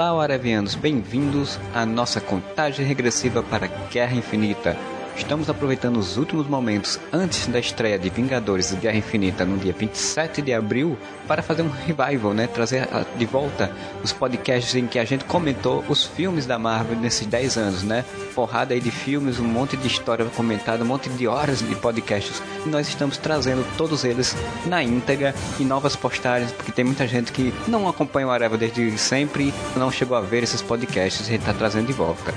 Olá, 0.00 0.22
Aravianos, 0.22 0.76
bem-vindos 0.76 1.58
à 1.74 1.84
nossa 1.84 2.20
contagem 2.20 2.86
regressiva 2.86 3.42
para 3.42 3.66
Guerra 3.90 4.14
Infinita. 4.14 4.76
Estamos 5.18 5.50
aproveitando 5.50 5.98
os 5.98 6.16
últimos 6.16 6.46
momentos 6.46 6.98
antes 7.12 7.48
da 7.48 7.58
estreia 7.58 7.98
de 7.98 8.08
Vingadores 8.08 8.72
Guerra 8.72 8.96
Infinita 8.96 9.44
no 9.44 9.58
dia 9.58 9.74
27 9.74 10.40
de 10.40 10.54
abril 10.54 10.96
para 11.26 11.42
fazer 11.42 11.60
um 11.62 11.68
revival, 11.68 12.32
né? 12.32 12.46
Trazer 12.46 12.88
de 13.16 13.26
volta 13.26 13.70
os 14.02 14.12
podcasts 14.12 14.74
em 14.74 14.86
que 14.86 14.98
a 14.98 15.04
gente 15.04 15.24
comentou 15.24 15.84
os 15.88 16.04
filmes 16.04 16.46
da 16.46 16.58
Marvel 16.58 16.96
nesses 16.96 17.26
10 17.26 17.58
anos, 17.58 17.82
né? 17.82 18.04
Porrada 18.34 18.72
aí 18.72 18.80
de 18.80 18.90
filmes, 18.90 19.38
um 19.38 19.44
monte 19.44 19.76
de 19.76 19.86
história 19.86 20.24
comentada, 20.24 20.82
um 20.82 20.86
monte 20.86 21.10
de 21.10 21.26
horas 21.26 21.58
de 21.58 21.74
podcasts. 21.74 22.40
E 22.64 22.68
nós 22.70 22.88
estamos 22.88 23.18
trazendo 23.18 23.66
todos 23.76 24.04
eles 24.04 24.34
na 24.64 24.82
íntegra 24.82 25.34
e 25.58 25.64
novas 25.64 25.94
postagens, 25.94 26.52
porque 26.52 26.72
tem 26.72 26.84
muita 26.84 27.06
gente 27.06 27.32
que 27.32 27.52
não 27.66 27.86
acompanha 27.86 28.28
o 28.28 28.30
Areva 28.30 28.56
desde 28.56 28.96
sempre 28.96 29.52
não 29.76 29.90
chegou 29.90 30.16
a 30.16 30.20
ver 30.20 30.44
esses 30.44 30.62
podcasts, 30.62 31.26
a 31.26 31.30
gente 31.30 31.40
está 31.40 31.52
trazendo 31.52 31.88
de 31.88 31.92
volta. 31.92 32.32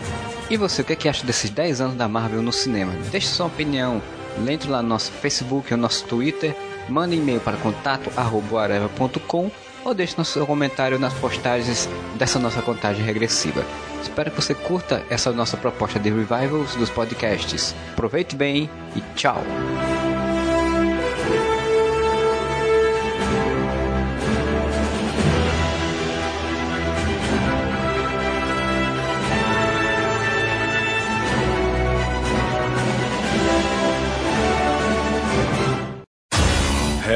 E 0.50 0.58
você, 0.58 0.82
o 0.82 0.86
que, 0.86 0.92
é 0.92 0.96
que 0.98 1.08
acha 1.08 1.26
desses 1.26 1.50
10 1.50 1.80
anos 1.80 1.96
da 1.96 2.10
Marvel 2.10 2.42
no 2.42 2.52
cinema? 2.52 2.71
Deixe 3.12 3.28
sua 3.28 3.48
opinião. 3.48 4.02
Entre 4.48 4.70
lá 4.70 4.82
no 4.82 4.90
nosso 4.90 5.12
Facebook 5.12 5.74
ou 5.74 5.80
nosso 5.80 6.06
Twitter. 6.06 6.56
Mande 6.90 7.16
e-mail 7.16 7.40
para 7.40 7.58
contato.areva.com 7.58 9.52
ou 9.84 9.94
deixe 9.94 10.16
no 10.18 10.26
seu 10.26 10.46
comentário 10.46 11.00
nas 11.00 11.14
postagens 11.14 11.90
dessa 12.16 12.40
nossa 12.40 12.62
contagem 12.62 13.04
regressiva. 13.04 13.64
Espero 14.02 14.32
que 14.32 14.42
você 14.42 14.54
curta 14.54 15.04
essa 15.10 15.32
nossa 15.32 15.58
proposta 15.58 16.00
de 16.00 16.10
revivals 16.10 16.76
dos 16.76 16.90
podcasts. 16.90 17.76
Aproveite 17.94 18.36
bem 18.36 18.70
e 18.96 19.02
tchau! 19.16 19.42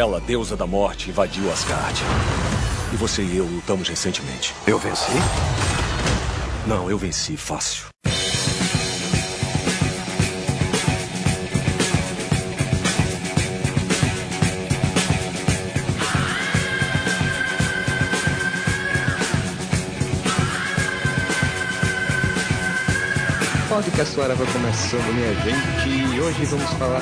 Hela, 0.05 0.21
deusa 0.21 0.55
da 0.55 0.67
morte, 0.67 1.09
invadiu 1.09 1.51
Asgard. 1.51 1.99
E 2.93 2.95
você 2.95 3.23
e 3.23 3.37
eu 3.37 3.45
lutamos 3.45 3.89
recentemente. 3.89 4.53
Eu 4.67 4.77
venci? 4.77 5.09
Não, 6.67 6.87
eu 6.91 6.95
venci 6.95 7.35
fácil. 7.35 7.85
Podcast 23.75 24.15
Suara 24.15 24.35
vai 24.35 24.47
começando, 24.53 25.13
minha 25.13 25.33
gente. 25.35 26.15
E 26.15 26.21
hoje 26.21 26.45
vamos 26.45 26.71
falar 26.75 27.01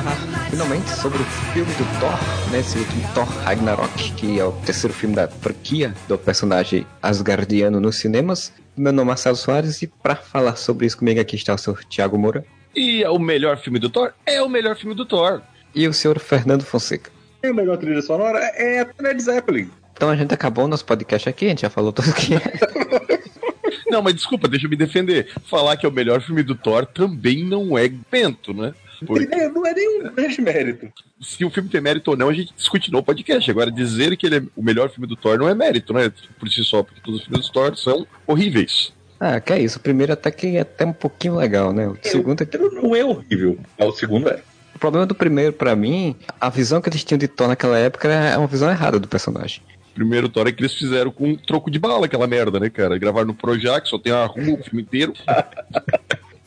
finalmente 0.50 0.90
sobre 0.90 1.22
o 1.22 1.26
filme 1.54 1.72
do 1.74 2.00
Thor, 2.00 2.18
né? 2.52 2.62
Esse 2.62 2.80
último 2.80 3.14
Thor 3.14 3.26
Ragnarok, 3.44 4.14
que 4.14 4.40
é 4.40 4.44
o 4.44 4.52
terceiro 4.54 4.92
filme 4.92 5.14
da 5.14 5.28
franquia 5.28 5.94
do 6.08 6.18
personagem 6.18 6.88
asgardiano 7.00 7.80
nos 7.80 7.98
cinemas. 7.98 8.52
Meu 8.76 8.92
nome 8.92 9.06
é 9.06 9.10
Marcelo 9.10 9.36
Soares 9.36 9.84
e 9.84 9.88
para 9.88 10.16
falar 10.16 10.56
sobre 10.56 10.88
isso 10.88 10.98
comigo 10.98 11.22
aqui 11.22 11.36
está 11.36 11.54
o 11.54 11.60
senhor 11.60 11.84
Thiago 11.86 12.18
Moura. 12.18 12.44
E 12.76 13.04
é 13.04 13.10
o 13.10 13.20
melhor 13.20 13.60
filme 13.60 13.78
do 13.78 13.88
Thor? 13.92 14.12
É 14.26 14.42
o 14.42 14.50
melhor 14.50 14.76
filme 14.76 14.96
do 14.96 15.06
Thor. 15.06 15.44
E 15.76 15.88
o 15.88 15.94
senhor 15.94 16.17
Fernando 16.17 16.64
Fonseca. 16.64 17.12
E 17.44 17.48
a 17.50 17.54
melhor 17.54 17.78
trilha 17.78 18.02
sonora 18.02 18.39
é 18.56 18.82
a 18.82 18.88
Led 19.00 19.22
Zeppelin. 19.22 19.70
Então 19.94 20.10
a 20.10 20.16
gente 20.16 20.33
acabou 20.33 20.66
o 20.66 20.67
nosso 20.67 20.86
podcast 20.86 21.30
aqui, 21.30 21.45
a 21.45 21.50
gente 21.50 21.62
já 21.62 21.70
falou 21.70 21.94
tudo 21.94 22.12
que 22.14 22.33
é. 22.33 23.14
Não, 23.93 24.02
mas 24.02 24.15
desculpa, 24.15 24.48
deixa 24.48 24.65
eu 24.65 24.70
me 24.71 24.76
defender. 24.76 25.27
Falar 25.45 25.77
que 25.77 25.86
é 25.86 25.89
o 25.89 25.92
melhor 25.92 26.20
filme 26.20 26.42
do 26.42 26.55
Thor 26.55 26.83
também 26.83 27.45
não 27.45 27.77
é 27.77 27.92
pento, 28.09 28.52
né? 28.52 28.73
Porque... 29.05 29.27
Não 29.27 29.67
é 29.67 29.71
nenhum 29.71 30.11
grande 30.11 30.42
mérito. 30.42 30.92
Se 31.21 31.45
o 31.45 31.52
filme 31.52 31.70
tem 31.70 31.80
mérito 31.80 32.09
ou 32.09 32.17
não, 32.17 32.30
a 32.30 32.33
gente 32.33 32.52
discute 32.58 32.92
no 32.92 33.03
podcast. 33.03 33.52
Agora, 33.52 33.70
dizer 33.70 34.17
que 34.17 34.26
ele 34.26 34.37
é 34.37 34.43
o 34.55 34.64
melhor 34.64 34.89
filme 34.89 35.05
do 35.05 35.15
Thor 35.15 35.37
não 35.37 35.48
é 35.48 35.53
mérito, 35.53 35.93
né? 35.93 36.11
Por 36.39 36.49
si 36.49 36.64
só, 36.64 36.82
porque 36.82 37.02
todos 37.02 37.20
os 37.20 37.27
filmes 37.27 37.45
do 37.45 37.53
Thor 37.53 37.77
são 37.77 38.08
horríveis. 38.26 38.92
Ah, 39.20 39.39
que 39.39 39.53
é 39.53 39.61
isso. 39.61 39.77
O 39.77 39.82
primeiro 39.82 40.11
até 40.11 40.32
que 40.32 40.58
é 40.58 40.61
até 40.61 40.86
um 40.87 40.93
pouquinho 40.93 41.36
legal, 41.36 41.71
né? 41.71 41.87
O 41.87 41.95
segundo 42.02 42.42
é 42.42 42.45
que... 42.48 42.58
não 42.58 42.95
é 42.95 43.05
horrível. 43.05 43.59
O 43.77 43.92
segundo 43.92 44.27
é. 44.27 44.42
O 44.73 44.80
problema 44.80 45.05
do 45.05 45.14
primeiro, 45.14 45.53
para 45.53 45.76
mim, 45.76 46.15
a 46.42 46.49
visão 46.49 46.82
que 46.82 46.89
eles 46.89 47.03
tinham 47.03 47.20
de 47.20 47.27
Thor 47.27 47.48
naquela 47.48 47.77
época 47.77 48.08
é 48.08 48.36
uma 48.36 48.48
visão 48.48 48.71
errada 48.71 48.99
do 48.99 49.08
personagem 49.08 49.61
primeiro 49.93 50.30
Thor 50.30 50.48
é 50.48 50.52
que 50.52 50.61
eles 50.61 50.73
fizeram 50.73 51.11
com 51.11 51.30
um 51.30 51.36
troco 51.36 51.70
de 51.70 51.80
bala, 51.80 52.05
aquela 52.05 52.27
merda, 52.27 52.59
né, 52.59 52.70
cara? 52.70 52.98
Gravaram 52.98 53.27
no 53.27 53.33
Projac, 53.33 53.87
só 53.87 53.98
tem 53.98 54.11
a 54.11 54.26
rua 54.26 54.59
o 54.59 54.64
filme 54.64 54.81
inteiro. 54.81 55.14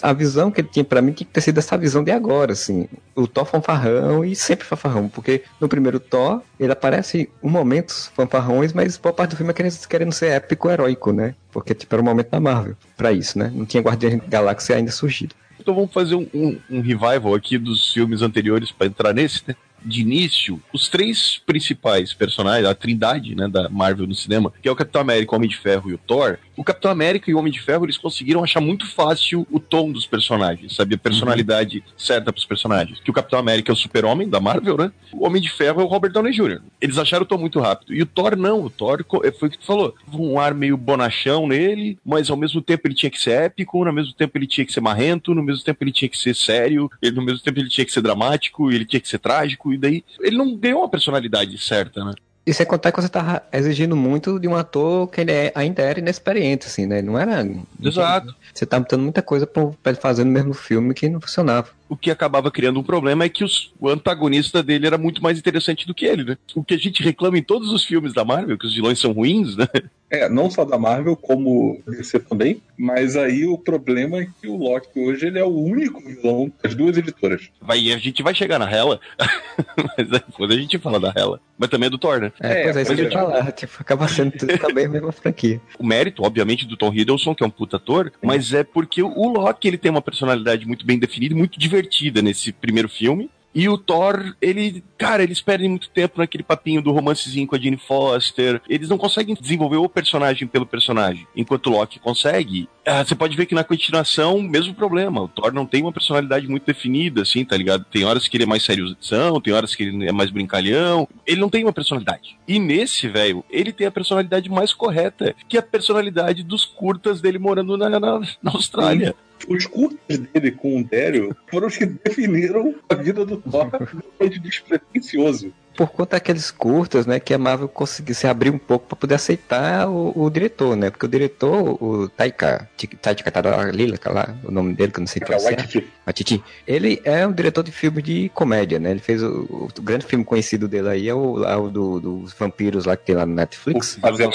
a 0.02 0.12
visão 0.12 0.50
que 0.50 0.60
ele 0.60 0.68
tinha 0.68 0.84
para 0.84 1.00
mim 1.00 1.12
tinha 1.12 1.26
que 1.26 1.32
ter 1.32 1.40
sido 1.40 1.58
essa 1.58 1.76
visão 1.76 2.04
de 2.04 2.10
agora, 2.10 2.52
assim. 2.52 2.88
O 3.14 3.26
Thor 3.26 3.44
fanfarrão 3.44 4.24
e 4.24 4.36
sempre 4.36 4.66
fanfarrão, 4.66 5.08
porque 5.08 5.42
no 5.60 5.68
primeiro 5.68 5.98
Thor 5.98 6.42
ele 6.60 6.72
aparece 6.72 7.30
em 7.42 7.48
momentos 7.48 8.10
fanfarrões, 8.14 8.72
mas 8.72 8.96
boa 8.96 9.12
parte 9.12 9.30
do 9.30 9.36
filme 9.36 9.50
é 9.50 9.54
querendo, 9.54 9.88
querendo 9.88 10.12
ser 10.12 10.26
épico, 10.32 10.70
heróico, 10.70 11.12
né? 11.12 11.34
Porque 11.50 11.74
tipo, 11.74 11.94
era 11.94 12.02
o 12.02 12.04
momento 12.04 12.30
da 12.30 12.40
Marvel 12.40 12.76
para 12.96 13.12
isso, 13.12 13.38
né? 13.38 13.50
Não 13.54 13.64
tinha 13.64 13.82
Guardião 13.82 14.18
da 14.18 14.26
Galáxia 14.26 14.76
ainda 14.76 14.90
surgido. 14.90 15.34
Então 15.58 15.74
vamos 15.74 15.92
fazer 15.92 16.14
um, 16.14 16.28
um, 16.32 16.58
um 16.70 16.80
revival 16.80 17.34
aqui 17.34 17.58
dos 17.58 17.92
filmes 17.92 18.22
anteriores 18.22 18.70
para 18.70 18.86
entrar 18.86 19.12
nesse, 19.12 19.42
né? 19.48 19.56
De 19.84 20.00
início, 20.00 20.60
os 20.72 20.88
três 20.88 21.40
principais 21.44 22.12
personagens, 22.12 22.68
a 22.68 22.74
trindade 22.74 23.34
né, 23.34 23.48
da 23.48 23.68
Marvel 23.68 24.06
no 24.06 24.14
cinema, 24.14 24.52
que 24.60 24.68
é 24.68 24.72
o 24.72 24.76
Capitão 24.76 25.00
América, 25.00 25.32
o 25.32 25.36
Homem 25.36 25.48
de 25.48 25.56
Ferro 25.56 25.90
e 25.90 25.94
o 25.94 25.98
Thor, 25.98 26.38
o 26.56 26.64
Capitão 26.64 26.90
América 26.90 27.30
e 27.30 27.34
o 27.34 27.38
Homem 27.38 27.52
de 27.52 27.60
Ferro, 27.60 27.84
eles 27.84 27.98
conseguiram 27.98 28.42
achar 28.42 28.60
muito 28.60 28.86
fácil 28.86 29.46
o 29.50 29.60
tom 29.60 29.92
dos 29.92 30.06
personagens, 30.06 30.74
sabe? 30.74 30.94
A 30.94 30.98
personalidade 30.98 31.78
uhum. 31.78 31.92
certa 31.98 32.32
pros 32.32 32.46
personagens. 32.46 32.98
Que 33.00 33.10
o 33.10 33.14
Capitão 33.14 33.38
América 33.38 33.70
é 33.70 33.74
o 33.74 33.76
super-homem 33.76 34.28
da 34.28 34.40
Marvel, 34.40 34.76
né? 34.76 34.90
O 35.12 35.26
Homem 35.26 35.42
de 35.42 35.50
Ferro 35.50 35.82
é 35.82 35.84
o 35.84 35.86
Robert 35.86 36.12
Downey 36.12 36.32
Jr. 36.32 36.60
Eles 36.80 36.96
acharam 36.96 37.24
o 37.24 37.26
tom 37.26 37.36
muito 37.36 37.60
rápido. 37.60 37.92
E 37.92 38.00
o 38.00 38.06
Thor 38.06 38.36
não, 38.36 38.62
o 38.62 38.70
Thor 38.70 39.04
é, 39.22 39.30
foi 39.30 39.48
o 39.48 39.50
que 39.50 39.58
tu 39.58 39.66
falou. 39.66 39.94
Um 40.12 40.40
ar 40.40 40.54
meio 40.54 40.76
bonachão 40.76 41.46
nele, 41.46 41.98
mas 42.04 42.30
ao 42.30 42.36
mesmo 42.36 42.62
tempo 42.62 42.86
ele 42.86 42.94
tinha 42.94 43.10
que 43.10 43.20
ser 43.20 43.42
épico, 43.42 43.84
ao 43.84 43.92
mesmo 43.92 44.14
tempo 44.14 44.38
ele 44.38 44.46
tinha 44.46 44.64
que 44.64 44.72
ser 44.72 44.80
marrento, 44.80 45.34
no 45.34 45.42
mesmo 45.42 45.62
tempo 45.62 45.84
ele 45.84 45.92
tinha 45.92 46.08
que 46.08 46.16
ser 46.16 46.34
sério, 46.34 46.90
ele, 47.02 47.16
no 47.16 47.22
mesmo 47.22 47.40
tempo 47.40 47.58
ele 47.58 47.68
tinha 47.68 47.84
que 47.84 47.92
ser 47.92 48.00
dramático, 48.00 48.70
ele 48.70 48.86
tinha 48.86 49.00
que 49.00 49.08
ser 49.08 49.18
trágico, 49.18 49.72
e 49.76 49.78
daí 49.78 50.04
ele 50.20 50.36
não 50.36 50.56
ganhou 50.56 50.80
uma 50.80 50.88
personalidade 50.88 51.56
certa, 51.58 52.04
né? 52.04 52.12
E 52.46 52.54
sem 52.54 52.64
contar 52.64 52.92
que 52.92 53.02
você 53.02 53.08
tá 53.08 53.42
exigindo 53.52 53.96
muito 53.96 54.38
de 54.38 54.46
um 54.46 54.54
ator 54.54 55.08
que 55.08 55.20
ele 55.20 55.32
é, 55.32 55.52
ainda 55.52 55.82
era 55.82 55.98
inexperiente, 55.98 56.68
assim, 56.68 56.86
né? 56.86 57.02
Não 57.02 57.18
era. 57.18 57.44
Exato. 57.82 58.32
Você 58.54 58.64
tá 58.64 58.78
botando 58.78 59.02
muita 59.02 59.20
coisa 59.20 59.48
pra, 59.48 59.66
pra 59.82 59.90
ele 59.90 60.00
fazer 60.00 60.22
no 60.22 60.30
mesmo 60.30 60.54
filme 60.54 60.94
que 60.94 61.08
não 61.08 61.20
funcionava. 61.20 61.70
O 61.88 61.96
que 61.96 62.10
acabava 62.10 62.50
criando 62.50 62.80
um 62.80 62.82
problema 62.82 63.24
é 63.24 63.28
que 63.28 63.44
os, 63.44 63.72
o 63.78 63.88
antagonista 63.88 64.62
dele 64.62 64.86
era 64.86 64.98
muito 64.98 65.22
mais 65.22 65.38
interessante 65.38 65.86
do 65.86 65.94
que 65.94 66.04
ele, 66.04 66.24
né? 66.24 66.38
O 66.54 66.64
que 66.64 66.74
a 66.74 66.78
gente 66.78 67.02
reclama 67.02 67.38
em 67.38 67.42
todos 67.42 67.72
os 67.72 67.84
filmes 67.84 68.12
da 68.12 68.24
Marvel, 68.24 68.58
que 68.58 68.66
os 68.66 68.74
vilões 68.74 68.98
são 68.98 69.12
ruins, 69.12 69.56
né? 69.56 69.66
É, 70.08 70.28
não 70.28 70.48
só 70.48 70.64
da 70.64 70.78
Marvel, 70.78 71.16
como 71.16 71.82
DC 71.86 72.20
também. 72.20 72.62
Mas 72.78 73.16
aí 73.16 73.44
o 73.46 73.58
problema 73.58 74.18
é 74.18 74.28
que 74.40 74.46
o 74.46 74.56
Loki 74.56 75.00
hoje 75.00 75.26
ele 75.26 75.38
é 75.38 75.44
o 75.44 75.48
único 75.48 76.00
vilão 76.00 76.52
das 76.62 76.74
duas 76.74 76.96
editoras. 76.96 77.48
Vai, 77.60 77.90
a 77.90 77.98
gente 77.98 78.22
vai 78.22 78.34
chegar 78.34 78.58
na 78.58 78.70
Hela, 78.70 79.00
mas 79.98 80.08
depois 80.08 80.50
a 80.50 80.54
gente 80.54 80.78
fala 80.78 81.00
da 81.00 81.12
Hela. 81.14 81.40
Mas 81.58 81.70
também 81.70 81.86
é 81.86 81.90
do 81.90 81.98
Thor, 81.98 82.20
né? 82.20 82.32
É, 82.38 82.64
pois 82.64 82.76
é, 82.76 82.82
isso 82.82 82.94
que 82.94 83.00
eu 83.00 83.10
falar. 83.10 83.50
Tipo, 83.52 83.72
acaba 83.80 84.06
sendo 84.06 84.32
tudo 84.32 84.58
também 84.58 84.84
a 84.84 84.88
mesma 84.88 85.10
franquia. 85.10 85.60
O 85.78 85.86
mérito, 85.86 86.22
obviamente, 86.22 86.66
do 86.66 86.76
Tom 86.76 86.92
Hiddleston, 86.92 87.34
que 87.34 87.42
é 87.42 87.46
um 87.46 87.50
puta 87.50 87.78
ator, 87.78 88.12
mas 88.22 88.52
é 88.52 88.62
porque 88.62 89.02
o 89.02 89.28
Loki 89.28 89.66
ele 89.66 89.78
tem 89.78 89.90
uma 89.90 90.02
personalidade 90.02 90.66
muito 90.66 90.84
bem 90.84 90.98
definida 90.98 91.34
e 91.34 91.36
muito 91.36 91.58
divertida 91.58 91.75
nesse 92.22 92.52
primeiro 92.52 92.88
filme. 92.88 93.30
E 93.58 93.70
o 93.70 93.78
Thor, 93.78 94.36
ele, 94.38 94.84
cara, 94.98 95.22
eles 95.22 95.40
perdem 95.40 95.70
muito 95.70 95.88
tempo 95.88 96.18
naquele 96.18 96.42
papinho 96.42 96.82
do 96.82 96.92
romancezinho 96.92 97.46
com 97.46 97.56
a 97.56 97.58
Jane 97.58 97.78
Foster. 97.78 98.60
Eles 98.68 98.90
não 98.90 98.98
conseguem 98.98 99.34
desenvolver 99.34 99.78
o 99.78 99.88
personagem 99.88 100.46
pelo 100.46 100.66
personagem. 100.66 101.26
Enquanto 101.34 101.70
Loki 101.70 101.98
consegue. 101.98 102.68
Ah, 102.84 103.02
você 103.02 103.14
pode 103.14 103.34
ver 103.34 103.46
que 103.46 103.54
na 103.54 103.64
continuação, 103.64 104.42
mesmo 104.42 104.74
problema. 104.74 105.22
O 105.22 105.28
Thor 105.28 105.54
não 105.54 105.64
tem 105.64 105.80
uma 105.80 105.90
personalidade 105.90 106.46
muito 106.46 106.66
definida, 106.66 107.22
assim, 107.22 107.46
tá 107.46 107.56
ligado? 107.56 107.86
Tem 107.90 108.04
horas 108.04 108.28
que 108.28 108.36
ele 108.36 108.44
é 108.44 108.46
mais 108.46 108.62
sériozão, 108.62 109.40
tem 109.40 109.54
horas 109.54 109.74
que 109.74 109.84
ele 109.84 110.06
é 110.06 110.12
mais 110.12 110.30
brincalhão. 110.30 111.08
Ele 111.26 111.40
não 111.40 111.48
tem 111.48 111.64
uma 111.64 111.72
personalidade. 111.72 112.38
E 112.46 112.58
nesse, 112.58 113.08
velho, 113.08 113.42
ele 113.48 113.72
tem 113.72 113.86
a 113.86 113.90
personalidade 113.90 114.50
mais 114.50 114.74
correta, 114.74 115.34
que 115.48 115.56
é 115.56 115.60
a 115.60 115.62
personalidade 115.62 116.42
dos 116.42 116.66
curtas 116.66 117.22
dele 117.22 117.38
morando 117.38 117.74
na, 117.78 117.88
na, 117.88 118.20
na 118.20 118.50
Austrália. 118.52 119.14
Os 119.48 119.66
curtas 119.66 120.18
dele 120.18 120.50
com 120.50 120.80
o 120.80 120.84
Daryl 120.84 121.34
foram 121.48 121.66
os 121.68 121.76
que 121.76 121.86
definiram 121.86 122.74
a 122.88 122.94
vida 122.94 123.24
do 123.24 123.36
Thor 123.38 123.70
de 124.28 124.38
despretensioso. 124.38 125.52
Por 125.76 125.90
conta 125.90 126.16
daqueles 126.16 126.50
curtas, 126.50 127.04
né, 127.04 127.20
que 127.20 127.34
a 127.34 127.38
Marvel 127.38 127.68
conseguiu 127.68 128.14
se 128.14 128.26
abrir 128.26 128.48
um 128.48 128.56
pouco 128.56 128.86
para 128.86 128.96
poder 128.96 129.16
aceitar 129.16 129.86
o, 129.86 130.10
o, 130.16 130.30
diretor, 130.30 130.74
né? 130.74 130.88
Porque 130.88 131.04
o 131.04 131.08
diretor, 131.08 131.82
o 131.82 132.08
Taika, 132.08 132.66
Taika 133.02 133.70
Lila, 133.72 133.98
lá, 134.06 134.34
o 134.42 134.50
nome 134.50 134.72
dele, 134.72 134.90
que 134.90 134.98
eu 134.98 135.02
não 135.02 135.06
sei 135.06 135.20
pronunciar. 135.20 135.68
É, 136.06 136.12
Titi. 136.12 136.42
Ele 136.66 136.98
é 137.04 137.26
um 137.26 137.32
diretor 137.32 137.62
de 137.62 137.72
filmes 137.72 138.02
de 138.02 138.30
comédia, 138.30 138.78
né? 138.78 138.90
Ele 138.90 139.00
fez 139.00 139.22
o, 139.22 139.42
o, 139.50 139.68
o 139.78 139.82
grande 139.82 140.06
filme 140.06 140.24
conhecido 140.24 140.66
dele 140.66 140.88
aí 140.88 141.08
é 141.10 141.14
o, 141.14 141.42
o 141.42 141.70
do, 141.70 142.00
dos 142.00 142.32
vampiros 142.32 142.86
lá 142.86 142.96
que 142.96 143.04
tem 143.04 143.14
lá 143.14 143.26
no 143.26 143.34
Netflix. 143.34 143.98
Fazendo 144.00 144.32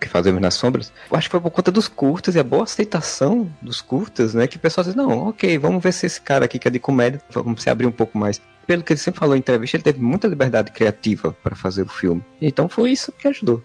que 0.00 0.08
fazemos 0.08 0.40
nas 0.40 0.54
sombras, 0.54 0.92
eu 1.10 1.16
acho 1.16 1.28
que 1.28 1.32
foi 1.32 1.40
por 1.40 1.50
conta 1.50 1.70
dos 1.70 1.88
curtas 1.88 2.34
e 2.34 2.38
a 2.38 2.44
boa 2.44 2.64
aceitação 2.64 3.50
dos 3.60 3.80
curtas, 3.80 4.34
né? 4.34 4.46
Que 4.46 4.56
o 4.56 4.60
pessoal 4.60 4.84
diz, 4.84 4.94
não, 4.94 5.28
ok, 5.28 5.58
vamos 5.58 5.82
ver 5.82 5.92
se 5.92 6.06
esse 6.06 6.20
cara 6.20 6.44
aqui 6.44 6.58
que 6.58 6.68
é 6.68 6.70
de 6.70 6.78
comédia, 6.78 7.20
vamos 7.30 7.62
se 7.62 7.70
abrir 7.70 7.86
um 7.86 7.92
pouco 7.92 8.16
mais. 8.18 8.40
Pelo 8.66 8.82
que 8.82 8.92
ele 8.92 9.00
sempre 9.00 9.20
falou 9.20 9.34
em 9.34 9.38
entrevista, 9.38 9.76
ele 9.76 9.84
teve 9.84 10.00
muita 10.00 10.28
liberdade 10.28 10.70
criativa 10.72 11.34
para 11.42 11.56
fazer 11.56 11.82
o 11.82 11.88
filme. 11.88 12.22
Então 12.40 12.68
foi 12.68 12.90
isso 12.90 13.10
que 13.12 13.26
ajudou. 13.26 13.62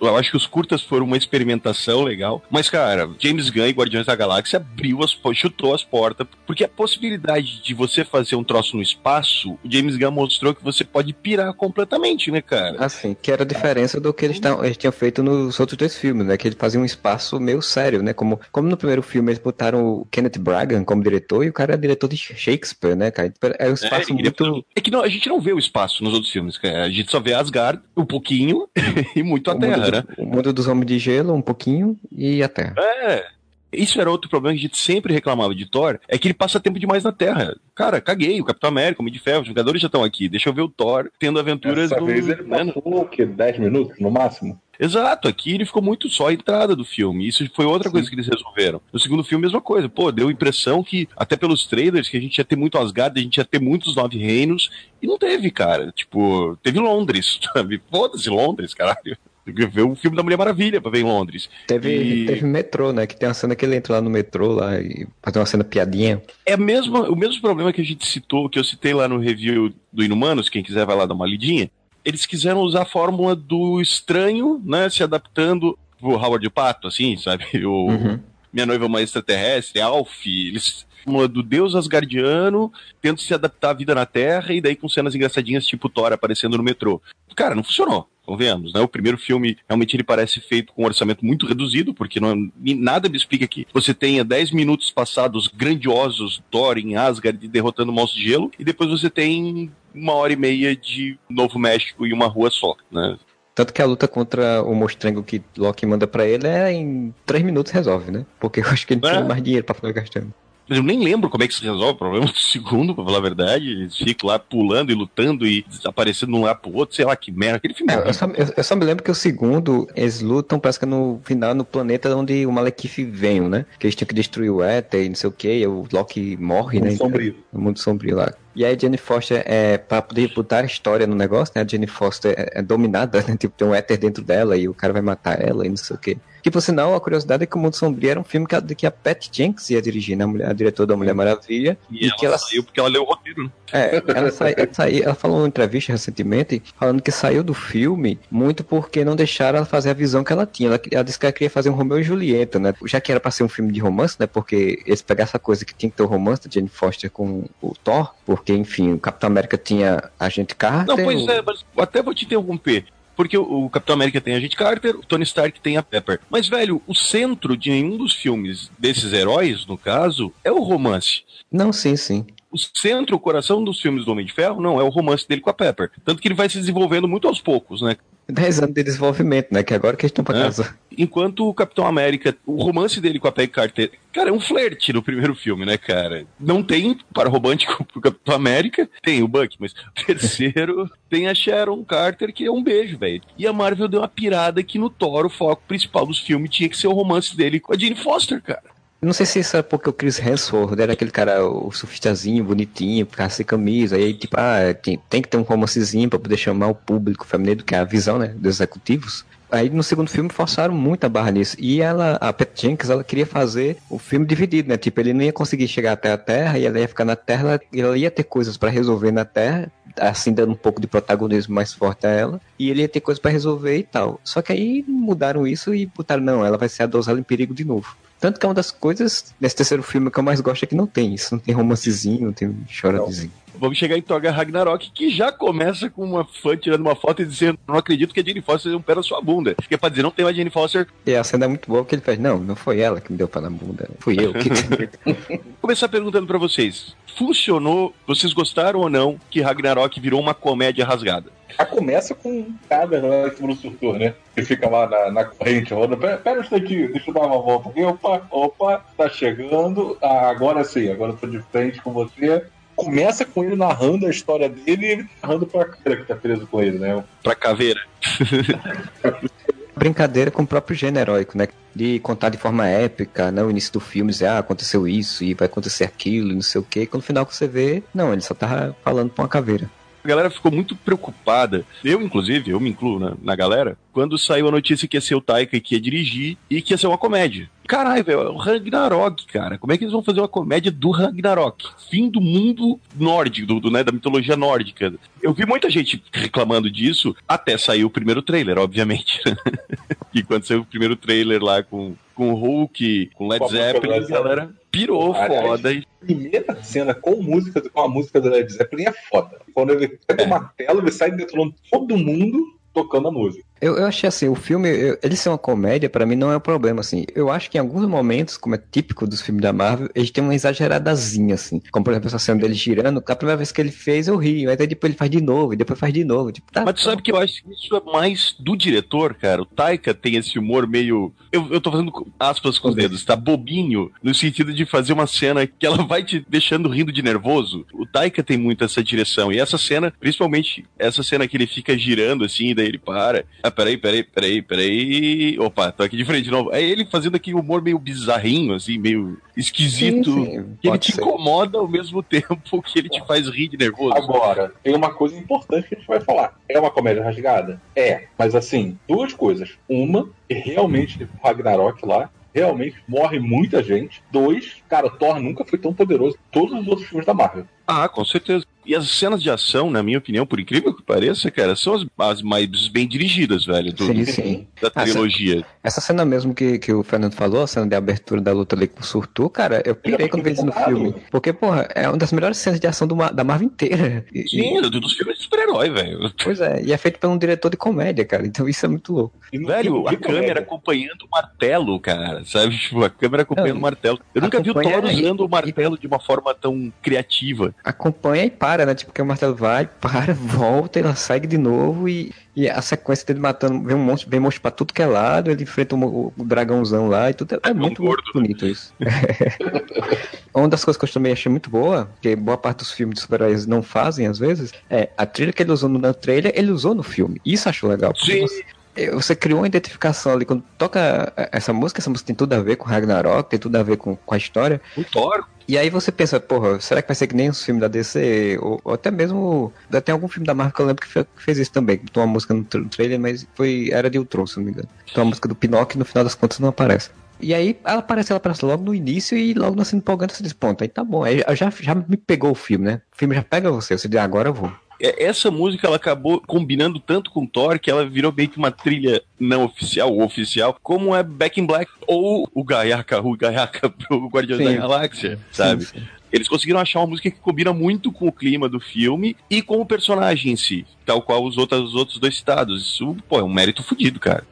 Eu 0.00 0.16
acho 0.16 0.30
que 0.30 0.36
os 0.36 0.46
curtas 0.46 0.82
foram 0.82 1.06
uma 1.06 1.16
experimentação 1.16 2.02
legal. 2.02 2.42
Mas, 2.50 2.70
cara, 2.70 3.08
James 3.18 3.50
Gunn 3.50 3.66
e 3.66 3.72
Guardiões 3.72 4.06
da 4.06 4.14
Galáxia 4.14 4.58
abriu 4.58 5.02
as 5.02 5.16
chutou 5.34 5.74
as 5.74 5.84
portas. 5.84 6.26
Porque 6.46 6.64
a 6.64 6.68
possibilidade 6.68 7.62
de 7.62 7.74
você 7.74 8.04
fazer 8.04 8.36
um 8.36 8.44
troço 8.44 8.76
no 8.76 8.82
espaço, 8.82 9.52
o 9.52 9.58
James 9.64 9.96
Gunn 9.96 10.10
mostrou 10.10 10.54
que 10.54 10.62
você 10.62 10.84
pode 10.84 11.12
pirar 11.12 11.52
completamente, 11.54 12.30
né, 12.30 12.40
cara? 12.40 12.76
Assim, 12.78 13.16
que 13.20 13.30
era 13.30 13.42
a 13.42 13.46
diferença 13.46 14.00
do 14.00 14.12
que 14.12 14.24
eles, 14.24 14.40
tavam, 14.40 14.64
eles 14.64 14.76
tinham 14.76 14.92
feito 14.92 15.22
nos 15.22 15.58
outros 15.60 15.76
dois 15.76 15.96
filmes, 15.96 16.26
né? 16.26 16.36
Que 16.36 16.48
eles 16.48 16.58
faziam 16.58 16.82
um 16.82 16.86
espaço 16.86 17.38
meio 17.40 17.60
sério, 17.60 18.02
né? 18.02 18.12
Como, 18.12 18.40
como 18.50 18.68
no 18.68 18.76
primeiro 18.76 19.02
filme 19.02 19.30
eles 19.30 19.42
botaram 19.42 19.84
o 19.86 20.06
Kenneth 20.06 20.38
Bragan 20.38 20.84
como 20.84 21.02
diretor 21.02 21.44
e 21.44 21.48
o 21.48 21.52
cara 21.52 21.74
é 21.74 21.76
diretor 21.76 22.08
de 22.08 22.16
Shakespeare, 22.16 22.96
né, 22.96 23.10
cara? 23.10 23.32
É 23.58 23.68
um 23.68 23.74
espaço 23.74 24.10
é, 24.10 24.14
muito. 24.14 24.64
É 24.74 24.80
que 24.80 24.90
não, 24.90 25.02
a 25.02 25.08
gente 25.08 25.28
não 25.28 25.40
vê 25.40 25.52
o 25.52 25.58
espaço 25.58 26.02
nos 26.02 26.12
outros 26.12 26.32
filmes, 26.32 26.58
cara. 26.58 26.84
A 26.84 26.90
gente 26.90 27.10
só 27.10 27.20
vê 27.20 27.34
Asgard 27.34 27.80
um 27.96 28.04
pouquinho 28.04 28.68
e 29.14 29.22
muito 29.22 29.50
a 29.50 29.54
o 29.54 29.58
Terra, 29.58 29.85
né? 29.90 30.04
O 30.18 30.24
mundo 30.24 30.52
dos 30.52 30.66
Homens 30.66 30.86
de 30.86 30.98
Gelo, 30.98 31.34
um 31.34 31.42
pouquinho, 31.42 31.98
e 32.10 32.42
a 32.42 32.48
Terra. 32.48 32.74
É. 32.78 33.36
Isso 33.72 34.00
era 34.00 34.10
outro 34.10 34.30
problema 34.30 34.54
que 34.54 34.60
a 34.60 34.68
gente 34.68 34.78
sempre 34.78 35.12
reclamava 35.12 35.54
de 35.54 35.68
Thor, 35.68 35.98
é 36.08 36.16
que 36.16 36.28
ele 36.28 36.34
passa 36.34 36.60
tempo 36.60 36.78
demais 36.78 37.04
na 37.04 37.12
Terra. 37.12 37.54
Cara, 37.74 38.00
caguei, 38.00 38.40
o 38.40 38.44
Capitão 38.44 38.68
América, 38.68 39.00
o 39.00 39.02
Homem 39.02 39.12
de 39.12 39.18
Ferro, 39.18 39.42
os 39.42 39.48
jogadores 39.48 39.80
já 39.80 39.86
estão 39.86 40.02
aqui. 40.02 40.28
Deixa 40.28 40.48
eu 40.48 40.54
ver 40.54 40.62
o 40.62 40.68
Thor 40.68 41.10
tendo 41.18 41.38
aventuras 41.38 41.90
Dessa 41.90 42.02
vez 42.02 42.28
ele 42.28 42.42
né? 42.44 42.64
passou 42.72 42.82
o 43.00 43.08
quê? 43.08 43.26
10 43.26 43.58
minutos, 43.58 43.98
no 44.00 44.10
máximo? 44.10 44.58
Exato, 44.78 45.26
aqui 45.26 45.54
ele 45.54 45.64
ficou 45.64 45.82
muito 45.82 46.08
só 46.08 46.28
a 46.28 46.32
entrada 46.32 46.76
do 46.76 46.84
filme. 46.84 47.26
Isso 47.26 47.48
foi 47.54 47.64
outra 47.64 47.88
Sim. 47.88 47.92
coisa 47.92 48.08
que 48.08 48.14
eles 48.14 48.28
resolveram. 48.28 48.80
No 48.92 48.98
segundo 48.98 49.24
filme, 49.24 49.42
mesma 49.42 49.60
coisa. 49.60 49.88
Pô, 49.88 50.12
deu 50.12 50.28
a 50.28 50.32
impressão 50.32 50.82
que, 50.82 51.08
até 51.16 51.36
pelos 51.36 51.66
trailers, 51.66 52.08
que 52.08 52.16
a 52.16 52.20
gente 52.20 52.38
ia 52.38 52.44
ter 52.44 52.56
muito 52.56 52.78
Asgard, 52.78 53.18
a 53.18 53.22
gente 53.22 53.38
ia 53.38 53.44
ter 53.44 53.60
muitos 53.60 53.96
Nove 53.96 54.18
Reinos, 54.18 54.70
e 55.02 55.06
não 55.06 55.18
teve, 55.18 55.50
cara. 55.50 55.92
Tipo, 55.92 56.58
teve 56.62 56.78
Londres, 56.78 57.38
sabe? 57.52 57.80
Foda-se 57.90 58.28
Londres, 58.28 58.74
caralho 58.74 59.16
ver 59.52 59.82
o 59.82 59.94
filme 59.94 60.16
da 60.16 60.22
Mulher 60.22 60.36
Maravilha 60.36 60.80
pra 60.80 60.90
ver 60.90 61.00
em 61.00 61.04
Londres. 61.04 61.48
Teve, 61.66 61.96
e... 61.96 62.26
teve 62.26 62.44
metrô, 62.44 62.92
né? 62.92 63.06
Que 63.06 63.16
tem 63.16 63.28
uma 63.28 63.34
cena 63.34 63.54
que 63.54 63.64
ele 63.64 63.76
entra 63.76 63.94
lá 63.94 64.00
no 64.00 64.10
metrô 64.10 64.52
lá 64.52 64.78
e 64.80 65.06
faz 65.22 65.36
uma 65.36 65.46
cena 65.46 65.64
piadinha. 65.64 66.22
É 66.44 66.56
mesmo, 66.56 67.02
o 67.04 67.16
mesmo 67.16 67.40
problema 67.40 67.72
que 67.72 67.80
a 67.80 67.84
gente 67.84 68.06
citou, 68.06 68.48
que 68.48 68.58
eu 68.58 68.64
citei 68.64 68.92
lá 68.94 69.08
no 69.08 69.18
review 69.18 69.72
do 69.92 70.04
Inumanos, 70.04 70.48
quem 70.48 70.62
quiser 70.62 70.84
vai 70.84 70.96
lá 70.96 71.06
dar 71.06 71.14
uma 71.14 71.26
lidinha. 71.26 71.70
Eles 72.04 72.26
quiseram 72.26 72.60
usar 72.60 72.82
a 72.82 72.86
fórmula 72.86 73.34
do 73.34 73.80
estranho, 73.80 74.60
né? 74.64 74.88
Se 74.88 75.02
adaptando 75.02 75.78
pro 75.98 76.16
Howard 76.16 76.48
Pato, 76.50 76.86
assim, 76.86 77.16
sabe? 77.16 77.44
O 77.64 77.90
uhum. 77.90 78.18
Minha 78.52 78.66
Noiva 78.66 78.84
é 78.84 78.88
uma 78.88 79.02
Extraterrestre, 79.02 79.80
Alf, 79.80 80.26
eles 80.26 80.85
do 81.28 81.42
deus 81.42 81.74
asgardiano 81.74 82.72
tendo 83.00 83.20
se 83.20 83.32
adaptar 83.32 83.70
à 83.70 83.74
vida 83.74 83.94
na 83.94 84.06
Terra 84.06 84.52
e 84.52 84.60
daí 84.60 84.76
com 84.76 84.88
cenas 84.88 85.14
engraçadinhas 85.14 85.66
tipo 85.66 85.88
Thor 85.88 86.12
aparecendo 86.12 86.56
no 86.56 86.62
metrô. 86.62 87.00
Cara, 87.34 87.54
não 87.54 87.64
funcionou 87.64 88.08
convenhamos, 88.26 88.72
né? 88.74 88.80
O 88.80 88.88
primeiro 88.88 89.16
filme 89.16 89.56
realmente 89.68 89.94
ele 89.94 90.02
parece 90.02 90.40
feito 90.40 90.72
com 90.72 90.82
um 90.82 90.86
orçamento 90.86 91.24
muito 91.24 91.46
reduzido, 91.46 91.94
porque 91.94 92.18
não, 92.18 92.50
nada 92.60 93.08
me 93.08 93.16
explica 93.16 93.46
que 93.46 93.66
você 93.72 93.94
tenha 93.94 94.24
10 94.24 94.50
minutos 94.50 94.90
passados 94.90 95.46
grandiosos, 95.46 96.42
Thor 96.50 96.76
em 96.76 96.96
Asgard 96.96 97.46
derrotando 97.46 97.92
o 97.92 97.94
monstro 97.94 98.20
de 98.20 98.28
gelo, 98.28 98.50
e 98.58 98.64
depois 98.64 98.90
você 98.90 99.08
tem 99.08 99.70
uma 99.94 100.12
hora 100.14 100.32
e 100.32 100.36
meia 100.36 100.76
de 100.76 101.16
Novo 101.30 101.58
México 101.58 102.06
e 102.06 102.12
uma 102.12 102.26
rua 102.26 102.50
só, 102.50 102.74
né? 102.90 103.16
Tanto 103.54 103.72
que 103.72 103.80
a 103.80 103.86
luta 103.86 104.06
contra 104.06 104.62
o 104.62 104.74
mostrengo 104.74 105.22
que 105.22 105.42
Loki 105.56 105.86
manda 105.86 106.06
para 106.06 106.26
ele 106.26 106.46
é 106.46 106.70
em 106.72 107.14
3 107.24 107.42
minutos 107.42 107.72
resolve, 107.72 108.10
né? 108.10 108.26
Porque 108.38 108.60
eu 108.60 108.66
acho 108.66 108.86
que 108.86 108.92
ele 108.92 109.00
é. 109.06 109.10
tinha 109.10 109.24
mais 109.24 109.42
dinheiro 109.42 109.64
para 109.64 109.74
ficar 109.74 109.92
gastando. 109.92 110.34
Mas 110.68 110.78
eu 110.78 110.84
nem 110.84 111.02
lembro 111.02 111.30
como 111.30 111.44
é 111.44 111.48
que 111.48 111.54
se 111.54 111.62
resolve 111.62 111.92
o 111.92 111.96
problema 111.96 112.26
do 112.32 112.38
segundo, 112.38 112.94
pra 112.94 113.04
falar 113.04 113.18
a 113.18 113.22
verdade. 113.22 113.70
Eles 113.70 113.96
ficam 113.96 114.28
lá 114.28 114.38
pulando 114.38 114.90
e 114.90 114.94
lutando 114.94 115.46
e 115.46 115.64
desaparecendo 115.68 116.32
de 116.32 116.38
um 116.38 116.42
lado 116.42 116.60
pro 116.60 116.74
outro, 116.74 116.96
sei 116.96 117.04
lá 117.04 117.14
que 117.16 117.30
merda. 117.30 117.56
Aquele 117.56 117.74
filme. 117.74 117.92
É, 117.92 118.08
eu, 118.08 118.14
só, 118.14 118.26
eu, 118.26 118.46
eu, 118.56 118.64
só, 118.64 118.76
me 118.76 118.84
lembro 118.84 119.04
que 119.04 119.10
o 119.10 119.14
segundo, 119.14 119.88
eles 119.94 120.20
lutam, 120.20 120.58
parece 120.58 120.80
que 120.80 120.86
no 120.86 121.20
final, 121.24 121.54
no 121.54 121.64
planeta 121.64 122.14
onde 122.16 122.46
o 122.46 122.52
Malekith 122.52 123.04
vem, 123.04 123.40
né? 123.40 123.64
Que 123.78 123.86
eles 123.86 123.94
tinham 123.94 124.08
que 124.08 124.14
destruir 124.14 124.50
o 124.50 124.62
Éter 124.62 125.04
e 125.04 125.08
não 125.08 125.16
sei 125.16 125.28
o 125.28 125.32
que, 125.32 125.52
e 125.52 125.66
o 125.66 125.86
Loki 125.92 126.36
morre, 126.36 126.78
mundo 126.78 126.90
né? 126.90 126.96
Sombrio. 126.96 127.36
No 127.52 127.60
mundo 127.60 127.78
sombrio 127.78 128.16
lá. 128.16 128.32
E 128.54 128.64
aí 128.64 128.74
a 128.74 128.78
Jenny 128.78 128.96
Foster, 128.96 129.42
é, 129.44 129.76
pra 129.76 130.00
poder 130.00 130.32
botar 130.34 130.60
a 130.60 130.64
história 130.64 131.06
no 131.06 131.14
negócio, 131.14 131.52
né? 131.54 131.62
A 131.62 131.66
Jenny 131.66 131.86
Foster 131.86 132.34
é, 132.36 132.60
é 132.60 132.62
dominada, 132.62 133.22
né? 133.28 133.36
Tipo, 133.36 133.54
tem 133.54 133.68
um 133.68 133.74
éter 133.74 133.98
dentro 133.98 134.24
dela 134.24 134.56
e 134.56 134.66
o 134.66 134.72
cara 134.72 134.94
vai 134.94 135.02
matar 135.02 135.40
ela 135.40 135.66
e 135.66 135.68
não 135.68 135.76
sei 135.76 135.94
o 135.94 135.98
quê. 135.98 136.16
Que 136.46 136.50
por 136.52 136.62
sinal, 136.62 136.94
a 136.94 137.00
curiosidade 137.00 137.42
é 137.42 137.46
que 137.46 137.56
o 137.56 137.58
Mundo 137.58 137.74
Sombrio 137.74 138.08
era 138.08 138.20
um 138.20 138.22
filme 138.22 138.46
que 138.46 138.54
a, 138.54 138.62
que 138.62 138.86
a 138.86 138.90
Pat 138.92 139.28
Jenks 139.32 139.68
ia 139.68 139.82
dirigir, 139.82 140.16
né? 140.16 140.22
A, 140.22 140.26
mulher, 140.28 140.48
a 140.48 140.52
diretora 140.52 140.86
da 140.86 140.96
Mulher 140.96 141.12
Maravilha. 141.12 141.76
E, 141.90 142.04
e 142.04 142.06
ela 142.06 142.16
que 142.16 142.24
ela 142.24 142.38
saiu 142.38 142.62
porque 142.62 142.78
ela 142.78 142.88
leu 142.88 143.02
o 143.02 143.04
roteiro, 143.04 143.42
né? 143.42 143.50
É, 143.72 144.00
ela, 144.06 144.30
sa, 144.30 144.48
ela, 144.48 144.68
saiu, 144.70 145.02
ela 145.02 145.14
falou 145.16 145.38
numa 145.38 145.48
entrevista 145.48 145.90
recentemente, 145.90 146.62
falando 146.78 147.02
que 147.02 147.10
saiu 147.10 147.42
do 147.42 147.52
filme 147.52 148.16
muito 148.30 148.62
porque 148.62 149.04
não 149.04 149.16
deixaram 149.16 149.56
ela 149.56 149.66
fazer 149.66 149.90
a 149.90 149.92
visão 149.92 150.22
que 150.22 150.32
ela 150.32 150.46
tinha. 150.46 150.68
Ela, 150.68 150.80
ela 150.92 151.02
disse 151.02 151.18
que 151.18 151.26
ela 151.26 151.32
queria 151.32 151.50
fazer 151.50 151.68
um 151.68 151.74
Romeu 151.74 151.98
e 151.98 152.04
Julieta, 152.04 152.60
né? 152.60 152.72
Já 152.84 153.00
que 153.00 153.10
era 153.10 153.18
pra 153.18 153.32
ser 153.32 153.42
um 153.42 153.48
filme 153.48 153.72
de 153.72 153.80
romance, 153.80 154.14
né? 154.16 154.28
Porque 154.28 154.80
eles 154.86 155.02
pegaram 155.02 155.28
essa 155.28 155.40
coisa 155.40 155.64
que 155.64 155.74
tinha 155.74 155.90
que 155.90 155.96
ter 155.96 156.04
o 156.04 156.06
romance 156.06 156.46
da 156.46 156.54
Jane 156.54 156.68
Foster 156.68 157.10
com 157.10 157.42
o 157.60 157.74
Thor, 157.82 158.14
porque, 158.24 158.52
enfim, 158.52 158.92
o 158.92 159.00
Capitão 159.00 159.26
América 159.26 159.58
tinha 159.58 160.12
a 160.16 160.28
gente 160.28 160.54
Carter. 160.54 160.96
Não, 160.96 161.02
pois 161.02 161.26
é, 161.26 161.42
mas 161.42 161.64
até 161.76 162.00
vou 162.00 162.14
te 162.14 162.24
interromper. 162.24 162.84
Porque 163.16 163.36
o, 163.36 163.64
o 163.64 163.70
Capitão 163.70 163.94
América 163.94 164.20
tem 164.20 164.34
a 164.34 164.36
Agente 164.36 164.56
Carter, 164.56 164.94
o 164.96 165.04
Tony 165.04 165.24
Stark 165.24 165.60
tem 165.60 165.76
a 165.76 165.82
Pepper. 165.82 166.20
Mas, 166.30 166.48
velho, 166.48 166.82
o 166.86 166.94
centro 166.94 167.56
de 167.56 167.70
nenhum 167.70 167.96
dos 167.96 168.12
filmes 168.12 168.70
desses 168.78 169.12
heróis, 169.12 169.66
no 169.66 169.78
caso, 169.78 170.32
é 170.44 170.52
o 170.52 170.60
romance. 170.60 171.22
Não, 171.50 171.72
sim, 171.72 171.96
sim 171.96 172.26
o 172.50 172.78
centro, 172.78 173.16
o 173.16 173.20
coração 173.20 173.62
dos 173.62 173.80
filmes 173.80 174.04
do 174.04 174.12
Homem 174.12 174.24
de 174.24 174.32
Ferro, 174.32 174.62
não, 174.62 174.80
é 174.80 174.82
o 174.82 174.88
romance 174.88 175.28
dele 175.28 175.42
com 175.42 175.50
a 175.50 175.54
Pepper. 175.54 175.90
Tanto 176.04 176.22
que 176.22 176.28
ele 176.28 176.34
vai 176.34 176.48
se 176.48 176.58
desenvolvendo 176.58 177.06
muito 177.06 177.28
aos 177.28 177.40
poucos, 177.40 177.82
né? 177.82 177.96
10 178.28 178.58
anos 178.60 178.74
de 178.74 178.82
desenvolvimento, 178.82 179.48
né? 179.52 179.62
Que 179.62 179.74
agora 179.74 179.96
que 179.96 180.02
eles 180.04 180.10
estão 180.10 180.24
pra 180.24 180.38
é. 180.38 180.42
casa. 180.42 180.76
Enquanto 180.98 181.48
o 181.48 181.54
Capitão 181.54 181.86
América, 181.86 182.34
o 182.44 182.62
romance 182.62 183.00
dele 183.00 183.20
com 183.20 183.28
a 183.28 183.32
Peggy 183.32 183.52
Carter, 183.52 183.90
cara, 184.12 184.30
é 184.30 184.32
um 184.32 184.40
flerte 184.40 184.92
no 184.92 185.02
primeiro 185.02 185.34
filme, 185.34 185.64
né, 185.64 185.76
cara? 185.76 186.26
Não 186.40 186.62
tem 186.62 186.98
para 187.12 187.28
romântico 187.28 187.84
pro 187.86 188.00
Capitão 188.00 188.34
América, 188.34 188.88
tem 189.02 189.22
o 189.22 189.28
Buck, 189.28 189.56
mas 189.60 189.72
o 189.72 190.04
terceiro 190.06 190.90
tem 191.08 191.28
a 191.28 191.34
Sharon 191.34 191.84
Carter, 191.84 192.32
que 192.32 192.44
é 192.44 192.50
um 192.50 192.62
beijo, 192.62 192.98
velho. 192.98 193.22
E 193.38 193.46
a 193.46 193.52
Marvel 193.52 193.88
deu 193.88 194.00
uma 194.00 194.08
pirada 194.08 194.62
que 194.62 194.78
no 194.78 194.90
Thor, 194.90 195.26
o 195.26 195.30
foco 195.30 195.62
principal 195.68 196.06
dos 196.06 196.18
filmes 196.18 196.50
tinha 196.50 196.68
que 196.68 196.76
ser 196.76 196.88
o 196.88 196.92
romance 196.92 197.36
dele 197.36 197.60
com 197.60 197.72
a 197.72 197.78
Jane 197.78 197.96
Foster, 197.96 198.42
cara. 198.42 198.75
Não 199.00 199.12
sei 199.12 199.26
se 199.26 199.38
isso 199.40 199.56
é 199.56 199.62
porque 199.62 199.90
o 199.90 199.92
Chris 199.92 200.18
Hemsworth 200.18 200.78
era 200.80 200.94
aquele 200.94 201.10
cara, 201.10 201.46
o 201.46 201.70
surfistazinho, 201.70 202.42
bonitinho, 202.42 203.06
ficar 203.06 203.28
sem 203.28 203.44
camisa. 203.44 203.96
Aí, 203.96 204.14
tipo, 204.14 204.36
ah, 204.38 204.74
tem, 204.74 204.98
tem 205.10 205.22
que 205.22 205.28
ter 205.28 205.36
um 205.36 205.42
romancezinho 205.42 206.08
pra 206.08 206.18
poder 206.18 206.36
chamar 206.36 206.68
o 206.68 206.74
público 206.74 207.26
feminino, 207.26 207.62
que 207.62 207.74
é 207.74 207.78
a 207.78 207.84
visão, 207.84 208.18
né, 208.18 208.28
dos 208.28 208.56
executivos. 208.56 209.24
Aí 209.50 209.70
no 209.70 209.82
segundo 209.82 210.10
filme 210.10 210.28
forçaram 210.28 210.74
muito 210.74 211.04
a 211.04 211.08
barra 211.08 211.30
nisso. 211.30 211.56
E 211.58 211.80
ela, 211.80 212.16
a 212.16 212.32
Pat 212.32 212.48
Jenkins, 212.60 212.90
ela 212.90 213.04
queria 213.04 213.26
fazer 213.26 213.76
o 213.88 213.98
filme 213.98 214.26
dividido, 214.26 214.68
né? 214.68 214.76
Tipo, 214.76 215.00
ele 215.00 215.12
não 215.12 215.22
ia 215.22 215.32
conseguir 215.32 215.68
chegar 215.68 215.92
até 215.92 216.10
a 216.10 216.18
Terra 216.18 216.58
e 216.58 216.66
ela 216.66 216.80
ia 216.80 216.88
ficar 216.88 217.04
na 217.04 217.14
Terra, 217.14 217.60
ela 217.72 217.96
ia 217.96 218.10
ter 218.10 218.24
coisas 218.24 218.56
para 218.56 218.70
resolver 218.70 219.12
na 219.12 219.24
Terra, 219.24 219.70
assim 220.00 220.32
dando 220.32 220.52
um 220.52 220.56
pouco 220.56 220.80
de 220.80 220.86
protagonismo 220.86 221.54
mais 221.54 221.72
forte 221.72 222.06
a 222.06 222.10
ela, 222.10 222.40
e 222.58 222.70
ele 222.70 222.82
ia 222.82 222.88
ter 222.88 223.00
coisas 223.00 223.20
para 223.20 223.30
resolver 223.30 223.76
e 223.76 223.84
tal. 223.84 224.20
Só 224.24 224.42
que 224.42 224.52
aí 224.52 224.84
mudaram 224.88 225.46
isso 225.46 225.72
e 225.74 225.86
botaram, 225.86 226.22
não, 226.22 226.44
ela 226.44 226.58
vai 226.58 226.68
ser 226.68 226.82
a 226.82 227.12
em 227.12 227.22
perigo 227.22 227.54
de 227.54 227.64
novo. 227.64 227.96
Tanto 228.26 228.40
que 228.40 228.44
é 228.44 228.48
uma 228.48 228.54
das 228.56 228.72
coisas 228.72 229.32
desse 229.38 229.54
terceiro 229.54 229.84
filme 229.84 230.10
que 230.10 230.18
eu 230.18 230.22
mais 230.24 230.40
gosto 230.40 230.64
é 230.64 230.66
que 230.66 230.74
não 230.74 230.84
tem 230.84 231.14
isso. 231.14 231.32
Não 231.32 231.38
tem 231.38 231.54
romancezinho, 231.54 232.26
não 232.26 232.32
tem 232.32 232.52
choradezinho. 232.68 233.30
Vamos 233.58 233.78
chegar 233.78 233.96
em 233.96 234.02
Toga 234.02 234.30
Ragnarok, 234.30 234.90
que 234.92 235.10
já 235.10 235.32
começa 235.32 235.88
com 235.88 236.04
uma 236.04 236.24
fã 236.24 236.56
tirando 236.56 236.82
uma 236.82 236.94
foto 236.94 237.22
e 237.22 237.24
dizendo: 237.24 237.58
Não 237.66 237.76
acredito 237.76 238.12
que 238.12 238.20
a 238.20 238.22
Jane 238.22 238.42
Foster 238.42 238.70
deu 238.70 238.78
um 238.78 238.82
pé 238.82 238.94
na 238.94 239.02
sua 239.02 239.20
bunda. 239.20 239.54
Que 239.68 239.74
é 239.74 239.78
pra 239.78 239.88
dizer: 239.88 240.02
Não 240.02 240.10
tem 240.10 240.24
mais 240.24 240.36
Jane 240.36 240.50
Foster. 240.50 240.86
E 241.06 241.14
a 241.14 241.24
cena 241.24 241.46
é 241.46 241.48
muito 241.48 241.68
boa 241.68 241.82
porque 241.82 241.94
ele 241.94 242.02
faz: 242.02 242.18
Não, 242.18 242.38
não 242.38 242.54
foi 242.54 242.80
ela 242.80 243.00
que 243.00 243.10
me 243.10 243.18
deu 243.18 243.28
pé 243.28 243.40
na 243.40 243.50
bunda. 243.50 243.88
Fui 244.00 244.16
eu 244.18 244.32
que. 244.32 244.48
Vou 245.06 245.62
começar 245.62 245.88
perguntando 245.88 246.26
para 246.26 246.38
vocês: 246.38 246.94
Funcionou? 247.16 247.94
Vocês 248.06 248.32
gostaram 248.32 248.80
ou 248.80 248.90
não 248.90 249.18
que 249.30 249.40
Ragnarok 249.40 249.98
virou 250.00 250.20
uma 250.20 250.34
comédia 250.34 250.84
rasgada? 250.84 251.30
Já 251.58 251.64
começa 251.64 252.14
com 252.14 252.40
um 252.40 252.54
cara 252.68 253.00
lá 253.00 253.28
em 253.28 253.36
cima 253.36 253.48
do 253.48 253.54
surtor, 253.54 253.98
né? 253.98 254.14
Que 254.34 254.42
fica 254.42 254.68
lá 254.68 254.88
na, 254.88 255.10
na 255.10 255.24
corrente, 255.24 255.72
roda. 255.72 255.96
Pera, 255.96 256.18
pera 256.18 256.40
um 256.40 256.42
instantinho, 256.42 256.92
deixa 256.92 257.10
eu 257.10 257.14
dar 257.14 257.20
uma 257.20 257.40
volta 257.40 257.70
aqui. 257.70 257.82
Opa, 257.82 258.26
opa, 258.30 258.84
tá 258.96 259.08
chegando. 259.08 259.96
Ah, 260.02 260.28
agora 260.28 260.64
sim, 260.64 260.90
agora 260.90 261.12
eu 261.12 261.16
tô 261.16 261.26
de 261.26 261.40
frente 261.40 261.80
com 261.80 261.92
você 261.92 262.44
começa 262.76 263.24
com 263.24 263.42
ele 263.42 263.56
narrando 263.56 264.06
a 264.06 264.10
história 264.10 264.48
dele 264.48 264.86
e 264.86 264.90
ele 264.90 265.08
narrando 265.22 265.46
pra 265.46 265.64
caveira 265.64 266.00
que 266.00 266.06
tá 266.06 266.14
preso 266.14 266.46
com 266.46 266.62
ele, 266.62 266.78
né? 266.78 267.02
Pra 267.22 267.34
caveira. 267.34 267.80
Brincadeira 269.74 270.30
com 270.30 270.42
o 270.42 270.46
próprio 270.46 270.76
gênero 270.76 271.12
heróico, 271.12 271.36
né? 271.36 271.48
De 271.74 271.98
contar 272.00 272.30
de 272.30 272.38
forma 272.38 272.66
épica, 272.66 273.30
né? 273.30 273.42
O 273.42 273.50
início 273.50 273.72
do 273.72 273.80
filme, 273.80 274.10
dizer, 274.10 274.26
ah, 274.26 274.38
aconteceu 274.38 274.88
isso 274.88 275.22
e 275.22 275.34
vai 275.34 275.46
acontecer 275.46 275.84
aquilo, 275.84 276.32
não 276.32 276.42
sei 276.42 276.60
o 276.60 276.64
quê. 276.64 276.82
E 276.82 276.86
quando 276.86 277.02
no 277.02 277.06
final 277.06 277.26
que 277.26 277.34
você 277.34 277.46
vê, 277.46 277.82
não, 277.94 278.12
ele 278.12 278.22
só 278.22 278.34
tava 278.34 278.74
falando 278.82 279.10
pra 279.10 279.24
uma 279.24 279.28
caveira. 279.28 279.70
A 280.02 280.08
galera 280.08 280.30
ficou 280.30 280.52
muito 280.52 280.76
preocupada. 280.76 281.64
Eu, 281.84 282.00
inclusive, 282.00 282.52
eu 282.52 282.60
me 282.60 282.70
incluo 282.70 283.00
na, 283.00 283.16
na 283.20 283.34
galera, 283.34 283.76
quando 283.92 284.16
saiu 284.16 284.46
a 284.46 284.52
notícia 284.52 284.86
que 284.86 284.96
ia 284.96 285.00
ser 285.00 285.16
o 285.16 285.20
Taika 285.20 285.58
que 285.58 285.74
ia 285.74 285.80
dirigir 285.80 286.38
e 286.48 286.62
que 286.62 286.72
ia 286.72 286.78
ser 286.78 286.86
uma 286.86 286.96
comédia. 286.96 287.50
Caralho, 287.66 288.04
velho, 288.04 288.20
é 288.20 288.30
o 288.30 288.36
Ragnarok, 288.36 289.26
cara. 289.26 289.58
Como 289.58 289.72
é 289.72 289.78
que 289.78 289.84
eles 289.84 289.92
vão 289.92 290.02
fazer 290.02 290.20
uma 290.20 290.28
comédia 290.28 290.70
do 290.70 290.90
Ragnarok? 290.90 291.66
Fim 291.90 292.08
do 292.08 292.20
mundo 292.20 292.78
nórdico, 292.94 293.46
do, 293.46 293.60
do 293.60 293.70
né, 293.70 293.82
da 293.82 293.92
mitologia 293.92 294.36
nórdica. 294.36 294.94
Eu 295.22 295.32
vi 295.32 295.44
muita 295.46 295.68
gente 295.68 296.02
reclamando 296.12 296.70
disso 296.70 297.14
até 297.26 297.58
sair 297.58 297.84
o 297.84 297.90
primeiro 297.90 298.22
trailer, 298.22 298.58
obviamente. 298.58 299.20
e 300.14 300.22
quando 300.22 300.44
saiu 300.44 300.60
o 300.60 300.66
primeiro 300.66 300.96
trailer 300.96 301.42
lá 301.42 301.62
com, 301.62 301.94
com 302.14 302.32
o 302.32 302.34
Hulk, 302.34 303.10
com 303.14 303.28
Led 303.28 303.48
Zeppelin, 303.48 303.94
a 303.94 304.00
galera 304.00 304.50
pirou 304.70 305.14
Aliás, 305.14 305.42
foda. 305.42 305.70
A 305.70 306.04
primeira 306.04 306.62
cena 306.62 306.94
com 306.94 307.22
música, 307.22 307.60
com 307.68 307.80
a 307.80 307.88
música 307.88 308.20
do 308.20 308.28
Led 308.28 308.52
Zeppelin 308.52 308.84
é 308.84 308.92
foda. 308.92 309.40
Quando 309.54 309.72
ele 309.72 309.88
pega 310.06 310.22
É. 310.22 310.26
o 310.26 310.28
martelo, 310.28 310.80
ele 310.80 310.92
sai 310.92 311.10
detonando 311.10 311.54
todo 311.70 311.96
mundo 311.96 312.56
tocando 312.72 313.08
a 313.08 313.12
música. 313.12 313.45
Eu, 313.60 313.76
eu 313.78 313.86
achei 313.86 314.06
assim, 314.08 314.28
o 314.28 314.34
filme, 314.34 314.68
eu- 314.68 314.98
ele 315.02 315.16
ser 315.16 315.28
uma 315.30 315.38
comédia, 315.38 315.88
pra 315.88 316.04
mim 316.04 316.14
não 316.16 316.30
é 316.30 316.36
um 316.36 316.40
problema, 316.40 316.80
assim. 316.80 317.04
Eu 317.14 317.30
acho 317.30 317.50
que 317.50 317.56
em 317.56 317.60
alguns 317.60 317.86
momentos, 317.88 318.36
como 318.36 318.54
é 318.54 318.58
típico 318.70 319.06
dos 319.06 319.20
filmes 319.22 319.42
da 319.42 319.52
Marvel, 319.52 319.88
eles 319.94 320.10
têm 320.10 320.22
uma 320.22 320.34
exageradazinha, 320.34 321.34
assim. 321.34 321.60
Como, 321.70 321.84
por 321.84 321.92
exemplo, 321.92 322.08
essa 322.08 322.18
cena 322.18 322.40
dele 322.40 322.54
girando, 322.54 323.02
a 323.06 323.16
primeira 323.16 323.36
vez 323.36 323.52
que 323.52 323.60
ele 323.60 323.70
fez, 323.70 324.08
eu 324.08 324.16
ri. 324.16 324.46
Aí 324.48 324.56
depois 324.66 324.90
ele 324.90 324.98
faz 324.98 325.10
de 325.10 325.20
novo, 325.20 325.54
e 325.54 325.56
depois 325.56 325.78
faz 325.78 325.92
de 325.92 326.04
novo. 326.04 326.32
Tipo, 326.32 326.52
tá, 326.52 326.64
Mas 326.64 326.74
tu 326.74 326.80
sabe 326.82 327.02
que 327.02 327.10
eu 327.12 327.16
acho 327.16 327.42
que 327.42 327.50
isso 327.52 327.74
é 327.76 327.92
mais 327.92 328.34
do 328.38 328.56
diretor, 328.56 329.14
cara. 329.14 329.40
O 329.42 329.46
Taika 329.46 329.94
tem 329.94 330.16
esse 330.16 330.38
humor 330.38 330.66
meio. 330.66 331.12
Eu, 331.32 331.48
eu 331.50 331.60
tô 331.60 331.70
fazendo 331.70 331.92
aspas 332.18 332.58
com 332.58 332.68
os 332.68 332.74
dedos, 332.74 333.04
tá? 333.04 333.16
Bobinho, 333.16 333.90
no 334.02 334.14
sentido 334.14 334.52
de 334.52 334.64
fazer 334.66 334.92
uma 334.92 335.06
cena 335.06 335.46
que 335.46 335.66
ela 335.66 335.82
vai 335.84 336.02
te 336.04 336.24
deixando 336.28 336.68
rindo 336.68 336.92
de 336.92 337.02
nervoso. 337.02 337.66
O 337.72 337.86
Taika 337.86 338.22
tem 338.22 338.36
muito 338.36 338.64
essa 338.64 338.82
direção. 338.82 339.32
E 339.32 339.38
essa 339.38 339.56
cena, 339.58 339.92
principalmente 339.98 340.64
essa 340.78 341.02
cena 341.02 341.26
que 341.26 341.36
ele 341.36 341.46
fica 341.46 341.76
girando 341.76 342.24
assim, 342.24 342.54
daí 342.54 342.66
ele 342.66 342.78
para. 342.78 343.24
Ah, 343.46 343.50
peraí, 343.50 343.76
peraí, 343.76 344.02
peraí, 344.02 344.42
peraí. 344.42 345.38
Opa, 345.38 345.70
tô 345.70 345.84
aqui 345.84 345.96
de 345.96 346.04
frente 346.04 346.24
de 346.24 346.30
novo. 346.32 346.52
É 346.52 346.60
ele 346.60 346.84
fazendo 346.84 347.14
aquele 347.14 347.36
humor 347.36 347.62
meio 347.62 347.78
bizarrinho, 347.78 348.54
assim, 348.54 348.76
meio 348.76 349.18
esquisito. 349.36 350.12
Sim, 350.12 350.24
sim, 350.24 350.56
que 350.60 350.68
ele 350.68 350.78
te 350.78 350.92
ser. 350.92 351.00
incomoda 351.00 351.58
ao 351.58 351.68
mesmo 351.68 352.02
tempo 352.04 352.60
que 352.62 352.78
ele 352.78 352.88
te 352.88 353.04
faz 353.06 353.28
rir 353.28 353.46
de 353.46 353.56
nervoso. 353.56 353.94
Agora, 353.94 354.52
tem 354.64 354.74
uma 354.74 354.92
coisa 354.92 355.16
importante 355.16 355.68
que 355.68 355.76
a 355.76 355.78
gente 355.78 355.86
vai 355.86 356.00
falar. 356.00 356.36
É 356.48 356.58
uma 356.58 356.70
comédia 356.70 357.04
rasgada? 357.04 357.60
É. 357.76 358.08
Mas 358.18 358.34
assim, 358.34 358.76
duas 358.88 359.12
coisas. 359.12 359.50
Uma, 359.68 360.08
que 360.28 360.34
realmente 360.34 361.04
o 361.04 361.08
Ragnarok 361.24 361.86
lá, 361.86 362.10
realmente 362.34 362.82
morre 362.88 363.20
muita 363.20 363.62
gente. 363.62 364.02
Dois, 364.10 364.56
cara, 364.68 364.90
Thor 364.90 365.20
nunca 365.20 365.44
foi 365.44 365.58
tão 365.58 365.72
poderoso 365.72 366.16
que 366.16 366.22
todos 366.32 366.58
os 366.60 366.66
outros 366.66 366.88
filmes 366.88 367.06
da 367.06 367.14
Marvel. 367.14 367.46
Ah, 367.64 367.88
com 367.88 368.04
certeza. 368.04 368.44
E 368.66 368.74
as 368.74 368.88
cenas 368.90 369.22
de 369.22 369.30
ação, 369.30 369.70
na 369.70 369.82
minha 369.82 369.98
opinião, 369.98 370.26
por 370.26 370.40
incrível 370.40 370.74
que 370.74 370.82
pareça, 370.82 371.30
cara, 371.30 371.54
são 371.54 371.74
as, 371.74 371.86
as 371.98 372.22
mais 372.22 372.68
bem 372.68 372.86
dirigidas, 372.88 373.46
velho, 373.46 373.72
do- 373.72 373.86
Sim, 373.86 374.04
sim. 374.04 374.46
da 374.60 374.68
Ah, 374.74 374.82
trilogia. 374.82 375.44
Essa 375.62 375.80
cena 375.80 376.04
mesmo 376.04 376.34
que, 376.34 376.58
que 376.58 376.72
o 376.72 376.82
Fernando 376.82 377.12
falou, 377.14 377.42
a 377.42 377.46
cena 377.46 377.66
de 377.66 377.74
abertura 377.76 378.20
da 378.20 378.32
luta 378.32 378.56
ali 378.56 378.66
com 378.66 378.80
o 378.80 378.84
Surtur, 378.84 379.30
cara, 379.30 379.62
eu 379.64 379.74
pirei 379.74 380.08
quando 380.08 380.22
vi 380.24 380.32
isso 380.32 380.44
no 380.44 380.52
filme. 380.52 380.94
Porque, 381.10 381.32
porra, 381.32 381.68
é 381.74 381.88
uma 381.88 381.96
das 381.96 382.12
melhores 382.12 382.38
cenas 382.38 382.58
de 382.58 382.66
ação 382.66 382.86
do 382.88 382.96
da 383.12 383.22
Marvel 383.24 383.46
inteira. 383.46 384.04
E- 384.12 384.20
e- 384.22 384.28
Sim, 384.28 384.60
do- 384.60 384.70
dos 384.80 384.94
filmes 384.94 385.16
de 385.18 385.22
super-herói, 385.24 385.70
velho. 385.70 386.12
Pois 386.24 386.40
é, 386.40 386.62
e 386.64 386.72
é 386.72 386.76
feito 386.76 386.98
por 386.98 387.08
um 387.10 387.18
diretor 387.18 387.50
de 387.50 387.56
comédia, 387.56 388.04
cara. 388.04 388.26
Então 388.26 388.48
isso 388.48 388.64
é 388.66 388.68
muito 388.68 388.92
louco. 388.92 389.16
E 389.32 389.38
Velho, 389.38 389.86
a 389.86 389.94
câmera 389.96 390.00
comédia, 390.06 390.42
acompanhando 390.42 391.02
o 391.02 391.08
martelo, 391.10 391.78
cara, 391.80 392.24
sabe? 392.24 392.56
Tipo, 392.66 392.82
a 392.84 392.90
câmera 392.90 393.22
acompanhando 393.22 393.50
Não, 393.54 393.58
o 393.58 393.62
martelo. 393.62 394.00
Eu 394.14 394.22
nunca 394.22 394.40
vi 394.40 394.50
o 394.50 394.54
Thor 394.54 394.84
e- 394.90 395.00
usando 395.02 395.20
o 395.20 395.28
martelo 395.28 395.78
de 395.78 395.86
uma 395.86 396.00
forma 396.00 396.34
tão 396.34 396.72
criativa. 396.82 397.54
Acompanha 397.62 398.24
e 398.24 398.30
para, 398.30 398.55
né? 398.64 398.74
Tipo, 398.74 398.92
que 398.92 399.02
o 399.02 399.06
martelo 399.06 399.34
vai, 399.34 399.66
para, 399.80 400.14
volta, 400.14 400.78
ela 400.78 400.94
segue 400.94 401.26
de 401.26 401.36
novo 401.36 401.88
e, 401.88 402.12
e 402.34 402.48
a 402.48 402.62
sequência 402.62 403.04
dele 403.04 403.18
matando, 403.20 403.62
vem 403.66 403.76
um 403.76 403.84
monstro, 403.84 404.08
vem 404.08 404.20
monstro 404.20 404.40
pra 404.42 404.50
tudo 404.50 404.72
que 404.72 404.80
é 404.80 404.86
lado, 404.86 405.30
ele 405.30 405.42
enfrenta 405.42 405.74
o, 405.74 405.78
mo- 405.78 406.14
o 406.16 406.24
dragãozão 406.24 406.88
lá 406.88 407.10
e 407.10 407.14
tudo. 407.14 407.34
É, 407.34 407.50
é 407.50 407.52
muito, 407.52 407.82
gordo. 407.82 408.00
muito 408.04 408.12
bonito 408.14 408.46
isso. 408.46 408.72
Uma 410.34 410.48
das 410.48 410.64
coisas 410.64 410.78
que 410.78 410.84
eu 410.84 410.92
também 410.92 411.12
achei 411.12 411.30
muito 411.30 411.48
boa, 411.48 411.90
que 412.00 412.14
boa 412.14 412.36
parte 412.36 412.58
dos 412.58 412.70
filmes 412.72 412.96
de 412.96 413.00
super-heróis 413.02 413.46
não 413.46 413.62
fazem 413.62 414.06
às 414.06 414.18
vezes, 414.18 414.52
é 414.68 414.90
a 414.96 415.06
trilha 415.06 415.32
que 415.32 415.42
ele 415.42 415.50
usou 415.52 415.68
no 415.68 415.94
trailer, 415.94 416.32
ele 416.34 416.50
usou 416.50 416.74
no 416.74 416.82
filme. 416.82 417.20
Isso 417.24 417.48
eu 417.48 417.50
acho 417.50 417.66
legal. 417.66 417.92
porque 417.94 418.12
Sim. 418.12 418.20
Você, 418.20 418.40
é, 418.40 418.44
você 418.92 419.14
criou 419.16 419.40
uma 419.40 419.46
identificação 419.46 420.12
ali. 420.12 420.24
Quando 420.24 420.44
toca 420.58 421.12
essa 421.32 421.52
música, 421.52 421.80
essa 421.80 421.90
música 421.90 422.06
tem 422.06 422.16
tudo 422.16 422.32
a 422.34 422.42
ver 422.42 422.56
com 422.56 422.64
Ragnarok, 422.68 423.30
tem 423.30 423.38
tudo 423.38 423.56
a 423.56 423.62
ver 423.62 423.76
com, 423.76 423.96
com 423.96 424.14
a 424.14 424.18
história. 424.18 424.60
O 424.76 424.84
Thor, 424.84 425.24
E 425.48 425.56
aí 425.56 425.70
você 425.70 425.90
pensa, 425.92 426.18
porra, 426.20 426.60
será 426.60 426.82
que 426.82 426.88
vai 426.88 426.94
ser 426.94 427.06
que 427.06 427.14
nem 427.14 427.28
os 427.28 427.42
filmes 427.42 427.60
da 427.60 427.68
DC? 427.68 428.38
Ou, 428.40 428.60
ou 428.64 428.74
até 428.74 428.90
mesmo. 428.90 429.52
Tem 429.84 429.92
algum 429.92 430.08
filme 430.08 430.26
da 430.26 430.34
Marvel 430.34 430.54
que 430.54 430.60
eu 430.62 430.66
lembro 430.66 430.82
que 430.84 430.92
fe- 430.92 431.04
que 431.04 431.22
fez 431.22 431.38
isso 431.38 431.52
também. 431.52 431.78
Botou 431.78 432.02
uma 432.02 432.12
música 432.12 432.34
no, 432.34 432.44
tra- 432.44 432.60
no 432.60 432.68
trailer, 432.68 432.98
mas 433.00 433.26
foi. 433.34 433.70
Era 433.72 433.88
de 433.88 433.98
Ultron, 433.98 434.26
se 434.26 434.36
não 434.38 434.44
me 434.44 434.50
engano. 434.52 434.68
Então 434.90 435.02
a 435.02 435.06
música 435.06 435.28
do 435.28 435.34
Pinóquio 435.36 435.78
no 435.78 435.84
final 435.84 436.04
das 436.04 436.14
contas 436.14 436.38
não 436.38 436.48
aparece. 436.48 436.90
E 437.18 437.32
aí 437.32 437.58
ela 437.64 437.78
aparece, 437.78 438.12
ela 438.12 438.18
aparece 438.18 438.44
logo 438.44 438.62
no 438.62 438.74
início 438.74 439.16
e 439.16 439.32
logo 439.32 439.58
assim 439.62 439.78
empolgante 439.78 440.14
você 440.14 440.22
diz, 440.22 440.34
ponto, 440.34 440.62
aí 440.62 440.68
tá 440.68 440.84
bom. 440.84 441.02
Aí 441.02 441.22
já, 441.34 441.48
já 441.50 441.74
me 441.74 441.96
pegou 441.96 442.30
o 442.32 442.34
filme, 442.34 442.66
né? 442.66 442.82
O 442.92 442.96
filme 442.98 443.14
já 443.14 443.22
pega 443.22 443.50
você, 443.50 443.78
você 443.78 443.88
diz, 443.88 443.98
agora 443.98 444.28
eu 444.28 444.34
vou. 444.34 444.52
É- 444.80 445.04
essa 445.04 445.30
música 445.30 445.66
ela 445.66 445.76
acabou 445.76 446.20
combinando 446.26 446.78
tanto 446.78 447.10
com 447.10 447.26
Thor 447.26 447.58
que 447.58 447.70
ela 447.70 447.86
virou 447.86 448.12
meio 448.12 448.28
que 448.28 448.38
uma 448.38 448.50
trilha 448.50 449.02
não 449.18 449.44
oficial 449.44 449.92
ou 449.92 450.02
oficial, 450.02 450.56
como 450.62 450.94
é 450.94 451.02
Back 451.02 451.40
in 451.40 451.46
Black 451.46 451.70
ou 451.86 452.28
o 452.34 452.44
Gaiaca, 452.44 453.00
o 453.00 453.16
Gaiaca 453.16 453.68
pro 453.70 454.08
Guardiões 454.08 454.42
Sim. 454.42 454.54
da 454.54 454.60
Galáxia, 454.60 455.18
sabe? 455.30 455.64
Sim, 455.64 455.78
sim. 455.78 455.86
Eles 456.12 456.28
conseguiram 456.28 456.60
achar 456.60 456.80
uma 456.80 456.86
música 456.86 457.10
que 457.10 457.18
combina 457.18 457.52
muito 457.52 457.90
com 457.92 458.06
o 458.06 458.12
clima 458.12 458.48
do 458.48 458.60
filme 458.60 459.16
e 459.28 459.42
com 459.42 459.60
o 459.60 459.66
personagem 459.66 460.32
em 460.32 460.36
si, 460.36 460.64
tal 460.86 461.02
qual 461.02 461.22
os 461.24 461.36
outros, 461.36 461.60
os 461.60 461.74
outros 461.74 461.98
dois 461.98 462.16
citados. 462.16 462.62
Isso, 462.62 462.96
pô, 463.08 463.18
é 463.18 463.22
um 463.24 463.28
mérito 463.28 463.62
fodido, 463.62 463.98
cara. 463.98 464.24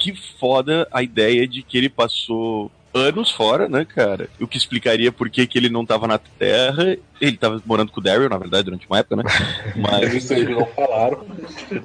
Que 0.00 0.14
foda 0.14 0.88
a 0.90 1.02
ideia 1.02 1.46
de 1.46 1.62
que 1.62 1.78
ele 1.78 1.88
passou 1.88 2.70
anos 2.94 3.30
fora, 3.30 3.68
né, 3.68 3.84
cara? 3.84 4.28
O 4.40 4.46
que 4.46 4.56
explicaria 4.56 5.12
por 5.12 5.30
que, 5.30 5.46
que 5.46 5.58
ele 5.58 5.68
não 5.68 5.84
tava 5.84 6.06
na 6.06 6.18
Terra. 6.18 6.96
Ele 7.20 7.36
tava 7.36 7.62
morando 7.66 7.92
com 7.92 8.00
o 8.00 8.02
Daryl, 8.02 8.30
na 8.30 8.38
verdade, 8.38 8.64
durante 8.64 8.86
uma 8.88 8.98
época, 8.98 9.16
né? 9.16 9.24
Mas 9.76 10.14
Isso 10.14 10.32
eles 10.32 10.56
não 10.56 10.64
falaram. 10.66 11.26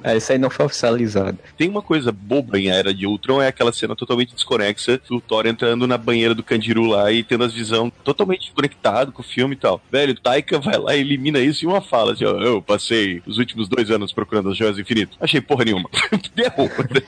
É, 0.02 0.16
isso 0.16 0.32
aí 0.32 0.38
não 0.38 0.48
foi 0.48 0.64
oficializado. 0.64 1.38
Tem 1.58 1.68
uma 1.68 1.82
coisa 1.82 2.10
boba 2.10 2.58
em 2.58 2.70
A 2.70 2.74
Era 2.74 2.94
de 2.94 3.06
Ultron, 3.06 3.42
é 3.42 3.48
aquela 3.48 3.72
cena 3.72 3.94
totalmente 3.94 4.34
desconexa 4.34 4.98
do 5.08 5.20
Thor 5.20 5.46
entrando 5.46 5.86
na 5.86 5.98
banheira 5.98 6.34
do 6.34 6.42
Candiru 6.42 6.86
lá 6.86 7.12
e 7.12 7.22
tendo 7.22 7.44
as 7.44 7.52
visão 7.52 7.92
totalmente 8.02 8.50
conectado 8.52 9.12
com 9.12 9.20
o 9.20 9.24
filme 9.24 9.54
e 9.54 9.58
tal. 9.58 9.80
Velho, 9.90 10.18
Taika 10.18 10.58
vai 10.58 10.78
lá 10.78 10.96
e 10.96 11.00
elimina 11.00 11.38
isso 11.38 11.64
em 11.64 11.68
uma 11.68 11.82
fala, 11.82 12.12
assim, 12.12 12.24
ó, 12.24 12.40
eu 12.40 12.62
passei 12.62 13.22
os 13.26 13.36
últimos 13.36 13.68
dois 13.68 13.90
anos 13.90 14.12
procurando 14.12 14.50
as 14.50 14.56
joias 14.56 14.76
do 14.76 14.82
infinito. 14.82 15.16
Achei 15.20 15.40
porra 15.40 15.64
nenhuma. 15.66 15.88
Deu. 16.34 16.50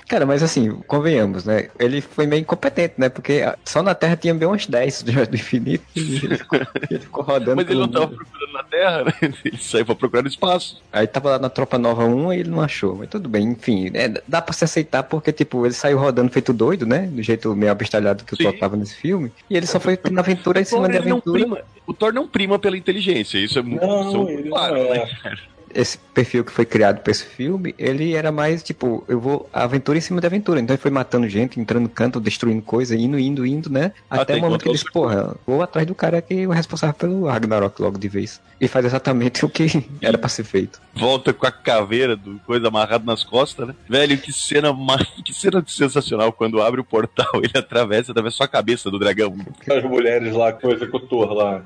Cara, 0.06 0.26
mas 0.26 0.42
assim, 0.42 0.70
convenhamos, 0.86 1.44
né? 1.44 1.68
Ele 1.78 2.00
foi 2.00 2.26
meio 2.26 2.40
incompetente, 2.40 2.94
né? 2.98 3.08
Porque 3.08 3.42
só 3.64 3.82
na 3.82 3.87
Terra 3.94 4.16
tinha 4.16 4.34
bem 4.34 4.46
umas 4.48 4.66
10 4.66 5.02
do 5.02 5.12
do 5.26 5.34
infinito. 5.36 5.84
E 5.96 6.16
ele 6.24 6.36
ficou, 6.38 6.60
ele 6.90 7.00
ficou 7.00 7.24
rodando. 7.24 7.56
Mas 7.56 7.68
ele 7.70 7.78
não 7.80 7.88
tava 7.88 8.06
mundo. 8.06 8.16
procurando 8.16 8.52
na 8.52 8.62
Terra, 8.64 9.04
né? 9.04 9.12
Ele 9.44 9.58
saiu 9.58 9.84
pra 9.86 9.94
procurar 9.94 10.22
no 10.22 10.28
espaço. 10.28 10.82
Aí 10.92 11.06
tava 11.06 11.30
lá 11.30 11.38
na 11.38 11.48
Tropa 11.50 11.78
Nova 11.78 12.04
1 12.04 12.32
e 12.32 12.38
ele 12.40 12.50
não 12.50 12.60
achou. 12.60 12.96
Mas 12.96 13.08
tudo 13.08 13.28
bem, 13.28 13.48
enfim. 13.48 13.90
é, 13.94 14.08
dá 14.26 14.40
pra 14.42 14.52
se 14.52 14.64
aceitar 14.64 15.02
porque, 15.02 15.32
tipo, 15.32 15.64
ele 15.66 15.74
saiu 15.74 15.98
rodando 15.98 16.30
feito 16.30 16.52
doido, 16.52 16.86
né? 16.86 17.06
Do 17.06 17.22
jeito 17.22 17.54
meio 17.54 17.70
abestalhado 17.72 18.24
que 18.24 18.34
o. 18.34 18.36
Thor 18.36 18.52
tava 18.58 18.76
nesse 18.76 18.94
filme. 18.96 19.30
E 19.50 19.56
ele 19.56 19.66
só 19.66 19.78
foi 19.78 19.96
tendo 19.96 20.18
aventura 20.18 20.60
em 20.60 20.64
cima 20.64 20.88
de 20.88 20.94
não 20.94 21.00
aventura. 21.18 21.40
prima, 21.40 21.58
o 21.86 21.92
Thor 21.94 22.12
não 22.12 22.26
prima 22.26 22.58
pela 22.58 22.76
inteligência, 22.76 23.38
isso 23.38 23.58
é 23.58 23.62
muito, 23.62 23.82
isso 23.84 23.92
é 23.92 23.96
Não, 24.04 24.12
muito 24.24 24.30
ele 24.40 24.48
claro, 24.48 24.74
não 24.76 24.90
né? 24.90 25.10
é. 25.24 25.57
Esse 25.78 25.96
perfil 25.96 26.44
que 26.44 26.50
foi 26.50 26.66
criado 26.66 27.02
pra 27.02 27.12
esse 27.12 27.24
filme, 27.24 27.72
ele 27.78 28.12
era 28.12 28.32
mais, 28.32 28.64
tipo, 28.64 29.04
eu 29.06 29.20
vou 29.20 29.48
aventura 29.52 29.96
em 29.96 30.00
cima 30.00 30.20
de 30.20 30.26
aventura. 30.26 30.58
Então 30.58 30.74
ele 30.74 30.82
foi 30.82 30.90
matando 30.90 31.28
gente, 31.28 31.60
entrando 31.60 31.84
no 31.84 31.88
canto, 31.88 32.18
destruindo 32.18 32.60
coisa, 32.62 32.96
indo, 32.96 33.16
indo, 33.16 33.46
indo, 33.46 33.70
né? 33.70 33.92
Até, 34.10 34.22
Até 34.22 34.34
o 34.34 34.40
momento 34.40 34.62
que 34.62 34.68
ele 34.68 34.76
encontrar 34.76 34.82
disse, 34.82 34.92
porra, 34.92 35.36
vou 35.46 35.62
atrás 35.62 35.86
do 35.86 35.94
cara 35.94 36.20
que 36.20 36.42
é 36.42 36.48
o 36.48 36.50
responsável 36.50 36.96
pelo 36.96 37.26
Ragnarok 37.26 37.80
logo 37.80 37.96
de 37.96 38.08
vez. 38.08 38.40
E 38.60 38.66
faz 38.66 38.86
exatamente 38.86 39.44
o 39.46 39.48
que 39.48 39.86
era 40.02 40.18
pra 40.18 40.28
ser 40.28 40.42
feito. 40.42 40.80
volta 40.96 41.32
com 41.32 41.46
a 41.46 41.52
caveira 41.52 42.16
do 42.16 42.40
coisa 42.40 42.66
amarrado 42.66 43.06
nas 43.06 43.22
costas, 43.22 43.68
né? 43.68 43.74
Velho, 43.88 44.18
que 44.18 44.32
cena, 44.32 44.74
que 45.24 45.32
cena 45.32 45.62
sensacional 45.64 46.32
quando 46.32 46.60
abre 46.60 46.80
o 46.80 46.84
portal, 46.84 47.30
ele 47.40 47.56
atravessa, 47.56 48.10
atravessa 48.10 48.38
só 48.38 48.42
a 48.42 48.48
cabeça 48.48 48.90
do 48.90 48.98
dragão. 48.98 49.36
As 49.70 49.84
mulheres 49.84 50.34
lá, 50.34 50.52
com 50.52 50.66
o 50.66 50.72
executor 50.72 51.32
lá. 51.32 51.62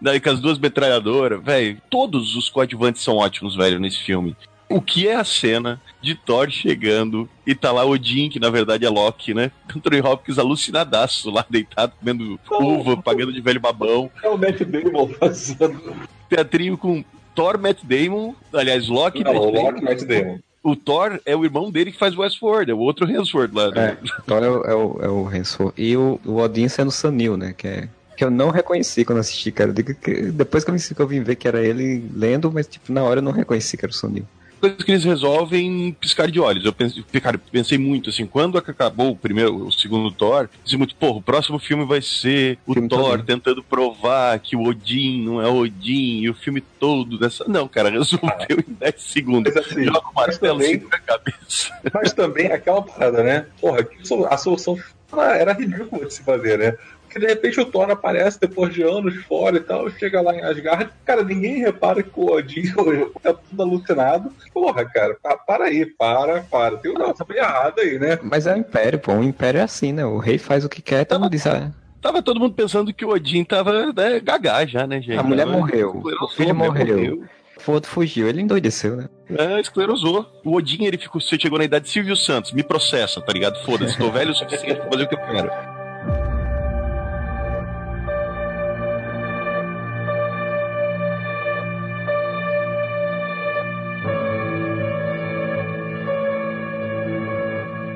Daí 0.00 0.20
com 0.20 0.30
as 0.30 0.40
duas 0.40 0.58
metralhadoras, 0.58 1.42
velho. 1.42 1.78
Todos 1.88 2.36
os 2.36 2.48
coadjuvantes 2.48 3.02
são 3.02 3.16
ótimos, 3.16 3.56
velho, 3.56 3.78
nesse 3.78 3.98
filme. 4.02 4.36
O 4.68 4.80
que 4.80 5.06
é 5.06 5.14
a 5.14 5.24
cena 5.24 5.80
de 6.00 6.14
Thor 6.14 6.50
chegando 6.50 7.28
e 7.46 7.54
tá 7.54 7.70
lá 7.70 7.84
Odin, 7.84 8.28
que 8.28 8.40
na 8.40 8.50
verdade 8.50 8.84
é 8.84 8.88
Loki, 8.88 9.34
né? 9.34 9.50
Anthony 9.74 10.00
Hopkins 10.00 10.38
alucinadaço 10.38 11.30
lá, 11.30 11.44
deitado, 11.48 11.92
comendo 11.98 12.40
uva, 12.50 12.96
pagando 13.02 13.32
de 13.32 13.40
velho 13.40 13.60
babão. 13.60 14.10
É 14.22 14.28
o 14.28 14.38
Matt 14.38 14.62
Damon 14.62 15.08
fazendo. 15.08 15.94
Teatrinho 16.28 16.78
com 16.78 17.04
Thor, 17.34 17.58
Matt 17.58 17.80
Damon, 17.82 18.34
aliás, 18.52 18.88
Loki, 18.88 19.22
Não, 19.22 19.32
Matt 19.32 19.42
o 19.42 19.52
Damon. 19.52 19.62
Loki, 19.62 19.84
Matt 19.84 20.02
Damon. 20.02 20.38
O 20.62 20.74
Thor 20.74 21.20
é 21.26 21.36
o 21.36 21.44
irmão 21.44 21.70
dele 21.70 21.92
que 21.92 21.98
faz 21.98 22.16
o 22.16 22.22
Westworld, 22.22 22.70
é 22.70 22.74
o 22.74 22.78
outro 22.78 23.08
Hemsworth 23.08 23.52
lá. 23.52 23.70
Né? 23.70 23.98
É, 24.02 24.22
Thor 24.26 24.42
é 24.42 24.48
o, 24.48 24.62
é 24.64 24.74
o, 24.74 24.98
é 25.02 25.08
o 25.08 25.30
Hemsworth. 25.30 25.74
E 25.76 25.94
o, 25.94 26.18
o 26.24 26.38
Odin 26.38 26.68
sendo 26.68 26.90
Sanil, 26.90 27.36
né? 27.36 27.52
Que 27.52 27.68
é 27.68 27.88
que 28.16 28.24
eu 28.24 28.30
não 28.30 28.50
reconheci 28.50 29.04
quando 29.04 29.18
assisti, 29.18 29.50
cara. 29.52 29.72
Depois 29.72 30.64
que 30.64 30.70
eu, 30.70 30.76
que 30.76 31.02
eu 31.02 31.06
vim 31.06 31.22
ver 31.22 31.36
que 31.36 31.48
era 31.48 31.64
ele 31.64 32.04
lendo, 32.14 32.50
mas 32.52 32.66
tipo, 32.66 32.92
na 32.92 33.02
hora 33.02 33.18
eu 33.18 33.24
não 33.24 33.32
reconheci 33.32 33.76
que 33.76 33.84
era 33.84 33.92
o 33.92 33.94
Sonil 33.94 34.26
coisas 34.64 34.82
que 34.82 34.92
eles 34.92 35.04
resolvem 35.04 35.94
piscar 36.00 36.30
de 36.30 36.40
olhos. 36.40 36.64
Eu 36.64 36.72
pensei, 36.72 37.02
cara, 37.20 37.38
pensei 37.38 37.76
muito 37.76 38.08
assim, 38.08 38.26
quando 38.26 38.56
acabou 38.56 39.10
o 39.10 39.16
primeiro, 39.16 39.66
o 39.66 39.72
segundo 39.72 40.10
Thor, 40.10 40.48
pensei 40.62 40.78
muito, 40.78 40.96
pô, 40.96 41.10
o 41.10 41.22
próximo 41.22 41.58
filme 41.58 41.84
vai 41.84 42.00
ser 42.00 42.58
o 42.66 42.72
filme 42.72 42.88
Thor 42.88 43.10
também. 43.10 43.26
tentando 43.26 43.62
provar 43.62 44.38
que 44.38 44.56
o 44.56 44.62
Odin 44.62 45.22
não 45.22 45.42
é 45.42 45.48
Odin 45.48 46.20
e 46.20 46.30
o 46.30 46.34
filme 46.34 46.60
todo 46.60 47.18
dessa. 47.18 47.44
Não, 47.46 47.68
cara, 47.68 47.90
resolveu 47.90 48.64
em 48.66 48.72
10 48.72 48.94
segundos. 49.02 49.54
Assim, 49.54 49.84
Joga 49.84 50.08
o 50.08 50.14
martelo 50.14 50.58
também, 50.58 50.82
na 50.90 50.98
cabeça. 50.98 51.80
Mas 51.92 52.12
também 52.12 52.46
aquela 52.46 52.82
parada, 52.82 53.22
né? 53.22 53.46
Porra, 53.60 53.86
a 54.30 54.36
solução 54.38 54.78
era 55.12 55.52
ridícula 55.52 56.06
de 56.06 56.14
se 56.14 56.22
fazer, 56.22 56.58
né? 56.58 56.76
Que 57.14 57.20
de 57.20 57.26
repente 57.26 57.60
o 57.60 57.64
Thor 57.64 57.90
aparece 57.90 58.40
depois 58.40 58.74
de 58.74 58.82
anos 58.82 59.14
fora 59.24 59.56
e 59.56 59.60
tal, 59.60 59.88
chega 59.90 60.20
lá 60.20 60.34
em 60.34 60.42
Asgard, 60.42 60.90
cara, 61.04 61.22
ninguém 61.22 61.60
repara 61.60 62.02
que 62.02 62.10
o 62.14 62.32
Odin 62.32 62.64
tá 63.22 63.32
tudo 63.32 63.62
alucinado. 63.62 64.32
Porra, 64.52 64.84
cara, 64.84 65.16
para 65.46 65.64
aí, 65.64 65.86
para, 65.86 66.42
para. 66.42 66.76
Tem 66.76 66.90
uma 66.90 67.14
coisa 67.14 67.40
errada 67.42 67.80
aí, 67.80 67.98
né? 67.98 68.18
Mas 68.22 68.46
é 68.46 68.54
o 68.54 68.58
Império, 68.58 68.98
pô. 68.98 69.12
O 69.12 69.22
Império 69.22 69.60
é 69.60 69.62
assim, 69.62 69.92
né? 69.92 70.04
O 70.04 70.18
rei 70.18 70.38
faz 70.38 70.64
o 70.64 70.68
que 70.68 70.82
quer, 70.82 71.04
todo 71.04 71.20
mundo 71.20 71.30
diz, 71.30 71.46
ah, 71.46 71.70
Tava 72.02 72.22
todo 72.22 72.38
mundo 72.38 72.54
pensando 72.54 72.92
que 72.92 73.04
o 73.04 73.10
Odin 73.10 73.44
tava 73.44 73.92
né, 73.92 74.20
gagá 74.20 74.66
já, 74.66 74.86
né, 74.86 75.00
gente? 75.00 75.16
A 75.16 75.22
mulher 75.22 75.46
morreu, 75.46 76.02
o 76.20 76.28
filho 76.28 76.54
morreu. 76.54 76.98
morreu. 76.98 77.24
O 77.66 77.72
outro 77.72 77.90
fugiu, 77.90 78.28
ele 78.28 78.42
endoideceu, 78.42 78.96
né? 78.96 79.08
É, 79.30 79.58
esclerosou. 79.58 80.26
O 80.44 80.54
Odin, 80.54 80.84
ele 80.84 80.98
ficou, 80.98 81.18
você 81.18 81.38
chegou 81.38 81.58
na 81.58 81.64
idade 81.64 81.86
de 81.86 81.90
Silvio 81.90 82.14
Santos, 82.14 82.52
me 82.52 82.62
processa, 82.62 83.22
tá 83.22 83.32
ligado? 83.32 83.56
Foda-se, 83.64 83.96
tô 83.96 84.10
velho 84.10 84.32
o 84.32 84.34
suficiente 84.34 84.80
pra 84.80 84.90
fazer 84.90 85.04
o 85.04 85.08
que 85.08 85.14
eu 85.14 85.18
quero. 85.18 85.73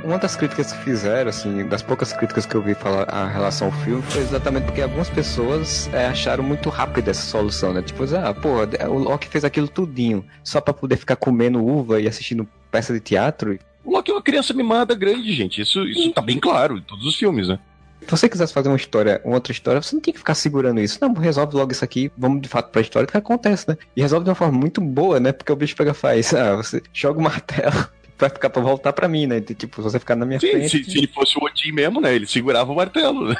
Uma 0.08 0.18
das 0.18 0.34
críticas 0.34 0.72
que 0.72 0.78
fizeram, 0.84 1.28
assim, 1.28 1.66
das 1.66 1.82
poucas 1.82 2.14
críticas 2.14 2.46
que 2.46 2.54
eu 2.54 2.62
vi 2.62 2.74
falar 2.74 3.02
a 3.10 3.28
relação 3.28 3.66
ao 3.66 3.72
filme, 3.72 4.02
foi 4.02 4.22
exatamente 4.22 4.64
porque 4.64 4.80
algumas 4.80 5.10
pessoas 5.10 5.88
é, 5.92 6.06
acharam 6.06 6.42
muito 6.42 6.70
rápida 6.70 7.10
essa 7.10 7.22
solução, 7.22 7.74
né? 7.74 7.82
Tipo, 7.82 8.04
ah, 8.16 8.32
pô, 8.32 8.48
o 8.88 8.98
Loki 8.98 9.28
fez 9.28 9.44
aquilo 9.44 9.68
tudinho 9.68 10.24
só 10.42 10.62
para 10.62 10.72
poder 10.72 10.96
ficar 10.96 11.16
comendo 11.16 11.62
uva 11.62 12.00
e 12.00 12.08
assistindo 12.08 12.48
peça 12.70 12.92
de 12.94 13.00
teatro. 13.00 13.58
O 13.84 13.92
Loki 13.92 14.10
é 14.10 14.14
uma 14.14 14.22
criança 14.22 14.54
mimada 14.54 14.94
grande, 14.94 15.30
gente. 15.34 15.60
Isso, 15.60 15.84
isso 15.84 16.10
tá 16.12 16.22
bem 16.22 16.40
claro 16.40 16.78
em 16.78 16.82
todos 16.82 17.04
os 17.04 17.16
filmes, 17.16 17.46
né? 17.46 17.58
Se 18.00 18.10
você 18.10 18.28
quisesse 18.28 18.54
fazer 18.54 18.70
uma 18.70 18.76
história, 18.76 19.20
uma 19.22 19.34
outra 19.34 19.52
história, 19.52 19.82
você 19.82 19.94
não 19.94 20.00
tinha 20.00 20.14
que 20.14 20.18
ficar 20.18 20.34
segurando 20.34 20.80
isso. 20.80 20.98
Não, 21.02 21.12
resolve 21.12 21.54
logo 21.54 21.72
isso 21.72 21.84
aqui, 21.84 22.10
vamos 22.16 22.40
de 22.40 22.48
fato 22.48 22.70
pra 22.70 22.80
história, 22.80 23.06
que 23.06 23.14
acontece, 23.14 23.68
né? 23.68 23.76
E 23.94 24.00
resolve 24.00 24.24
de 24.24 24.30
uma 24.30 24.34
forma 24.34 24.56
muito 24.56 24.80
boa, 24.80 25.20
né? 25.20 25.32
Porque 25.32 25.52
o 25.52 25.56
bicho 25.56 25.76
pega 25.76 25.92
faz, 25.92 26.32
ah, 26.32 26.56
você 26.56 26.82
joga 26.94 27.18
o 27.18 27.22
martelo, 27.22 27.86
vai 28.18 28.28
ficar 28.28 28.50
pra 28.50 28.60
voltar 28.60 28.92
pra 28.92 29.08
mim, 29.08 29.26
né? 29.26 29.40
Tipo, 29.40 29.76
se 29.76 29.82
você 29.82 29.98
ficar 29.98 30.16
na 30.16 30.26
minha 30.26 30.40
Sim, 30.40 30.50
frente. 30.50 30.84
Se, 30.84 30.90
se 30.90 30.98
ele 30.98 31.06
fosse 31.06 31.38
o 31.38 31.44
Odin 31.44 31.72
mesmo, 31.72 32.00
né? 32.00 32.14
Ele 32.14 32.26
segurava 32.26 32.72
o 32.72 32.76
martelo. 32.76 33.28
Né? 33.28 33.36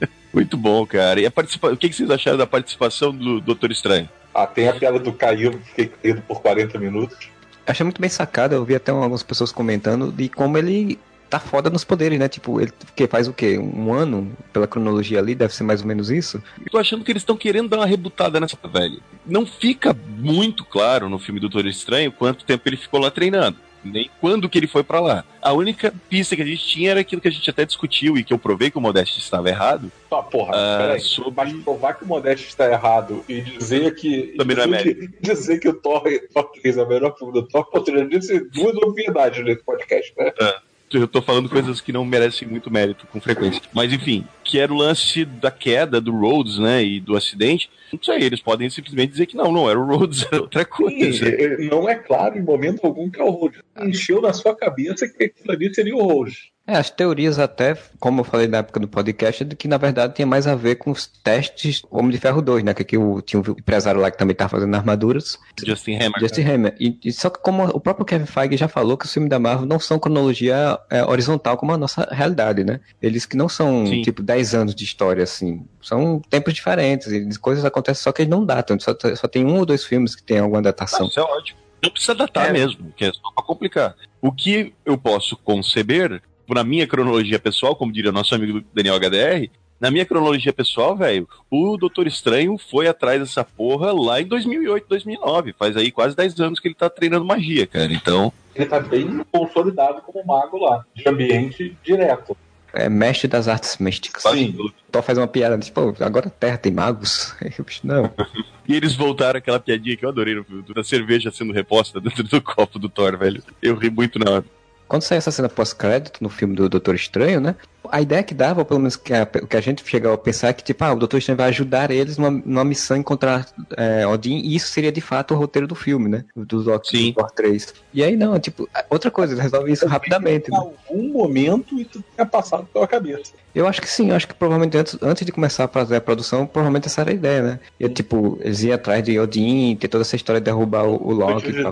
É. 0.00 0.08
Muito 0.32 0.56
bom, 0.56 0.86
cara. 0.86 1.20
E 1.20 1.26
a 1.26 1.30
participa... 1.30 1.68
o 1.68 1.76
que 1.76 1.92
vocês 1.92 2.10
acharam 2.10 2.38
da 2.38 2.46
participação 2.46 3.12
do 3.12 3.40
Doutor 3.40 3.70
Estranho? 3.70 4.08
Ah, 4.34 4.46
tem 4.46 4.68
a 4.68 4.74
piada 4.74 4.98
do 4.98 5.12
Caio, 5.12 5.58
que 5.58 5.64
fiquei 5.68 5.86
caído 5.86 6.22
por 6.22 6.40
40 6.40 6.78
minutos. 6.78 7.30
Achei 7.66 7.84
muito 7.84 8.00
bem 8.00 8.10
sacada, 8.10 8.56
eu 8.56 8.64
vi 8.64 8.74
até 8.74 8.90
algumas 8.90 9.22
pessoas 9.22 9.52
comentando 9.52 10.10
de 10.10 10.28
como 10.28 10.58
ele 10.58 10.98
tá 11.28 11.38
foda 11.38 11.70
nos 11.70 11.84
poderes, 11.84 12.18
né? 12.18 12.28
Tipo, 12.28 12.60
ele 12.60 12.72
que 12.96 13.06
faz 13.06 13.28
o 13.28 13.32
quê? 13.32 13.58
Um 13.58 13.92
ano 13.92 14.32
pela 14.52 14.66
cronologia 14.66 15.18
ali, 15.18 15.34
deve 15.34 15.54
ser 15.54 15.64
mais 15.64 15.82
ou 15.82 15.86
menos 15.86 16.10
isso. 16.10 16.42
Eu 16.58 16.70
tô 16.70 16.78
achando 16.78 17.04
que 17.04 17.12
eles 17.12 17.22
estão 17.22 17.36
querendo 17.36 17.68
dar 17.68 17.78
uma 17.78 17.86
rebutada 17.86 18.40
nessa 18.40 18.58
velha. 18.72 18.98
Não 19.24 19.46
fica 19.46 19.96
muito 20.18 20.64
claro 20.64 21.08
no 21.08 21.18
filme 21.18 21.40
Doutor 21.40 21.66
Estranho 21.66 22.10
quanto 22.10 22.44
tempo 22.44 22.66
ele 22.66 22.76
ficou 22.76 23.00
lá 23.00 23.10
treinando 23.10 23.56
nem 23.84 24.10
quando 24.20 24.48
que 24.48 24.58
ele 24.58 24.66
foi 24.66 24.82
para 24.82 25.00
lá. 25.00 25.24
A 25.40 25.52
única 25.52 25.92
pista 26.08 26.36
que 26.36 26.42
a 26.42 26.46
gente 26.46 26.64
tinha 26.64 26.90
era 26.90 27.00
aquilo 27.00 27.20
que 27.20 27.28
a 27.28 27.30
gente 27.32 27.48
até 27.48 27.64
discutiu 27.64 28.16
e 28.16 28.24
que 28.24 28.32
eu 28.32 28.38
provei 28.38 28.70
que 28.70 28.78
o 28.78 28.80
Modeste 28.80 29.18
estava 29.18 29.48
errado. 29.48 29.90
Ah, 30.10 30.22
porra, 30.22 30.50
uh, 30.50 30.78
peraí. 30.78 31.00
Sobre... 31.00 31.32
Mas 31.34 31.52
provar 31.64 31.94
que 31.94 32.04
o 32.04 32.08
Modeste 32.08 32.48
está 32.48 32.70
errado 32.70 33.24
e 33.28 33.40
dizer 33.40 33.94
que. 33.94 34.34
Também 34.36 34.56
não 34.56 34.64
é 34.64 34.66
mérito. 34.66 35.12
Dizer 35.20 35.58
que 35.58 35.68
o 35.68 35.74
Thor, 35.74 36.02
Thor 36.32 36.50
3 36.60 36.76
é 36.76 36.82
o 36.82 36.88
melhor 36.88 37.16
filme 37.16 37.32
do 37.32 37.46
Thor, 37.46 37.66
eu 37.74 37.98
já 37.98 38.04
disse 38.04 38.40
duas 38.50 38.76
obviedades 38.76 39.44
nesse 39.44 39.62
podcast, 39.62 40.12
né? 40.16 40.32
Uh 40.40 40.71
eu 40.92 41.08
tô 41.08 41.22
falando 41.22 41.48
coisas 41.48 41.80
que 41.80 41.92
não 41.92 42.04
merecem 42.04 42.46
muito 42.46 42.70
mérito 42.70 43.06
com 43.06 43.20
frequência. 43.20 43.62
Mas 43.72 43.92
enfim, 43.92 44.26
que 44.44 44.58
era 44.58 44.72
o 44.72 44.76
lance 44.76 45.24
da 45.24 45.50
queda 45.50 46.00
do 46.00 46.12
Rhodes, 46.12 46.58
né, 46.58 46.82
e 46.82 47.00
do 47.00 47.16
acidente. 47.16 47.70
Não 47.92 48.02
sei, 48.02 48.22
eles 48.22 48.40
podem 48.40 48.68
simplesmente 48.70 49.12
dizer 49.12 49.26
que 49.26 49.36
não, 49.36 49.52
não 49.52 49.68
era 49.68 49.78
o 49.78 49.84
Rhodes, 49.84 50.26
era 50.30 50.42
outra 50.42 50.64
coisa. 50.64 51.26
Sim, 51.26 51.32
é, 51.32 51.56
não 51.68 51.88
é 51.88 51.94
claro 51.94 52.38
em 52.38 52.42
momento 52.42 52.84
algum 52.84 53.10
que 53.10 53.20
é 53.20 53.24
o 53.24 53.30
Rhodes. 53.30 53.60
Encheu 53.80 54.20
na 54.20 54.32
sua 54.32 54.54
cabeça 54.54 55.08
que 55.08 55.24
aquilo 55.24 55.52
ali 55.52 55.74
seria 55.74 55.96
o 55.96 56.02
Rhodes. 56.02 56.52
É, 56.72 56.76
as 56.76 56.88
teorias 56.88 57.38
até, 57.38 57.76
como 58.00 58.20
eu 58.20 58.24
falei 58.24 58.48
na 58.48 58.58
época 58.58 58.80
do 58.80 58.88
podcast, 58.88 59.42
é 59.42 59.46
de 59.46 59.54
que 59.54 59.68
na 59.68 59.76
verdade 59.76 60.14
tinha 60.14 60.26
mais 60.26 60.46
a 60.46 60.54
ver 60.54 60.76
com 60.76 60.90
os 60.90 61.06
testes 61.06 61.82
Homem 61.90 62.10
de 62.10 62.16
Ferro 62.16 62.40
2, 62.40 62.64
né? 62.64 62.72
Que 62.72 62.80
aqui 62.80 62.96
o, 62.96 63.20
tinha 63.20 63.40
um 63.40 63.44
empresário 63.50 64.00
lá 64.00 64.10
que 64.10 64.16
também 64.16 64.32
estava 64.32 64.48
fazendo 64.48 64.74
armaduras. 64.74 65.38
Justin 65.62 65.96
Hammer. 65.96 66.18
Justin 66.18 66.42
Hammer. 66.42 66.74
E, 66.80 66.98
e, 67.04 67.12
só 67.12 67.28
que 67.28 67.38
como 67.40 67.64
o 67.64 67.78
próprio 67.78 68.06
Kevin 68.06 68.24
Feige 68.24 68.56
já 68.56 68.68
falou 68.68 68.96
que 68.96 69.04
os 69.04 69.12
filmes 69.12 69.28
da 69.28 69.38
Marvel 69.38 69.66
não 69.66 69.78
são 69.78 69.98
cronologia 69.98 70.78
é, 70.88 71.04
horizontal 71.04 71.58
como 71.58 71.72
a 71.72 71.76
nossa 71.76 72.08
realidade, 72.10 72.64
né? 72.64 72.80
Eles 73.02 73.26
que 73.26 73.36
não 73.36 73.50
são, 73.50 73.86
Sim. 73.86 74.00
tipo, 74.00 74.22
10 74.22 74.54
anos 74.54 74.74
de 74.74 74.84
história, 74.84 75.22
assim. 75.22 75.66
São 75.82 76.22
tempos 76.30 76.54
diferentes, 76.54 77.08
e 77.08 77.38
coisas 77.38 77.66
acontecem 77.66 78.02
só 78.02 78.12
que 78.12 78.22
eles 78.22 78.30
não 78.30 78.46
datam. 78.46 78.80
Só, 78.80 78.96
só 79.14 79.28
tem 79.28 79.44
um 79.44 79.58
ou 79.58 79.66
dois 79.66 79.84
filmes 79.84 80.16
que 80.16 80.22
tem 80.22 80.38
alguma 80.38 80.62
datação. 80.62 81.04
Ah, 81.04 81.08
isso 81.10 81.20
é 81.20 81.22
ótimo. 81.22 81.58
Não 81.82 81.90
precisa 81.90 82.14
datar 82.14 82.48
é. 82.48 82.52
mesmo, 82.52 82.92
que 82.96 83.04
é 83.04 83.12
só 83.12 83.30
pra 83.34 83.44
complicar. 83.44 83.96
O 84.20 84.30
que 84.30 84.72
eu 84.86 84.96
posso 84.96 85.36
conceber 85.36 86.22
na 86.48 86.64
minha 86.64 86.86
cronologia 86.86 87.38
pessoal, 87.38 87.76
como 87.76 87.92
diria 87.92 88.12
nosso 88.12 88.34
amigo 88.34 88.62
Daniel 88.74 88.96
HDR, 88.96 89.50
na 89.82 89.90
minha 89.90 90.06
cronologia 90.06 90.52
pessoal, 90.52 90.96
velho, 90.96 91.28
o 91.50 91.76
Doutor 91.76 92.06
Estranho 92.06 92.56
foi 92.56 92.86
atrás 92.86 93.18
dessa 93.20 93.42
porra 93.42 93.92
lá 93.92 94.20
em 94.20 94.26
2008, 94.26 94.86
2009. 94.88 95.54
Faz 95.58 95.76
aí 95.76 95.90
quase 95.90 96.14
10 96.14 96.38
anos 96.38 96.60
que 96.60 96.68
ele 96.68 96.74
tá 96.76 96.88
treinando 96.88 97.24
magia, 97.24 97.66
cara. 97.66 97.92
Então. 97.92 98.32
Ele 98.54 98.66
tá 98.66 98.78
bem 98.78 99.24
consolidado 99.32 100.00
como 100.02 100.24
mago 100.24 100.56
lá, 100.58 100.84
de 100.94 101.08
ambiente 101.08 101.76
direto. 101.82 102.36
É 102.72 102.88
mestre 102.88 103.26
das 103.26 103.48
artes 103.48 103.76
místicas. 103.78 104.22
Sim. 104.22 104.56
Só 104.94 105.02
faz 105.02 105.18
uma 105.18 105.26
piada, 105.26 105.58
tipo, 105.58 105.94
agora 105.98 106.28
a 106.28 106.30
Terra 106.30 106.58
tem 106.58 106.70
magos. 106.70 107.34
Não. 107.82 108.08
e 108.68 108.76
eles 108.76 108.94
voltaram 108.94 109.38
aquela 109.38 109.58
piadinha 109.58 109.96
que 109.96 110.04
eu 110.04 110.10
adorei 110.10 110.36
no 110.36 110.44
filme, 110.44 110.64
da 110.72 110.84
cerveja 110.84 111.32
sendo 111.32 111.52
reposta 111.52 112.00
dentro 112.00 112.22
do 112.22 112.40
copo 112.40 112.78
do 112.78 112.88
Thor, 112.88 113.18
velho. 113.18 113.42
Eu 113.60 113.74
ri 113.74 113.90
muito 113.90 114.16
na 114.16 114.30
hora. 114.30 114.44
Quando 114.92 115.04
saiu 115.04 115.16
essa 115.16 115.30
cena 115.30 115.48
pós-crédito 115.48 116.22
no 116.22 116.28
filme 116.28 116.54
do 116.54 116.68
Doutor 116.68 116.94
Estranho, 116.94 117.40
né? 117.40 117.56
A 117.90 118.02
ideia 118.02 118.22
que 118.22 118.34
dava, 118.34 118.62
pelo 118.62 118.78
menos 118.78 118.94
que 118.94 119.14
a, 119.14 119.24
que 119.24 119.56
a 119.56 119.60
gente 119.62 119.82
chegava 119.88 120.16
a 120.16 120.18
pensar, 120.18 120.48
é 120.48 120.52
que, 120.52 120.62
tipo, 120.62 120.84
ah, 120.84 120.92
o 120.92 120.98
Doutor 120.98 121.16
Estranho 121.16 121.38
vai 121.38 121.48
ajudar 121.48 121.90
eles 121.90 122.18
numa, 122.18 122.30
numa 122.30 122.62
missão 122.62 122.94
encontrar 122.94 123.46
é, 123.74 124.06
Odin, 124.06 124.42
e 124.44 124.54
isso 124.54 124.68
seria 124.68 124.92
de 124.92 125.00
fato 125.00 125.32
o 125.32 125.36
roteiro 125.38 125.66
do 125.66 125.74
filme, 125.74 126.10
né? 126.10 126.26
Do 126.36 126.60
Loki 126.60 127.10
do 127.10 127.14
Thor 127.14 127.30
3. 127.30 127.74
E 127.94 128.04
aí 128.04 128.16
não, 128.16 128.38
tipo, 128.38 128.68
outra 128.90 129.10
coisa, 129.10 129.32
eles 129.32 129.42
resolvem 129.42 129.72
isso 129.72 129.86
rapidamente. 129.86 130.50
Em 130.50 130.52
né? 130.52 130.58
algum 130.58 131.08
momento 131.08 131.80
isso 131.80 132.04
tinha 132.14 132.26
passado 132.26 132.68
pela 132.70 132.86
cabeça. 132.86 133.32
Eu 133.54 133.66
acho 133.66 133.80
que 133.80 133.88
sim, 133.88 134.10
eu 134.10 134.14
acho 134.14 134.28
que 134.28 134.34
provavelmente 134.34 134.76
antes, 134.76 134.98
antes 135.00 135.24
de 135.24 135.32
começar 135.32 135.64
a 135.64 135.68
fazer 135.68 135.96
a 135.96 136.00
produção, 136.02 136.46
provavelmente 136.46 136.88
essa 136.88 137.00
era 137.00 137.12
a 137.12 137.14
ideia, 137.14 137.40
né? 137.40 137.60
E, 137.80 137.88
tipo, 137.88 138.38
eles 138.42 138.62
iam 138.62 138.74
atrás 138.74 139.02
de 139.02 139.18
Odin, 139.18 139.74
ter 139.74 139.88
toda 139.88 140.02
essa 140.02 140.16
história 140.16 140.38
de 140.38 140.44
derrubar 140.44 140.84
o, 140.84 141.02
o 141.02 141.12
Loki. 141.14 141.50
De 141.50 141.62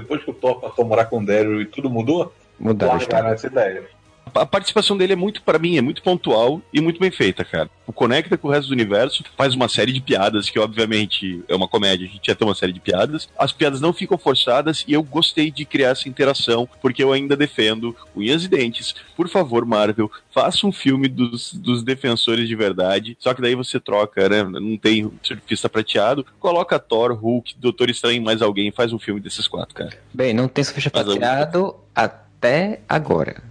depois 0.00 0.22
que 0.22 0.30
o 0.30 0.34
Thor 0.34 0.60
passou 0.60 0.84
a 0.84 0.88
morar 0.88 1.04
com 1.06 1.18
o 1.18 1.24
Daryl 1.24 1.60
e 1.60 1.66
tudo 1.66 1.90
mudou, 1.90 2.32
Mudaram 2.58 2.96
essa 3.28 3.46
ideia 3.46 3.97
a 4.34 4.46
participação 4.46 4.96
dele 4.96 5.12
é 5.12 5.16
muito, 5.16 5.42
para 5.42 5.58
mim, 5.58 5.76
é 5.76 5.80
muito 5.80 6.02
pontual 6.02 6.60
e 6.72 6.80
muito 6.80 7.00
bem 7.00 7.10
feita, 7.10 7.44
cara. 7.44 7.70
O 7.86 7.92
conecta 7.92 8.36
com 8.36 8.48
o 8.48 8.50
resto 8.50 8.68
do 8.68 8.74
universo, 8.74 9.24
faz 9.36 9.54
uma 9.54 9.68
série 9.68 9.92
de 9.92 10.00
piadas, 10.00 10.50
que 10.50 10.58
obviamente 10.58 11.42
é 11.48 11.54
uma 11.54 11.68
comédia, 11.68 12.06
a 12.06 12.10
gente 12.10 12.28
ia 12.28 12.34
ter 12.34 12.44
uma 12.44 12.54
série 12.54 12.72
de 12.72 12.80
piadas. 12.80 13.28
As 13.38 13.52
piadas 13.52 13.80
não 13.80 13.92
ficam 13.92 14.18
forçadas 14.18 14.84
e 14.86 14.92
eu 14.92 15.02
gostei 15.02 15.50
de 15.50 15.64
criar 15.64 15.90
essa 15.90 16.08
interação, 16.08 16.68
porque 16.82 17.02
eu 17.02 17.12
ainda 17.12 17.36
defendo 17.36 17.96
unhas 18.14 18.44
e 18.44 18.48
dentes. 18.48 18.94
Por 19.16 19.28
favor, 19.28 19.64
Marvel, 19.64 20.10
faça 20.30 20.66
um 20.66 20.72
filme 20.72 21.08
dos, 21.08 21.54
dos 21.54 21.82
defensores 21.82 22.48
de 22.48 22.54
verdade, 22.54 23.16
só 23.18 23.32
que 23.32 23.40
daí 23.40 23.54
você 23.54 23.80
troca, 23.80 24.28
né? 24.28 24.42
Não 24.42 24.76
tem 24.76 25.10
surfista 25.22 25.68
prateado, 25.68 26.26
coloca 26.38 26.78
Thor, 26.78 27.12
Hulk, 27.14 27.54
Doutor 27.58 27.88
Estranho 27.88 28.22
mais 28.22 28.42
alguém, 28.42 28.70
faz 28.70 28.92
um 28.92 28.98
filme 28.98 29.20
desses 29.20 29.48
quatro, 29.48 29.74
cara. 29.74 29.96
Bem, 30.12 30.34
não 30.34 30.46
tem 30.46 30.62
surfista 30.62 30.90
prateado 30.90 31.74
até 31.94 32.80
agora 32.88 33.48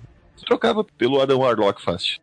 trocava 0.47 0.81
pelo 0.97 1.21
Adam 1.21 1.39
Warlock 1.39 1.81
fácil. 1.81 2.19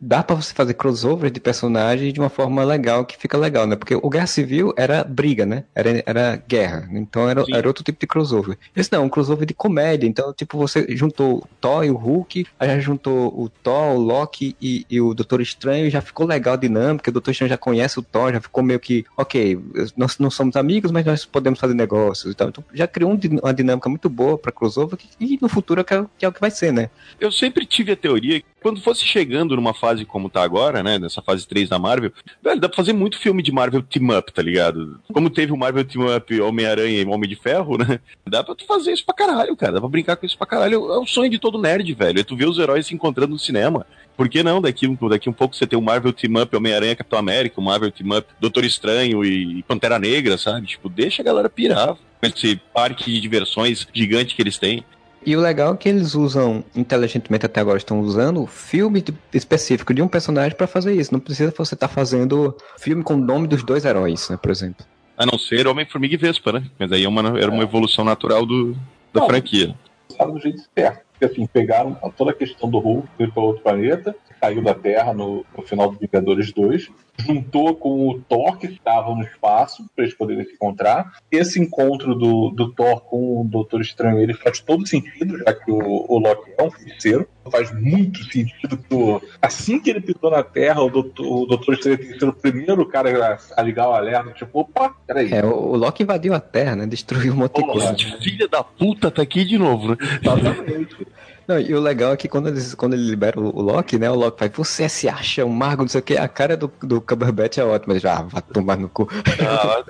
Dá 0.00 0.22
para 0.22 0.36
você 0.36 0.54
fazer 0.54 0.74
crossover 0.74 1.30
de 1.30 1.40
personagens 1.40 2.12
de 2.12 2.20
uma 2.20 2.28
forma 2.28 2.64
legal, 2.64 3.04
que 3.04 3.16
fica 3.16 3.36
legal, 3.36 3.66
né? 3.66 3.76
Porque 3.76 3.94
o 3.94 4.08
Guerra 4.08 4.26
Civil 4.26 4.72
era 4.76 5.02
briga, 5.04 5.44
né? 5.44 5.64
Era, 5.74 6.02
era 6.06 6.36
guerra. 6.36 6.88
Então 6.92 7.28
era, 7.28 7.44
era 7.52 7.66
outro 7.66 7.82
tipo 7.82 7.98
de 7.98 8.06
crossover. 8.06 8.56
Esse 8.74 8.92
não, 8.92 9.04
um 9.04 9.08
crossover 9.08 9.46
de 9.46 9.54
comédia. 9.54 10.06
Então, 10.06 10.32
tipo, 10.32 10.56
você 10.56 10.86
juntou 10.96 11.38
o 11.38 11.48
Thor 11.60 11.84
e 11.84 11.90
o 11.90 11.96
Hulk, 11.96 12.46
aí 12.58 12.68
já 12.68 12.80
juntou 12.80 13.28
o 13.28 13.48
Thor, 13.48 13.96
o 13.96 13.98
Loki 13.98 14.56
e, 14.60 14.86
e 14.88 15.00
o 15.00 15.14
Doutor 15.14 15.40
Estranho, 15.40 15.86
e 15.86 15.90
já 15.90 16.00
ficou 16.00 16.26
legal 16.26 16.54
a 16.54 16.58
dinâmica. 16.58 17.10
O 17.10 17.12
Doutor 17.12 17.30
Estranho 17.30 17.50
já 17.50 17.58
conhece 17.58 17.98
o 17.98 18.02
Thor, 18.02 18.32
já 18.32 18.40
ficou 18.40 18.62
meio 18.62 18.80
que, 18.80 19.04
ok, 19.16 19.58
nós 19.96 20.18
não 20.18 20.30
somos 20.30 20.56
amigos, 20.56 20.90
mas 20.90 21.04
nós 21.04 21.24
podemos 21.24 21.58
fazer 21.58 21.74
negócios 21.74 22.32
e 22.32 22.36
tal. 22.36 22.48
Então 22.48 22.64
já 22.72 22.86
criou 22.86 23.10
um, 23.12 23.18
uma 23.42 23.54
dinâmica 23.54 23.88
muito 23.88 24.08
boa 24.08 24.38
pra 24.38 24.52
crossover, 24.52 24.98
e 25.20 25.38
no 25.40 25.48
futuro 25.48 25.80
é, 25.80 25.84
que 25.84 26.24
é 26.24 26.28
o 26.28 26.32
que 26.32 26.40
vai 26.40 26.50
ser, 26.50 26.72
né? 26.72 26.90
Eu 27.20 27.32
sempre 27.32 27.66
tive 27.66 27.92
a 27.92 27.96
teoria 27.96 28.40
que 28.40 28.46
quando 28.62 28.80
fosse 28.80 29.04
chegando 29.04 29.56
numa 29.56 29.74
fase 29.74 30.04
como 30.04 30.28
tá 30.28 30.42
agora, 30.42 30.82
né, 30.82 30.98
nessa 30.98 31.22
fase 31.22 31.46
3 31.46 31.68
da 31.68 31.78
Marvel, 31.78 32.12
velho, 32.42 32.60
dá 32.60 32.68
pra 32.68 32.76
fazer 32.76 32.92
muito 32.92 33.18
filme 33.18 33.42
de 33.42 33.52
Marvel 33.52 33.82
Team 33.82 34.16
Up, 34.16 34.32
tá 34.32 34.42
ligado? 34.42 35.00
Como 35.12 35.30
teve 35.30 35.52
o 35.52 35.56
Marvel 35.56 35.84
Team 35.84 36.16
Up 36.16 36.40
Homem-Aranha 36.40 37.02
e 37.02 37.06
Homem 37.06 37.28
de 37.28 37.36
Ferro, 37.36 37.78
né? 37.78 38.00
Dá 38.26 38.42
pra 38.42 38.54
tu 38.54 38.66
fazer 38.66 38.92
isso 38.92 39.04
pra 39.04 39.14
caralho, 39.14 39.56
cara. 39.56 39.72
Dá 39.72 39.80
pra 39.80 39.88
brincar 39.88 40.16
com 40.16 40.26
isso 40.26 40.36
pra 40.36 40.46
caralho. 40.46 40.92
É 40.92 40.98
o 40.98 41.06
sonho 41.06 41.30
de 41.30 41.38
todo 41.38 41.60
nerd, 41.60 41.92
velho. 41.94 42.20
É 42.20 42.24
tu 42.24 42.36
ver 42.36 42.46
os 42.46 42.58
heróis 42.58 42.86
se 42.86 42.94
encontrando 42.94 43.32
no 43.32 43.38
cinema. 43.38 43.86
Por 44.16 44.28
que 44.28 44.42
não? 44.42 44.60
Daqui, 44.60 44.88
daqui 45.08 45.28
um 45.28 45.32
pouco 45.32 45.54
você 45.54 45.66
tem 45.66 45.78
o 45.78 45.82
Marvel 45.82 46.12
Team 46.12 46.42
Up 46.42 46.54
Homem-Aranha 46.54 46.96
Capitão 46.96 47.18
América, 47.18 47.60
o 47.60 47.64
Marvel 47.64 47.90
Team 47.90 48.18
Up 48.18 48.26
Doutor 48.40 48.64
Estranho 48.64 49.24
e 49.24 49.62
Pantera 49.62 49.98
Negra, 49.98 50.36
sabe? 50.36 50.66
Tipo, 50.66 50.88
deixa 50.88 51.22
a 51.22 51.24
galera 51.24 51.48
pirar 51.48 51.94
com 51.94 52.26
esse 52.26 52.56
parque 52.74 53.12
de 53.12 53.20
diversões 53.20 53.86
gigante 53.92 54.34
que 54.34 54.42
eles 54.42 54.58
têm. 54.58 54.84
E 55.24 55.36
o 55.36 55.40
legal 55.40 55.74
é 55.74 55.76
que 55.76 55.88
eles 55.88 56.14
usam, 56.14 56.64
inteligentemente 56.74 57.44
até 57.44 57.60
agora 57.60 57.76
estão 57.76 58.00
usando, 58.00 58.46
filme 58.46 59.04
específico 59.32 59.92
de 59.92 60.00
um 60.00 60.08
personagem 60.08 60.56
para 60.56 60.66
fazer 60.66 60.94
isso. 60.94 61.12
Não 61.12 61.20
precisa 61.20 61.52
você 61.56 61.74
estar 61.74 61.88
tá 61.88 61.94
fazendo 61.94 62.56
filme 62.78 63.02
com 63.02 63.14
o 63.14 63.18
nome 63.18 63.46
dos 63.46 63.62
dois 63.62 63.84
heróis, 63.84 64.28
né, 64.30 64.36
por 64.36 64.50
exemplo. 64.50 64.86
A 65.16 65.26
não 65.26 65.38
ser 65.38 65.66
Homem-Formiga 65.66 66.14
e 66.14 66.16
Vespa, 66.16 66.52
né? 66.52 66.64
Mas 66.78 66.92
aí 66.92 67.04
é 67.04 67.08
uma, 67.08 67.38
era 67.38 67.50
uma 67.50 67.64
evolução 67.64 68.04
natural 68.04 68.46
do, 68.46 68.72
da 69.12 69.20
não, 69.20 69.26
franquia. 69.26 69.74
Sabe 70.16 70.32
do 70.32 70.38
jeito 70.38 70.62
certo. 70.76 71.02
Porque 71.18 71.32
assim, 71.32 71.46
pegaram 71.46 71.94
toda 72.16 72.30
a 72.30 72.34
questão 72.34 72.70
do 72.70 72.78
Hulk, 72.78 73.08
foi 73.16 73.26
para 73.26 73.42
outro 73.42 73.62
planeta, 73.62 74.14
caiu 74.40 74.62
da 74.62 74.74
Terra 74.74 75.12
no, 75.12 75.44
no 75.56 75.62
final 75.62 75.90
do 75.90 75.98
Vingadores 75.98 76.52
2, 76.52 76.88
juntou 77.18 77.74
com 77.74 78.08
o 78.08 78.20
Thor, 78.20 78.58
que 78.58 78.66
estava 78.66 79.14
no 79.14 79.22
espaço, 79.22 79.84
para 79.94 80.04
eles 80.04 80.16
poderem 80.16 80.44
se 80.44 80.52
encontrar. 80.52 81.18
Esse 81.30 81.60
encontro 81.60 82.14
do, 82.14 82.50
do 82.50 82.72
Thor 82.72 83.00
com 83.00 83.40
o 83.40 83.44
Doutor 83.44 83.80
Estranho 83.80 84.20
ele 84.20 84.34
faz 84.34 84.60
todo 84.60 84.86
sentido, 84.86 85.38
já 85.38 85.52
que 85.52 85.70
o, 85.70 85.78
o 85.78 86.18
Loki 86.18 86.52
é 86.56 86.62
um 86.62 86.70
feiticeiro. 86.70 87.28
Faz 87.50 87.72
muito 87.72 88.22
sentido 88.24 88.76
que 88.76 88.94
o, 88.94 89.22
assim 89.40 89.80
que 89.80 89.88
ele 89.88 90.02
pisou 90.02 90.30
na 90.30 90.42
Terra, 90.42 90.82
o 90.82 90.90
Doutor, 90.90 91.26
o 91.26 91.46
Doutor 91.46 91.74
Estranho 91.74 91.98
tem 91.98 92.08
que 92.08 92.18
ser 92.18 92.28
o 92.28 92.32
primeiro 92.32 92.86
cara 92.86 93.38
a, 93.56 93.60
a 93.60 93.62
ligar 93.62 93.88
o 93.88 93.92
alerta. 93.92 94.32
Tipo, 94.32 94.60
opa, 94.60 94.94
peraí. 95.06 95.32
É, 95.32 95.44
o, 95.44 95.50
o 95.50 95.76
Loki 95.76 96.02
invadiu 96.02 96.34
a 96.34 96.40
Terra, 96.40 96.76
né? 96.76 96.86
Destruiu 96.86 97.32
um 97.32 97.36
monte 97.36 97.56
de 97.56 97.66
coisa. 97.66 97.96
Filha 98.22 98.46
da 98.48 98.62
puta 98.62 99.10
tá 99.10 99.22
aqui 99.22 99.44
de 99.44 99.58
novo, 99.58 99.88
né? 99.88 99.96
Exatamente. 100.22 101.06
Não, 101.48 101.58
e 101.58 101.74
o 101.74 101.80
legal 101.80 102.12
é 102.12 102.16
que 102.16 102.28
quando, 102.28 102.48
eles, 102.48 102.74
quando 102.74 102.92
ele 102.92 103.08
libera 103.08 103.40
o, 103.40 103.46
o 103.56 103.62
Loki, 103.62 103.98
né? 103.98 104.10
O 104.10 104.14
Loki 104.14 104.38
vai, 104.38 104.50
você 104.50 104.86
se 104.86 105.08
acha 105.08 105.46
um 105.46 105.48
mago, 105.48 105.80
não 105.80 105.88
sei 105.88 106.00
o 106.00 106.04
que. 106.04 106.14
A 106.14 106.28
cara 106.28 106.58
do, 106.58 106.70
do 106.82 107.00
Cumberbatch 107.00 107.56
é 107.56 107.64
ótima. 107.64 107.98
Já, 107.98 108.18
ah, 108.18 108.22
vai 108.22 108.42
tomar 108.42 108.76
no 108.76 108.86
cu. 108.90 109.08
Ah, 109.40 109.82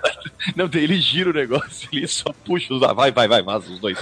não, 0.55 0.71
ele 0.73 1.01
gira 1.01 1.31
o 1.31 1.33
negócio, 1.33 1.89
ele 1.93 2.07
só 2.07 2.33
puxa 2.45 2.73
os. 2.73 2.81
Vai, 2.81 3.11
vai, 3.11 3.27
vai, 3.27 3.43
mas 3.43 3.69
os 3.69 3.81
dois. 3.81 3.99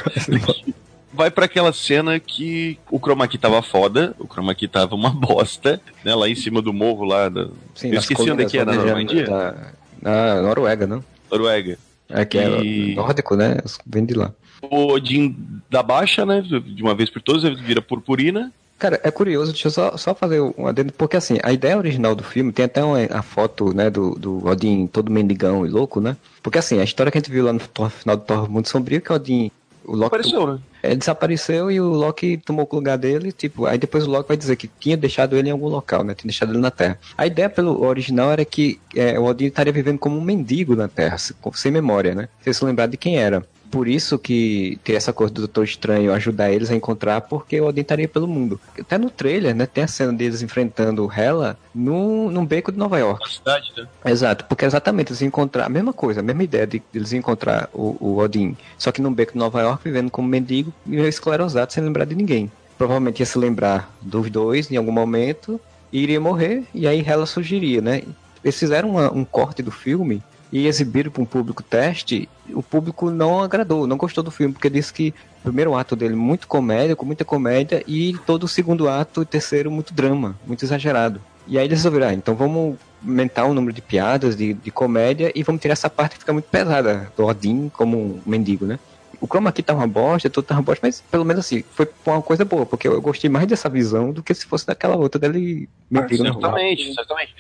vai 1.15 1.31
para 1.31 1.47
aquela 1.47 1.73
cena 1.73 2.21
que 2.21 2.79
o 2.91 2.99
chroma 2.99 3.27
key 3.27 3.39
tava 3.39 3.63
foda, 3.63 4.15
o 4.19 4.27
chroma 4.27 4.55
key 4.55 4.69
tava 4.69 4.95
uma 4.95 5.09
bosta, 5.09 5.81
né? 6.05 6.15
Lá 6.15 6.29
em 6.29 6.35
cima 6.35 6.61
do 6.61 6.75
morro 6.75 7.07
lá. 7.07 7.31
Da... 7.31 7.49
Sim, 7.75 7.89
Eu 7.89 8.01
esqueci 8.01 8.31
onde 8.31 8.43
é 8.43 8.47
que 8.47 8.59
é, 8.59 8.67
na 8.67 8.75
Normandia. 8.75 9.25
Da, 9.25 9.55
na 10.03 10.43
Noruega, 10.43 10.87
não? 10.87 11.03
Noruega. 11.31 11.79
É 12.11 12.23
que 12.27 12.37
é 12.37 12.61
e... 12.61 12.93
é 12.93 12.95
nórdico, 12.97 13.35
né? 13.35 13.57
Vem 13.87 14.05
de 14.05 14.13
lá 14.13 14.31
o 14.63 14.93
Odin 14.93 15.37
da 15.71 15.83
baixa, 15.83 16.25
né? 16.25 16.41
De 16.41 16.83
uma 16.83 16.95
vez 16.95 17.11
por 17.11 17.23
todas, 17.23 17.45
ele 17.45 17.57
vira 17.57 17.83
purpurina. 17.83 18.53
Cara, 18.79 19.01
é 19.03 19.11
curioso, 19.11 19.53
deixa 19.53 19.69
eu 19.69 19.73
só, 19.73 19.97
só 19.97 20.15
fazer 20.15 20.39
um 20.41 20.67
adendo, 20.67 20.93
porque 20.93 21.17
assim, 21.17 21.39
a 21.43 21.51
ideia 21.51 21.79
original 21.79 22.15
do 22.15 22.23
filme 22.23 22.53
tem 22.53 22.67
até 22.67 22.85
uma, 22.85 22.99
a 23.11 23.23
foto, 23.23 23.73
né, 23.73 23.89
do, 23.89 24.15
do 24.17 24.47
Odin 24.47 24.87
todo 24.87 25.11
mendigão 25.11 25.65
e 25.65 25.71
louco, 25.71 25.99
né? 25.99 26.15
Porque 26.43 26.59
assim, 26.59 26.79
a 26.79 26.85
história 26.85 27.11
que 27.11 27.17
a 27.17 27.21
gente 27.21 27.31
viu 27.31 27.47
lá 27.47 27.55
no 27.55 27.61
final 27.61 28.17
do 28.19 28.23
Thor 28.23 28.51
Mundo 28.51 28.69
Sombrio, 28.69 29.01
que 29.01 29.11
o 29.11 29.15
Odin 29.15 29.51
o 29.87 29.95
Loki 29.95 30.07
Apareceu, 30.07 30.47
né? 30.47 30.59
Ele 30.83 30.93
é, 30.93 30.97
desapareceu 30.97 31.71
e 31.71 31.81
o 31.81 31.89
Loki 31.89 32.37
tomou 32.39 32.69
o 32.71 32.77
lugar 32.77 32.99
dele, 32.99 33.33
tipo, 33.33 33.67
aí 33.67 33.79
depois 33.79 34.07
o 34.07 34.11
Loki 34.11 34.29
vai 34.29 34.37
dizer 34.37 34.57
que 34.57 34.69
tinha 34.81 34.97
deixado 34.97 35.37
ele 35.37 35.49
em 35.49 35.53
algum 35.53 35.69
local, 35.69 36.03
né? 36.03 36.15
Tinha 36.15 36.29
deixado 36.29 36.53
ele 36.53 36.59
na 36.59 36.71
Terra. 36.71 36.99
A 37.17 37.27
ideia 37.27 37.49
pelo 37.49 37.83
original 37.85 38.33
era 38.33 38.45
que 38.45 38.81
é, 38.95 39.19
o 39.19 39.25
Odin 39.25 39.47
estaria 39.47 39.73
vivendo 39.73 39.99
como 39.99 40.19
um 40.19 40.21
mendigo 40.21 40.75
na 40.75 40.89
Terra, 40.89 41.17
sem 41.55 41.73
memória, 41.73 42.15
né? 42.15 42.29
Sem 42.43 42.53
se 42.53 42.65
lembrar 42.65 42.87
de 42.87 42.97
quem 42.97 43.17
era 43.17 43.47
por 43.71 43.89
isso 43.89 44.19
que 44.19 44.79
tem 44.85 44.97
essa 44.97 45.13
coisa 45.13 45.33
do 45.33 45.43
Doutor 45.43 45.65
Estranho 45.65 46.13
ajudar 46.13 46.51
eles 46.51 46.71
a 46.71 46.75
encontrar, 46.75 47.21
porque 47.23 47.61
o 47.61 47.67
Odin 47.67 47.81
estaria 47.81 48.09
pelo 48.09 48.27
mundo. 48.27 48.61
Até 48.79 48.99
no 48.99 49.11
trailer, 49.11 49.55
né, 49.55 49.67
tem 49.67 49.85
a 49.85 49.89
cena 49.89 50.13
deles 50.13 50.43
enfrentando 50.43 51.11
Hela 51.11 51.59
no, 51.75 52.31
num 52.31 52.45
beco 52.45 52.73
de 52.73 52.79
Nova 52.79 52.99
York. 52.99 53.21
Na 53.23 53.31
cidade, 53.31 53.73
né? 53.77 53.87
Exato, 54.05 54.45
porque 54.45 54.65
exatamente 54.65 55.11
eles 55.11 55.23
encontrar 55.23 55.67
a 55.67 55.69
mesma 55.69 55.93
coisa, 55.93 56.21
a 56.21 56.23
mesma 56.23 56.45
ideia 56.45 56.67
de 56.67 56.83
eles 56.95 57.13
encontrar 57.13 57.69
o, 57.73 57.97
o 58.01 58.19
Odin, 58.19 58.57
só 58.79 58.93
que 58.93 59.03
num 59.03 59.13
beco 59.13 59.33
de 59.33 59.39
Nova 59.39 59.61
York, 59.61 59.83
vivendo 59.85 60.11
como 60.11 60.29
mendigo 60.29 60.73
e 60.87 60.97
esclerosado, 61.01 61.73
sem 61.73 61.83
lembrar 61.83 62.05
de 62.05 62.15
ninguém. 62.15 62.51
Provavelmente 62.79 63.21
ia 63.21 63.27
se 63.27 63.39
lembrar 63.39 63.95
dos 64.01 64.31
dois 64.31 64.71
em 64.71 64.77
algum 64.77 64.93
momento, 64.93 65.61
e 65.93 66.01
iria 66.01 66.21
morrer, 66.21 66.65
e 66.75 66.87
aí 66.87 67.01
Hela 67.01 67.27
surgiria, 67.27 67.81
né? 67.81 68.03
Eles 68.45 68.59
fizeram 68.59 68.91
uma, 68.91 69.13
um 69.13 69.25
corte 69.25 69.63
do 69.63 69.71
filme 69.71 70.23
e 70.57 70.67
exibiram 70.67 71.11
para 71.11 71.23
um 71.23 71.27
público 71.27 71.63
teste, 71.63 72.27
o 72.51 72.63
público 72.63 73.11
não 73.11 73.43
agradou, 73.43 73.87
não 73.87 73.99
gostou 73.99 74.25
do 74.25 74.31
filme, 74.31 74.55
porque 74.55 74.71
disse 74.71 74.91
que 74.91 75.13
o 75.41 75.43
primeiro 75.43 75.75
ato 75.75 75.95
dele 75.95 76.17
muito 76.17 76.49
comédia, 76.49 76.97
com 76.97 77.05
muita 77.05 77.27
comédia, 77.27 77.85
e 77.87 78.17
todo 78.25 78.45
o 78.45 78.49
segundo 78.49 78.89
ato 78.89 79.21
e 79.21 79.27
terceiro 79.27 79.71
muito 79.71 79.93
drama, 79.93 80.35
muito 80.47 80.65
exagerado. 80.65 81.21
E 81.47 81.59
aí 81.59 81.67
eles 81.67 81.81
resolveram, 81.81 82.09
ah, 82.09 82.15
então 82.15 82.35
vamos 82.35 82.79
aumentar 83.07 83.45
o 83.45 83.53
número 83.53 83.75
de 83.75 83.83
piadas, 83.83 84.35
de, 84.35 84.55
de 84.55 84.71
comédia, 84.71 85.31
e 85.35 85.43
vamos 85.43 85.61
tirar 85.61 85.75
essa 85.75 85.91
parte 85.91 86.15
que 86.15 86.21
fica 86.21 86.33
muito 86.33 86.49
pesada, 86.49 87.13
do 87.15 87.27
Odin 87.27 87.69
como 87.69 87.99
um 87.99 88.23
mendigo, 88.25 88.65
né? 88.65 88.79
O 89.21 89.27
chroma 89.27 89.51
aqui 89.51 89.63
tá 89.63 89.75
uma 89.75 89.87
bosta, 89.87 90.31
tudo 90.31 90.47
tá 90.47 90.55
uma 90.55 90.63
bosta, 90.63 90.87
mas 90.87 91.03
pelo 91.03 91.25
menos 91.25 91.45
assim, 91.45 91.63
foi 91.71 91.87
uma 92.07 92.23
coisa 92.23 92.47
boa, 92.47 92.65
porque 92.65 92.89
eu 92.89 93.03
gostei 93.03 93.29
mais 93.29 93.47
dessa 93.47 93.69
visão 93.69 94.11
do 94.11 94.23
que 94.23 94.33
se 94.33 94.47
fosse 94.47 94.67
daquela 94.67 94.97
outra 94.97 95.19
dele 95.19 95.69
mendigo. 95.91 96.27
Ah, 96.27 96.33
certamente, 96.33 96.95
certamente 96.95 97.35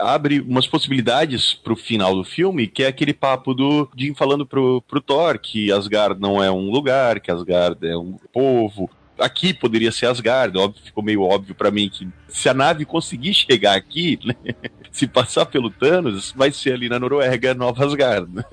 abre 0.00 0.40
umas 0.40 0.66
possibilidades 0.66 1.54
pro 1.54 1.76
final 1.76 2.14
do 2.14 2.24
filme, 2.24 2.66
que 2.66 2.82
é 2.82 2.86
aquele 2.86 3.12
papo 3.12 3.54
do 3.54 3.88
Jim 3.96 4.14
falando 4.14 4.46
pro, 4.46 4.82
pro 4.82 5.00
Thor 5.00 5.38
que 5.38 5.72
Asgard 5.72 6.20
não 6.20 6.42
é 6.42 6.50
um 6.50 6.70
lugar, 6.70 7.20
que 7.20 7.30
Asgard 7.30 7.86
é 7.86 7.96
um 7.96 8.16
povo. 8.32 8.90
Aqui 9.18 9.52
poderia 9.54 9.92
ser 9.92 10.06
Asgard, 10.06 10.56
óbvio, 10.58 10.82
ficou 10.82 11.04
meio 11.04 11.22
óbvio 11.22 11.54
para 11.54 11.70
mim 11.70 11.88
que 11.88 12.08
se 12.28 12.48
a 12.48 12.54
nave 12.54 12.84
conseguir 12.84 13.34
chegar 13.34 13.76
aqui, 13.76 14.18
né, 14.24 14.34
se 14.90 15.06
passar 15.06 15.46
pelo 15.46 15.70
Thanos, 15.70 16.32
vai 16.32 16.50
ser 16.50 16.74
ali 16.74 16.88
na 16.88 16.98
Noruega, 16.98 17.54
Nova 17.54 17.84
Asgard. 17.84 18.44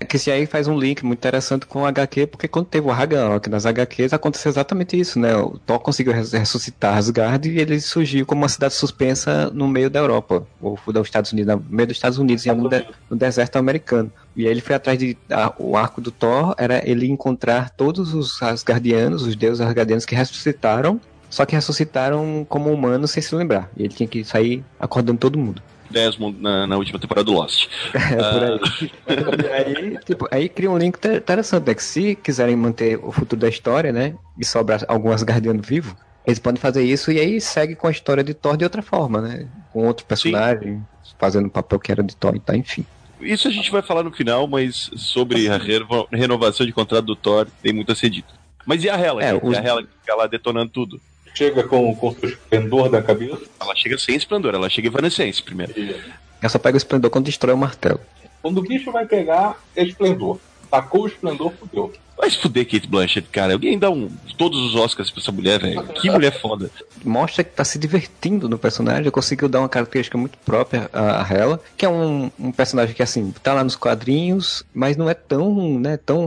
Né? 0.00 0.06
que 0.06 0.18
se 0.18 0.30
aí 0.30 0.46
faz 0.46 0.66
um 0.66 0.78
link 0.78 1.04
muito 1.04 1.18
interessante 1.18 1.66
com 1.66 1.82
o 1.82 1.86
HQ, 1.86 2.26
porque 2.28 2.48
quando 2.48 2.66
teve 2.66 2.86
o 2.86 2.90
Ragnarok 2.90 3.48
nas 3.48 3.66
HQs 3.66 4.12
aconteceu 4.12 4.50
exatamente 4.50 4.98
isso, 4.98 5.18
né? 5.18 5.36
O 5.36 5.58
Thor 5.58 5.78
conseguiu 5.78 6.12
ressuscitar 6.12 6.96
Asgard 6.96 7.48
e 7.48 7.58
ele 7.58 7.80
surgiu 7.80 8.24
como 8.24 8.42
uma 8.42 8.48
cidade 8.48 8.74
suspensa 8.74 9.50
no 9.50 9.68
meio 9.68 9.90
da 9.90 10.00
Europa, 10.00 10.46
ou 10.60 10.78
dos 10.86 11.06
Estados 11.06 11.32
Unidos, 11.32 11.54
no 11.54 11.64
meio 11.68 11.86
dos 11.86 11.96
Estados 11.96 12.18
Unidos, 12.18 12.46
em 12.46 12.50
algum 12.50 12.68
de, 12.68 12.86
no 13.08 13.16
deserto 13.16 13.56
americano. 13.56 14.10
E 14.34 14.46
aí 14.46 14.50
ele 14.50 14.60
foi 14.60 14.74
atrás 14.74 14.98
de. 14.98 15.16
A, 15.30 15.52
o 15.58 15.76
arco 15.76 16.00
do 16.00 16.10
Thor 16.10 16.54
era 16.56 16.88
ele 16.88 17.06
encontrar 17.06 17.70
todos 17.70 18.14
os 18.14 18.42
Asgardianos, 18.42 19.22
os 19.22 19.36
deuses 19.36 19.60
Asgardianos 19.60 20.06
que 20.06 20.14
ressuscitaram, 20.14 21.00
só 21.28 21.44
que 21.44 21.54
ressuscitaram 21.54 22.44
como 22.48 22.72
humanos 22.72 23.10
sem 23.10 23.22
se 23.22 23.34
lembrar. 23.34 23.70
E 23.76 23.84
ele 23.84 23.94
tinha 23.94 24.08
que 24.08 24.24
sair 24.24 24.64
acordando 24.78 25.18
todo 25.18 25.38
mundo. 25.38 25.62
Desmond 25.90 26.40
na, 26.40 26.66
na 26.66 26.76
última 26.76 26.98
temporada 26.98 27.24
do 27.24 27.32
Lost. 27.32 27.68
É, 28.10 28.16
por 28.16 28.42
aí. 28.42 28.90
Ah. 29.06 29.54
aí, 29.56 29.98
tipo, 30.04 30.28
aí 30.30 30.48
cria 30.48 30.70
um 30.70 30.78
link 30.78 30.96
interessante, 31.04 31.66
né? 31.66 31.74
Que 31.74 31.82
se 31.82 32.14
quiserem 32.16 32.56
manter 32.56 32.98
o 33.02 33.12
futuro 33.12 33.40
da 33.40 33.48
história, 33.48 33.92
né? 33.92 34.14
E 34.38 34.44
sobrar 34.44 34.84
algumas 34.88 35.22
Guardiano 35.22 35.62
vivo, 35.62 35.96
eles 36.26 36.38
podem 36.38 36.60
fazer 36.60 36.82
isso 36.82 37.10
e 37.10 37.18
aí 37.18 37.40
segue 37.40 37.74
com 37.74 37.86
a 37.86 37.90
história 37.90 38.22
de 38.22 38.34
Thor 38.34 38.56
de 38.56 38.64
outra 38.64 38.82
forma, 38.82 39.20
né? 39.20 39.48
Com 39.72 39.86
outro 39.86 40.04
personagem, 40.06 40.84
Sim. 41.02 41.14
fazendo 41.18 41.46
o 41.46 41.50
papel 41.50 41.78
que 41.78 41.92
era 41.92 42.02
de 42.02 42.16
Thor 42.16 42.34
e 42.36 42.40
tá, 42.40 42.56
enfim. 42.56 42.84
Isso 43.20 43.48
a 43.48 43.50
gente 43.50 43.70
vai 43.70 43.82
falar 43.82 44.02
no 44.02 44.12
final, 44.12 44.46
mas 44.46 44.90
sobre 44.96 45.46
a 45.48 45.58
renovação 46.10 46.64
de 46.64 46.72
contrato 46.72 47.04
do 47.04 47.16
Thor 47.16 47.46
tem 47.62 47.72
muito 47.72 47.92
a 47.92 47.94
ser 47.94 48.08
dito. 48.08 48.32
Mas 48.64 48.82
e 48.84 48.90
a 48.90 48.96
Hela? 48.96 49.22
É, 49.22 49.34
os... 49.34 49.56
a 49.56 49.60
Hela 49.60 49.82
que 49.82 49.88
fica 50.00 50.14
lá 50.14 50.26
detonando 50.26 50.70
tudo? 50.70 51.00
Chega 51.34 51.62
com, 51.64 51.94
com 51.94 52.08
o 52.08 52.16
esplendor 52.26 52.88
da 52.88 53.02
cabeça? 53.02 53.42
Ela 53.60 53.74
chega 53.74 53.98
sem 53.98 54.16
esplendor, 54.16 54.54
ela 54.54 54.68
chega 54.68 54.88
evanescente 54.88 55.42
primeiro. 55.42 55.74
Ela 56.40 56.48
só 56.48 56.58
pega 56.58 56.76
o 56.76 56.78
esplendor 56.78 57.10
quando 57.10 57.26
destrói 57.26 57.54
o 57.54 57.58
martelo. 57.58 58.00
Quando 58.42 58.58
o 58.58 58.62
bicho 58.62 58.90
vai 58.90 59.06
pegar, 59.06 59.60
é 59.76 59.82
esplendor. 59.82 60.38
Tacou 60.70 61.02
o 61.02 61.06
esplendor, 61.06 61.52
fudeu. 61.52 61.92
Vai 62.20 62.30
se 62.30 62.36
fuder, 62.36 62.66
Kate 62.66 62.86
Blanchett, 62.86 63.26
cara. 63.28 63.54
Alguém 63.54 63.78
dá 63.78 63.88
um, 63.88 64.10
todos 64.36 64.60
os 64.60 64.74
Oscars 64.74 65.10
pra 65.10 65.22
essa 65.22 65.32
mulher, 65.32 65.58
velho. 65.58 65.82
Que 65.84 66.10
mulher 66.10 66.38
foda. 66.38 66.70
Mostra 67.02 67.42
que 67.42 67.50
tá 67.50 67.64
se 67.64 67.78
divertindo 67.78 68.46
no 68.46 68.58
personagem, 68.58 69.10
conseguiu 69.10 69.48
dar 69.48 69.60
uma 69.60 69.70
característica 69.70 70.18
muito 70.18 70.36
própria 70.44 70.90
a, 70.92 71.24
a 71.24 71.34
ela, 71.34 71.62
que 71.78 71.86
é 71.86 71.88
um, 71.88 72.30
um, 72.38 72.52
personagem 72.52 72.94
que, 72.94 73.02
assim, 73.02 73.32
tá 73.42 73.54
lá 73.54 73.64
nos 73.64 73.74
quadrinhos, 73.74 74.62
mas 74.74 74.98
não 74.98 75.08
é 75.08 75.14
tão, 75.14 75.80
né, 75.80 75.96
tão... 75.96 76.26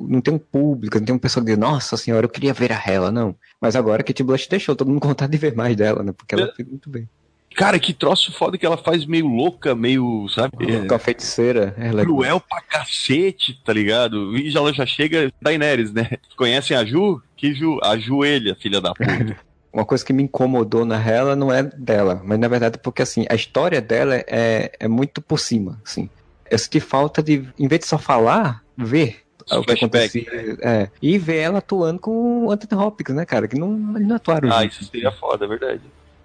Não 0.00 0.20
tem 0.20 0.34
um 0.34 0.38
público, 0.38 0.98
não 0.98 1.06
tem 1.06 1.14
um 1.14 1.20
pessoal 1.20 1.44
que 1.44 1.52
diz, 1.52 1.58
nossa 1.58 1.96
senhora, 1.96 2.26
eu 2.26 2.30
queria 2.30 2.52
ver 2.52 2.72
a 2.72 2.82
Hela, 2.84 3.12
não. 3.12 3.36
Mas 3.60 3.76
agora 3.76 4.02
Kate 4.02 4.24
Blanchett 4.24 4.50
deixou 4.50 4.74
todo 4.74 4.88
mundo 4.88 4.98
com 5.02 5.06
vontade 5.08 5.30
de 5.30 5.38
ver 5.38 5.54
mais 5.54 5.76
dela, 5.76 6.02
né, 6.02 6.10
porque 6.10 6.34
ela 6.34 6.46
é. 6.46 6.52
fez 6.52 6.68
muito 6.68 6.90
bem. 6.90 7.08
Cara, 7.54 7.78
que 7.78 7.92
troço 7.92 8.32
foda 8.32 8.58
que 8.58 8.66
ela 8.66 8.76
faz 8.76 9.04
meio 9.04 9.26
louca, 9.26 9.74
meio, 9.74 10.28
sabe? 10.28 10.52
Com 10.86 10.94
a 10.94 10.98
feiticeira. 10.98 11.74
Ela 11.78 12.02
é 12.02 12.04
cruel 12.04 12.40
pra 12.40 12.60
cacete, 12.60 13.60
tá 13.64 13.72
ligado? 13.72 14.36
E 14.36 14.50
já, 14.50 14.60
ela 14.60 14.72
já 14.72 14.86
chega 14.86 15.32
Daenerys, 15.40 15.92
né? 15.92 16.10
Conhecem 16.36 16.76
a 16.76 16.84
Ju? 16.84 17.22
Que 17.36 17.54
Ju? 17.54 17.78
A 17.82 17.96
Joelha, 17.96 18.54
filha 18.54 18.80
da 18.80 18.92
puta. 18.92 19.36
Uma 19.72 19.86
coisa 19.86 20.04
que 20.04 20.12
me 20.12 20.22
incomodou 20.22 20.84
na 20.84 21.02
ela 21.02 21.34
não 21.34 21.50
é 21.50 21.62
dela, 21.62 22.20
mas 22.22 22.38
na 22.38 22.46
verdade 22.46 22.76
porque 22.76 23.00
assim, 23.00 23.24
a 23.30 23.34
história 23.34 23.80
dela 23.80 24.16
é, 24.16 24.70
é 24.78 24.86
muito 24.86 25.22
por 25.22 25.38
cima, 25.38 25.80
assim. 25.82 26.10
Eu 26.50 26.58
senti 26.58 26.78
falta 26.78 27.22
de, 27.22 27.48
em 27.58 27.66
vez 27.66 27.80
de 27.80 27.86
só 27.86 27.96
falar, 27.96 28.62
ver 28.76 29.22
o 29.50 29.62
que 29.62 29.72
acontecia. 29.72 30.26
É, 30.60 30.90
e 31.00 31.16
ver 31.18 31.38
ela 31.38 31.58
atuando 31.58 31.98
com 31.98 32.44
o 32.44 32.50
Anthony 32.50 32.82
Hopkins, 32.82 33.16
né, 33.16 33.24
cara? 33.24 33.48
Que 33.48 33.58
não, 33.58 33.70
não 33.70 34.16
atuaram. 34.16 34.52
Ah, 34.52 34.64
isso 34.64 34.84
seria 34.84 35.10
foda, 35.10 35.46
é 35.46 35.48
verdade. 35.48 35.80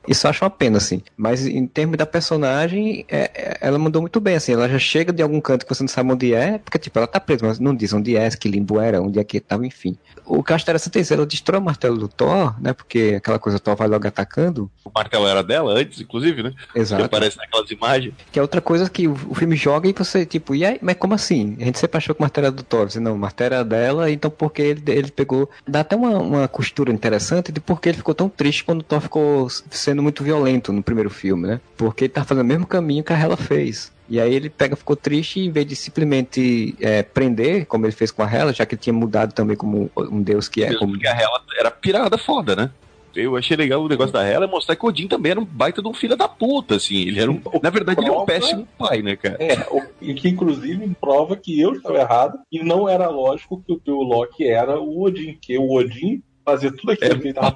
Isso 0.08 0.26
eu 0.26 0.30
acho 0.30 0.44
uma 0.44 0.50
pena, 0.50 0.78
assim. 0.78 1.02
Mas 1.16 1.46
em 1.46 1.68
termos 1.68 1.98
da 1.98 2.06
personagem, 2.06 3.06
é, 3.10 3.32
é, 3.34 3.58
ela 3.62 3.78
mandou 3.78 4.02
muito 4.02 4.20
bem, 4.20 4.36
assim. 4.36 4.54
Ela 4.54 4.70
já 4.70 4.80
chega 4.80 5.12
de 5.12 5.22
algum 5.22 5.42
canto 5.42 5.66
que 5.66 5.74
você 5.74 5.84
não 5.84 5.88
sabe 5.88 6.12
onde 6.12 6.34
é, 6.34 6.58
porque, 6.58 6.80
tipo, 6.80 6.98
ela 6.98 7.08
tá 7.08 7.20
presa, 7.20 7.46
mas 7.46 7.60
não 7.60 7.76
diz 7.76 7.94
onde 7.94 8.16
é, 8.16 8.30
que 8.30 8.48
limbo 8.48 8.80
era, 8.80 9.02
onde 9.02 9.20
é 9.20 9.24
que 9.24 9.40
tava, 9.40 9.66
enfim. 9.66 9.98
O 10.26 10.44
que 10.44 10.52
eu 10.52 10.56
acho 10.56 10.64
interessante 10.64 10.98
é 10.98 11.02
isso, 11.02 11.14
ela 11.14 11.26
destrói 11.26 11.60
o 11.60 11.64
martelo 11.64 11.98
do 11.98 12.08
Thor, 12.08 12.60
né? 12.62 12.74
Porque 12.74 13.16
aquela 13.18 13.40
coisa, 13.40 13.58
o 13.58 13.60
Thor 13.60 13.76
vai 13.76 13.88
logo 13.88 14.08
atacando. 14.08 14.70
O 14.84 14.92
martelo 14.94 15.28
era 15.28 15.44
dela 15.44 15.74
antes, 15.74 16.02
inclusive, 16.02 16.44
né? 16.44 16.54
Exato. 16.76 17.02
Que 17.02 17.06
aparece 17.06 17.38
naquelas 17.38 17.70
imagens. 17.72 18.14
Que 18.32 18.40
é 18.40 18.42
outra 18.42 18.62
coisa 18.62 18.90
que 18.90 19.08
o, 19.08 19.14
o 19.30 19.36
filme 19.36 19.56
joga 19.56 19.88
e 19.90 19.94
você, 19.94 20.26
tipo, 20.26 20.54
e 20.54 20.66
aí, 20.66 20.78
mas 20.82 20.96
como 20.96 21.14
assim? 21.14 21.56
A 21.60 21.66
gente 21.66 21.80
sempre 21.80 21.98
achou 21.98 22.14
que 22.14 22.22
o 22.22 22.24
martelo 22.24 22.48
era 22.48 22.56
do 22.56 22.64
Thor. 22.64 22.90
Você, 22.90 23.00
não, 23.00 23.16
o 23.16 23.20
martelo 23.20 23.56
era 23.56 23.64
dela, 23.64 24.12
então 24.12 24.30
porque 24.30 24.62
ele, 24.62 24.84
ele 24.88 25.12
pegou. 25.12 25.50
Dá 25.68 25.82
até 25.82 25.96
uma, 25.96 26.18
uma 26.18 26.48
costura 26.48 26.92
interessante 26.92 27.52
de 27.52 27.60
porque 27.60 27.90
ele 27.90 27.98
ficou 27.98 28.14
tão 28.14 28.30
triste 28.30 28.64
quando 28.64 28.82
o 28.82 28.84
Thor 28.84 29.02
ficou 29.02 29.48
sendo 29.50 29.97
muito 30.02 30.24
violento 30.24 30.72
no 30.74 30.84
primeiro 30.84 31.10
filme, 31.10 31.48
né? 31.48 31.62
Porque 31.76 32.06
ele 32.06 32.14
tá 32.14 32.24
fazendo 32.24 32.44
o 32.44 32.48
mesmo 32.48 32.66
caminho 32.66 33.04
que 33.04 33.14
a 33.14 33.20
Hela 33.20 33.38
fez. 33.38 33.92
E 34.10 34.22
aí 34.22 34.34
ele 34.34 34.50
pega, 34.50 34.76
ficou 34.76 34.96
triste 34.96 35.40
e 35.40 35.46
em 35.46 35.52
vez 35.52 35.68
de 35.68 35.76
simplesmente 35.76 36.76
é, 36.80 37.04
prender, 37.04 37.66
como 37.66 37.86
ele 37.86 37.92
fez 37.92 38.10
com 38.10 38.24
a 38.24 38.32
Hela, 38.32 38.54
já 38.54 38.66
que 38.66 38.76
ele 38.76 38.82
tinha 38.82 38.94
mudado 38.94 39.34
também 39.34 39.58
como 39.58 39.92
um 39.98 40.22
deus 40.22 40.48
que 40.48 40.64
é. 40.64 40.74
Como... 40.76 40.94
Porque 40.94 41.08
a 41.08 41.12
Hela 41.12 41.42
era 41.60 41.72
pirada 41.72 42.18
foda, 42.18 42.56
né? 42.56 42.72
Eu 43.18 43.36
achei 43.36 43.58
legal 43.58 43.82
o 43.82 43.88
negócio 43.88 44.14
da 44.14 44.24
Hela 44.24 44.46
é 44.46 44.48
mostrar 44.48 44.76
que 44.76 44.86
o 44.86 44.90
Odin 44.90 45.08
também 45.08 45.32
era 45.32 45.40
um 45.40 45.46
baita 45.46 45.82
de 45.82 45.88
um 45.88 45.94
filho 45.94 46.16
da 46.16 46.28
puta, 46.28 46.76
assim. 46.76 47.02
Ele 47.02 47.20
era 47.20 47.32
um. 47.32 47.42
Na 47.64 47.72
verdade, 47.72 48.00
ele 48.00 48.10
é 48.10 48.12
um 48.12 48.26
péssimo 48.26 48.68
pai, 48.78 49.02
né, 49.02 49.16
cara? 49.16 49.38
É, 49.40 49.66
o, 49.72 49.82
que 50.14 50.30
inclusive 50.30 50.96
prova 51.02 51.36
que 51.36 51.60
eu 51.60 51.74
estava 51.74 51.98
errado 51.98 52.38
e 52.52 52.64
não 52.64 52.88
era 52.88 53.10
lógico 53.10 53.64
que 53.66 53.74
o, 53.74 53.96
o 53.96 54.04
Loki 54.04 54.48
era 54.48 54.80
o 54.80 55.02
Odin, 55.02 55.36
que 55.42 55.58
o 55.58 55.72
Odin 55.72 56.22
fazia 56.48 56.72
tudo 56.72 56.94
aquilo 56.94 57.12
é, 57.12 57.18
que 57.18 57.28
ele 57.28 57.34
tava 57.34 57.54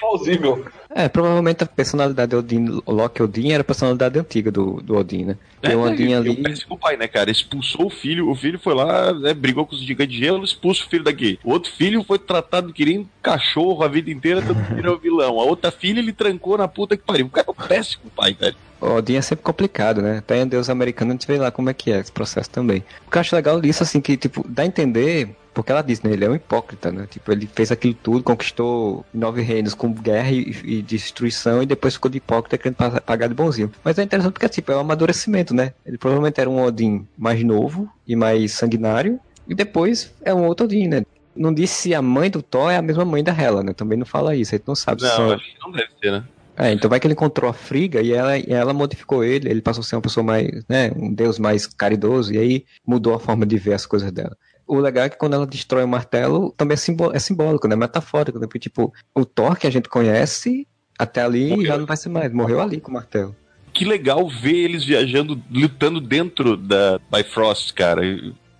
plausível. 0.00 0.64
É, 0.88 1.08
provavelmente 1.08 1.62
a 1.62 1.66
personalidade 1.66 2.34
Odin, 2.34 2.80
Loki 2.86 3.22
Odin 3.22 3.52
era 3.52 3.60
a 3.60 3.64
personalidade 3.64 4.18
antiga 4.18 4.50
do, 4.50 4.80
do 4.80 4.96
Odin, 4.96 5.26
né? 5.26 5.36
É, 5.62 5.76
o 5.76 5.82
Odin 5.82 6.14
ali. 6.14 6.42
O 6.70 6.78
pai, 6.78 6.96
né, 6.96 7.06
cara? 7.06 7.30
Expulsou 7.30 7.86
o 7.86 7.90
filho, 7.90 8.30
o 8.30 8.34
filho 8.34 8.58
foi 8.58 8.74
lá, 8.74 9.12
né, 9.12 9.34
brigou 9.34 9.66
com 9.66 9.74
os 9.74 9.82
gigantes 9.82 10.14
de 10.14 10.24
gelo, 10.24 10.42
expulsa 10.42 10.84
o 10.84 10.88
filho 10.88 11.04
daqui. 11.04 11.38
O 11.44 11.50
outro 11.50 11.70
filho 11.70 12.02
foi 12.02 12.18
tratado 12.18 12.72
que 12.72 12.84
nem 12.86 13.00
um 13.00 13.06
cachorro 13.22 13.84
a 13.84 13.88
vida 13.88 14.10
inteira, 14.10 14.40
tanto 14.40 14.64
que 14.64 14.74
virou 14.74 14.98
vilão. 14.98 15.38
A 15.38 15.44
outra 15.44 15.70
filha 15.70 15.98
ele 15.98 16.12
trancou 16.12 16.56
na 16.56 16.66
puta 16.66 16.96
que 16.96 17.02
pariu. 17.02 17.26
O 17.26 17.30
cara 17.30 17.46
é 17.46 17.50
um 17.50 17.66
péssimo 17.66 18.10
pai, 18.16 18.32
velho. 18.32 18.56
O 18.80 18.86
Odin 18.94 19.16
é 19.16 19.22
sempre 19.22 19.44
complicado, 19.44 20.00
né? 20.00 20.18
Até 20.18 20.40
em 20.40 20.46
Deus 20.46 20.70
americano 20.70 21.10
a 21.10 21.14
gente 21.14 21.26
vê 21.26 21.36
lá 21.36 21.50
como 21.50 21.68
é 21.68 21.74
que 21.74 21.92
é 21.92 21.98
esse 21.98 22.12
processo 22.12 22.48
também. 22.48 22.82
O 23.06 23.10
que 23.10 23.18
eu 23.18 23.20
acho 23.20 23.36
legal 23.36 23.60
disso, 23.60 23.82
assim, 23.82 24.00
que, 24.00 24.16
tipo, 24.16 24.46
dá 24.48 24.62
a 24.62 24.66
entender 24.66 25.36
porque 25.52 25.72
ela 25.72 25.82
disse, 25.82 26.06
né? 26.06 26.12
Ele 26.12 26.24
é 26.24 26.30
um 26.30 26.34
hipócrita, 26.34 26.92
né? 26.92 27.06
Tipo, 27.10 27.32
ele 27.32 27.46
fez 27.46 27.72
aquilo 27.72 27.94
tudo, 27.94 28.22
conquistou 28.22 29.04
nove 29.12 29.42
reinos 29.42 29.74
com 29.74 29.92
guerra 29.92 30.30
e, 30.30 30.54
e 30.64 30.82
destruição 30.82 31.62
e 31.62 31.66
depois 31.66 31.94
ficou 31.94 32.10
de 32.10 32.18
hipócrita 32.18 32.58
querendo 32.58 32.76
pagar 33.02 33.28
de 33.28 33.34
bonzinho. 33.34 33.70
Mas 33.82 33.98
é 33.98 34.02
interessante 34.02 34.32
porque, 34.32 34.48
tipo, 34.48 34.70
é 34.72 34.76
um 34.76 34.80
amadurecimento, 34.80 35.54
né? 35.54 35.72
Ele 35.84 35.98
provavelmente 35.98 36.40
era 36.40 36.48
um 36.48 36.62
Odin 36.62 37.06
mais 37.16 37.42
novo 37.42 37.90
e 38.06 38.14
mais 38.14 38.52
sanguinário 38.52 39.18
e 39.48 39.54
depois 39.54 40.14
é 40.22 40.32
um 40.32 40.44
outro 40.46 40.66
Odin, 40.66 40.88
né? 40.88 41.04
Não 41.34 41.52
disse 41.52 41.82
se 41.82 41.94
a 41.94 42.02
mãe 42.02 42.30
do 42.30 42.42
Thor 42.42 42.70
é 42.70 42.76
a 42.76 42.82
mesma 42.82 43.04
mãe 43.04 43.22
da 43.22 43.32
Hela, 43.32 43.62
né? 43.62 43.72
Também 43.72 43.98
não 43.98 44.06
fala 44.06 44.34
isso, 44.34 44.54
a 44.54 44.58
gente 44.58 44.66
não 44.66 44.74
sabe 44.74 45.02
não, 45.02 45.10
se 45.10 45.16
são... 45.16 45.32
acho 45.32 45.44
que 45.44 45.60
não 45.60 45.72
deve 45.72 45.88
ser, 46.00 46.12
né? 46.12 46.24
É, 46.56 46.72
então 46.72 46.90
vai 46.90 46.98
que 46.98 47.06
ele 47.06 47.14
encontrou 47.14 47.48
a 47.48 47.52
Friga 47.52 48.02
e 48.02 48.12
ela, 48.12 48.36
e 48.36 48.46
ela 48.48 48.72
modificou 48.72 49.22
ele, 49.22 49.48
ele 49.48 49.62
passou 49.62 49.80
a 49.80 49.84
ser 49.84 49.94
uma 49.94 50.02
pessoa 50.02 50.24
mais, 50.24 50.64
né, 50.68 50.90
um 50.96 51.14
deus 51.14 51.38
mais 51.38 51.68
caridoso, 51.68 52.34
e 52.34 52.38
aí 52.38 52.64
mudou 52.84 53.14
a 53.14 53.20
forma 53.20 53.46
de 53.46 53.56
ver 53.56 53.74
as 53.74 53.86
coisas 53.86 54.10
dela 54.10 54.36
o 54.68 54.78
legal 54.78 55.06
é 55.06 55.08
que 55.08 55.16
quando 55.16 55.34
ela 55.34 55.46
destrói 55.46 55.82
o 55.82 55.88
martelo, 55.88 56.52
também 56.56 56.74
é, 56.74 56.76
simbó 56.76 57.10
é 57.12 57.18
simbólico, 57.18 57.66
né? 57.66 57.74
Metafórico, 57.74 58.38
né? 58.38 58.46
Porque, 58.46 58.58
tipo, 58.58 58.92
o 59.14 59.24
Thor 59.24 59.56
que 59.56 59.66
a 59.66 59.70
gente 59.70 59.88
conhece, 59.88 60.68
até 60.98 61.22
ali 61.22 61.50
morreu. 61.50 61.66
já 61.66 61.78
não 61.78 61.86
vai 61.86 61.96
ser 61.96 62.10
mais. 62.10 62.32
Morreu 62.32 62.60
ali 62.60 62.80
com 62.80 62.90
o 62.90 62.94
martelo. 62.94 63.34
Que 63.72 63.84
legal 63.84 64.28
ver 64.28 64.56
eles 64.56 64.84
viajando, 64.84 65.40
lutando 65.50 66.00
dentro 66.00 66.56
da 66.56 67.00
Bifrost, 67.10 67.72
cara. 67.72 68.02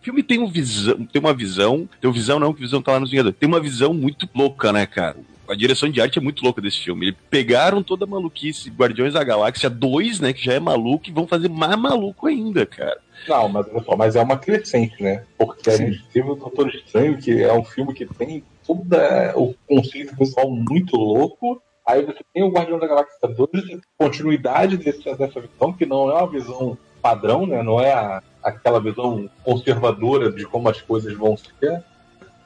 O 0.08 0.10
filme 0.10 0.22
tem, 0.22 0.38
um 0.38 0.48
visão, 0.48 1.04
tem 1.04 1.20
uma 1.20 1.34
visão, 1.34 1.86
tem 2.00 2.08
uma 2.08 2.14
visão 2.14 2.38
não, 2.38 2.54
que 2.54 2.60
visão 2.62 2.80
tá 2.80 2.92
lá 2.92 3.00
nos 3.00 3.10
Vingadores. 3.10 3.38
Tem 3.38 3.46
uma 3.46 3.60
visão 3.60 3.92
muito 3.92 4.26
louca, 4.34 4.72
né, 4.72 4.86
cara? 4.86 5.18
A 5.46 5.54
direção 5.54 5.90
de 5.90 6.00
arte 6.00 6.18
é 6.18 6.22
muito 6.22 6.42
louca 6.42 6.62
desse 6.62 6.78
filme. 6.78 7.08
Eles 7.08 7.18
pegaram 7.28 7.82
toda 7.82 8.06
a 8.06 8.08
maluquice 8.08 8.70
Guardiões 8.70 9.12
da 9.12 9.22
Galáxia 9.22 9.68
2, 9.68 10.20
né, 10.20 10.32
que 10.32 10.42
já 10.42 10.54
é 10.54 10.58
maluco, 10.58 11.10
e 11.10 11.12
vão 11.12 11.26
fazer 11.26 11.50
mais 11.50 11.78
maluco 11.78 12.26
ainda, 12.26 12.64
cara. 12.64 12.98
Não, 13.28 13.50
mas, 13.50 13.66
mas 13.98 14.16
é 14.16 14.22
uma 14.22 14.38
crescente, 14.38 15.02
né? 15.02 15.24
Porque 15.36 15.70
Sim. 15.70 15.84
a 15.84 15.90
gente 15.90 16.04
teve 16.10 16.30
o 16.30 16.36
Doutor 16.36 16.74
Estranho, 16.74 17.18
que 17.18 17.42
é 17.42 17.52
um 17.52 17.64
filme 17.64 17.92
que 17.92 18.06
tem 18.06 18.42
todo 18.66 18.96
o 19.36 19.54
conceito 19.66 20.16
visual 20.16 20.50
muito 20.50 20.96
louco. 20.96 21.60
Aí 21.86 22.02
você 22.02 22.20
tem 22.32 22.42
o 22.42 22.50
Guardião 22.50 22.78
da 22.78 22.86
Galáxia 22.86 23.28
2, 23.28 23.80
continuidade 23.98 24.78
desse, 24.78 25.04
dessa 25.04 25.38
visão, 25.38 25.70
que 25.74 25.84
não 25.84 26.10
é 26.10 26.14
uma 26.14 26.30
visão 26.30 26.78
padrão, 27.00 27.46
né? 27.46 27.62
Não 27.62 27.80
é 27.80 27.92
a, 27.92 28.22
aquela 28.42 28.80
visão 28.80 29.28
conservadora 29.42 30.30
de 30.30 30.44
como 30.44 30.68
as 30.68 30.80
coisas 30.80 31.14
vão 31.14 31.36
ser. 31.36 31.82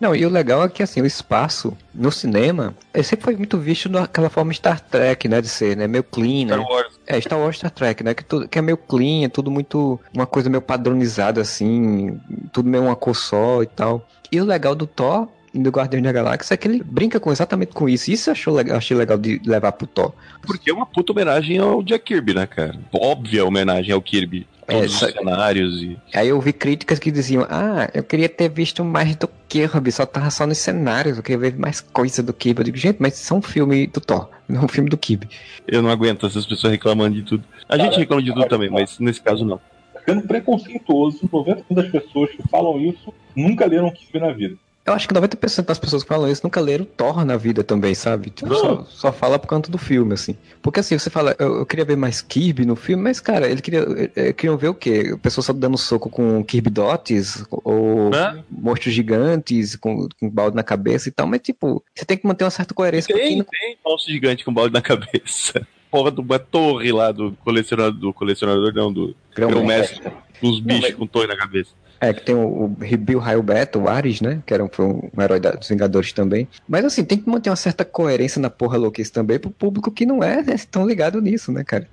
Não, 0.02 0.16
e 0.16 0.26
o 0.26 0.28
legal 0.28 0.64
é 0.64 0.68
que 0.68 0.82
assim, 0.82 1.00
o 1.00 1.06
espaço 1.06 1.76
no 1.94 2.10
cinema, 2.10 2.74
ele 2.92 3.04
sempre 3.04 3.24
foi 3.24 3.36
muito 3.36 3.56
visto 3.56 3.88
daquela 3.88 4.28
forma 4.28 4.52
Star 4.52 4.80
Trek, 4.80 5.28
né, 5.28 5.40
de 5.40 5.48
ser, 5.48 5.76
né, 5.76 5.86
meio 5.86 6.02
clean, 6.02 6.46
né? 6.46 6.54
Star 6.54 6.68
Wars. 6.68 7.00
É, 7.06 7.20
Star 7.20 7.38
Wars, 7.38 7.56
Star 7.56 7.70
Trek, 7.70 8.02
né, 8.02 8.12
que, 8.12 8.24
tudo, 8.24 8.48
que 8.48 8.58
é 8.58 8.62
meio 8.62 8.76
clean, 8.76 9.24
é 9.24 9.28
tudo 9.28 9.48
muito, 9.48 10.00
uma 10.12 10.26
coisa 10.26 10.50
meio 10.50 10.60
padronizada, 10.60 11.40
assim, 11.40 12.20
tudo 12.52 12.68
meio 12.68 12.82
uma 12.82 12.96
cor 12.96 13.14
só 13.14 13.62
e 13.62 13.66
tal. 13.66 14.04
E 14.32 14.40
o 14.40 14.44
legal 14.44 14.74
do 14.74 14.88
Thor 14.88 15.28
do 15.54 15.70
Guardião 15.70 16.02
da 16.02 16.12
Galáxia 16.12 16.54
é 16.54 16.56
que 16.56 16.66
ele 16.66 16.82
brinca 16.82 17.20
com, 17.20 17.30
exatamente 17.30 17.72
com 17.72 17.88
isso. 17.88 18.10
Isso 18.10 18.30
eu 18.30 18.32
achou 18.32 18.54
legal, 18.54 18.76
achei 18.76 18.96
legal 18.96 19.18
de 19.18 19.40
levar 19.44 19.72
pro 19.72 19.86
Thor. 19.86 20.12
Porque 20.42 20.70
é 20.70 20.74
uma 20.74 20.86
puta 20.86 21.12
homenagem 21.12 21.58
ao 21.58 21.82
Jack 21.82 22.04
Kirby, 22.04 22.34
né, 22.34 22.46
cara? 22.46 22.78
Óbvia 22.92 23.44
homenagem 23.44 23.92
ao 23.92 24.00
Kirby 24.02 24.46
todos 24.66 25.02
é, 25.02 25.06
os 25.06 25.12
cenários 25.12 25.82
e. 25.82 25.98
Aí 26.14 26.28
eu 26.28 26.40
vi 26.40 26.52
críticas 26.52 26.98
que 26.98 27.10
diziam: 27.10 27.46
Ah, 27.48 27.90
eu 27.92 28.02
queria 28.02 28.28
ter 28.28 28.48
visto 28.48 28.84
mais 28.84 29.14
do 29.16 29.28
Kirby, 29.48 29.92
só 29.92 30.06
tava 30.06 30.30
só 30.30 30.46
nos 30.46 30.58
cenários, 30.58 31.16
eu 31.16 31.22
queria 31.22 31.38
ver 31.38 31.58
mais 31.58 31.80
coisa 31.80 32.22
do 32.22 32.32
Kirby. 32.32 32.60
Eu 32.60 32.64
digo, 32.64 32.76
gente, 32.76 32.96
mas 33.00 33.14
isso 33.14 33.32
é 33.32 33.36
um 33.36 33.42
filme 33.42 33.86
do 33.86 34.00
Thor, 34.00 34.28
não 34.48 34.62
é 34.62 34.64
um 34.64 34.68
filme 34.68 34.88
do 34.88 34.96
Kirby. 34.96 35.28
Eu 35.66 35.82
não 35.82 35.90
aguento 35.90 36.26
essas 36.26 36.46
pessoas 36.46 36.72
reclamando 36.72 37.16
de 37.16 37.22
tudo. 37.22 37.44
A 37.68 37.76
gente 37.76 37.98
reclama 37.98 38.22
de 38.22 38.32
tudo 38.32 38.48
também, 38.48 38.70
mas 38.70 38.98
nesse 38.98 39.20
caso 39.20 39.44
não. 39.44 39.60
Sendo 40.04 40.26
preconceituoso, 40.26 41.28
90% 41.28 41.64
das 41.70 41.88
pessoas 41.88 42.30
que 42.30 42.42
falam 42.48 42.80
isso 42.80 43.14
nunca 43.36 43.66
leram 43.66 43.90
Kirby 43.90 44.18
na 44.18 44.32
vida. 44.32 44.56
Eu 44.84 44.94
acho 44.94 45.06
que 45.06 45.14
90% 45.14 45.64
das 45.64 45.78
pessoas 45.78 46.02
que 46.02 46.08
falam 46.08 46.28
isso 46.28 46.40
nunca 46.42 46.60
leram 46.60 46.84
Thor 46.84 47.24
na 47.24 47.36
vida 47.36 47.62
também, 47.62 47.94
sabe? 47.94 48.30
Tipo, 48.30 48.52
só, 48.52 48.84
só, 48.88 49.12
fala 49.12 49.38
por 49.38 49.46
conta 49.46 49.70
do 49.70 49.78
filme, 49.78 50.12
assim. 50.14 50.36
Porque 50.60 50.80
assim, 50.80 50.98
você 50.98 51.08
fala, 51.08 51.36
eu, 51.38 51.58
eu 51.58 51.66
queria 51.66 51.84
ver 51.84 51.96
mais 51.96 52.20
Kirby 52.20 52.66
no 52.66 52.74
filme, 52.74 53.00
mas, 53.00 53.20
cara, 53.20 53.48
ele 53.48 53.62
queria, 53.62 53.86
ele, 54.16 54.32
queriam 54.32 54.56
ver 54.56 54.68
o 54.68 54.74
quê? 54.74 55.16
Pessoas 55.22 55.46
só 55.46 55.52
dando 55.52 55.78
soco 55.78 56.10
com 56.10 56.42
Kirby 56.42 56.68
Dots, 56.68 57.44
ou 57.48 58.12
Hã? 58.12 58.44
monstros 58.50 58.92
gigantes 58.92 59.76
com, 59.76 60.08
com 60.18 60.28
balde 60.28 60.56
na 60.56 60.64
cabeça 60.64 61.08
e 61.08 61.12
tal, 61.12 61.28
mas, 61.28 61.40
tipo, 61.40 61.84
você 61.94 62.04
tem 62.04 62.16
que 62.16 62.26
manter 62.26 62.42
uma 62.42 62.50
certa 62.50 62.74
coerência. 62.74 63.14
Tem, 63.14 63.36
não... 63.36 63.44
tem 63.44 63.78
monstro 63.84 64.12
gigante 64.12 64.44
com 64.44 64.52
balde 64.52 64.74
na 64.74 64.82
cabeça. 64.82 65.64
Porra 65.92 66.10
de 66.10 66.20
uma 66.20 66.38
torre 66.40 66.90
lá 66.90 67.12
do 67.12 67.32
colecionador, 67.44 68.00
do 68.00 68.12
colecionador 68.12 68.72
não, 68.74 68.92
do 68.92 69.14
grão-mestre, 69.32 70.10
uns 70.42 70.58
bichos 70.58 70.82
mas... 70.88 70.94
com 70.94 71.06
torre 71.06 71.28
na 71.28 71.36
cabeça. 71.36 71.70
É, 72.02 72.12
que 72.12 72.20
tem 72.24 72.34
o, 72.34 72.64
o 72.64 72.68
Bill 72.68 73.20
Raio 73.20 73.44
Beto, 73.44 73.78
o 73.78 73.88
Ares, 73.88 74.20
né? 74.20 74.42
Que 74.44 74.52
era 74.52 74.64
um, 74.64 74.68
foi 74.68 74.86
um, 74.86 75.08
herói 75.20 75.38
dos 75.38 75.68
Vingadores 75.68 76.12
também. 76.12 76.48
Mas 76.68 76.84
assim, 76.84 77.04
tem 77.04 77.16
que 77.16 77.30
manter 77.30 77.48
uma 77.48 77.54
certa 77.54 77.84
coerência 77.84 78.42
na 78.42 78.50
porra 78.50 78.76
louquice 78.76 79.12
também 79.12 79.38
pro 79.38 79.52
público 79.52 79.88
que 79.88 80.04
não 80.04 80.20
é 80.20 80.42
né, 80.42 80.56
tão 80.68 80.84
ligado 80.84 81.20
nisso, 81.20 81.52
né, 81.52 81.62
cara? 81.62 81.86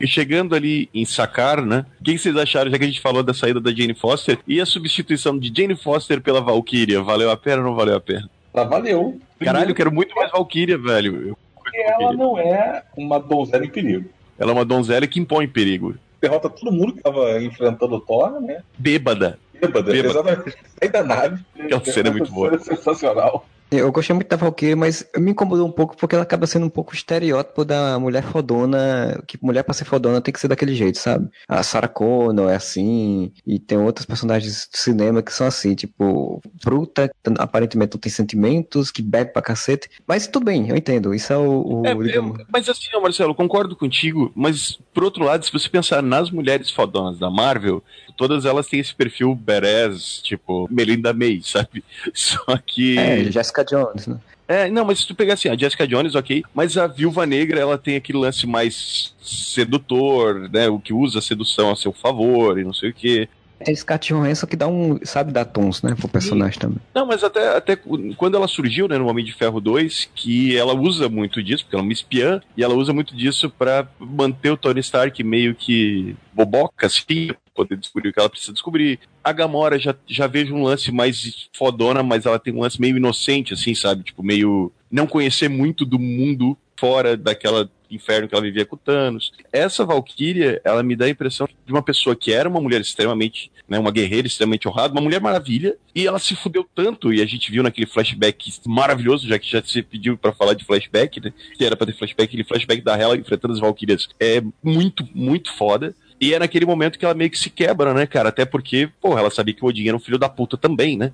E 0.00 0.06
chegando 0.06 0.54
ali 0.54 0.88
em 0.94 1.04
Sakar, 1.04 1.62
né? 1.62 1.84
O 2.00 2.04
que 2.04 2.16
vocês 2.16 2.34
acharam, 2.34 2.70
já 2.70 2.78
que 2.78 2.84
a 2.84 2.86
gente 2.86 3.02
falou 3.02 3.22
da 3.22 3.34
saída 3.34 3.60
da 3.60 3.70
Jane 3.70 3.92
Foster, 3.92 4.38
e 4.48 4.58
a 4.58 4.64
substituição 4.64 5.38
de 5.38 5.52
Jane 5.54 5.76
Foster 5.76 6.22
pela 6.22 6.40
Valkyria? 6.40 7.02
Valeu 7.02 7.30
a 7.30 7.36
pena 7.36 7.58
ou 7.58 7.64
não 7.64 7.74
valeu 7.74 7.96
a 7.96 8.00
pena? 8.00 8.26
Ela 8.54 8.64
valeu. 8.64 9.20
Caralho, 9.38 9.72
eu 9.72 9.74
quero 9.74 9.92
muito 9.92 10.14
mais 10.14 10.30
Valkyria, 10.32 10.78
velho. 10.78 11.28
Eu... 11.28 11.38
Porque 11.70 11.78
ela 11.78 12.12
não 12.12 12.38
é 12.38 12.82
uma 12.96 13.18
donzela 13.20 13.64
em 13.64 13.70
perigo. 13.70 14.08
Ela 14.38 14.50
é 14.50 14.54
uma 14.54 14.64
donzela 14.64 15.06
que 15.06 15.20
impõe 15.20 15.46
perigo. 15.46 15.94
Derrota 16.20 16.50
todo 16.50 16.72
mundo 16.72 16.94
que 16.94 17.02
tava 17.02 17.40
enfrentando 17.42 17.94
o 17.94 18.00
Thor, 18.00 18.40
né? 18.40 18.62
Bêbada. 18.76 19.38
Bêbada, 19.52 19.92
Bêbada. 19.92 20.08
exatamente. 20.08 20.56
Sai 20.78 20.88
da 20.88 21.02
nave. 21.04 21.44
Aquela 21.58 21.84
cena 21.84 22.08
é 22.08 22.12
muito 22.12 22.32
boa. 22.32 22.58
Sensacional. 22.58 23.46
Eu 23.70 23.92
gostei 23.92 24.14
muito 24.14 24.28
da 24.28 24.36
Valkyrie, 24.36 24.74
mas 24.74 25.06
me 25.16 25.30
incomodou 25.30 25.66
um 25.66 25.70
pouco 25.70 25.96
porque 25.96 26.14
ela 26.14 26.24
acaba 26.24 26.46
sendo 26.46 26.66
um 26.66 26.70
pouco 26.70 26.92
o 26.92 26.94
estereótipo 26.94 27.64
da 27.64 27.98
mulher 28.00 28.22
fodona, 28.24 29.22
que 29.28 29.38
mulher 29.40 29.62
pra 29.62 29.72
ser 29.72 29.84
fodona 29.84 30.20
tem 30.20 30.32
que 30.34 30.40
ser 30.40 30.48
daquele 30.48 30.74
jeito, 30.74 30.98
sabe? 30.98 31.28
A 31.48 31.62
Sarah 31.62 31.86
Connor 31.86 32.50
é 32.50 32.56
assim, 32.56 33.32
e 33.46 33.58
tem 33.60 33.78
outros 33.78 34.04
personagens 34.06 34.68
de 34.72 34.78
cinema 34.78 35.22
que 35.22 35.32
são 35.32 35.46
assim, 35.46 35.74
tipo, 35.76 36.42
bruta, 36.64 37.10
aparentemente 37.38 37.94
não 37.94 38.00
tem 38.00 38.10
sentimentos, 38.10 38.90
que 38.90 39.02
bebe 39.02 39.32
pra 39.32 39.40
cacete. 39.42 39.88
Mas 40.06 40.26
tudo 40.26 40.44
bem, 40.46 40.68
eu 40.68 40.76
entendo, 40.76 41.14
isso 41.14 41.32
é 41.32 41.36
o... 41.36 41.80
o 41.82 41.86
É, 41.86 41.94
digamos- 41.94 42.40
eu- 42.40 42.46
mas 42.52 42.68
assim, 42.68 42.88
Marcelo, 43.00 43.34
concordo 43.36 43.76
contigo, 43.76 44.32
mas 44.34 44.78
por 44.92 45.04
outro 45.04 45.24
lado, 45.24 45.44
se 45.44 45.52
você 45.52 45.68
pensar 45.68 46.02
nas 46.02 46.30
mulheres 46.30 46.70
fodonas 46.70 47.18
da 47.20 47.30
Marvel, 47.30 47.82
todas 48.16 48.44
elas 48.44 48.66
têm 48.66 48.80
esse 48.80 48.94
perfil 48.94 49.32
badass, 49.34 50.20
tipo 50.22 50.66
Melinda 50.70 51.12
May, 51.12 51.40
sabe? 51.44 51.84
Só 52.12 52.56
que. 52.66 52.98
É, 52.98 53.30
Jessica 53.30 53.59
Jones, 53.64 54.06
né? 54.06 54.18
É, 54.48 54.68
não, 54.68 54.84
mas 54.84 54.98
se 54.98 55.06
tu 55.06 55.14
pegar 55.14 55.34
assim, 55.34 55.48
a 55.48 55.56
Jessica 55.56 55.86
Jones, 55.86 56.16
ok, 56.16 56.42
mas 56.52 56.76
a 56.76 56.88
Viúva 56.88 57.24
Negra, 57.24 57.60
ela 57.60 57.78
tem 57.78 57.94
aquele 57.94 58.18
lance 58.18 58.48
mais 58.48 59.14
sedutor, 59.22 60.50
né? 60.50 60.68
O 60.68 60.80
que 60.80 60.92
usa 60.92 61.20
a 61.20 61.22
sedução 61.22 61.70
a 61.70 61.76
seu 61.76 61.92
favor 61.92 62.58
e 62.58 62.64
não 62.64 62.74
sei 62.74 62.90
o 62.90 62.94
quê. 62.94 63.28
É 63.60 63.74
Scarlett 63.74 64.12
Johansson 64.12 64.46
que 64.46 64.56
dá 64.56 64.66
um, 64.66 64.98
sabe, 65.04 65.32
dar 65.32 65.44
tons, 65.44 65.82
né, 65.82 65.94
pro 65.94 66.08
personagem 66.08 66.58
também. 66.58 66.78
Não, 66.94 67.04
mas 67.04 67.22
até, 67.22 67.56
até 67.56 67.76
quando 68.16 68.34
ela 68.34 68.48
surgiu, 68.48 68.88
né, 68.88 68.96
no 68.96 69.06
Homem 69.06 69.24
de 69.24 69.34
Ferro 69.34 69.60
2, 69.60 70.08
que 70.14 70.56
ela 70.56 70.74
usa 70.74 71.10
muito 71.10 71.42
disso, 71.42 71.64
porque 71.64 71.76
ela 71.76 71.84
é 71.84 71.86
uma 71.86 71.92
espiã, 71.92 72.40
e 72.56 72.64
ela 72.64 72.74
usa 72.74 72.94
muito 72.94 73.14
disso 73.14 73.50
pra 73.50 73.86
manter 73.98 74.50
o 74.50 74.56
Tony 74.56 74.80
Stark 74.80 75.22
meio 75.22 75.54
que 75.54 76.16
boboca, 76.32 76.86
assim, 76.86 77.30
poder 77.64 77.76
descobrir 77.76 78.08
o 78.08 78.12
que 78.12 78.20
ela 78.20 78.30
precisa 78.30 78.52
descobrir. 78.52 78.98
A 79.22 79.32
Gamora 79.32 79.78
já, 79.78 79.94
já 80.06 80.26
vejo 80.26 80.54
um 80.54 80.62
lance 80.62 80.90
mais 80.90 81.48
fodona, 81.56 82.02
mas 82.02 82.26
ela 82.26 82.38
tem 82.38 82.54
um 82.54 82.60
lance 82.60 82.80
meio 82.80 82.96
inocente, 82.96 83.54
assim, 83.54 83.74
sabe? 83.74 84.04
Tipo, 84.04 84.22
meio 84.22 84.72
não 84.90 85.06
conhecer 85.06 85.48
muito 85.48 85.84
do 85.84 85.98
mundo 85.98 86.56
fora 86.76 87.16
daquela 87.16 87.70
inferno 87.90 88.28
que 88.28 88.34
ela 88.34 88.42
vivia 88.42 88.64
com 88.64 88.76
Thanos. 88.76 89.32
Essa 89.52 89.84
Valkyria, 89.84 90.60
ela 90.64 90.82
me 90.82 90.96
dá 90.96 91.06
a 91.06 91.10
impressão 91.10 91.48
de 91.66 91.72
uma 91.72 91.82
pessoa 91.82 92.14
que 92.14 92.32
era 92.32 92.48
uma 92.48 92.60
mulher 92.60 92.80
extremamente, 92.80 93.50
né, 93.68 93.78
uma 93.78 93.90
guerreira 93.90 94.26
extremamente 94.26 94.68
honrada, 94.68 94.94
uma 94.94 95.02
mulher 95.02 95.20
maravilha, 95.20 95.76
e 95.94 96.06
ela 96.06 96.18
se 96.18 96.36
fudeu 96.36 96.64
tanto, 96.74 97.12
e 97.12 97.20
a 97.20 97.26
gente 97.26 97.50
viu 97.50 97.62
naquele 97.62 97.86
flashback 97.86 98.60
maravilhoso, 98.64 99.26
já 99.26 99.38
que 99.38 99.50
já 99.50 99.62
se 99.62 99.82
pediu 99.82 100.16
pra 100.16 100.32
falar 100.32 100.54
de 100.54 100.64
flashback, 100.64 101.20
né, 101.20 101.32
que 101.56 101.64
era 101.64 101.76
pra 101.76 101.86
ter 101.86 101.96
flashback, 101.96 102.28
aquele 102.28 102.44
flashback 102.44 102.80
da 102.80 102.96
Hela 102.96 103.16
enfrentando 103.16 103.54
as 103.54 103.60
Valkyrias 103.60 104.08
é 104.18 104.42
muito, 104.62 105.06
muito 105.14 105.52
foda. 105.56 105.94
E 106.20 106.34
é 106.34 106.38
naquele 106.38 106.66
momento 106.66 106.98
que 106.98 107.04
ela 107.04 107.14
meio 107.14 107.30
que 107.30 107.38
se 107.38 107.48
quebra, 107.48 107.94
né, 107.94 108.06
cara? 108.06 108.28
Até 108.28 108.44
porque, 108.44 108.90
porra, 109.00 109.20
ela 109.20 109.30
sabia 109.30 109.54
que 109.54 109.64
o 109.64 109.68
Odin 109.68 109.88
era 109.88 109.96
um 109.96 110.00
filho 110.00 110.18
da 110.18 110.28
puta 110.28 110.56
também, 110.56 110.96
né? 110.96 111.12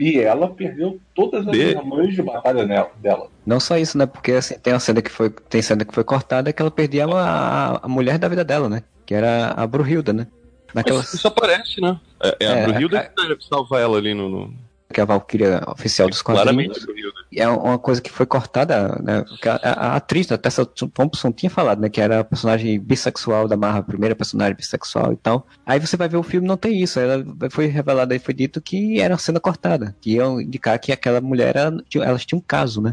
E 0.00 0.18
ela 0.18 0.48
perdeu 0.48 0.98
todas 1.14 1.46
as 1.46 1.52
De- 1.52 1.76
armas 1.76 2.14
de 2.14 2.22
batalha 2.22 2.64
nela, 2.64 2.90
dela. 2.96 3.28
Não 3.44 3.60
só 3.60 3.76
isso, 3.76 3.98
né, 3.98 4.06
porque 4.06 4.32
assim, 4.32 4.58
tem 4.58 4.72
uma 4.72 4.80
cena 4.80 5.02
que 5.02 5.10
foi, 5.10 5.28
tem 5.28 5.60
cena 5.60 5.84
que 5.84 5.94
foi 5.94 6.02
cortada 6.02 6.52
que 6.52 6.62
ela 6.62 6.70
perdia 6.70 7.04
a, 7.06 7.84
a, 7.84 7.88
mulher 7.88 8.18
da 8.18 8.28
vida 8.28 8.42
dela, 8.44 8.68
né, 8.68 8.82
que 9.04 9.14
era 9.14 9.52
a 9.56 9.66
Brunhilda, 9.66 10.12
né. 10.14 10.26
Naquela, 10.74 10.98
Mas 11.00 11.12
isso 11.14 11.28
aparece, 11.28 11.80
né? 11.80 12.00
É, 12.22 12.36
é 12.40 12.48
a 12.48 12.52
É, 12.56 12.66
Brunhilda 12.66 12.98
a- 12.98 13.36
que 13.36 13.44
salva 13.46 13.78
ela 13.78 13.98
ali 13.98 14.14
no... 14.14 14.28
no... 14.28 14.54
que 14.92 15.00
é 15.00 15.02
a 15.02 15.06
Valkyria 15.06 15.62
oficial 15.68 16.08
dos 16.08 16.22
Claramente 16.22 16.68
quadrinhos. 16.68 16.82
a 16.82 16.86
Brunhilda. 16.86 17.16
E 17.32 17.40
é 17.40 17.48
uma 17.48 17.78
coisa 17.78 18.00
que 18.00 18.10
foi 18.10 18.24
cortada, 18.24 18.98
né? 19.02 19.24
A, 19.44 19.70
a- 19.70 19.96
atriz, 19.96 20.30
a 20.30 20.38
Tessa 20.38 20.64
Thompson, 20.64 21.32
tinha 21.32 21.50
falado, 21.50 21.80
né? 21.80 21.88
Que 21.88 22.00
era 22.00 22.20
a 22.20 22.24
personagem 22.24 22.78
bissexual 22.78 23.48
da 23.48 23.56
Marvel, 23.56 23.80
a 23.80 23.84
primeira 23.84 24.14
personagem 24.14 24.54
bissexual 24.54 25.12
e 25.12 25.16
tal. 25.16 25.46
Aí 25.66 25.80
você 25.80 25.96
vai 25.96 26.08
ver 26.08 26.16
o 26.16 26.22
filme 26.22 26.46
não 26.46 26.56
tem 26.56 26.80
isso. 26.82 27.00
Ela 27.00 27.24
foi 27.50 27.66
revelada 27.66 28.14
e 28.14 28.18
foi 28.20 28.32
dito 28.32 28.60
que 28.60 29.00
era 29.00 29.12
uma 29.14 29.18
cena 29.18 29.40
cortada. 29.40 29.94
Que 30.00 30.12
iam 30.12 30.40
indicar 30.40 30.78
que 30.78 30.92
aquela 30.92 31.20
mulher, 31.20 31.56
era, 31.56 31.76
tinha- 31.88 32.04
elas 32.04 32.24
tinham 32.24 32.38
um 32.38 32.44
caso, 32.46 32.80
né? 32.80 32.92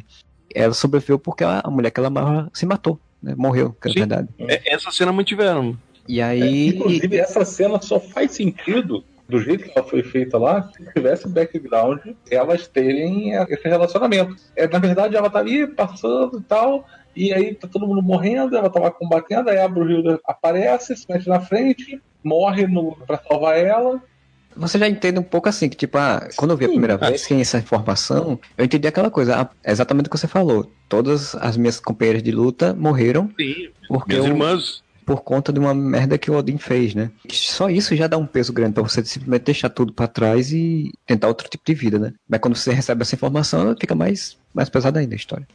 Ela 0.53 0.73
sobreviveu 0.73 1.19
porque 1.19 1.43
a, 1.43 1.61
a 1.63 1.69
mulher 1.69 1.91
que 1.91 1.99
ela 1.99 2.07
amava 2.07 2.49
se 2.53 2.65
matou, 2.65 2.99
né? 3.21 3.33
Morreu, 3.37 3.75
que 3.81 3.89
é 3.89 3.91
Sim. 3.93 3.99
verdade. 3.99 4.27
É, 4.39 4.73
essa 4.73 4.91
cena 4.91 5.11
mantiveram. 5.13 5.77
E 6.07 6.21
aí. 6.21 6.69
Inclusive, 6.69 7.17
essa 7.17 7.45
cena 7.45 7.79
só 7.81 7.99
faz 7.99 8.31
sentido 8.31 9.03
do 9.27 9.39
jeito 9.39 9.63
que 9.63 9.71
ela 9.77 9.87
foi 9.87 10.03
feita 10.03 10.37
lá, 10.37 10.69
se 10.71 10.93
tivesse 10.93 11.27
background, 11.27 11.99
elas 12.29 12.67
terem 12.67 13.31
esse 13.49 13.67
relacionamento. 13.67 14.35
É, 14.55 14.67
na 14.67 14.79
verdade, 14.79 15.15
ela 15.15 15.29
tá 15.29 15.39
ali 15.39 15.65
passando 15.67 16.39
e 16.39 16.43
tal, 16.43 16.85
e 17.15 17.33
aí 17.33 17.53
tá 17.55 17.67
todo 17.67 17.87
mundo 17.87 18.01
morrendo, 18.01 18.55
ela 18.57 18.69
tava 18.69 18.91
combatendo, 18.91 19.49
aí 19.49 19.57
a 19.59 19.67
Brunhilda 19.67 20.19
aparece, 20.27 20.95
se 20.95 21.05
mete 21.09 21.27
na 21.27 21.39
frente, 21.39 22.01
morre 22.23 22.67
no, 22.67 22.95
pra 23.07 23.17
salvar 23.17 23.57
ela. 23.57 24.01
Você 24.55 24.77
já 24.77 24.87
entende 24.87 25.17
um 25.17 25.23
pouco 25.23 25.49
assim, 25.49 25.67
que 25.67 25.75
tipo, 25.75 25.97
ah, 25.97 26.27
quando 26.35 26.51
eu 26.51 26.57
vi 26.57 26.65
a 26.65 26.69
primeira 26.69 26.93
ah, 26.93 27.09
vez 27.09 27.21
sem 27.21 27.41
essa 27.41 27.57
informação, 27.57 28.39
eu 28.55 28.65
entendi 28.65 28.87
aquela 28.87 29.09
coisa, 29.09 29.41
ah, 29.41 29.49
exatamente 29.65 30.07
o 30.07 30.09
que 30.11 30.17
você 30.17 30.27
falou. 30.27 30.71
Todas 30.87 31.33
as 31.35 31.57
minhas 31.57 31.79
companheiras 31.79 32.21
de 32.21 32.31
luta 32.31 32.71
morreram 32.73 33.31
Sim. 33.39 33.69
porque 33.87 34.13
Minhas 34.13 34.25
eu- 34.25 34.31
irmãs. 34.31 34.82
Por 35.05 35.21
conta 35.21 35.51
de 35.51 35.59
uma 35.59 35.73
merda 35.73 36.17
que 36.17 36.31
o 36.31 36.35
Odin 36.35 36.57
fez, 36.57 36.93
né? 36.95 37.11
Só 37.29 37.69
isso 37.69 37.95
já 37.95 38.07
dá 38.07 38.17
um 38.17 38.25
peso 38.25 38.53
grande 38.53 38.73
pra 38.73 38.83
você 38.83 39.03
simplesmente 39.03 39.43
deixar 39.43 39.69
tudo 39.69 39.93
pra 39.93 40.07
trás 40.07 40.51
e 40.51 40.91
tentar 41.05 41.27
outro 41.27 41.47
tipo 41.49 41.63
de 41.65 41.73
vida, 41.73 41.99
né? 41.99 42.13
Mas 42.27 42.39
quando 42.39 42.55
você 42.55 42.73
recebe 42.73 43.01
essa 43.01 43.15
informação, 43.15 43.75
fica 43.79 43.95
mais, 43.95 44.37
mais 44.53 44.69
pesada 44.69 44.99
ainda 44.99 45.13
a 45.13 45.17
história. 45.17 45.47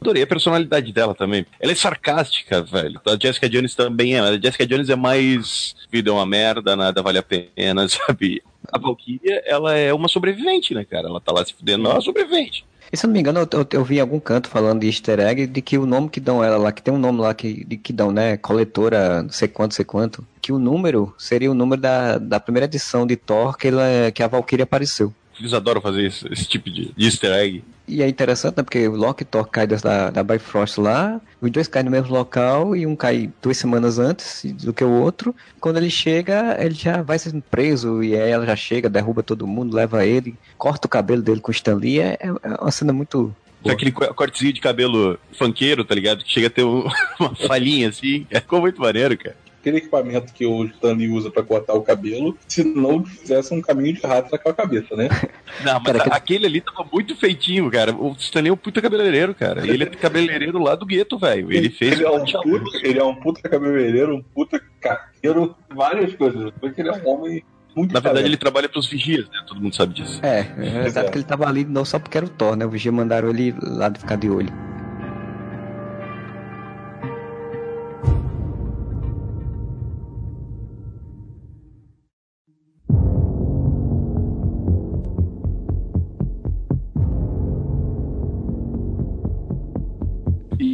Adorei 0.00 0.22
a 0.22 0.26
personalidade 0.26 0.92
dela 0.92 1.14
também. 1.14 1.44
Ela 1.60 1.72
é 1.72 1.74
sarcástica, 1.74 2.62
velho. 2.62 3.00
A 3.06 3.18
Jessica 3.20 3.50
Jones 3.50 3.74
também 3.74 4.16
é. 4.16 4.20
A 4.20 4.40
Jessica 4.40 4.66
Jones 4.66 4.88
é 4.88 4.96
mais 4.96 5.74
vida 5.92 6.08
é 6.08 6.12
uma 6.12 6.24
merda, 6.24 6.74
nada 6.74 7.02
vale 7.02 7.18
a 7.18 7.22
pena, 7.22 7.86
sabe? 7.88 8.42
A 8.72 8.78
Valkyria, 8.78 9.42
ela 9.44 9.76
é 9.76 9.92
uma 9.92 10.08
sobrevivente, 10.08 10.72
né, 10.72 10.84
cara? 10.84 11.08
Ela 11.08 11.20
tá 11.20 11.32
lá 11.32 11.44
se 11.44 11.52
fudendo, 11.52 11.84
ela 11.84 11.94
é 11.94 11.96
uma 11.96 12.02
sobrevivente. 12.02 12.64
E 12.92 12.96
se 12.96 13.06
eu 13.06 13.08
não 13.08 13.14
me 13.14 13.20
engano, 13.20 13.40
eu, 13.40 13.48
eu, 13.52 13.66
eu 13.72 13.84
vi 13.84 13.98
em 13.98 14.00
algum 14.00 14.18
canto 14.18 14.48
falando 14.48 14.80
de 14.80 14.88
easter 14.88 15.20
egg 15.20 15.46
de 15.46 15.62
que 15.62 15.78
o 15.78 15.86
nome 15.86 16.08
que 16.08 16.18
dão 16.18 16.42
ela 16.42 16.56
lá, 16.56 16.72
que 16.72 16.82
tem 16.82 16.92
um 16.92 16.98
nome 16.98 17.20
lá 17.20 17.32
que, 17.32 17.64
de, 17.64 17.76
que 17.76 17.92
dão, 17.92 18.10
né? 18.10 18.36
Coletora, 18.36 19.22
não 19.22 19.30
sei 19.30 19.46
quanto, 19.46 19.74
sei 19.74 19.84
quanto. 19.84 20.26
Que 20.42 20.52
o 20.52 20.58
número 20.58 21.14
seria 21.16 21.50
o 21.50 21.54
número 21.54 21.80
da, 21.80 22.18
da 22.18 22.40
primeira 22.40 22.64
edição 22.66 23.06
de 23.06 23.14
Thor 23.14 23.56
que, 23.56 23.68
ela, 23.68 24.10
que 24.12 24.22
a 24.22 24.26
Valkyria 24.26 24.64
apareceu. 24.64 25.14
Eles 25.40 25.52
adoram 25.54 25.80
fazer 25.80 26.04
esse, 26.06 26.30
esse 26.32 26.46
tipo 26.46 26.70
de, 26.70 26.92
de 26.96 27.04
easter 27.06 27.32
egg. 27.32 27.64
E 27.88 28.02
é 28.02 28.08
interessante, 28.08 28.56
né? 28.58 28.62
Porque 28.62 28.86
o 28.86 28.94
Loki 28.94 29.22
e 29.22 29.26
Thor 29.26 29.46
caem 29.48 29.66
da, 29.66 30.10
da 30.10 30.22
Bifrost 30.22 30.78
lá, 30.78 31.20
os 31.40 31.50
dois 31.50 31.66
caem 31.66 31.86
no 31.86 31.90
mesmo 31.90 32.12
local 32.14 32.76
e 32.76 32.86
um 32.86 32.94
cai 32.94 33.28
duas 33.42 33.56
semanas 33.56 33.98
antes 33.98 34.44
do 34.62 34.72
que 34.72 34.84
o 34.84 34.90
outro. 34.90 35.34
Quando 35.58 35.78
ele 35.78 35.90
chega, 35.90 36.56
ele 36.62 36.74
já 36.74 37.02
vai 37.02 37.18
sendo 37.18 37.42
preso 37.50 38.00
e 38.04 38.14
aí 38.14 38.30
ela 38.30 38.46
já 38.46 38.54
chega, 38.54 38.88
derruba 38.88 39.22
todo 39.24 39.46
mundo, 39.46 39.74
leva 39.74 40.06
ele, 40.06 40.36
corta 40.56 40.86
o 40.86 40.90
cabelo 40.90 41.20
dele 41.22 41.40
com 41.40 41.50
o 41.50 41.54
Stan 41.54 41.74
Lee. 41.74 41.98
É, 42.00 42.16
é 42.20 42.30
uma 42.60 42.70
cena 42.70 42.92
muito. 42.92 43.34
Tem 43.62 43.72
aquele 43.72 43.90
co- 43.92 44.14
cortezinho 44.14 44.52
de 44.52 44.60
cabelo 44.60 45.18
funkeiro, 45.32 45.84
tá 45.84 45.94
ligado? 45.94 46.22
Que 46.24 46.32
chega 46.32 46.46
a 46.46 46.50
ter 46.50 46.62
um- 46.64 46.84
uma 47.18 47.34
falhinha 47.34 47.88
assim. 47.88 48.24
Ficou 48.30 48.60
muito 48.60 48.80
maneiro, 48.80 49.18
cara. 49.18 49.36
Aquele 49.60 49.76
equipamento 49.78 50.32
que 50.32 50.46
o 50.46 50.64
Stanley 50.64 51.10
usa 51.10 51.30
pra 51.30 51.42
cortar 51.42 51.74
o 51.74 51.82
cabelo, 51.82 52.36
se 52.48 52.64
não 52.64 53.04
fizesse 53.04 53.52
um 53.52 53.60
caminho 53.60 53.94
de 53.94 54.00
rato 54.00 54.32
naquela 54.32 54.54
cabeça, 54.54 54.96
né? 54.96 55.08
Não, 55.64 55.80
mas 55.80 55.96
Cara, 55.96 56.14
aquele 56.14 56.46
ali 56.46 56.60
tava 56.60 56.88
muito 56.90 57.14
feitinho, 57.14 57.70
cara. 57.70 57.94
O 57.94 58.12
Stanley 58.18 58.50
é 58.50 58.52
um 58.52 58.56
puta 58.56 58.80
cabeleireiro, 58.80 59.34
cara. 59.34 59.66
Ele 59.66 59.84
é 59.84 59.86
cabeleireiro 59.86 60.62
lá 60.62 60.74
do 60.74 60.86
gueto, 60.86 61.18
velho. 61.18 61.52
Ele 61.52 61.68
fez. 61.68 61.92
Ele 61.92 62.04
é 62.04 62.10
um 62.10 62.24
puta, 62.24 62.78
ele 62.82 62.98
é 62.98 63.04
um 63.04 63.14
puta 63.14 63.48
cabeleireiro, 63.48 64.14
um 64.14 64.22
puta 64.22 64.62
carteiro, 64.80 65.54
várias 65.68 66.14
coisas. 66.14 66.52
Porque 66.58 66.80
ele 66.80 66.88
é 66.88 66.92
um 66.92 67.08
homem 67.08 67.44
muito 67.74 67.92
Na 67.92 68.00
verdade, 68.00 68.26
ele 68.26 68.36
trabalha 68.36 68.68
pros 68.68 68.88
vigias, 68.88 69.28
né? 69.28 69.42
Todo 69.46 69.60
mundo 69.60 69.74
sabe 69.74 69.94
disso. 69.94 70.20
É, 70.24 70.46
é 70.58 70.86
exato 70.86 71.08
é. 71.08 71.10
que 71.10 71.18
ele 71.18 71.24
tava 71.24 71.46
ali 71.46 71.64
não 71.64 71.84
só 71.84 71.98
porque 71.98 72.16
era 72.16 72.26
o 72.26 72.30
Thor, 72.30 72.56
né? 72.56 72.64
O 72.64 72.70
Vigia 72.70 72.92
mandaram 72.92 73.28
ele 73.30 73.54
lá 73.60 73.88
de 73.88 74.00
ficar 74.00 74.16
de 74.16 74.28
olho. 74.28 74.52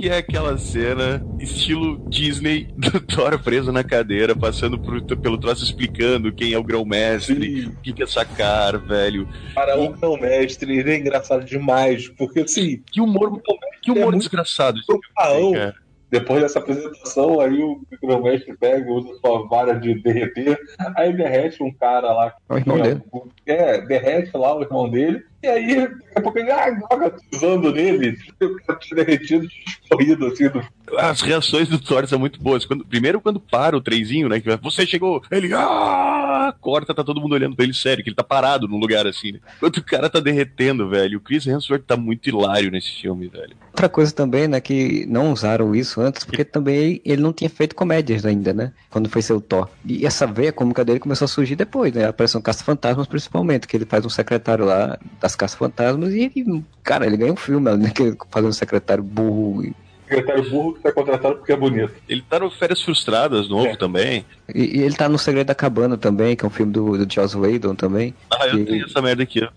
É 0.08 0.18
aquela 0.18 0.56
cena, 0.58 1.24
estilo 1.38 2.00
Disney, 2.08 2.68
do 2.76 3.00
Thor 3.00 3.38
preso 3.42 3.72
na 3.72 3.82
cadeira, 3.82 4.34
passando 4.36 4.78
por- 4.78 5.02
pelo 5.02 5.38
troço 5.38 5.64
explicando 5.64 6.32
quem 6.32 6.52
é 6.52 6.58
o 6.58 6.62
grão-mestre, 6.64 7.66
o 7.66 7.76
que, 7.82 7.92
que 7.92 8.02
é 8.02 8.06
sacar, 8.06 8.78
velho. 8.78 9.28
Para 9.54 9.78
um 9.78 9.94
não 10.00 10.16
mestre, 10.18 10.78
ele 10.78 10.90
é 10.90 10.96
engraçado 10.98 11.44
demais. 11.44 12.08
Porque 12.10 12.40
assim, 12.40 12.82
Que 12.92 13.00
humor, 13.00 13.40
que 13.82 13.90
humor 13.90 14.02
É 14.02 14.04
muito- 14.06 14.18
desgraçado 14.20 14.78
o 14.88 15.00
Paão, 15.14 15.52
cara. 15.52 15.74
Depois 16.10 16.40
dessa 16.40 16.60
apresentação, 16.60 17.40
aí 17.40 17.62
o 17.62 17.80
grão-mestre 18.02 18.56
pega, 18.56 18.90
usa 18.90 19.18
sua 19.20 19.46
vara 19.48 19.74
de 19.74 20.00
derreter, 20.00 20.58
aí 20.96 21.12
derrete 21.12 21.62
um 21.62 21.72
cara 21.72 22.12
lá. 22.12 22.34
O 22.48 22.56
irmão 22.56 22.80
dele. 22.80 23.02
É, 23.44 23.80
derrete 23.80 24.36
lá 24.36 24.56
o 24.56 24.62
irmão 24.62 24.88
dele. 24.88 25.24
E 25.42 25.48
aí, 25.48 25.76
daqui 25.76 26.04
a 26.16 26.20
pouco 26.20 26.38
ele 26.38 26.50
ah, 26.50 26.80
joga 26.90 27.14
pisando 27.30 27.72
nele, 27.72 28.16
o 28.40 28.56
cara 28.64 28.78
tinha 28.78 29.04
derretido, 29.04 29.46
escorrido 29.82 30.26
assim. 30.26 30.48
Do... 30.48 30.62
As 30.98 31.20
reações 31.20 31.68
do 31.68 31.78
Thor 31.78 32.06
são 32.06 32.18
muito 32.18 32.40
boas. 32.40 32.64
Quando, 32.64 32.84
primeiro, 32.84 33.20
quando 33.20 33.38
para 33.38 33.76
o 33.76 33.80
trenzinho, 33.80 34.28
né? 34.28 34.40
Que 34.40 34.56
você 34.56 34.86
chegou, 34.86 35.22
ele 35.30 35.52
ah, 35.52 36.54
corta, 36.60 36.94
tá 36.94 37.04
todo 37.04 37.20
mundo 37.20 37.34
olhando 37.34 37.54
pra 37.54 37.64
ele 37.64 37.74
sério, 37.74 38.02
que 38.02 38.10
ele 38.10 38.16
tá 38.16 38.24
parado 38.24 38.66
num 38.66 38.78
lugar 38.78 39.06
assim, 39.06 39.32
né? 39.32 39.40
Enquanto 39.56 39.76
o 39.78 39.84
cara 39.84 40.08
tá 40.08 40.20
derretendo, 40.20 40.88
velho. 40.88 41.18
O 41.18 41.20
Chris 41.20 41.46
Hemsworth 41.46 41.84
tá 41.84 41.96
muito 41.96 42.28
hilário 42.28 42.70
nesse 42.70 42.90
filme, 43.00 43.28
velho. 43.28 43.56
Outra 43.76 43.90
coisa 43.90 44.10
também, 44.10 44.48
né, 44.48 44.58
que 44.58 45.04
não 45.06 45.32
usaram 45.32 45.74
isso 45.74 46.00
antes, 46.00 46.24
porque 46.24 46.42
também 46.46 46.98
ele 47.04 47.20
não 47.20 47.30
tinha 47.30 47.50
feito 47.50 47.74
comédias 47.76 48.24
ainda, 48.24 48.54
né? 48.54 48.72
Quando 48.88 49.06
foi 49.10 49.20
seu 49.20 49.38
Thor. 49.38 49.68
E 49.84 50.06
essa 50.06 50.26
veia 50.26 50.50
cômica 50.50 50.82
dele 50.82 50.98
começou 50.98 51.26
a 51.26 51.28
surgir 51.28 51.56
depois, 51.56 51.92
né? 51.92 52.06
Apareceu 52.06 52.38
no 52.38 52.42
Caça 52.42 52.64
Fantasmas, 52.64 53.06
principalmente, 53.06 53.68
que 53.68 53.76
ele 53.76 53.84
faz 53.84 54.06
um 54.06 54.08
secretário 54.08 54.64
lá 54.64 54.98
das 55.20 55.36
Caça 55.36 55.58
Fantasmas 55.58 56.14
e 56.14 56.20
ele, 56.34 56.64
cara, 56.82 57.04
ele 57.04 57.18
ganha 57.18 57.34
um 57.34 57.36
filme, 57.36 57.70
né? 57.76 57.90
Que 57.94 58.16
fazendo 58.30 58.48
um 58.48 58.52
secretário 58.54 59.02
burro. 59.04 59.62
e- 59.62 59.74
Secretário 60.08 60.48
burro 60.48 60.74
que 60.74 60.82
tá 60.82 60.92
contratado 60.92 61.34
porque 61.34 61.50
é 61.52 61.56
bonito. 61.56 61.92
Ele 62.08 62.22
tá 62.30 62.38
no 62.38 62.48
Férias 62.48 62.80
Frustradas, 62.80 63.48
novo 63.48 63.66
É. 63.66 63.76
também. 63.76 64.24
E, 64.54 64.78
e 64.78 64.82
ele 64.84 64.94
tá 64.94 65.08
no 65.08 65.18
Segredo 65.18 65.48
da 65.48 65.54
Cabana 65.54 65.98
também, 65.98 66.36
que 66.36 66.44
é 66.44 66.46
um 66.46 66.50
filme 66.50 66.72
do, 66.72 67.04
do 67.04 67.12
Joss 67.12 67.36
Whedon 67.36 67.74
também. 67.74 68.14
Ah, 68.30 68.46
eu 68.46 68.60
E- 68.60 68.64
tenho 68.66 68.84
essa 68.86 69.02
merda 69.02 69.24
aqui, 69.24 69.42
ó. 69.42 69.48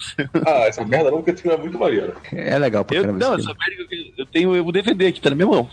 Ah, 0.48 0.66
essa 0.68 0.84
merda 0.84 1.12
não, 1.12 1.18
porque 1.18 1.30
esse 1.32 1.44
filme 1.44 1.56
é 1.56 1.62
muito 1.62 1.78
maneiro. 1.78 2.14
É 2.34 2.58
legal 2.58 2.84
pra 2.84 2.98
Eu, 2.98 3.02
caramba 3.04 3.20
não, 3.20 3.36
essa 3.36 3.54
merda 3.54 3.86
que 3.88 3.96
eu- 3.96 4.06
eu 4.08 4.09
tenho 4.32 4.52
o 4.66 4.72
DVD 4.72 5.08
aqui, 5.08 5.22
tá 5.22 5.30
na 5.30 5.36
minha 5.36 5.48
mão. 5.48 5.70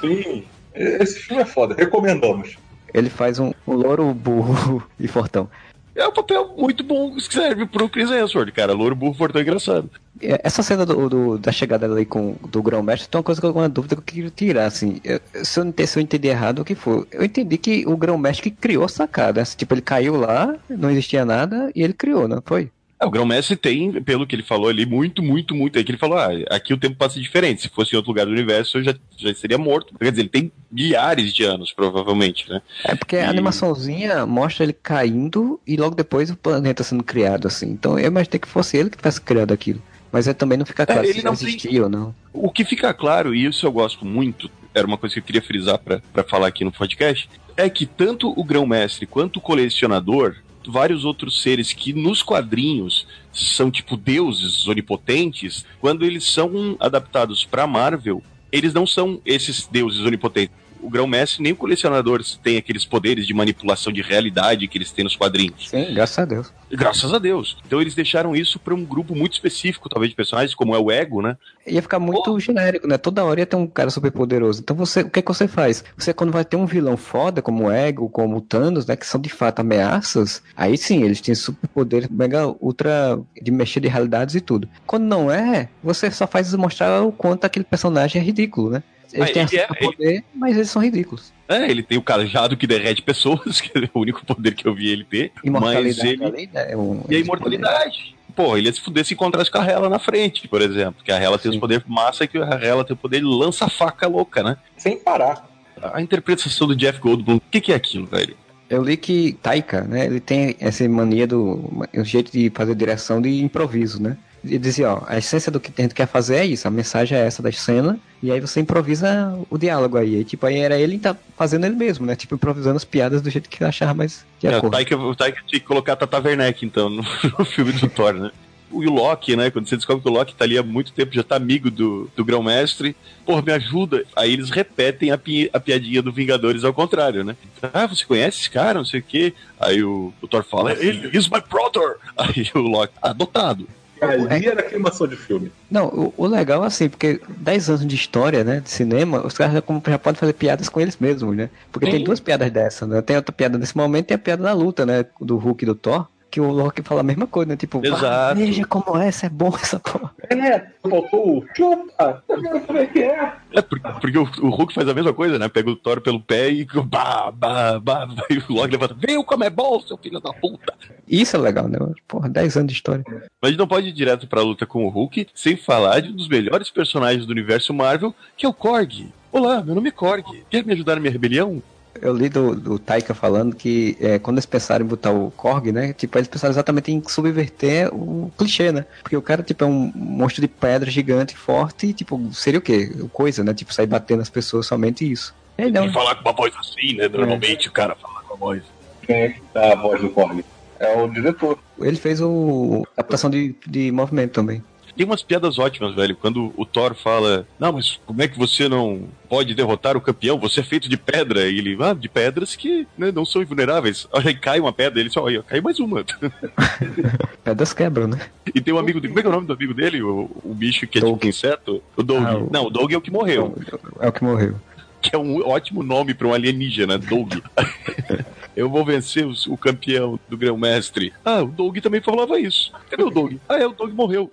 Sim. 0.00 0.44
Esse 0.74 1.20
filme 1.20 1.42
é 1.42 1.46
foda, 1.46 1.74
recomendamos. 1.74 2.56
Ele 2.94 3.08
faz 3.10 3.38
um, 3.38 3.52
um 3.66 3.74
louro 3.74 4.12
burro 4.14 4.82
e 4.98 5.06
fortão. 5.08 5.48
É 5.94 6.06
um 6.08 6.12
papel 6.12 6.54
muito 6.56 6.82
bom 6.82 7.14
que 7.14 7.20
serve 7.34 7.66
pro 7.66 7.86
Chris 7.86 8.10
Hemsworth, 8.10 8.50
cara. 8.52 8.72
Louro, 8.72 8.96
burro, 8.96 9.12
fortão 9.12 9.42
engraçado. 9.42 9.90
É, 10.22 10.40
Essa 10.42 10.62
cena 10.62 10.86
do, 10.86 11.06
do- 11.08 11.38
da 11.38 11.52
chegada 11.52 11.84
ali 11.84 12.06
com, 12.06 12.34
do 12.48 12.62
grão-mestre 12.62 13.08
tem 13.10 13.18
uma 13.18 13.22
coisa 13.22 13.38
que 13.38 13.46
eu 13.46 13.52
uma 13.52 13.68
dúvida 13.68 13.94
que 13.96 14.00
eu 14.00 14.04
queria 14.04 14.30
tirar, 14.30 14.64
assim. 14.66 15.00
Eu- 15.04 15.20
se, 15.44 15.60
eu, 15.60 15.86
se 15.86 15.98
eu 15.98 16.02
entendi 16.02 16.28
errado, 16.28 16.60
o 16.60 16.64
que 16.64 16.74
foi? 16.74 17.06
Eu 17.12 17.22
entendi 17.22 17.58
que 17.58 17.84
o 17.86 17.94
grão-mestre 17.94 18.50
que 18.50 18.56
criou 18.56 18.84
a 18.84 18.88
sacada. 18.88 19.42
assim, 19.42 19.54
Tipo, 19.58 19.74
ele 19.74 19.82
caiu 19.82 20.16
lá, 20.16 20.54
não 20.70 20.90
existia 20.90 21.26
nada, 21.26 21.70
e 21.76 21.82
ele 21.82 21.92
criou, 21.92 22.26
não 22.26 22.42
foi? 22.44 22.70
É, 23.02 23.06
o 23.06 23.10
Grão-Mestre 23.10 23.56
tem, 23.56 23.92
pelo 24.02 24.26
que 24.26 24.34
ele 24.36 24.42
falou 24.42 24.68
ali, 24.68 24.86
muito, 24.86 25.22
muito, 25.22 25.54
muito. 25.54 25.78
É 25.78 25.84
que 25.84 25.90
ele 25.90 25.98
falou, 25.98 26.18
ah, 26.18 26.28
aqui 26.50 26.72
o 26.72 26.78
tempo 26.78 26.96
passa 26.96 27.20
diferente. 27.20 27.62
Se 27.62 27.68
fosse 27.68 27.92
em 27.94 27.96
outro 27.96 28.10
lugar 28.10 28.26
do 28.26 28.32
universo, 28.32 28.78
eu 28.78 28.84
já, 28.84 28.94
já 29.16 29.34
seria 29.34 29.58
morto. 29.58 29.94
Quer 29.98 30.10
dizer, 30.10 30.22
ele 30.22 30.28
tem 30.28 30.52
milhares 30.70 31.32
de 31.32 31.42
anos, 31.44 31.72
provavelmente, 31.72 32.48
né? 32.48 32.62
É 32.84 32.94
porque 32.94 33.16
a 33.16 33.20
E- 33.26 33.26
animaçãozinha 33.26 34.24
mostra 34.26 34.64
ele 34.64 34.72
caindo 34.72 35.60
e 35.66 35.76
logo 35.76 35.94
depois 35.94 36.30
o 36.30 36.36
planeta 36.36 36.82
sendo 36.82 37.02
criado, 37.02 37.46
assim. 37.48 37.70
Então 37.70 37.98
eu 37.98 38.06
imaginei 38.06 38.38
que 38.38 38.48
fosse 38.48 38.76
ele 38.76 38.90
que 38.90 38.96
tivesse 38.96 39.20
criado 39.20 39.52
aquilo. 39.52 39.82
Mas 40.10 40.28
é, 40.28 40.34
também 40.34 40.58
não 40.58 40.66
fica 40.66 40.84
claro 40.84 41.04
ele 41.04 41.14
se 41.20 41.24
não 41.24 41.34
tem- 41.34 41.48
existia 41.48 41.82
ou 41.84 41.88
não. 41.88 42.14
O 42.32 42.50
que 42.50 42.64
fica 42.64 42.92
claro, 42.92 43.34
e 43.34 43.46
isso 43.46 43.64
eu 43.66 43.72
gosto 43.72 44.04
muito, 44.04 44.50
era 44.74 44.86
uma 44.86 44.98
coisa 44.98 45.14
que 45.14 45.20
eu 45.20 45.24
queria 45.24 45.42
frisar 45.42 45.78
pra 45.78 46.00
falar 46.24 46.46
aqui 46.48 46.64
no 46.64 46.70
podcast, 46.72 47.28
é 47.56 47.68
que 47.70 47.86
tanto 47.86 48.32
o 48.38 48.44
Grão-Mestre 48.44 49.06
quanto 49.06 49.38
o 49.38 49.40
Colecionador, 49.40 50.36
vários 50.66 51.04
outros 51.04 51.40
seres 51.42 51.72
que 51.72 51.92
nos 51.92 52.22
quadrinhos 52.22 53.06
são 53.32 53.70
tipo 53.70 53.96
deuses 53.96 54.66
onipotentes, 54.66 55.64
quando 55.80 56.04
eles 56.04 56.24
são 56.24 56.76
adaptados 56.78 57.44
pra 57.44 57.66
Marvel, 57.66 58.22
eles 58.50 58.74
não 58.74 58.86
são 58.86 59.20
esses 59.24 59.66
deuses 59.66 60.00
onipotentes. 60.00 60.61
O 60.82 60.90
Grão-Mestre 60.90 61.42
nem 61.42 61.52
o 61.52 61.56
Colecionador 61.56 62.22
tem 62.42 62.56
aqueles 62.56 62.84
poderes 62.84 63.26
de 63.26 63.32
manipulação 63.32 63.92
de 63.92 64.02
realidade 64.02 64.66
que 64.66 64.76
eles 64.76 64.90
têm 64.90 65.04
nos 65.04 65.16
quadrinhos. 65.16 65.68
Sim, 65.68 65.94
graças 65.94 66.18
a 66.18 66.24
Deus. 66.24 66.52
Graças 66.70 67.12
a 67.12 67.18
Deus. 67.18 67.56
Então 67.66 67.80
eles 67.80 67.94
deixaram 67.94 68.34
isso 68.34 68.58
pra 68.58 68.74
um 68.74 68.84
grupo 68.84 69.14
muito 69.14 69.34
específico, 69.34 69.88
talvez, 69.88 70.10
de 70.10 70.16
personagens, 70.16 70.54
como 70.54 70.74
é 70.74 70.78
o 70.78 70.90
Ego, 70.90 71.22
né? 71.22 71.36
Ia 71.66 71.82
ficar 71.82 71.98
muito 71.98 72.38
genérico, 72.40 72.88
né? 72.88 72.98
Toda 72.98 73.24
hora 73.24 73.40
ia 73.40 73.46
ter 73.46 73.56
um 73.56 73.66
cara 73.66 73.90
super 73.90 74.10
poderoso. 74.10 74.60
Então 74.60 74.74
você, 74.74 75.02
o 75.02 75.10
que 75.10 75.20
é 75.20 75.22
que 75.22 75.28
você 75.28 75.46
faz? 75.46 75.84
Você 75.96 76.12
quando 76.12 76.32
vai 76.32 76.44
ter 76.44 76.56
um 76.56 76.66
vilão 76.66 76.96
foda, 76.96 77.40
como 77.40 77.64
o 77.64 77.70
Ego, 77.70 78.08
como 78.08 78.38
o 78.38 78.40
Thanos, 78.40 78.86
né? 78.86 78.96
Que 78.96 79.06
são 79.06 79.20
de 79.20 79.28
fato 79.28 79.60
ameaças, 79.60 80.42
aí 80.56 80.76
sim, 80.76 81.02
eles 81.04 81.20
têm 81.20 81.34
superpoder 81.34 82.08
mega 82.10 82.48
ultra 82.60 83.20
de 83.40 83.50
mexer 83.50 83.80
de 83.80 83.88
realidades 83.88 84.34
e 84.34 84.40
tudo. 84.40 84.68
Quando 84.86 85.04
não 85.04 85.30
é, 85.30 85.68
você 85.82 86.10
só 86.10 86.26
faz 86.26 86.52
mostrar 86.54 87.02
o 87.02 87.12
quanto 87.12 87.44
aquele 87.44 87.64
personagem 87.64 88.20
é 88.20 88.24
ridículo, 88.24 88.70
né? 88.70 88.82
Eles 89.12 89.30
Ah, 89.30 89.32
têm 89.32 89.42
ele 89.42 89.56
é- 89.58 89.66
superpoder, 89.66 90.24
mas 90.34 90.56
eles 90.56 90.70
são 90.70 90.82
ridículos. 90.82 91.32
É, 91.48 91.70
ele 91.70 91.82
tem 91.82 91.98
o 91.98 92.02
cajado 92.02 92.56
que 92.56 92.66
derrete 92.66 93.02
pessoas, 93.02 93.60
que 93.60 93.70
é 93.78 93.88
o 93.92 94.00
único 94.00 94.24
poder 94.24 94.54
que 94.54 94.66
eu 94.66 94.74
vi 94.74 94.88
ele 94.88 95.04
ter. 95.04 95.32
Mas 95.36 95.44
Imortalidade 95.44 96.08
ele. 96.08 96.50
né? 96.52 96.72
É 96.72 96.76
um, 96.76 97.04
E 97.08 97.16
a 97.16 97.18
imortalidade. 97.18 98.16
Pô, 98.34 98.56
ele 98.56 98.66
ia 98.68 98.72
se 98.72 98.80
fuder 98.80 99.04
se 99.04 99.12
encontrasse 99.12 99.50
com 99.50 99.58
a 99.58 99.66
Hela 99.66 99.88
na 99.90 99.98
frente, 99.98 100.48
por 100.48 100.62
exemplo. 100.62 101.04
Que 101.04 101.12
a 101.12 101.16
Hela 101.18 101.38
tem 101.38 101.50
os 101.50 101.56
Sim. 101.56 101.60
poderes 101.60 101.84
massa 101.86 102.26
que 102.26 102.38
a 102.38 102.54
Hela 102.62 102.82
tem 102.84 102.94
o 102.94 102.96
poder 102.96 103.18
de 103.20 103.26
lança-faca 103.26 104.06
louca, 104.08 104.42
né? 104.42 104.56
Sem 104.76 104.96
parar. 104.98 105.46
A 105.82 106.00
interpretação 106.00 106.66
do 106.66 106.74
Jeff 106.76 106.98
Goldblum, 106.98 107.36
o 107.36 107.40
que, 107.50 107.60
que 107.60 107.72
é 107.72 107.74
aquilo, 107.74 108.06
velho? 108.06 108.34
Eu 108.70 108.82
li 108.82 108.96
que 108.96 109.34
Taika, 109.42 109.82
né, 109.82 110.06
ele 110.06 110.18
tem 110.20 110.56
essa 110.58 110.88
mania 110.88 111.26
do 111.26 111.70
um 111.92 112.04
jeito 112.04 112.32
de 112.32 112.50
fazer 112.54 112.74
direção 112.74 113.20
de 113.20 113.42
improviso, 113.42 114.02
né? 114.02 114.16
E 114.44 114.58
dizia, 114.58 114.92
ó, 114.92 115.02
a 115.06 115.18
essência 115.18 115.52
do 115.52 115.60
que 115.60 115.70
a 115.76 115.82
gente 115.82 115.94
quer 115.94 116.06
fazer 116.08 116.36
é 116.36 116.44
isso, 116.44 116.66
a 116.66 116.70
mensagem 116.70 117.16
é 117.16 117.24
essa 117.26 117.40
da 117.42 117.52
cena, 117.52 117.98
e 118.22 118.30
aí 118.32 118.40
você 118.40 118.60
improvisa 118.60 119.38
o 119.48 119.56
diálogo 119.56 119.96
aí. 119.96 120.16
E, 120.16 120.24
tipo, 120.24 120.44
aí 120.46 120.58
era 120.58 120.76
ele 120.78 120.98
tá 120.98 121.16
fazendo 121.36 121.64
ele 121.64 121.76
mesmo, 121.76 122.04
né? 122.04 122.16
Tipo, 122.16 122.34
improvisando 122.34 122.76
as 122.76 122.84
piadas 122.84 123.22
do 123.22 123.30
jeito 123.30 123.48
que 123.48 123.62
achava 123.62 123.94
mais 123.94 124.24
de 124.40 124.48
É, 124.48 124.50
o, 124.50 124.56
acordo. 124.56 124.76
O 125.10 125.14
Taika 125.14 125.42
tinha 125.46 125.60
que 125.60 125.66
colocar 125.66 125.92
a 125.92 125.96
Tata 125.96 126.18
Werneck, 126.20 126.64
então, 126.66 126.90
no, 126.90 127.02
no 127.38 127.44
filme 127.44 127.72
do 127.72 127.88
Thor, 127.88 128.14
né? 128.14 128.30
E 128.74 128.86
o 128.86 128.90
Loki, 128.90 129.36
né? 129.36 129.50
Quando 129.50 129.68
você 129.68 129.76
descobre 129.76 130.02
que 130.02 130.08
o 130.08 130.12
Loki 130.12 130.34
tá 130.34 130.44
ali 130.46 130.56
há 130.56 130.62
muito 130.62 130.92
tempo, 130.92 131.14
já 131.14 131.22
tá 131.22 131.36
amigo 131.36 131.70
do, 131.70 132.10
do 132.16 132.24
Grão-Mestre, 132.24 132.96
porra, 133.26 133.42
me 133.42 133.52
ajuda. 133.52 134.02
Aí 134.16 134.32
eles 134.32 134.48
repetem 134.48 135.10
a, 135.10 135.18
pi- 135.18 135.50
a 135.52 135.60
piadinha 135.60 136.00
do 136.00 136.10
Vingadores 136.10 136.64
ao 136.64 136.72
contrário, 136.72 137.22
né? 137.22 137.36
Ah, 137.72 137.86
você 137.86 138.02
conhece 138.04 138.40
esse 138.40 138.50
cara, 138.50 138.78
não 138.78 138.84
sei 138.84 139.00
o 139.00 139.02
quê. 139.02 139.34
Aí 139.60 139.84
o, 139.84 140.10
o 140.22 140.26
Thor 140.26 140.42
fala, 140.42 140.72
ele 140.72 141.16
is 141.16 141.28
my 141.28 141.42
brother. 141.48 141.96
Aí 142.16 142.50
o 142.54 142.60
Loki, 142.60 142.94
adotado. 143.02 143.68
Ali 144.02 144.46
era 144.46 144.62
queimação 144.62 145.06
de 145.06 145.16
filme. 145.16 145.52
Não, 145.70 145.86
o, 145.86 146.14
o 146.16 146.26
legal 146.26 146.64
é 146.64 146.66
assim, 146.66 146.88
porque 146.88 147.20
10 147.28 147.70
anos 147.70 147.86
de 147.86 147.94
história, 147.94 148.42
né, 148.42 148.60
de 148.60 148.70
cinema, 148.70 149.24
os 149.24 149.34
caras 149.34 149.54
já, 149.54 149.62
já 149.90 149.98
podem 149.98 150.18
fazer 150.18 150.32
piadas 150.32 150.68
com 150.68 150.80
eles 150.80 150.96
mesmos, 150.98 151.36
né? 151.36 151.48
Porque 151.70 151.88
tem 151.88 152.00
Sim. 152.00 152.04
duas 152.04 152.20
piadas 152.20 152.50
dessas, 152.50 152.88
né? 152.88 153.00
Tem 153.00 153.16
outra 153.16 153.32
piada 153.32 153.56
nesse 153.58 153.76
momento 153.76 154.10
e 154.10 154.14
a 154.14 154.18
piada 154.18 154.42
da 154.42 154.52
luta, 154.52 154.84
né? 154.84 155.06
Do 155.20 155.36
Hulk 155.36 155.64
e 155.64 155.66
do 155.66 155.74
Thor, 155.74 156.08
que 156.32 156.40
o 156.40 156.50
Loki 156.50 156.82
fala 156.82 157.00
a 157.00 157.04
mesma 157.04 157.26
coisa, 157.26 157.50
né? 157.50 157.56
Tipo, 157.58 157.84
Exato. 157.84 158.06
"Ah, 158.06 158.32
veja 158.32 158.64
como 158.64 158.96
é, 158.96 159.06
essa 159.08 159.26
é 159.26 159.28
bom 159.28 159.52
essa 159.62 159.78
porra. 159.78 160.10
É, 160.30 160.66
faltou 160.82 161.38
o 161.38 161.44
chupa. 161.54 162.24
Como 162.26 162.78
é 162.78 162.86
que 162.86 163.00
é? 163.00 163.32
É, 163.52 163.60
por- 163.60 163.78
porque, 164.00 164.16
o, 164.16 164.22
o 164.22 164.48
Hulk 164.48 164.72
faz 164.72 164.88
a 164.88 164.94
mesma 164.94 165.12
coisa, 165.12 165.38
né? 165.38 165.46
Pega 165.50 165.68
o 165.70 165.76
Thor 165.76 166.00
pelo 166.00 166.18
pé 166.20 166.50
e 166.50 166.64
bah, 166.88 167.30
bah, 167.30 167.78
bah, 167.78 168.08
e 168.30 168.38
o 168.38 168.54
Loki 168.56 168.72
levanta, 168.72 168.94
veio 168.98 169.22
como 169.22 169.44
é 169.44 169.50
bom, 169.50 169.78
seu 169.82 169.98
filho 169.98 170.20
da 170.20 170.32
puta. 170.32 170.72
Isso 171.06 171.36
é 171.36 171.38
legal, 171.38 171.68
né? 171.68 171.78
Porra, 172.08 172.30
10 172.30 172.56
anos 172.56 172.68
de 172.72 172.76
história. 172.78 173.04
Mas 173.06 173.20
a 173.42 173.48
gente 173.48 173.58
não 173.58 173.68
pode 173.68 173.88
ir 173.88 173.92
direto 173.92 174.26
pra 174.26 174.40
luta 174.40 174.64
com 174.64 174.86
o 174.86 174.88
Hulk 174.88 175.26
sem 175.34 175.54
falar 175.56 176.00
de 176.00 176.08
um 176.08 176.16
dos 176.16 176.28
melhores 176.28 176.70
personagens 176.70 177.26
do 177.26 177.30
universo 177.32 177.74
Marvel, 177.74 178.14
que 178.38 178.46
é 178.46 178.48
o 178.48 178.54
Korg. 178.54 179.06
Olá, 179.30 179.62
meu 179.62 179.74
nome 179.74 179.88
é 179.88 179.92
Korg. 179.92 180.24
Quer 180.48 180.64
me 180.64 180.72
ajudar 180.72 180.94
na 180.94 181.00
minha 181.02 181.12
rebelião? 181.12 181.62
Eu 182.00 182.14
li 182.14 182.28
do, 182.28 182.54
do 182.54 182.78
Taika 182.78 183.14
falando 183.14 183.54
que 183.54 183.96
é, 184.00 184.18
quando 184.18 184.36
eles 184.36 184.46
pensaram 184.46 184.84
em 184.84 184.88
botar 184.88 185.10
o 185.10 185.30
Korg, 185.30 185.72
né? 185.72 185.92
Tipo, 185.92 186.18
eles 186.18 186.28
pensaram 186.28 186.52
exatamente 186.52 186.90
em 186.90 187.02
subverter 187.06 187.94
o 187.94 188.32
clichê, 188.36 188.72
né? 188.72 188.86
Porque 189.02 189.16
o 189.16 189.22
cara, 189.22 189.42
tipo, 189.42 189.62
é 189.62 189.66
um 189.66 189.92
monstro 189.94 190.40
de 190.40 190.48
pedra 190.48 190.90
gigante, 190.90 191.36
forte, 191.36 191.88
e, 191.88 191.92
tipo, 191.92 192.32
seria 192.32 192.58
o 192.58 192.62
quê? 192.62 192.90
Coisa, 193.12 193.44
né? 193.44 193.52
Tipo, 193.52 193.74
sair 193.74 193.86
batendo 193.86 194.22
as 194.22 194.30
pessoas, 194.30 194.66
somente 194.66 195.10
isso. 195.10 195.34
Ele 195.58 195.70
não. 195.70 195.82
Tem 195.82 195.90
que 195.90 195.94
falar 195.94 196.14
com 196.16 196.22
uma 196.22 196.32
voz 196.32 196.54
assim, 196.56 196.96
né? 196.96 197.08
Normalmente 197.08 197.68
o 197.68 197.72
cara 197.72 197.94
fala 197.94 198.22
com 198.22 198.34
a 198.34 198.36
voz. 198.36 198.62
Quem 199.02 199.16
é 199.16 199.28
que 199.30 199.42
dá 199.52 199.72
a 199.72 199.76
voz 199.76 200.00
do 200.00 200.10
Korg? 200.10 200.44
É 200.78 201.00
o 201.00 201.08
diretor. 201.08 201.58
Ele 201.80 201.96
fez 201.96 202.20
o 202.20 202.84
adaptação 202.96 203.30
de, 203.30 203.54
de 203.66 203.92
movimento 203.92 204.32
também. 204.32 204.62
Tem 204.96 205.06
umas 205.06 205.22
piadas 205.22 205.58
ótimas, 205.58 205.94
velho. 205.94 206.14
Quando 206.14 206.52
o 206.56 206.66
Thor 206.66 206.94
fala, 206.94 207.46
não, 207.58 207.72
mas 207.72 207.98
como 208.04 208.22
é 208.22 208.28
que 208.28 208.38
você 208.38 208.68
não 208.68 209.08
pode 209.28 209.54
derrotar 209.54 209.96
o 209.96 210.00
campeão? 210.00 210.38
Você 210.38 210.60
é 210.60 210.62
feito 210.62 210.88
de 210.88 210.96
pedra. 210.96 211.48
E 211.48 211.58
ele, 211.58 211.76
ah, 211.80 211.94
de 211.94 212.08
pedras 212.08 212.54
que 212.54 212.86
né, 212.98 213.10
não 213.10 213.24
são 213.24 213.40
invulneráveis. 213.42 214.06
Aí 214.12 214.34
cai 214.34 214.60
uma 214.60 214.72
pedra, 214.72 215.00
ele 215.00 215.08
só, 215.10 215.22
olha, 215.24 215.42
caiu 215.42 215.62
mais 215.62 215.78
uma. 215.80 216.04
Pedras 217.44 217.72
quebram, 217.72 218.06
né? 218.06 218.18
E 218.54 218.60
tem 218.60 218.72
um 218.72 218.78
amigo 218.78 219.00
dele, 219.00 219.08
como 219.12 219.18
é 219.20 219.22
que 219.22 219.26
é 219.26 219.30
o 219.30 219.34
nome 219.34 219.46
do 219.46 219.52
amigo 219.52 219.74
dele? 219.74 220.02
O, 220.02 220.30
o 220.44 220.54
bicho 220.54 220.86
que 220.86 220.98
é 220.98 221.00
Doug. 221.00 221.14
tipo 221.14 221.26
inseto? 221.26 221.82
O 221.96 222.02
Doug. 222.02 222.22
Ah, 222.24 222.36
o- 222.36 222.50
Não, 222.52 222.66
o 222.66 222.70
Doug 222.70 222.92
é 222.92 222.96
o 222.96 223.00
que 223.00 223.10
morreu. 223.10 223.56
É 224.00 224.08
o 224.08 224.12
que 224.12 224.22
morreu. 224.22 224.56
Que 225.00 225.14
é 225.16 225.18
um 225.18 225.40
ótimo 225.48 225.82
nome 225.82 226.14
pra 226.14 226.28
um 226.28 226.34
alienígena, 226.34 226.98
Doug. 226.98 227.34
Eu 228.54 228.68
vou 228.68 228.84
vencer 228.84 229.26
os- 229.26 229.46
o 229.46 229.56
campeão 229.56 230.20
do 230.28 230.36
Grão-Mestre. 230.36 231.12
Ah, 231.24 231.42
o 231.42 231.46
Doug 231.46 231.78
também 231.78 232.00
falava 232.02 232.38
isso. 232.38 232.70
Cadê 232.90 233.02
o 233.02 233.10
Doug? 233.10 233.34
Ah, 233.48 233.56
é, 233.56 233.66
o 233.66 233.72
Doug 233.72 233.92
morreu. 233.94 234.30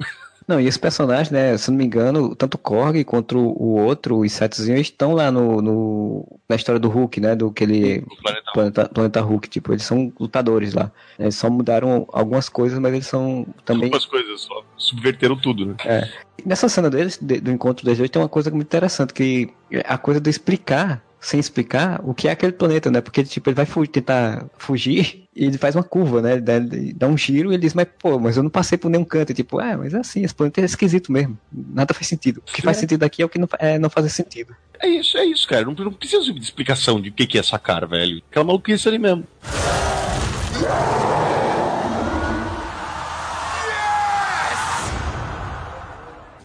Não, 0.49 0.59
e 0.59 0.65
esse 0.65 0.79
personagem, 0.79 1.31
né, 1.31 1.55
se 1.59 1.69
não 1.69 1.77
me 1.77 1.85
engano, 1.85 2.35
tanto 2.35 2.55
o 2.55 2.57
Korg 2.57 3.03
quanto 3.03 3.37
o 3.37 3.75
outro, 3.75 4.17
o 4.17 4.25
Insetzinho, 4.25 4.77
eles 4.77 4.87
estão 4.87 5.13
lá 5.13 5.31
no, 5.31 5.61
no, 5.61 6.39
na 6.49 6.55
história 6.55 6.79
do 6.79 6.89
Hulk, 6.89 7.21
né, 7.21 7.35
do 7.35 7.51
que 7.51 7.63
ele... 7.63 8.03
Planeta 8.23 8.51
Planeta, 8.51 8.89
Planeta 8.89 9.21
Hulk, 9.21 9.47
tipo, 9.47 9.71
eles 9.71 9.83
são 9.83 10.11
lutadores 10.19 10.73
lá. 10.73 10.91
Eles 11.19 11.35
só 11.35 11.51
mudaram 11.51 12.07
algumas 12.11 12.49
coisas, 12.49 12.79
mas 12.79 12.91
eles 12.95 13.05
são 13.05 13.45
também... 13.63 13.83
Algumas 13.83 14.07
coisas 14.07 14.41
só 14.41 14.63
subverteram 14.75 15.37
tudo, 15.37 15.67
né? 15.67 15.75
É. 15.85 16.09
E 16.39 16.47
nessa 16.47 16.67
cena 16.67 16.89
deles, 16.89 17.19
de- 17.21 17.39
do 17.39 17.51
encontro 17.51 17.85
deles 17.85 17.99
dois, 17.99 18.09
tem 18.09 18.19
uma 18.19 18.27
coisa 18.27 18.49
muito 18.49 18.65
interessante, 18.65 19.13
que 19.13 19.53
é 19.69 19.85
a 19.87 19.99
coisa 19.99 20.19
de 20.19 20.31
explicar, 20.31 20.99
sem 21.19 21.39
explicar, 21.39 22.01
o 22.03 22.15
que 22.15 22.27
é 22.27 22.31
aquele 22.31 22.53
planeta, 22.53 22.89
né? 22.89 23.01
Porque, 23.01 23.23
tipo, 23.23 23.51
ele 23.51 23.55
vai 23.55 23.67
tentar 23.85 24.47
fugir 24.57 25.28
e 25.35 25.45
ele 25.45 25.57
faz 25.57 25.75
uma 25.75 25.83
curva, 25.83 26.21
né? 26.21 26.33
Ele 26.33 26.41
dá, 26.41 26.55
ele 26.55 26.93
dá 26.93 27.07
um 27.07 27.17
giro 27.17 27.51
e 27.51 27.55
ele 27.55 27.61
diz, 27.61 27.73
mas, 27.73 27.87
pô, 27.99 28.19
mas 28.19 28.35
eu 28.35 28.43
não 28.43 28.49
passei 28.49 28.77
por 28.77 28.89
nenhum 28.89 29.05
canto. 29.05 29.31
E, 29.31 29.35
tipo, 29.35 29.61
é, 29.61 29.77
mas 29.77 29.93
é 29.93 29.99
assim, 29.99 30.23
esse 30.23 30.33
planeta 30.33 30.59
é 30.61 30.65
esquisito 30.65 31.11
mesmo. 31.11 31.37
Nada 31.51 31.93
faz 31.93 32.07
sentido. 32.07 32.37
O 32.47 32.51
que 32.51 32.61
faz 32.61 32.77
É. 32.77 32.79
sentido 32.81 33.03
aqui 33.03 33.21
é 33.21 33.25
o 33.25 33.29
que 33.29 33.37
não, 33.39 33.47
é 33.59 33.77
não 33.77 33.89
fazer 33.89 34.09
sentido. 34.09 34.55
É 34.81 34.87
isso, 34.87 35.17
é 35.17 35.25
isso, 35.25 35.47
cara. 35.47 35.63
Não, 35.65 35.73
não 35.73 35.93
precisa 35.93 36.33
de 36.33 36.39
explicação 36.41 36.99
de 36.99 37.09
o 37.09 37.13
que, 37.13 37.27
que 37.27 37.37
é 37.37 37.41
essa 37.41 37.59
cara, 37.59 37.85
velho. 37.85 38.21
Aquela 38.29 38.45
maluquice 38.45 38.87
ali 38.87 38.97
mesmo. 38.97 39.23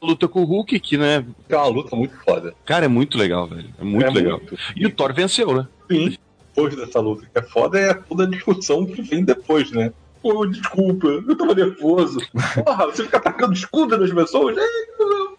Luta 0.02 0.28
com 0.28 0.42
o 0.42 0.44
Hulk, 0.44 0.78
que, 0.80 0.98
né? 0.98 1.24
É 1.48 1.56
uma 1.56 1.66
luta 1.66 1.96
muito 1.96 2.14
foda. 2.24 2.52
Cara, 2.66 2.84
é 2.84 2.88
muito 2.88 3.16
legal, 3.16 3.46
velho. 3.48 3.70
É 3.80 3.84
muito 3.84 4.04
É 4.06 4.10
legal. 4.10 4.38
muito. 4.38 4.58
E 4.76 4.84
o 4.84 4.90
Thor 4.90 5.14
venceu, 5.14 5.54
né? 5.56 5.66
Sim. 5.90 6.16
Depois 6.54 6.76
dessa 6.76 7.00
luta 7.00 7.26
que 7.32 7.38
é 7.38 7.42
foda, 7.42 7.78
é 7.78 7.94
toda 7.94 8.24
a 8.24 8.30
discussão 8.30 8.86
que 8.86 9.02
vem 9.02 9.24
depois, 9.24 9.72
né? 9.72 9.92
Pô, 10.22 10.46
desculpa, 10.46 11.08
eu 11.08 11.36
tava 11.36 11.54
nervoso. 11.54 12.18
Porra, 12.64 12.86
você 12.86 13.02
fica 13.02 13.16
atacando 13.18 13.52
escudo 13.52 13.98
nas 13.98 14.12
pessoas? 14.12 14.56
É, 14.56 14.62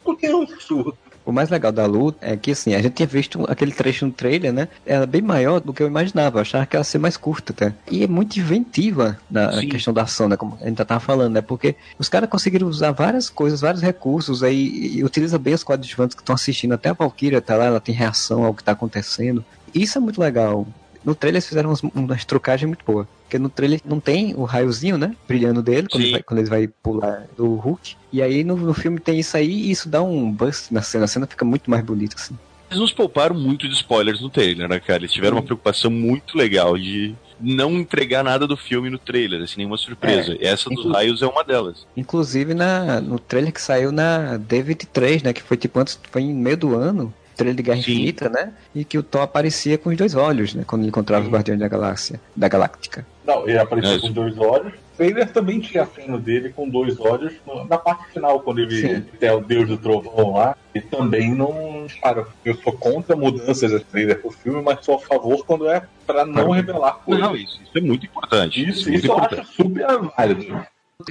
porque 0.03 0.27
é 0.27 0.35
um 0.35 0.43
absurdo. 0.43 0.95
O 1.25 1.31
mais 1.31 1.49
legal 1.49 1.71
da 1.71 1.87
luta 1.87 2.19
é 2.21 2.37
que, 2.37 2.51
assim, 2.51 2.75
a 2.75 2.81
gente 2.81 2.93
tinha 2.93 3.07
visto 3.07 3.43
aquele 3.49 3.71
trecho 3.71 4.05
no 4.05 4.11
trailer, 4.11 4.53
né? 4.53 4.67
Ela 4.85 5.05
é 5.05 5.07
bem 5.07 5.23
maior 5.23 5.59
do 5.59 5.73
que 5.73 5.81
eu 5.81 5.87
imaginava. 5.87 6.37
Eu 6.37 6.41
achava 6.41 6.67
que 6.67 6.75
ela 6.75 6.81
ia 6.81 6.83
ser 6.83 6.99
mais 6.99 7.17
curta, 7.17 7.51
até. 7.51 7.73
E 7.89 8.03
é 8.03 8.07
muito 8.07 8.37
inventiva 8.37 9.17
na 9.29 9.59
Sim. 9.59 9.69
questão 9.69 9.91
da 9.91 10.03
ação, 10.03 10.29
né? 10.29 10.37
Como 10.37 10.55
a 10.61 10.67
gente 10.67 10.77
já 10.77 10.85
tava 10.85 10.99
falando, 10.99 11.33
né? 11.33 11.41
Porque 11.41 11.75
os 11.97 12.07
caras 12.07 12.29
conseguiram 12.29 12.67
usar 12.67 12.91
várias 12.91 13.27
coisas, 13.27 13.61
vários 13.61 13.81
recursos 13.81 14.43
aí 14.43 14.97
e 14.97 15.03
utiliza 15.03 15.39
bem 15.39 15.55
os 15.55 15.63
coadjuvantes 15.63 16.13
que 16.13 16.21
estão 16.21 16.35
assistindo. 16.35 16.73
Até 16.73 16.89
a 16.89 16.93
Valkyria 16.93 17.41
tá 17.41 17.55
lá, 17.55 17.65
ela 17.65 17.79
tem 17.79 17.95
reação 17.95 18.43
ao 18.43 18.53
que 18.53 18.63
tá 18.63 18.73
acontecendo. 18.73 19.43
Isso 19.73 19.97
é 19.97 20.01
muito 20.01 20.21
legal. 20.21 20.67
No 21.05 21.13
trailer 21.13 21.37
eles 21.37 21.47
fizeram 21.47 21.69
umas, 21.69 21.81
umas 21.83 22.25
trocagens 22.25 22.67
muito 22.67 22.83
boas. 22.83 23.07
Porque 23.23 23.37
no 23.37 23.49
trailer 23.49 23.79
não 23.85 23.99
tem 23.99 24.33
o 24.35 24.43
raiozinho, 24.43 24.97
né? 24.97 25.15
Brilhando 25.27 25.61
dele, 25.61 25.87
quando 25.89 26.03
ele, 26.03 26.11
vai, 26.11 26.23
quando 26.23 26.39
ele 26.39 26.49
vai 26.49 26.67
pular 26.67 27.27
do 27.37 27.55
Hulk. 27.55 27.95
E 28.11 28.21
aí 28.21 28.43
no, 28.43 28.55
no 28.55 28.73
filme 28.73 28.99
tem 28.99 29.19
isso 29.19 29.37
aí 29.37 29.49
e 29.49 29.71
isso 29.71 29.87
dá 29.87 30.01
um 30.01 30.31
bust 30.31 30.73
na 30.73 30.81
cena. 30.81 31.05
A 31.05 31.07
cena 31.07 31.27
fica 31.27 31.45
muito 31.45 31.69
mais 31.69 31.83
bonita, 31.83 32.15
assim. 32.15 32.35
Eles 32.69 32.79
nos 32.79 32.91
pouparam 32.91 33.35
muito 33.35 33.67
de 33.67 33.75
spoilers 33.75 34.19
no 34.21 34.29
trailer, 34.29 34.67
né, 34.67 34.79
cara? 34.79 34.99
Eles 34.99 35.11
tiveram 35.11 35.37
uma 35.37 35.43
preocupação 35.43 35.91
muito 35.91 36.35
legal 36.35 36.77
de 36.77 37.13
não 37.39 37.73
entregar 37.73 38.23
nada 38.23 38.47
do 38.47 38.57
filme 38.57 38.89
no 38.89 38.97
trailer, 38.97 39.43
assim, 39.43 39.57
nenhuma 39.57 39.77
surpresa. 39.77 40.35
E 40.39 40.45
essa 40.45 40.69
dos 40.69 40.85
raios 40.91 41.21
é 41.21 41.27
uma 41.27 41.43
delas. 41.43 41.85
Inclusive 41.95 42.53
na, 42.53 42.99
no 43.01 43.19
trailer 43.19 43.53
que 43.53 43.61
saiu 43.61 43.91
na 43.91 44.39
D23, 44.39 45.23
né? 45.23 45.33
Que 45.33 45.43
foi 45.43 45.57
tipo 45.57 45.79
antes, 45.79 45.99
foi 46.09 46.21
em 46.21 46.33
meio 46.33 46.57
do 46.57 46.75
ano. 46.75 47.13
Trailer 47.35 47.55
de 47.55 47.63
Guerra 47.63 47.81
Sim. 47.81 47.91
Infinita, 47.93 48.29
né? 48.29 48.53
E 48.73 48.83
que 48.85 48.97
o 48.97 49.03
Thor 49.03 49.21
aparecia 49.21 49.77
com 49.77 49.89
os 49.89 49.97
dois 49.97 50.15
olhos, 50.15 50.53
né? 50.53 50.63
Quando 50.65 50.81
ele 50.81 50.89
encontrava 50.89 51.25
os 51.25 51.31
Guardiões 51.31 51.59
da 51.59 51.67
Galáxia, 51.67 52.19
da 52.35 52.47
Galáctica. 52.47 53.05
Não, 53.25 53.47
ele 53.47 53.57
apareceu 53.57 53.95
É, 53.95 53.99
com 53.99 54.05
isso. 54.05 54.13
dois 54.13 54.37
olhos. 54.37 54.73
O 54.73 54.97
trailer 54.97 55.29
também 55.31 55.59
tinha 55.59 55.83
a 55.83 55.85
cena 55.87 56.17
dele 56.17 56.49
com 56.55 56.69
dois 56.69 56.97
olhos 56.99 57.33
na 57.69 57.77
parte 57.77 58.05
final, 58.13 58.39
quando 58.39 58.59
ele 58.59 58.79
Sim. 58.81 59.01
tem 59.19 59.29
o 59.31 59.41
Deus 59.41 59.67
do 59.67 59.77
Trovão 59.77 60.33
lá. 60.35 60.55
E 60.73 60.79
também 60.79 61.33
não. 61.35 61.85
Cara, 62.01 62.25
eu 62.45 62.55
sou 62.55 62.71
contra 62.73 63.15
mudanças 63.15 63.71
de 63.71 63.79
trailer 63.81 64.21
pro 64.21 64.31
filme, 64.31 64.61
mas 64.61 64.83
sou 64.85 64.95
a 64.95 64.99
favor 64.99 65.45
quando 65.45 65.67
é 65.69 65.85
pra 66.07 66.25
não 66.25 66.51
revelar 66.51 66.93
coisas. 67.05 67.23
Não, 67.25 67.35
isso, 67.35 67.59
isso 67.61 67.77
é 67.77 67.81
muito 67.81 68.05
importante. 68.05 68.61
Isso, 68.69 68.87
é 68.87 68.91
muito 68.91 69.03
isso 69.03 69.07
eu 69.11 69.17
importante. 69.17 69.41
acho 69.41 69.53
super 69.53 69.85
válido. 70.15 70.65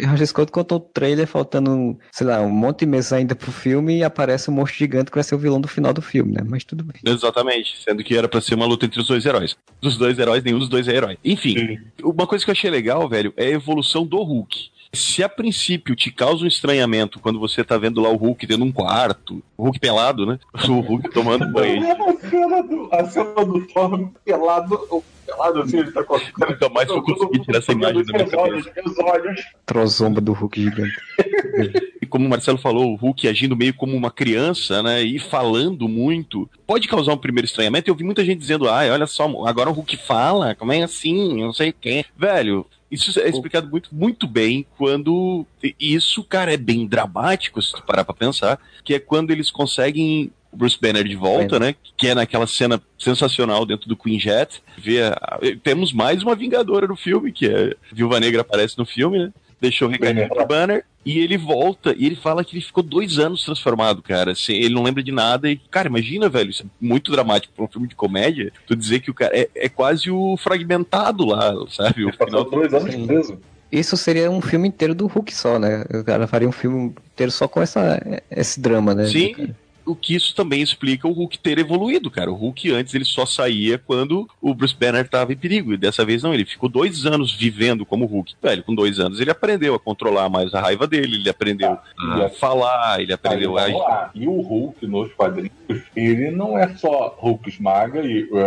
Roger 0.06 0.26
Scott 0.26 0.50
contou 0.50 0.78
o 0.78 0.80
trailer 0.80 1.26
faltando, 1.26 1.98
sei 2.10 2.26
lá, 2.26 2.40
um 2.40 2.50
monte 2.50 2.80
de 2.80 2.86
meses 2.86 3.12
ainda 3.12 3.34
pro 3.34 3.52
filme 3.52 3.98
e 3.98 4.04
aparece 4.04 4.50
um 4.50 4.54
monstro 4.54 4.78
gigante 4.78 5.10
que 5.10 5.16
vai 5.16 5.24
ser 5.24 5.34
o 5.34 5.38
vilão 5.38 5.60
do 5.60 5.68
final 5.68 5.92
do 5.92 6.00
filme, 6.00 6.32
né? 6.32 6.40
Mas 6.46 6.64
tudo 6.64 6.82
bem. 6.84 6.96
Exatamente, 7.04 7.82
sendo 7.82 8.02
que 8.02 8.16
era 8.16 8.28
pra 8.28 8.40
ser 8.40 8.54
uma 8.54 8.66
luta 8.66 8.86
entre 8.86 9.00
os 9.00 9.06
dois 9.06 9.26
heróis. 9.26 9.56
Dos 9.80 9.98
dois 9.98 10.18
heróis, 10.18 10.42
nenhum 10.42 10.58
dos 10.58 10.68
dois 10.68 10.88
é 10.88 10.94
herói. 10.94 11.18
Enfim, 11.22 11.54
Sim. 11.58 11.78
uma 12.02 12.26
coisa 12.26 12.44
que 12.44 12.50
eu 12.50 12.52
achei 12.52 12.70
legal, 12.70 13.08
velho, 13.08 13.32
é 13.36 13.46
a 13.46 13.50
evolução 13.50 14.06
do 14.06 14.22
Hulk. 14.22 14.73
Se 14.94 15.22
a 15.22 15.28
princípio 15.28 15.94
te 15.94 16.10
causa 16.10 16.44
um 16.44 16.48
estranhamento 16.48 17.18
quando 17.18 17.38
você 17.38 17.64
tá 17.64 17.76
vendo 17.76 18.00
lá 18.00 18.08
o 18.08 18.16
Hulk 18.16 18.46
dentro 18.46 18.64
de 18.64 18.70
um 18.70 18.72
quarto, 18.72 19.42
o 19.56 19.64
Hulk 19.64 19.78
pelado, 19.80 20.26
né? 20.26 20.38
O 20.68 20.80
Hulk 20.80 21.10
tomando 21.10 21.46
banho. 21.50 21.82
A 21.84 22.28
cena 22.28 22.62
do, 22.62 22.88
a 22.92 23.04
cena 23.04 23.44
do 23.44 23.66
Thor 23.66 24.10
pelado, 24.24 24.74
o 24.90 25.04
pelado 25.26 25.62
assim, 25.62 25.78
ele 25.78 25.92
tá 25.92 26.02
com 26.02 26.16
a 26.16 26.20
Nunca 26.48 26.68
mais 26.68 26.88
vou 26.88 27.02
conseguir 27.02 27.40
tirar 27.40 27.58
essa 27.58 27.72
imagem 27.72 28.04
da 28.04 28.12
minha 28.12 28.26
Os 28.26 28.34
olhos, 28.34 28.66
os 28.84 28.98
olhos. 28.98 29.40
Trozomba 29.66 30.20
do 30.20 30.32
Hulk 30.32 30.62
gigante. 30.62 30.96
E 32.04 32.06
como 32.06 32.26
o 32.26 32.28
Marcelo 32.28 32.58
falou, 32.58 32.92
o 32.92 32.96
Hulk 32.96 33.26
agindo 33.26 33.56
meio 33.56 33.72
como 33.72 33.96
uma 33.96 34.10
criança, 34.10 34.82
né? 34.82 35.02
E 35.02 35.18
falando 35.18 35.88
muito, 35.88 36.46
pode 36.66 36.86
causar 36.86 37.14
um 37.14 37.16
primeiro 37.16 37.46
estranhamento. 37.46 37.88
Eu 37.88 37.94
vi 37.94 38.04
muita 38.04 38.22
gente 38.22 38.40
dizendo, 38.40 38.68
ai, 38.68 38.90
olha 38.90 39.06
só, 39.06 39.24
agora 39.46 39.70
o 39.70 39.72
Hulk 39.72 39.96
fala, 39.96 40.54
como 40.54 40.70
é 40.70 40.82
assim, 40.82 41.40
não 41.40 41.54
sei 41.54 41.70
o 41.70 41.74
quê. 41.80 42.04
Velho, 42.14 42.66
isso 42.90 43.18
é 43.18 43.28
explicado 43.28 43.68
muito, 43.70 43.88
muito 43.94 44.26
bem 44.26 44.66
quando. 44.76 45.46
Isso, 45.80 46.22
cara, 46.24 46.52
é 46.52 46.56
bem 46.56 46.86
dramático, 46.86 47.60
se 47.60 47.72
tu 47.72 47.82
parar 47.82 48.04
pra 48.04 48.14
pensar, 48.14 48.58
que 48.84 48.94
é 48.94 48.98
quando 48.98 49.30
eles 49.30 49.50
conseguem 49.50 50.30
o 50.52 50.56
Bruce 50.56 50.78
Banner 50.80 51.02
de 51.04 51.16
volta, 51.16 51.58
né? 51.58 51.74
Que 51.96 52.08
é 52.08 52.14
naquela 52.14 52.46
cena 52.46 52.80
sensacional 52.98 53.66
dentro 53.66 53.88
do 53.88 53.96
Queen 53.96 54.20
Jet. 54.20 54.62
Vê 54.78 55.02
a- 55.02 55.38
temos 55.62 55.92
mais 55.92 56.22
uma 56.22 56.34
Vingadora 56.36 56.86
no 56.86 56.94
filme, 56.96 57.32
que 57.32 57.46
é 57.46 57.70
a 57.90 57.94
Viúva 57.94 58.20
Negra 58.20 58.42
aparece 58.42 58.78
no 58.78 58.86
filme, 58.86 59.18
né? 59.18 59.32
Deixou 59.60 59.88
o 59.88 59.90
recadinho 59.90 60.28
pro 60.28 60.46
Banner 60.46 60.84
e 61.04 61.18
ele 61.18 61.36
volta 61.36 61.94
e 61.96 62.06
ele 62.06 62.16
fala 62.16 62.44
que 62.44 62.56
ele 62.56 62.64
ficou 62.64 62.82
dois 62.82 63.18
anos 63.18 63.44
transformado, 63.44 64.02
cara. 64.02 64.32
Assim, 64.32 64.54
ele 64.54 64.74
não 64.74 64.82
lembra 64.82 65.02
de 65.02 65.12
nada 65.12 65.50
e, 65.50 65.56
cara, 65.56 65.88
imagina, 65.88 66.28
velho, 66.28 66.50
isso 66.50 66.62
é 66.62 66.66
muito 66.80 67.12
dramático 67.12 67.52
pra 67.54 67.64
um 67.64 67.68
filme 67.68 67.88
de 67.88 67.94
comédia. 67.94 68.52
Tu 68.66 68.74
dizer 68.74 69.00
que 69.00 69.10
o 69.10 69.14
cara 69.14 69.36
é, 69.36 69.48
é 69.54 69.68
quase 69.68 70.10
o 70.10 70.36
fragmentado 70.36 71.26
lá, 71.26 71.52
sabe? 71.68 72.04
O 72.04 72.08
Ele 72.08 72.16
final 72.16 72.44
dois 72.44 72.72
anos 72.72 72.94
preso. 73.06 73.38
Isso 73.70 73.96
seria 73.96 74.30
um 74.30 74.40
filme 74.40 74.68
inteiro 74.68 74.94
do 74.94 75.06
Hulk 75.06 75.34
só, 75.34 75.58
né? 75.58 75.84
O 75.92 76.04
cara 76.04 76.28
faria 76.28 76.48
um 76.48 76.52
filme 76.52 76.94
inteiro 77.12 77.32
só 77.32 77.48
com 77.48 77.60
essa, 77.60 78.00
esse 78.30 78.60
drama, 78.60 78.94
né? 78.94 79.06
Sim, 79.06 79.52
o 79.86 79.94
que 79.94 80.14
isso 80.14 80.34
também 80.34 80.62
explica 80.62 81.06
o 81.08 81.12
Hulk 81.12 81.38
ter 81.38 81.58
evoluído, 81.58 82.10
cara. 82.10 82.30
O 82.30 82.34
Hulk 82.34 82.70
antes 82.72 82.94
ele 82.94 83.04
só 83.04 83.26
saía 83.26 83.78
quando 83.78 84.28
o 84.40 84.54
Bruce 84.54 84.74
Banner 84.74 85.04
estava 85.04 85.32
em 85.32 85.36
perigo. 85.36 85.72
E 85.72 85.76
dessa 85.76 86.04
vez 86.04 86.22
não, 86.22 86.32
ele 86.34 86.44
ficou 86.44 86.68
dois 86.68 87.06
anos 87.06 87.32
vivendo 87.34 87.84
como 87.84 88.06
Hulk. 88.06 88.34
Velho, 88.42 88.62
com 88.62 88.74
dois 88.74 88.98
anos 88.98 89.20
ele 89.20 89.30
aprendeu 89.30 89.74
a 89.74 89.80
controlar 89.80 90.28
mais 90.28 90.54
a 90.54 90.60
raiva 90.60 90.86
dele, 90.86 91.16
ele 91.16 91.28
aprendeu 91.30 91.70
a 91.72 91.82
Ah, 91.98 92.28
falar, 92.30 93.00
ele 93.00 93.12
aprendeu 93.12 93.58
a. 93.58 93.66
lá. 93.66 94.10
E 94.14 94.26
o 94.26 94.40
Hulk 94.40 94.86
nos 94.86 95.12
quadrinhos, 95.12 95.52
ele 95.96 96.30
não 96.30 96.58
é 96.58 96.74
só 96.76 97.16
Hulk 97.18 97.48
esmaga 97.48 98.00
e. 98.04 98.28
é, 98.32 98.38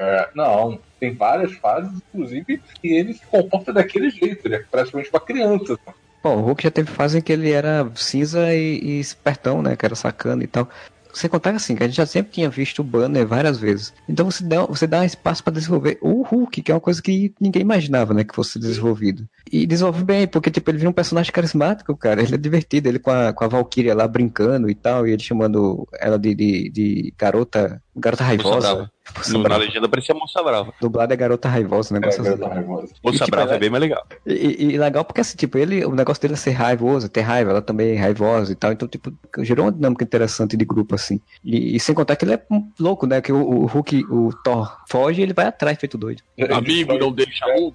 é, 0.00 0.30
não. 0.34 0.78
Tem 0.98 1.14
várias 1.14 1.52
fases, 1.54 1.98
inclusive, 2.12 2.60
que 2.82 2.88
ele 2.88 3.14
se 3.14 3.24
comporta 3.26 3.72
daquele 3.72 4.10
jeito. 4.10 4.46
Ele 4.46 4.56
é 4.56 4.58
praticamente 4.58 5.08
uma 5.10 5.20
criança. 5.20 5.78
Bom, 6.22 6.38
o 6.38 6.42
Hulk 6.42 6.62
já 6.62 6.70
teve 6.70 6.90
fase 6.90 7.18
em 7.18 7.20
que 7.20 7.32
ele 7.32 7.50
era 7.50 7.90
cinza 7.94 8.54
e, 8.54 8.78
e 8.78 9.00
espertão, 9.00 9.62
né? 9.62 9.74
Que 9.74 9.86
era 9.86 9.94
sacana 9.94 10.44
e 10.44 10.46
tal. 10.46 10.68
Sem 11.12 11.28
contar 11.28 11.50
assim, 11.50 11.74
que 11.74 11.82
a 11.82 11.86
gente 11.86 11.96
já 11.96 12.06
sempre 12.06 12.32
tinha 12.32 12.48
visto 12.48 12.80
o 12.80 12.84
Banner 12.84 13.26
várias 13.26 13.58
vezes. 13.58 13.92
Então 14.08 14.30
você 14.30 14.44
dá, 14.44 14.64
você 14.64 14.86
dá 14.86 15.04
espaço 15.04 15.42
para 15.42 15.52
desenvolver 15.52 15.98
o 16.00 16.22
Hulk, 16.22 16.62
que 16.62 16.70
é 16.70 16.74
uma 16.74 16.80
coisa 16.80 17.02
que 17.02 17.34
ninguém 17.40 17.62
imaginava, 17.62 18.14
né? 18.14 18.22
Que 18.22 18.34
fosse 18.34 18.58
desenvolvido. 18.58 19.28
E 19.50 19.66
desenvolve 19.66 20.04
bem, 20.04 20.28
porque 20.28 20.50
tipo, 20.50 20.70
ele 20.70 20.78
vira 20.78 20.90
um 20.90 20.94
personagem 20.94 21.32
carismático, 21.32 21.96
cara. 21.96 22.22
Ele 22.22 22.34
é 22.34 22.38
divertido, 22.38 22.88
ele 22.88 22.98
com 22.98 23.10
a, 23.10 23.32
com 23.32 23.44
a 23.44 23.48
Valkyria 23.48 23.94
lá 23.94 24.06
brincando 24.06 24.70
e 24.70 24.74
tal, 24.74 25.06
e 25.06 25.12
ele 25.12 25.22
chamando 25.22 25.86
ela 25.98 26.18
de, 26.18 26.34
de, 26.34 26.70
de 26.70 27.14
garota. 27.18 27.82
Garota 27.96 28.22
raivosa. 28.24 28.90
No, 29.30 29.42
na 29.42 29.56
legenda 29.56 29.88
parecia 29.88 30.14
Moça 30.14 30.40
Brava. 30.42 30.72
Dublado 30.80 31.12
é 31.12 31.16
garota 31.16 31.48
raivosa, 31.48 31.96
É, 31.96 31.98
negócio 31.98 32.24
é, 32.24 32.32
assim. 32.34 32.44
raivosa. 32.44 32.94
Moça 33.02 33.24
tipo, 33.24 33.30
Brava 33.36 33.54
é 33.56 33.58
bem 33.58 33.68
mais 33.68 33.80
legal. 33.80 34.06
E, 34.24 34.32
e- 34.32 34.64
e 34.74 34.78
legal 34.78 35.04
porque, 35.04 35.20
assim, 35.20 35.36
tipo, 35.36 35.58
ele, 35.58 35.84
o 35.84 35.92
negócio 35.94 36.20
dele 36.22 36.34
é 36.34 36.36
ser 36.36 36.52
raivoso, 36.52 37.08
ter 37.08 37.22
raiva, 37.22 37.50
ela 37.50 37.60
também 37.62 37.96
é 37.96 38.00
raivosa 38.00 38.52
e 38.52 38.54
tal. 38.54 38.70
Então, 38.72 38.86
tipo, 38.86 39.12
gerou 39.40 39.66
uma 39.66 39.72
dinâmica 39.72 40.04
interessante 40.04 40.56
de 40.56 40.64
grupo, 40.64 40.94
assim. 40.94 41.20
E, 41.44 41.74
e 41.74 41.80
sem 41.80 41.92
contar 41.94 42.14
que 42.14 42.24
ele 42.24 42.34
é 42.34 42.42
um 42.48 42.70
louco, 42.78 43.04
né? 43.06 43.20
Que 43.20 43.32
o, 43.32 43.40
o 43.42 43.66
Hulk, 43.66 44.04
o 44.08 44.32
Thor 44.44 44.76
foge 44.88 45.20
e 45.20 45.24
ele 45.24 45.32
vai 45.34 45.46
atrás, 45.46 45.76
feito 45.78 45.98
doido. 45.98 46.22
Amigo, 46.50 46.96
não 46.96 47.10
deixa 47.10 47.44
o 47.56 47.72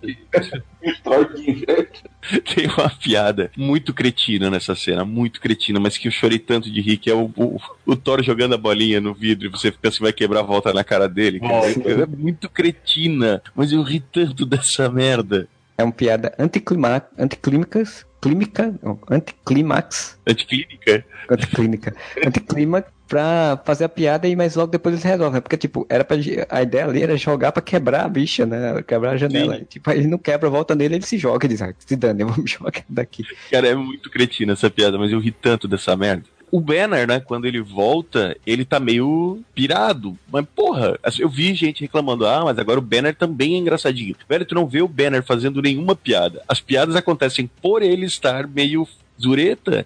Kinjet. 1.34 2.04
Tem 2.56 2.66
uma 2.68 2.90
piada 2.90 3.52
muito 3.56 3.94
cretina 3.94 4.50
nessa 4.50 4.74
cena, 4.76 5.06
muito 5.06 5.40
cretina, 5.40 5.80
mas 5.80 5.98
que 5.98 6.08
eu 6.08 6.12
chorei 6.12 6.40
tanto 6.40 6.72
de 6.72 6.82
rir, 6.82 6.98
que 6.98 7.10
é 7.10 7.14
o, 7.14 7.32
o, 7.36 7.60
o 7.86 7.96
Thor 7.96 8.24
jogando 8.24 8.56
a 8.56 8.58
bolinha 8.58 9.00
no 9.00 9.14
vidro 9.14 9.48
e 9.48 9.52
você 9.52 9.72
pensa 9.72 10.00
vai 10.06 10.14
quebrar 10.14 10.40
a 10.42 10.44
volta 10.44 10.72
na 10.72 10.84
cara 10.84 11.10
dele. 11.10 11.40
É 11.44 12.06
muito 12.06 12.50
cretina, 12.50 13.42
mas 13.56 13.72
eu 13.72 13.82
ri 13.82 14.00
tanto 14.00 14.46
dessa 14.48 14.90
merda. 14.90 15.48
É 15.78 15.84
uma 15.84 15.92
piada 15.92 16.34
anticlima- 16.40 17.04
anticlímacas, 17.20 18.06
anticlímica, 18.18 18.74
anticlímax. 19.12 20.18
Anticlínica. 20.28 21.06
Anticlínica. 21.30 21.96
Anticlímax 22.26 22.90
pra 23.08 23.62
fazer 23.66 23.84
a 23.86 23.90
piada 23.90 24.28
e 24.28 24.36
mas 24.36 24.56
logo 24.56 24.72
depois 24.72 24.94
eles 24.94 25.04
resolvem. 25.04 25.42
Porque, 25.42 25.58
tipo, 25.58 25.86
era 25.90 26.04
pra, 26.04 26.18
a 26.50 26.62
ideia 26.64 26.86
ali 26.86 27.04
era 27.04 27.18
jogar 27.18 27.52
pra 27.52 27.62
quebrar 27.62 28.06
a 28.06 28.10
bicha, 28.10 28.46
né? 28.46 28.82
Quebrar 28.88 29.12
a 29.12 29.18
janela. 29.18 29.58
Sim. 29.60 29.66
Tipo, 29.66 29.90
aí 29.92 30.00
ele 30.00 30.08
não 30.08 30.18
quebra, 30.18 30.50
volta 30.50 30.74
nele, 30.74 30.96
ele 30.96 31.06
se 31.06 31.18
joga 31.18 31.46
e 31.46 31.50
diz, 31.50 31.62
ah, 31.62 31.74
se 31.78 31.96
dane, 31.96 32.22
eu 32.22 32.28
vou 32.30 32.38
me 32.44 32.50
jogar 32.50 32.84
daqui. 32.90 33.24
Cara, 33.52 33.68
é 33.68 33.76
muito 33.76 34.10
cretina 34.10 34.54
essa 34.54 34.70
piada, 34.70 34.98
mas 34.98 35.12
eu 35.12 35.20
ri 35.20 35.32
tanto 35.32 35.68
dessa 35.68 35.96
merda. 35.96 36.24
O 36.56 36.60
Banner, 36.62 37.06
né, 37.06 37.20
quando 37.20 37.44
ele 37.44 37.60
volta, 37.60 38.34
ele 38.48 38.64
tá 38.64 38.80
meio 38.80 39.42
pirado. 39.54 40.18
Mas, 40.32 40.46
porra, 40.56 40.98
assim, 41.04 41.22
eu 41.22 41.28
vi 41.28 41.54
gente 41.54 41.82
reclamando, 41.82 42.26
ah, 42.26 42.46
mas 42.46 42.58
agora 42.58 42.80
o 42.80 42.82
Banner 42.82 43.14
também 43.14 43.56
é 43.56 43.58
engraçadinho. 43.58 44.16
Velho, 44.30 44.46
tu 44.46 44.56
não 44.56 44.66
vê 44.66 44.82
o 44.82 44.88
Banner 44.88 45.22
fazendo 45.22 45.62
nenhuma 45.62 45.98
piada. 45.98 46.42
As 46.48 46.62
piadas 46.62 46.96
acontecem 46.96 47.52
por 47.62 47.84
ele 47.84 48.06
estar 48.06 48.48
meio 48.48 48.88
zureta. 49.22 49.86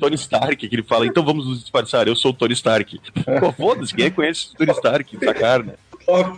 Tony 0.00 0.16
Stark, 0.16 0.68
que 0.68 0.74
ele 0.74 0.82
fala, 0.82 1.06
então 1.06 1.24
vamos 1.24 1.46
nos 1.46 1.60
disfarçar, 1.60 2.08
eu 2.08 2.16
sou 2.16 2.32
o 2.32 2.34
Tony 2.34 2.52
Stark. 2.52 3.00
Pô, 3.38 3.52
foda-se, 3.52 3.94
quem 3.94 4.06
é 4.06 4.10
conhece 4.10 4.48
o 4.52 4.56
Tony 4.56 4.72
Stark, 4.72 5.16
essa 5.22 5.34
cara, 5.34 5.62
né? 5.62 5.74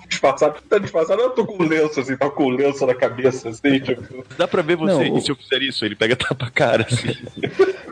disfarçado, 0.09 0.61
tá 0.69 0.79
disfarçado, 0.79 1.23
eu 1.23 1.31
tô 1.31 1.47
com 1.47 1.63
lenço, 1.63 2.01
assim, 2.01 2.17
tá 2.17 2.29
com 2.29 2.51
lenço 2.51 2.85
na 2.85 2.95
cabeça, 2.95 3.49
assim, 3.49 3.79
tipo. 3.79 4.25
Dá 4.37 4.49
pra 4.49 4.63
ver 4.63 4.77
você, 4.77 5.09
não, 5.09 5.19
e 5.19 5.21
se 5.21 5.31
eu 5.31 5.37
fizer 5.37 5.63
isso, 5.63 5.85
ele 5.85 5.95
pega 5.95 6.17
tapa 6.17 6.47
a 6.47 6.51
cara, 6.51 6.87
assim. 6.91 7.17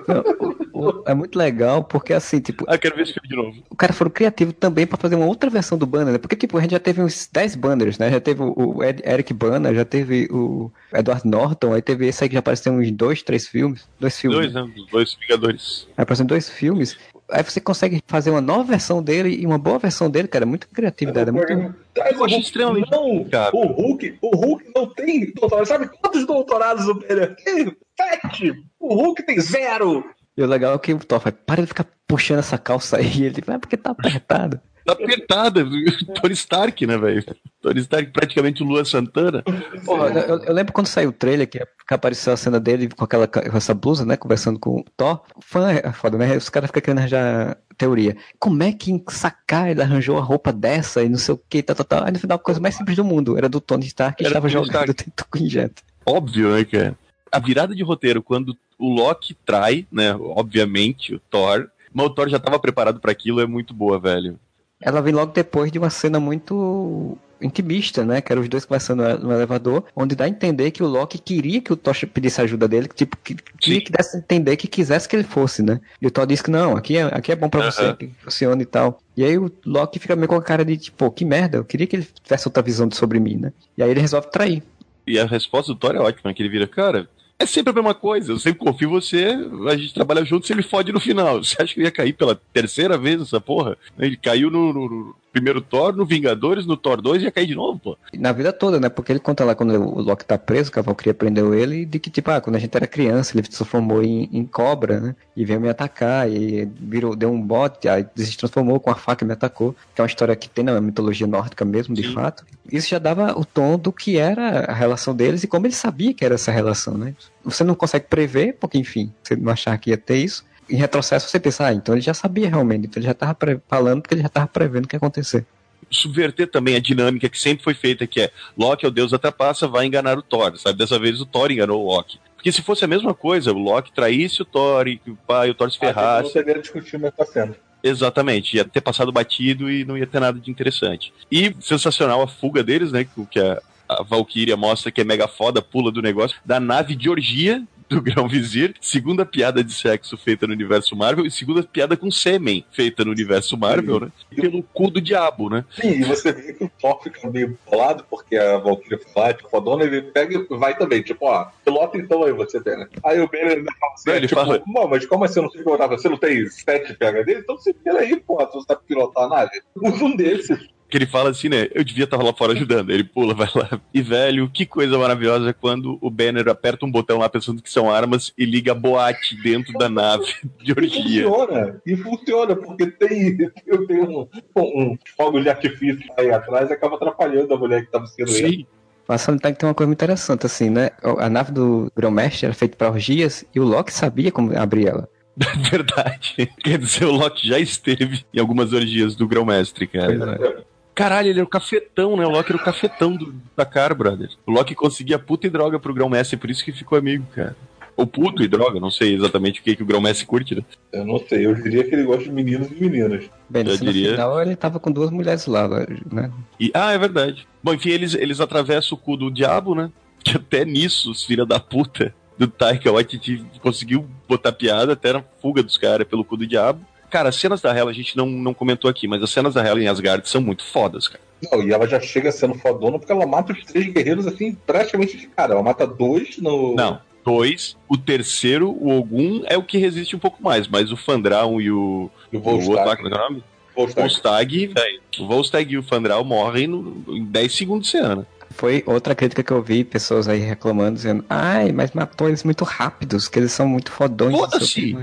Não, 0.07 0.57
é 1.07 1.15
muito 1.15 1.39
legal, 1.39 1.85
porque 1.85 2.13
assim, 2.13 2.41
tipo. 2.41 2.65
Ah, 2.69 2.79
quero 2.79 2.97
ver 2.97 3.03
esse 3.03 3.15
filme 3.15 3.29
de 3.29 3.37
novo. 3.37 3.63
O 3.71 3.77
cara 3.77 3.93
foram 3.93 4.11
criativo 4.11 4.53
também 4.53 4.87
pra 4.87 4.97
fazer 4.97 5.15
uma 5.15 5.27
outra 5.27 5.51
versão 5.51 5.79
do 5.79 5.87
banner, 5.87 6.13
né? 6.13 6.19
Porque, 6.19 6.37
tipo, 6.37 6.57
a 6.59 6.61
gente 6.61 6.73
já 6.73 6.81
teve 6.81 7.03
uns 7.03 7.29
10 7.33 7.55
banners, 7.57 7.99
né? 7.99 8.11
Já 8.11 8.21
teve 8.21 8.43
o 8.43 8.83
Ed, 8.83 9.03
Eric 9.05 9.33
Banner, 9.33 9.75
já 9.75 9.85
teve 9.85 10.29
o 10.31 10.71
Edward 10.93 11.27
Norton, 11.27 11.75
aí 11.75 11.83
teve 11.83 12.07
esse 12.07 12.23
aí 12.23 12.29
que 12.29 12.35
já 12.35 12.41
apareceu 12.41 12.73
uns 12.73 12.91
dois, 12.91 13.23
três 13.23 13.47
filmes. 13.47 13.89
Dois 13.99 14.19
filmes. 14.19 14.53
Dois, 14.53 14.55
né? 14.55 14.73
Dois 14.91 15.17
Vingadores. 15.21 15.87
Aí 15.97 16.03
apareceu 16.03 16.27
dois 16.27 16.49
filmes 16.49 16.97
aí 17.31 17.43
você 17.43 17.61
consegue 17.61 18.03
fazer 18.07 18.31
uma 18.31 18.41
nova 18.41 18.65
versão 18.65 19.03
dele 19.03 19.37
e 19.37 19.47
uma 19.47 19.59
boa 19.59 19.79
versão 19.79 20.11
dele, 20.11 20.29
cara. 20.29 20.45
É 20.45 20.47
muito 20.47 20.69
criatividade. 20.69 21.29
É 21.29 21.33
muito... 21.33 21.53
Eu 21.53 22.25
acho 22.25 22.39
extremamente. 22.39 22.91
Não, 22.91 23.25
cara. 23.25 23.55
o 23.55 23.67
Hulk, 23.67 24.19
o 24.21 24.37
Hulk 24.37 24.73
não 24.75 24.87
tem 24.87 25.33
doutorado. 25.33 25.67
Sabe 25.67 25.89
quantos 26.01 26.27
doutorados 26.27 26.87
o 26.87 26.97
Pereira 26.97 27.37
tem? 27.45 27.77
Sete! 27.97 28.53
O 28.79 28.95
Hulk 28.95 29.23
tem 29.25 29.41
zero! 29.41 30.05
E 30.39 30.43
o 30.43 30.47
legal 30.47 30.73
é 30.73 30.79
que 30.79 30.95
o 30.95 31.01
Thor 31.01 31.19
vai, 31.19 31.33
para 31.33 31.63
de 31.63 31.67
ficar 31.67 31.85
puxando 32.07 32.39
essa 32.39 32.57
calça 32.57 32.99
aí. 32.99 33.25
Ele 33.27 33.43
vai, 33.45 33.59
porque 33.59 33.77
tá 33.77 33.91
apertado. 33.91 34.61
tá 34.87 34.93
apertada. 34.93 35.67
Tony 36.23 36.33
Stark, 36.35 36.87
né, 36.87 36.97
velho? 36.97 37.25
Tony 37.61 37.81
Stark, 37.81 38.13
praticamente 38.13 38.63
o 38.63 38.67
Lua 38.67 38.85
Santana. 38.85 39.43
Porra, 39.85 40.11
eu, 40.11 40.45
eu, 40.45 40.55
lembro 40.55 40.73
quando 40.73 40.87
saiu 40.87 41.09
o 41.09 41.13
trailer 41.13 41.51
que, 41.51 41.61
apareceu 41.91 42.33
a 42.33 42.37
cena 42.37 42.61
dele 42.61 42.89
com, 42.89 43.05
aquela, 43.05 43.27
com 43.27 43.57
essa 43.57 43.75
blusa, 43.75 44.07
né? 44.07 44.17
Conversando 44.17 44.61
com 44.61 44.79
o 44.79 44.85
Thor. 44.97 45.25
Fã 45.41 45.73
é 45.73 45.91
foda, 45.91 46.17
né? 46.17 46.37
Os 46.37 46.49
caras 46.49 46.69
ficam 46.69 46.83
querendo 46.83 46.99
arranjar 46.99 47.59
teoria. 47.77 48.17
Como 48.39 48.63
é 48.63 48.71
que 48.71 48.93
em 48.93 49.05
sacar 49.11 49.69
ele 49.69 49.83
arranjou 49.83 50.19
a 50.19 50.23
roupa 50.23 50.53
dessa 50.53 51.03
e 51.03 51.09
não 51.09 51.19
sei 51.19 51.35
o 51.35 51.43
que, 51.49 51.65
tal, 51.65 51.75
tal, 51.75 51.85
tal. 51.85 52.05
Aí 52.05 52.13
no 52.13 52.19
final 52.21 52.37
a 52.37 52.41
coisa 52.41 52.61
mais 52.61 52.77
simples 52.77 52.97
do 52.97 53.05
mundo. 53.05 53.37
Era 53.37 53.49
do 53.49 53.61
Tony 53.61 53.87
Stark 53.87 54.19
que 54.19 54.29
estava 54.29 54.49
jogando 54.49 54.95
dentro 54.95 55.27
com 55.29 55.39
injeto. 55.39 55.83
Óbvio, 56.07 56.55
né, 56.55 56.65
cara? 56.65 56.97
A 57.33 57.41
virada 57.41 57.75
de 57.75 57.83
roteiro, 57.83 58.23
quando 58.23 58.57
o 58.79 58.89
Loki 58.93 59.35
trai, 59.35 59.87
né? 59.91 60.15
Obviamente, 60.15 61.15
o 61.15 61.19
Thor. 61.19 61.69
Mas 61.93 62.07
o 62.07 62.11
Thor 62.11 62.29
já 62.29 62.37
estava 62.37 62.59
preparado 62.59 63.01
para 63.01 63.13
aquilo, 63.13 63.41
é 63.41 63.47
muito 63.47 63.75
boa, 63.75 63.99
velho 63.99 64.39
ela 64.81 65.03
vem 65.03 65.13
logo 65.13 65.33
depois 65.33 65.73
de 65.73 65.79
uma 65.79 65.91
cena 65.91 66.21
muito 66.21 67.19
intimista, 67.41 68.05
né? 68.05 68.21
Que 68.21 68.33
eram 68.33 68.43
os 68.43 68.49
dois 68.49 68.65
conversando 68.65 69.03
no 69.19 69.33
elevador, 69.33 69.85
onde 69.95 70.17
dá 70.17 70.25
a 70.25 70.29
entender 70.29 70.71
que 70.73 70.83
o 70.83 70.87
Loki 70.87 71.19
queria 71.19 71.61
que 71.61 71.73
o 71.73 71.77
Thor 71.77 71.95
pedisse 72.13 72.41
ajuda 72.41 72.67
dele, 72.67 72.89
que, 72.89 72.95
tipo, 72.95 73.17
que, 73.17 73.37
queria 73.61 73.81
que 73.81 73.93
desse 73.93 74.17
a 74.17 74.21
entender 74.21 74.57
que 74.57 74.67
quisesse 74.67 75.09
que 75.09 75.15
ele 75.15 75.25
fosse, 75.25 75.63
né? 75.63 75.81
E 76.01 76.07
o 76.07 76.11
Thor 76.11 76.27
disse 76.27 76.43
que 76.43 76.51
não, 76.51 76.77
aqui 76.77 76.97
é, 76.97 77.03
aqui 77.03 77.31
é 77.31 77.37
bom 77.37 77.49
para 77.49 77.71
você, 77.71 77.95
que 77.95 78.11
funciona 78.23 78.61
e 78.61 78.67
tal. 78.67 79.01
E 79.17 79.25
aí 79.25 79.39
o 79.39 79.53
Loki 79.65 79.99
fica 79.99 80.17
meio 80.17 80.29
com 80.29 80.35
a 80.35 80.43
cara 80.43 80.65
de, 80.65 80.77
tipo, 80.77 81.11
que 81.11 81.25
merda, 81.25 81.59
eu 81.59 81.65
queria 81.65 81.87
que 81.87 81.97
ele 81.97 82.09
tivesse 82.23 82.49
outra 82.49 82.63
visão 82.63 82.91
sobre 82.91 83.21
mim, 83.21 83.37
né? 83.37 83.53
E 83.77 83.83
aí 83.83 83.91
ele 83.91 84.01
resolve 84.01 84.31
trair. 84.31 84.63
E 85.07 85.19
a 85.19 85.25
resposta 85.25 85.73
do 85.73 85.79
Thor 85.79 85.95
é 85.95 86.01
ótima, 86.01 86.35
que 86.35 86.43
ele 86.43 86.51
vira, 86.51 86.67
cara, 86.67 87.09
é 87.39 87.47
sempre 87.47 87.71
a 87.71 87.75
mesma 87.75 87.95
coisa. 87.95 88.33
Eu 88.33 88.39
sempre 88.39 88.59
confio 88.59 88.89
em 88.89 88.93
você, 88.93 89.39
a 89.69 89.77
gente 89.77 89.95
trabalha 89.95 90.25
junto, 90.25 90.47
você 90.47 90.55
me 90.55 90.63
fode 90.63 90.93
no 90.93 91.01
final. 91.01 91.43
Você 91.43 91.63
acha 91.63 91.75
que 91.75 91.83
ia 91.83 91.91
cair 91.91 92.13
pela 92.13 92.41
terceira 92.53 92.99
vez 92.99 93.21
essa 93.21 93.41
porra? 93.41 93.77
Ele 93.99 94.17
caiu 94.17 94.51
no, 94.51 94.73
no, 94.73 95.17
primeiro 95.33 95.61
Thor, 95.61 95.95
no 95.95 96.05
Vingadores, 96.05 96.67
no 96.67 96.77
Thor 96.77 97.01
2 97.01 97.23
ia 97.23 97.31
cair 97.31 97.47
de 97.47 97.55
novo, 97.55 97.79
pô. 97.79 97.99
Na 98.15 98.33
vida 98.33 98.53
toda, 98.53 98.81
né? 98.81 98.89
Porque 98.89 99.13
ele 99.13 99.19
conta 99.19 99.45
lá 99.45 99.55
quando 99.55 99.73
o 99.75 100.01
Loki 100.01 100.25
tá 100.25 100.39
preso, 100.39 100.71
que 100.73 100.79
a 100.79 100.83
Valkyria 100.83 101.15
prendeu 101.15 101.55
ele, 101.55 101.85
de 101.85 101.99
que, 101.99 102.11
tipo, 102.11 102.31
ah, 102.31 102.41
quando 102.41 102.57
a 102.57 102.59
gente 102.59 102.75
era 102.75 102.87
criança, 102.87 103.37
ele 103.37 103.45
se 103.45 103.51
transformou 103.51 104.03
em, 104.03 104.29
em 104.33 104.45
cobra, 104.45 105.01
né? 105.01 105.17
E 105.37 105.45
veio 105.45 105.61
me 105.61 105.69
atacar, 105.69 106.31
e 106.31 106.65
virou, 106.65 107.15
deu 107.15 107.31
um 107.31 107.41
bote, 107.41 107.89
aí 107.89 108.07
se 108.17 108.37
transformou 108.37 108.81
com 108.81 108.91
a 108.91 108.95
faca 108.95 109.25
e 109.25 109.27
me 109.27 109.33
atacou. 109.33 109.75
Que 109.95 110.01
é 110.01 110.03
uma 110.03 110.09
história 110.09 110.35
que 110.35 110.49
tem 110.49 110.65
na 110.65 110.81
mitologia 110.81 111.27
nórdica 111.27 111.65
mesmo, 111.65 111.95
de 111.95 112.03
Sim. 112.03 112.15
fato. 112.15 112.45
Isso 112.71 112.89
já 112.89 112.99
dava 112.99 113.39
o 113.39 113.45
tom 113.45 113.79
do 113.79 113.93
que 113.93 114.19
era 114.19 114.71
a 114.71 114.75
relação 114.75 115.15
deles 115.15 115.43
e 115.43 115.47
como 115.47 115.67
ele 115.67 115.75
sabia 115.75 116.13
que 116.13 116.25
era 116.25 116.35
essa 116.35 116.53
relação, 116.53 116.97
né? 116.97 117.15
Você 117.45 117.65
não 117.65 117.75
consegue 117.75 118.07
prever, 118.07 118.57
porque, 118.59 118.79
enfim, 118.79 119.13
você 119.23 119.37
não 119.37 119.53
achar 119.53 119.77
que 119.79 119.91
ia 119.91 119.97
ter 119.97 120.17
isso 120.17 120.45
em 120.69 120.77
retrocesso 120.77 121.29
você 121.29 121.41
pensa, 121.41 121.67
ah, 121.67 121.73
então 121.73 121.95
ele 121.95 122.03
já 122.03 122.15
sabia 122.15 122.49
realmente, 122.49 122.87
então 122.87 123.01
ele 123.01 123.07
já 123.07 123.13
estava 123.13 123.37
falando 123.69 124.03
porque 124.03 124.15
ele 124.15 124.23
já 124.23 124.29
estava 124.29 124.47
prevendo 124.47 124.85
o 124.85 124.89
que 124.89 124.97
ia 124.97 124.99
acontecer. 124.99 125.47
Subverter 125.91 126.51
também 126.51 126.77
a 126.77 126.81
dinâmica 126.81 127.29
que 127.29 127.41
sempre 127.41 127.65
foi 127.65 127.75
feita, 127.75 128.07
que 128.07 128.21
é 128.21 128.31
Loki 128.57 128.85
é 128.85 128.89
o 128.89 128.91
deus 128.91 129.11
da 129.11 129.19
trapaça, 129.19 129.67
vai 129.67 129.87
enganar 129.87 130.19
o 130.19 130.23
Thor, 130.23 130.57
sabe? 130.59 130.79
Dessa 130.79 130.99
vez 130.99 131.21
o 131.21 131.27
Thor 131.27 131.51
enganou 131.51 131.83
o 131.83 131.87
Loki. 131.87 132.19
Porque 132.35 132.53
se 132.53 132.63
fosse 132.63 132.85
a 132.85 132.89
mesma 132.89 133.15
coisa, 133.15 133.53
o 133.53 133.59
Loki 133.59 133.93
traísse 133.93 134.43
o 134.43 134.45
Thor 134.45 134.87
e 134.87 135.01
o 135.07 135.17
pai, 135.27 135.51
o 135.51 135.55
Thor 135.55 135.71
se 135.71 135.79
ferrasse. 135.79 136.25
Não 136.25 136.31
seria 136.31 136.61
discutir 136.61 136.99
nessa 136.99 137.25
cena. 137.25 137.57
Exatamente, 137.83 138.57
ia 138.57 138.65
ter 138.65 138.81
passado 138.81 139.11
batido 139.11 139.71
e 139.71 139.85
não 139.85 139.97
ia 139.97 140.07
ter 140.07 140.21
nada 140.21 140.39
de 140.39 140.51
interessante. 140.51 141.13
E 141.31 141.55
sensacional 141.61 142.23
a 142.23 142.29
fuga 142.29 142.63
deles, 142.63 142.93
né? 142.93 143.07
Que 143.31 143.41
a, 143.41 143.63
a 143.89 144.03
Valkyria 144.03 144.57
mostra 144.57 144.91
que 144.91 145.01
é 145.01 145.05
mega 145.05 145.27
foda, 145.27 145.63
pula 145.63 145.91
do 145.91 146.03
negócio, 146.03 146.37
da 146.45 146.61
nave 146.61 146.95
de 146.95 147.09
orgia 147.09 147.67
do 147.89 148.01
Grão 148.03 148.29
Vizir, 148.29 148.75
segunda 148.81 149.25
piada 149.25 149.63
de 149.65 149.73
sexo 149.73 150.17
feita 150.17 150.47
no 150.47 150.53
universo 150.53 150.95
Marvel 150.97 151.27
e 151.27 151.31
segunda 151.31 151.63
piada 151.63 151.97
com 151.97 152.11
sêmen 152.11 152.65
feita 152.71 153.05
no 153.05 153.11
universo 153.11 153.57
Marvel, 153.57 153.99
Sim. 153.99 154.05
né? 154.05 154.13
Pelo 154.35 154.63
cu 154.63 154.91
do 154.91 155.01
diabo, 155.01 155.49
né? 155.49 155.65
Sim, 155.71 156.01
e 156.01 156.05
você 156.05 156.33
vê 156.33 156.53
que 156.53 156.65
o 156.65 156.71
Thor 156.81 157.03
fica 157.03 157.31
meio 157.31 157.59
bolado 157.69 158.05
porque 158.09 158.37
a 158.37 158.59
Valkyria 158.59 159.01
fala, 159.13 159.35
tipo, 159.35 159.57
a 159.57 159.61
dona 159.61 159.85
ele 159.85 160.03
pega 160.03 160.35
e 160.39 160.57
vai 160.57 160.77
também, 160.77 161.03
tipo, 161.03 161.27
ó, 161.27 161.47
pilota 161.65 161.97
então 161.99 162.25
aí 162.25 162.33
você 162.33 162.61
tem, 162.61 162.77
né? 162.77 162.89
Aí 163.05 163.21
o 163.21 163.29
Banner 163.29 163.65
fala 163.65 163.95
assim, 163.95 164.11
ele 164.11 164.29
tipo, 164.29 164.41
fala... 164.41 164.63
mas 164.89 165.07
como 165.07 165.25
assim 165.25 165.41
eu 165.41 165.45
não 165.45 165.51
sei 165.51 165.63
pilotar? 165.63 165.89
Você 165.89 166.09
não 166.09 166.17
tem 166.17 166.49
sete 166.49 166.95
PHD? 166.95 167.39
Então 167.39 167.57
você 167.57 167.75
vira 167.85 168.01
aí, 168.01 168.19
pô, 168.21 168.37
você 168.37 168.61
sabe 168.67 168.81
pilotar 168.87 169.25
a 169.25 169.29
nave. 169.29 169.63
Usa 169.77 170.05
um 170.05 170.17
desses 170.17 170.69
que 170.89 170.97
ele 170.97 171.07
fala 171.07 171.31
assim, 171.31 171.49
né? 171.49 171.69
Eu 171.75 171.85
devia 171.85 172.05
estar 172.05 172.17
lá 172.17 172.33
fora 172.33 172.53
ajudando. 172.53 172.91
Ele 172.91 173.05
pula, 173.05 173.35
vai 173.35 173.49
lá. 173.55 173.81
E, 173.93 174.01
velho, 174.01 174.49
que 174.49 174.65
coisa 174.65 174.99
maravilhosa 174.99 175.53
quando 175.53 175.99
o 176.01 176.11
Banner 176.11 176.49
aperta 176.49 176.87
um 176.87 176.91
botão 176.91 177.19
lá 177.19 177.29
pensando 177.29 177.63
que 177.63 177.71
são 177.71 177.91
armas 177.91 178.33
e 178.39 178.45
liga 178.45 178.73
a 178.73 178.75
boate 178.75 179.37
dentro 179.43 179.73
da 179.75 179.89
nave 179.89 180.25
de 180.63 180.73
orgia. 180.73 181.21
E 181.21 181.25
funciona. 181.25 181.83
E 181.87 181.97
funciona, 181.97 182.57
porque 182.57 182.87
tem, 182.87 183.37
tem 183.87 184.01
um, 184.01 184.27
um 184.57 184.99
fogo 185.17 185.41
de 185.41 185.51
artifício 185.51 186.11
aí 186.17 186.31
atrás 186.31 186.71
e 186.71 186.73
acaba 186.73 186.97
atrapalhando 186.97 187.53
a 187.53 187.59
mulher 187.59 187.85
que 187.85 187.91
tá 187.91 188.05
sendo 188.07 188.31
Sim. 188.31 188.67
Mas 189.07 189.25
que 189.25 189.39
tem 189.39 189.69
uma 189.69 189.75
coisa 189.75 189.89
muito 189.89 189.99
interessante, 189.99 190.45
assim, 190.45 190.69
né? 190.69 190.91
A 191.03 191.31
nave 191.31 191.51
do 191.51 191.91
Grão-Mestre 191.97 192.45
era 192.45 192.55
feita 192.55 192.77
para 192.77 192.91
orgias 192.91 193.43
e 193.55 193.59
o 193.61 193.65
Loki 193.65 193.91
sabia 193.91 194.31
como 194.31 194.57
abrir 194.57 194.89
ela. 194.89 195.09
Verdade. 195.71 196.51
Quer 196.63 196.79
dizer, 196.79 197.07
o 197.07 197.13
Loki 197.13 197.49
já 197.49 197.59
esteve 197.59 198.25
em 198.35 198.39
algumas 198.39 198.73
orgias 198.75 199.17
do 199.17 199.27
Grão-Mestre, 199.27 199.87
cara. 199.87 200.39
É. 200.43 200.78
Caralho, 200.99 201.29
ele 201.29 201.39
era 201.39 201.47
o 201.47 201.49
cafetão, 201.49 202.17
né? 202.17 202.27
O 202.27 202.31
Loki 202.31 202.51
era 202.51 202.61
o 202.61 202.65
cafetão 202.65 203.15
do, 203.15 203.33
da 203.57 203.65
cara, 203.65 203.95
brother. 203.95 204.31
O 204.45 204.51
Loki 204.51 204.75
conseguia 204.75 205.17
puta 205.17 205.47
e 205.47 205.51
droga 205.51 205.79
pro 205.79 205.95
Grão-Mestre, 205.95 206.37
por 206.37 206.51
isso 206.51 206.65
que 206.65 206.73
ficou 206.73 206.99
amigo, 206.99 207.25
cara. 207.33 207.55
Ou 207.97 208.05
puto 208.05 208.43
e 208.43 208.49
droga, 208.49 208.81
não 208.81 208.91
sei 208.91 209.15
exatamente 209.15 209.61
o 209.61 209.63
que, 209.63 209.77
que 209.77 209.83
o 209.85 209.87
Grão-Mestre 209.87 210.27
curte, 210.27 210.57
né? 210.57 210.65
Eu 210.93 211.07
não 211.07 211.21
sei, 211.21 211.47
eu 211.47 211.55
diria 211.55 211.85
que 211.85 211.95
ele 211.95 212.03
gosta 212.03 212.25
de 212.25 212.33
meninos 212.33 212.69
e 212.73 212.75
meninas. 212.75 213.31
Bem, 213.49 213.65
eu 213.65 213.77
diria... 213.77 214.07
no 214.07 214.11
final 214.17 214.43
ele 214.43 214.57
tava 214.57 214.81
com 214.81 214.91
duas 214.91 215.13
mulheres 215.13 215.47
lá, 215.47 215.69
né? 216.11 216.33
E, 216.59 216.73
ah, 216.75 216.91
é 216.91 216.99
verdade. 216.99 217.47
Bom, 217.63 217.75
enfim, 217.75 217.91
eles, 217.91 218.15
eles 218.15 218.41
atravessam 218.41 218.99
o 218.99 219.01
cu 219.01 219.17
do 219.17 219.31
diabo, 219.31 219.77
né? 219.77 219.93
Que 220.25 220.37
até 220.37 220.65
nisso, 220.65 221.13
os 221.13 221.25
filha 221.25 221.47
da 221.47 221.61
puta 221.61 222.13
do 222.37 222.49
Taika 222.49 222.91
Waititi 222.91 223.45
conseguiu 223.63 224.05
botar 224.29 224.51
piada 224.51 224.95
até 224.95 225.13
na 225.13 225.23
fuga 225.41 225.63
dos 225.63 225.79
caras 225.79 226.09
pelo 226.09 226.25
cu 226.25 226.37
do 226.37 226.47
diabo. 226.47 226.81
Cara, 227.11 227.29
as 227.29 227.37
cenas 227.37 227.61
da 227.61 227.75
Hela 227.75 227.91
a 227.91 227.95
gente 227.95 228.17
não, 228.17 228.27
não 228.27 228.53
comentou 228.53 228.91
aqui, 228.91 229.09
mas 229.09 229.23
as 229.23 229.31
cenas 229.31 229.55
da 229.55 229.63
Hela 229.63 229.83
em 229.83 229.89
Asgard 229.89 230.29
são 230.29 230.41
muito 230.41 230.65
fodas, 230.65 231.09
cara. 231.09 231.21
Não, 231.51 231.63
e 231.63 231.73
ela 231.73 231.87
já 231.87 232.01
chega 232.01 232.33
sendo 232.33 232.55
fodona 232.55 232.99
porque 232.99 233.13
ela 233.13 233.27
mata 233.27 233.53
os 233.53 233.65
três 233.65 233.87
guerreiros 233.93 234.27
assim, 234.27 234.57
praticamente 234.67 235.17
de 235.17 235.29
cara. 235.29 235.53
Ela 235.55 235.63
mata 235.63 235.87
dois 235.87 236.39
no. 236.39 236.75
Não, 236.75 237.01
dois. 237.25 237.77
O 237.89 237.97
terceiro, 237.97 238.71
o 238.71 238.99
Ogum, 238.99 239.43
é 239.47 239.57
o 239.57 239.63
que 239.63 239.79
resiste 239.79 240.17
um 240.17 240.19
pouco 240.19 240.43
mais, 240.43 240.67
mas 240.67 240.91
o 240.91 240.97
Fandral 240.97 241.61
e 241.61 241.71
o. 241.71 242.11
E 242.33 242.37
o 242.37 242.41
Volstagg. 242.41 242.79
O 242.79 243.05
outro, 243.05 243.07
é 243.07 243.15
o 243.15 243.19
nome? 243.19 243.45
Volstagg, 243.75 244.67
velho. 244.67 245.01
O 245.21 245.27
Volstagg 245.27 245.73
e 245.73 245.79
o 245.79 245.83
Fandral 245.83 246.25
morrem 246.25 246.67
no, 246.67 247.05
em 247.09 247.25
10 247.25 247.55
segundos 247.55 247.87
de 247.87 247.93
cena. 247.93 248.27
Foi 248.51 248.83
outra 248.87 249.15
crítica 249.15 249.43
que 249.43 249.53
eu 249.53 249.63
vi, 249.63 249.85
pessoas 249.85 250.27
aí 250.27 250.41
reclamando, 250.41 250.97
dizendo, 250.97 251.25
ai, 251.29 251.71
mas 251.71 251.93
matou 251.93 252.29
eles 252.29 252.43
muito 252.43 252.65
rápidos, 252.65 253.29
que 253.29 253.39
eles 253.39 253.53
são 253.53 253.69
muito 253.69 253.93
fodões. 253.93 254.37
Foda-se! 254.37 254.97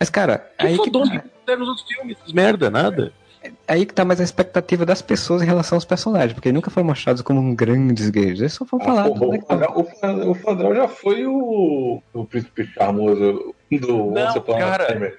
Mas, 0.00 0.08
cara, 0.10 0.38
Que 0.58 0.66
aí 0.66 0.78
que, 0.78 0.90
tá, 0.90 1.56
nos 1.56 1.68
outros 1.68 1.86
filmes, 1.86 2.16
merda, 2.32 2.70
nada. 2.70 3.12
aí 3.68 3.84
que 3.84 3.92
tá 3.92 4.02
mais 4.04 4.18
a 4.20 4.24
expectativa 4.24 4.86
das 4.86 5.02
pessoas 5.02 5.42
em 5.42 5.46
relação 5.46 5.76
aos 5.76 5.84
personagens, 5.84 6.32
porque 6.32 6.50
nunca 6.50 6.70
foram 6.70 6.86
mostrados 6.86 7.20
como 7.22 7.38
um 7.38 7.54
grandes 7.54 8.08
guerreiros, 8.08 8.40
eles 8.40 8.52
só 8.54 8.64
foram 8.64 8.82
Ah, 8.84 8.86
falados. 8.88 9.18
pô, 9.18 9.30
né, 9.30 9.38
o, 9.38 9.46
Fadrão, 9.46 9.72
o, 9.76 9.84
Fa- 9.84 10.12
o 10.30 10.34
Fadrão 10.34 10.74
já 10.74 10.88
foi 10.88 11.26
o, 11.26 12.02
o 12.14 12.24
príncipe 12.24 12.66
charmoso 12.66 13.54
do 13.70 14.10
Não, 14.10 14.26
Once 14.26 14.40
cara. 14.40 15.14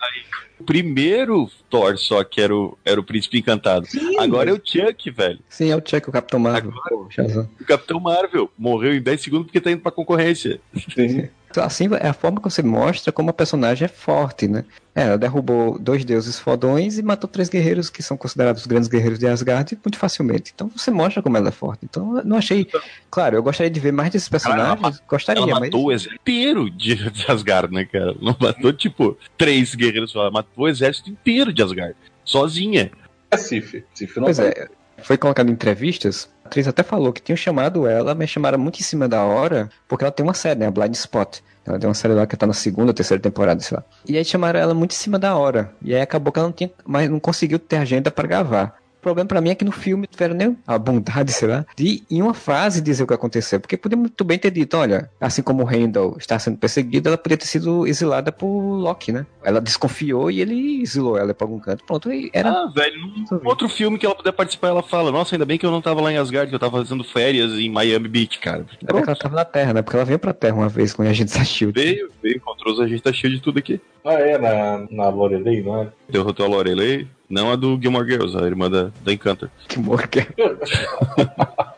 O 0.60 0.64
primeiro 0.64 1.50
Thor 1.72 1.98
só 1.98 2.24
que 2.24 2.40
era 2.40 2.56
o, 2.56 2.78
era 2.86 3.00
o 3.00 3.04
príncipe 3.04 3.40
encantado. 3.40 3.88
Agora 4.20 4.52
é 4.52 4.54
o 4.54 4.62
Chuck, 4.64 5.10
velho. 5.10 5.40
Sim, 5.50 5.72
é 5.72 5.76
o 5.76 5.82
Chuck, 5.84 6.08
o 6.10 6.12
Capitão 6.12 6.40
Marvel. 6.40 6.72
Pô, 6.88 7.08
Shazam. 7.10 7.50
O 7.60 7.66
Capitão 7.66 8.00
Marvel 8.00 8.52
morreu 8.58 8.94
em 8.96 9.02
10 9.02 9.22
segundos 9.22 9.46
porque 9.48 9.60
tá 9.62 9.72
indo 9.72 9.82
pra 9.82 9.92
concorrência. 9.92 10.60
Sim. 10.94 11.30
Então, 11.52 11.64
Assim 11.64 11.88
é 12.00 12.08
a 12.08 12.14
forma 12.14 12.38
que 12.40 12.44
você 12.50 12.64
mostra 12.64 13.12
como 13.12 13.30
a 13.30 13.34
personagem 13.34 13.86
é 13.86 13.88
forte, 13.88 14.48
né? 14.48 14.64
É, 14.96 15.04
ela 15.04 15.18
derrubou 15.18 15.78
dois 15.78 16.04
deuses 16.04 16.40
fodões 16.40 16.98
e 16.98 17.02
matou 17.04 17.30
três 17.30 17.48
guerreiros 17.50 17.90
que 17.90 18.02
são 18.02 18.18
considerados 18.18 18.62
os 18.62 18.68
grandes 18.68 18.88
guerreiros 18.90 19.20
de 19.20 19.28
Asgard 19.28 19.78
muito 19.86 19.98
facilmente. 19.98 20.52
Então 20.54 20.70
você 20.76 20.90
mostra 20.92 21.22
como 21.22 21.38
ela 21.38 21.50
é 21.50 21.52
forte. 21.52 21.82
Então 21.84 22.18
eu 22.18 22.26
não 22.26 22.38
achei. 22.38 22.68
Claro, 23.10 23.36
eu 23.36 23.44
gostaria 23.44 23.70
de 23.70 23.80
ver 23.80 23.92
mais 23.94 24.10
desses 24.10 24.28
personagens. 24.30 24.80
Ela 24.82 25.00
gostaria, 25.08 25.42
Ela 25.44 25.52
mas. 25.52 25.60
matou 25.62 25.86
o 25.86 25.92
exército 25.92 26.16
inteiro 26.22 26.70
de, 26.70 27.10
de 27.12 27.32
Asgard, 27.32 27.74
né, 27.74 27.86
cara? 27.86 28.16
Não 28.22 28.36
matou, 28.40 28.74
tipo, 28.74 29.18
três 29.38 29.76
guerreiros 29.76 30.12
só. 30.12 30.22
Ela 30.22 30.32
matou 30.32 30.66
o 30.66 30.68
exército 30.70 31.10
inteiro 31.10 31.54
de 31.54 31.62
Asgard. 31.62 31.96
Sozinha. 32.26 32.92
É 33.30 33.38
Sif. 33.38 33.84
Sif 33.94 34.18
não 34.18 34.26
Pois 34.26 34.38
vai- 34.38 34.48
é, 34.50 34.68
foi 35.04 35.18
colocado 35.18 35.50
em 35.50 35.54
entrevistas. 35.54 36.30
Atriz 36.52 36.68
até 36.68 36.84
falou 36.84 37.14
que 37.14 37.22
tinham 37.22 37.38
chamado 37.38 37.88
ela, 37.88 38.14
mas 38.14 38.30
chamaram 38.30 38.60
muito 38.60 38.78
em 38.78 38.84
cima 38.84 39.08
da 39.08 39.24
hora, 39.24 39.70
porque 39.88 40.04
ela 40.04 40.12
tem 40.12 40.22
uma 40.22 40.34
série, 40.34 40.60
né? 40.60 40.68
A 40.68 40.72
Blind 40.72 40.94
Spot. 40.94 41.40
Ela 41.66 41.80
tem 41.80 41.88
uma 41.88 41.94
série 41.94 42.14
lá 42.14 42.28
que 42.28 42.36
tá 42.36 42.46
na 42.46 42.52
segunda 42.52 42.94
terceira 42.94 43.24
temporada, 43.24 43.62
sei 43.62 43.78
lá. 43.78 43.84
E 44.06 44.18
aí 44.18 44.26
chamaram 44.26 44.60
ela 44.60 44.74
muito 44.74 44.92
em 44.92 44.96
cima 44.96 45.18
da 45.18 45.34
hora. 45.38 45.72
E 45.82 45.96
aí 45.96 46.02
acabou 46.02 46.34
que 46.34 46.40
ela 46.40 46.50
não 46.50 46.54
tinha, 46.54 46.70
mas 46.86 47.10
não 47.10 47.22
conseguiu 47.22 47.58
ter 47.58 47.78
agenda 47.78 48.12
pra 48.12 48.28
gravar. 48.28 48.81
O 49.02 49.10
problema 49.12 49.28
pra 49.28 49.42
mim 49.42 49.50
é 49.50 49.56
que 49.56 49.66
no 49.66 49.72
filme 49.72 50.06
tiveram 50.06 50.36
nem 50.36 50.56
a 50.68 50.78
bondade, 50.78 51.32
sei 51.34 51.48
lá, 51.48 51.66
de 51.76 52.04
em 52.10 52.22
uma 52.22 52.36
frase 52.36 52.80
dizer 52.82 53.04
o 53.04 53.08
que 53.08 53.14
aconteceu. 53.16 53.60
Porque 53.60 53.76
podia 53.76 53.98
muito 53.98 54.24
bem 54.24 54.38
ter 54.38 54.52
dito, 54.52 54.78
olha, 54.78 55.10
assim 55.20 55.42
como 55.42 55.64
o 55.64 55.66
Randall 55.66 56.16
está 56.20 56.38
sendo 56.38 56.58
perseguido, 56.58 57.10
ela 57.10 57.18
podia 57.18 57.36
ter 57.36 57.48
sido 57.48 57.88
exilada 57.88 58.32
por 58.32 58.48
Loki, 58.48 59.12
né? 59.12 59.26
Ela 59.44 59.60
desconfiou 59.60 60.30
e 60.30 60.40
ele 60.40 60.84
exilou 60.84 61.18
ela 61.18 61.34
pra 61.34 61.46
algum 61.46 61.60
canto. 61.60 61.84
Pronto, 61.84 62.14
e 62.14 62.30
era 62.32 62.50
Ah, 62.52 62.72
velho, 62.76 62.96
num 63.00 63.40
outro 63.44 63.68
filme 63.68 63.98
que 63.98 64.06
ela 64.06 64.14
puder 64.14 64.34
participar, 64.34 64.68
ela 64.68 64.84
fala: 64.84 65.12
Nossa, 65.12 65.34
ainda 65.34 65.46
bem 65.46 65.58
que 65.58 65.66
eu 65.66 65.72
não 65.72 65.82
tava 65.82 66.00
lá 66.00 66.14
em 66.14 66.18
Asgard, 66.18 66.50
que 66.50 66.56
eu 66.56 66.60
tava 66.60 66.78
fazendo 66.78 67.04
férias 67.04 67.54
em 67.54 67.72
Miami 67.72 68.08
Beach, 68.08 68.38
cara. 68.38 68.68
Ainda 68.80 68.94
bem 68.94 69.02
que 69.04 69.10
ela 69.10 69.18
tava 69.20 69.36
na 69.36 69.46
Terra, 69.46 69.74
né? 69.74 69.82
Porque 69.82 69.98
ela 69.98 70.06
veio 70.06 70.20
pra 70.20 70.32
Terra 70.32 70.54
uma 70.56 70.70
vez 70.70 70.94
com 70.94 71.02
a 71.02 71.12
gente 71.12 71.34
da 71.36 71.44
Shield. 71.44 71.74
Veio, 71.74 72.12
veio, 72.22 72.38
encontrou 72.38 72.72
os 72.72 72.80
agentes, 72.80 73.16
cheio 73.16 73.34
de 73.34 73.42
tudo 73.42 73.58
aqui. 73.58 73.82
Ah, 74.06 74.14
é, 74.14 74.38
na, 74.38 74.86
na 74.92 75.10
Lorelei, 75.10 75.64
não 75.64 75.82
é? 75.82 75.88
Derrotou 76.08 76.46
a 76.46 76.50
Lorelei, 76.50 77.08
não 77.32 77.52
a 77.52 77.56
do 77.56 77.80
Gilmore 77.82 78.08
Girls, 78.08 78.38
a 78.38 78.42
irmã 78.42 78.70
da, 78.70 78.92
da 79.04 79.14
Encantor. 79.14 79.50
Que 79.68 79.80
morque. 79.80 80.28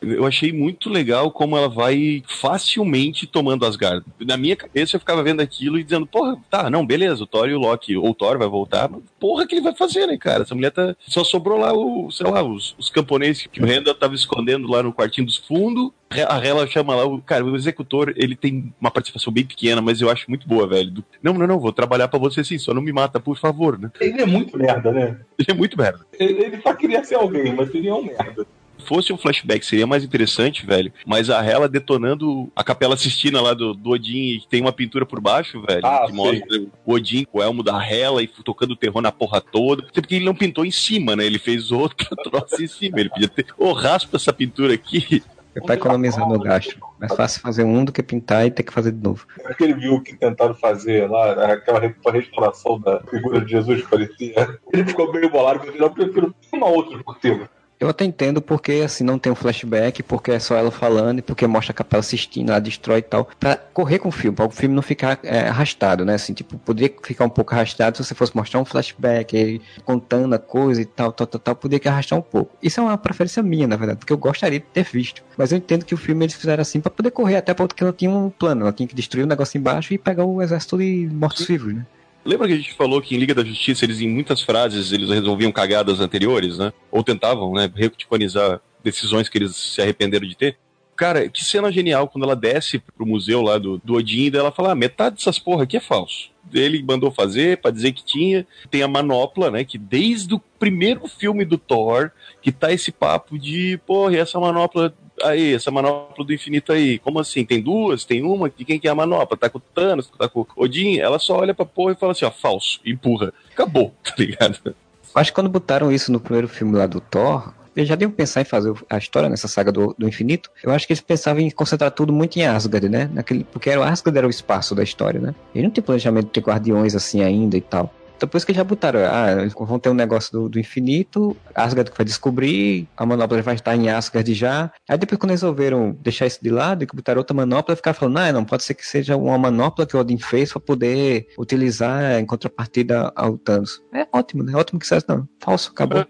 Eu 0.00 0.26
achei 0.26 0.52
muito 0.52 0.88
legal 0.88 1.30
como 1.30 1.56
ela 1.56 1.68
vai 1.68 2.22
facilmente 2.26 3.26
tomando 3.26 3.66
Asgard. 3.66 4.04
Na 4.20 4.36
minha 4.36 4.56
cabeça 4.56 4.96
eu 4.96 5.00
ficava 5.00 5.22
vendo 5.22 5.40
aquilo 5.40 5.78
e 5.78 5.84
dizendo, 5.84 6.06
porra, 6.06 6.36
tá, 6.50 6.70
não, 6.70 6.86
beleza, 6.86 7.24
o 7.24 7.26
Thor 7.26 7.48
e 7.48 7.54
o 7.54 7.58
Loki, 7.58 7.96
ou 7.96 8.10
o 8.10 8.14
Thor 8.14 8.38
vai 8.38 8.48
voltar, 8.48 8.88
mas 8.88 9.02
porra 9.18 9.46
que 9.46 9.54
ele 9.54 9.62
vai 9.62 9.74
fazer, 9.74 10.06
né, 10.06 10.16
cara? 10.16 10.42
Essa 10.42 10.54
mulher 10.54 10.70
tá. 10.70 10.94
Só 11.06 11.24
sobrou 11.24 11.58
lá 11.58 11.72
o, 11.72 12.10
sei 12.10 12.30
lá, 12.30 12.42
os, 12.42 12.74
os 12.78 12.90
camponeses 12.90 13.46
que 13.50 13.60
o 13.60 13.66
Renda 13.66 13.94
tava 13.94 14.14
escondendo 14.14 14.68
lá 14.68 14.82
no 14.82 14.92
quartinho 14.92 15.26
dos 15.26 15.36
fundos. 15.36 15.90
A 16.10 16.38
Hela 16.42 16.66
chama 16.66 16.94
lá, 16.94 17.04
o 17.04 17.20
cara, 17.20 17.44
o 17.44 17.54
executor, 17.54 18.14
ele 18.16 18.34
tem 18.34 18.72
uma 18.80 18.90
participação 18.90 19.30
bem 19.30 19.44
pequena, 19.44 19.82
mas 19.82 20.00
eu 20.00 20.08
acho 20.08 20.24
muito 20.28 20.48
boa, 20.48 20.66
velho. 20.66 20.90
Do, 20.90 21.04
não, 21.22 21.34
não, 21.34 21.46
não, 21.46 21.60
vou 21.60 21.72
trabalhar 21.72 22.08
pra 22.08 22.18
você 22.18 22.42
sim, 22.42 22.58
só 22.58 22.72
não 22.72 22.80
me 22.80 22.92
mata, 22.92 23.20
por 23.20 23.36
favor, 23.36 23.78
né? 23.78 23.90
Ele 24.00 24.22
é 24.22 24.26
muito 24.26 24.56
merda, 24.56 24.90
né? 24.90 25.20
Ele 25.38 25.50
é 25.50 25.54
muito 25.54 25.76
merda. 25.76 26.00
Ele, 26.18 26.44
ele 26.44 26.62
só 26.62 26.72
queria 26.72 27.04
ser 27.04 27.16
alguém, 27.16 27.54
mas 27.54 27.74
ele 27.74 27.88
é 27.88 27.94
um 27.94 28.04
merda. 28.04 28.46
Fosse 28.84 29.12
um 29.12 29.18
flashback, 29.18 29.64
seria 29.64 29.86
mais 29.86 30.04
interessante, 30.04 30.64
velho. 30.66 30.92
Mas 31.06 31.30
a 31.30 31.44
Hela 31.44 31.68
detonando 31.68 32.50
a 32.54 32.62
Capela 32.64 32.96
Sistina 32.96 33.40
lá 33.40 33.54
do, 33.54 33.74
do 33.74 33.90
Odin, 33.90 34.38
que 34.40 34.46
tem 34.48 34.60
uma 34.60 34.72
pintura 34.72 35.04
por 35.06 35.20
baixo, 35.20 35.60
velho, 35.62 35.84
Ah, 35.84 36.02
que 36.06 36.10
sim. 36.10 36.16
mostra 36.16 36.60
o 36.84 36.92
Odin 36.92 37.24
com 37.24 37.38
o 37.38 37.42
elmo 37.42 37.62
da 37.62 37.82
Hela 37.84 38.22
e 38.22 38.26
tocando 38.28 38.76
terror 38.76 39.00
na 39.02 39.12
porra 39.12 39.40
toda. 39.40 39.82
Até 39.88 40.00
porque 40.00 40.14
ele 40.16 40.24
não 40.24 40.34
pintou 40.34 40.64
em 40.64 40.70
cima, 40.70 41.14
né? 41.16 41.24
Ele 41.24 41.38
fez 41.38 41.70
outra 41.70 42.08
troça 42.24 42.62
em 42.62 42.66
cima. 42.66 43.00
Ele 43.00 43.10
podia 43.10 43.28
ter. 43.28 43.46
Ô, 43.56 43.72
raspa 43.72 44.16
essa 44.16 44.32
pintura 44.32 44.74
aqui. 44.74 45.22
É 45.54 45.60
pra 45.60 45.74
economizar 45.74 46.28
no 46.28 46.38
gasto. 46.38 46.78
Mais 47.00 47.12
fácil 47.16 47.40
fazer 47.40 47.64
um 47.64 47.84
do 47.84 47.90
que 47.90 48.00
pintar 48.02 48.46
e 48.46 48.50
ter 48.50 48.62
que 48.62 48.72
fazer 48.72 48.92
de 48.92 49.02
novo. 49.02 49.26
Aquele 49.44 49.74
viu 49.74 50.00
que 50.00 50.14
tentaram 50.14 50.54
fazer 50.54 51.10
lá, 51.10 51.52
aquela 51.52 51.80
re- 51.80 51.94
restauração 52.12 52.78
da 52.78 53.00
figura 53.10 53.40
de 53.40 53.50
Jesus 53.50 53.82
que 53.82 53.88
parecia. 53.88 54.58
Ele 54.72 54.84
ficou 54.84 55.10
meio 55.12 55.28
bolado, 55.30 55.62
mas 55.66 55.74
eu 55.74 55.90
prefiro 55.90 56.32
uma 56.52 56.66
outra 56.68 57.02
por 57.02 57.18
cima. 57.20 57.50
Eu 57.80 57.88
até 57.88 58.04
entendo 58.04 58.42
porque 58.42 58.72
assim 58.84 59.04
não 59.04 59.18
tem 59.18 59.30
um 59.30 59.36
flashback, 59.36 60.02
porque 60.02 60.32
é 60.32 60.40
só 60.40 60.56
ela 60.56 60.70
falando 60.70 61.20
e 61.20 61.22
porque 61.22 61.46
mostra 61.46 61.70
a 61.70 61.74
Capela 61.74 62.02
Sistina, 62.02 62.52
ela 62.52 62.60
destrói 62.60 62.98
e 62.98 63.02
tal, 63.02 63.28
pra 63.38 63.56
correr 63.56 64.00
com 64.00 64.08
o 64.08 64.12
filme, 64.12 64.34
para 64.34 64.46
o 64.46 64.50
filme 64.50 64.74
não 64.74 64.82
ficar 64.82 65.20
é, 65.22 65.48
arrastado, 65.48 66.04
né? 66.04 66.14
Assim, 66.14 66.32
tipo, 66.32 66.58
poderia 66.58 66.92
ficar 67.04 67.24
um 67.24 67.28
pouco 67.30 67.54
arrastado 67.54 67.96
se 67.96 68.04
você 68.04 68.16
fosse 68.16 68.36
mostrar 68.36 68.58
um 68.58 68.64
flashback, 68.64 69.60
contando 69.84 70.34
a 70.34 70.38
coisa 70.40 70.82
e 70.82 70.84
tal, 70.84 71.12
tal, 71.12 71.26
tal, 71.26 71.40
tal, 71.40 71.54
poderia 71.54 71.92
arrastar 71.92 72.18
um 72.18 72.22
pouco. 72.22 72.56
Isso 72.60 72.80
é 72.80 72.82
uma 72.82 72.98
preferência 72.98 73.42
minha, 73.44 73.68
na 73.68 73.76
verdade, 73.76 74.00
porque 74.00 74.12
eu 74.12 74.18
gostaria 74.18 74.58
de 74.58 74.66
ter 74.66 74.82
visto. 74.84 75.22
Mas 75.36 75.52
eu 75.52 75.58
entendo 75.58 75.84
que 75.84 75.94
o 75.94 75.98
filme 75.98 76.24
eles 76.24 76.34
fizeram 76.34 76.62
assim 76.62 76.80
pra 76.80 76.90
poder 76.90 77.12
correr, 77.12 77.36
até 77.36 77.54
porque 77.54 77.84
ela 77.84 77.92
tinha 77.92 78.10
um 78.10 78.28
plano, 78.28 78.62
ela 78.62 78.72
tinha 78.72 78.88
que 78.88 78.94
destruir 78.94 79.22
o 79.22 79.26
negócio 79.26 79.56
embaixo 79.56 79.94
e 79.94 79.98
pegar 79.98 80.24
o 80.24 80.42
exército 80.42 80.78
de 80.78 81.08
mortos-vivos, 81.12 81.74
né? 81.74 81.86
Lembra 82.28 82.46
que 82.46 82.52
a 82.52 82.56
gente 82.58 82.74
falou 82.74 83.00
que 83.00 83.16
em 83.16 83.18
Liga 83.18 83.34
da 83.34 83.42
Justiça 83.42 83.86
eles 83.86 84.02
em 84.02 84.08
muitas 84.08 84.42
frases 84.42 84.92
eles 84.92 85.08
resolviam 85.08 85.50
cagadas 85.50 85.98
anteriores, 85.98 86.58
né? 86.58 86.74
Ou 86.90 87.02
tentavam, 87.02 87.54
né, 87.54 87.72
reticonizar 87.74 88.60
decisões 88.84 89.30
que 89.30 89.38
eles 89.38 89.56
se 89.56 89.80
arrependeram 89.80 90.28
de 90.28 90.36
ter. 90.36 90.58
Cara, 90.98 91.28
que 91.28 91.44
cena 91.44 91.70
genial 91.70 92.08
quando 92.08 92.24
ela 92.24 92.34
desce 92.34 92.80
pro 92.80 93.06
museu 93.06 93.40
lá 93.40 93.56
do, 93.56 93.78
do 93.78 93.94
Odin 93.94 94.32
e 94.32 94.36
ela 94.36 94.50
fala: 94.50 94.72
ah, 94.72 94.74
metade 94.74 95.14
dessas 95.14 95.38
porra 95.38 95.62
aqui 95.62 95.76
é 95.76 95.80
falso. 95.80 96.28
Ele 96.52 96.82
mandou 96.82 97.12
fazer 97.12 97.58
pra 97.58 97.70
dizer 97.70 97.92
que 97.92 98.04
tinha. 98.04 98.44
Tem 98.68 98.82
a 98.82 98.88
manopla, 98.88 99.48
né? 99.48 99.62
Que 99.62 99.78
desde 99.78 100.34
o 100.34 100.40
primeiro 100.58 101.06
filme 101.06 101.44
do 101.44 101.56
Thor, 101.56 102.10
que 102.42 102.50
tá 102.50 102.72
esse 102.72 102.90
papo 102.90 103.38
de, 103.38 103.78
porra, 103.86 104.14
e 104.14 104.16
essa 104.16 104.40
manopla 104.40 104.92
aí, 105.22 105.54
essa 105.54 105.70
manopla 105.70 106.24
do 106.24 106.34
infinito 106.34 106.72
aí, 106.72 106.98
como 106.98 107.20
assim? 107.20 107.44
Tem 107.44 107.62
duas? 107.62 108.04
Tem 108.04 108.24
uma? 108.24 108.50
De 108.50 108.64
quem 108.64 108.80
que 108.80 108.88
é 108.88 108.90
a 108.90 108.94
manopla? 108.94 109.36
Tá 109.36 109.48
com 109.48 109.58
o 109.58 109.62
Thanos? 109.72 110.10
Tá 110.18 110.28
com 110.28 110.40
o 110.40 110.46
Odin? 110.56 110.98
Ela 110.98 111.20
só 111.20 111.36
olha 111.38 111.54
pra 111.54 111.64
porra 111.64 111.92
e 111.92 111.96
fala 111.96 112.10
assim, 112.10 112.24
ó, 112.24 112.30
falso, 112.32 112.80
empurra. 112.84 113.32
Acabou, 113.52 113.94
tá 114.02 114.14
ligado? 114.18 114.74
Acho 115.14 115.30
que 115.30 115.34
quando 115.36 115.48
botaram 115.48 115.92
isso 115.92 116.10
no 116.10 116.18
primeiro 116.18 116.48
filme 116.48 116.76
lá 116.76 116.86
do 116.86 117.00
Thor, 117.00 117.54
eles 117.80 117.88
já 117.88 117.94
deviam 117.94 118.14
pensar 118.14 118.40
em 118.40 118.44
fazer 118.44 118.74
a 118.90 118.98
história 118.98 119.28
nessa 119.28 119.48
saga 119.48 119.70
do, 119.70 119.94
do 119.96 120.08
infinito. 120.08 120.50
Eu 120.62 120.72
acho 120.72 120.86
que 120.86 120.92
eles 120.92 121.00
pensavam 121.00 121.40
em 121.40 121.50
concentrar 121.50 121.90
tudo 121.90 122.12
muito 122.12 122.36
em 122.38 122.46
Asgard, 122.46 122.88
né? 122.88 123.08
Naquele, 123.12 123.44
porque 123.44 123.70
era, 123.70 123.88
Asgard 123.88 124.18
era 124.18 124.26
o 124.26 124.30
espaço 124.30 124.74
da 124.74 124.82
história, 124.82 125.20
né? 125.20 125.34
E 125.54 125.62
não 125.62 125.70
tem 125.70 125.82
planejamento 125.82 126.26
de 126.26 126.32
ter 126.32 126.40
guardiões 126.40 126.94
assim 126.94 127.22
ainda 127.22 127.56
e 127.56 127.60
tal. 127.60 127.92
Então 128.18 128.28
por 128.28 128.36
isso 128.36 128.46
que 128.46 128.52
já 128.52 128.64
botaram, 128.64 128.98
ah, 129.04 129.46
vão 129.64 129.78
ter 129.78 129.90
um 129.90 129.94
negócio 129.94 130.32
do, 130.32 130.48
do 130.48 130.58
infinito, 130.58 131.36
Asgard 131.54 131.92
vai 131.96 132.04
descobrir, 132.04 132.88
a 132.96 133.06
manopla 133.06 133.40
vai 133.40 133.54
estar 133.54 133.76
em 133.76 133.88
Asgard 133.88 134.34
já. 134.34 134.72
Aí 134.88 134.98
depois 134.98 135.20
quando 135.20 135.30
resolveram 135.30 135.96
deixar 136.00 136.26
isso 136.26 136.42
de 136.42 136.50
lado 136.50 136.82
e 136.82 136.86
que 136.86 136.96
botaram 136.96 137.20
outra 137.20 137.34
manopla, 137.34 137.76
ficaram 137.76 137.96
falando, 137.96 138.18
ah, 138.18 138.32
não, 138.32 138.44
pode 138.44 138.64
ser 138.64 138.74
que 138.74 138.84
seja 138.84 139.16
uma 139.16 139.38
manopla 139.38 139.86
que 139.86 139.96
o 139.96 140.00
Odin 140.00 140.18
fez 140.18 140.50
para 140.50 140.60
poder 140.60 141.28
utilizar 141.38 142.18
em 142.18 142.26
contrapartida 142.26 143.12
ao 143.14 143.38
Thanos. 143.38 143.80
É 143.94 144.04
ótimo, 144.12 144.42
né? 144.42 144.52
Ótimo 144.56 144.80
que 144.80 144.86
isso 144.86 145.04
não. 145.06 145.28
Falso, 145.38 145.70
acabou. 145.70 146.04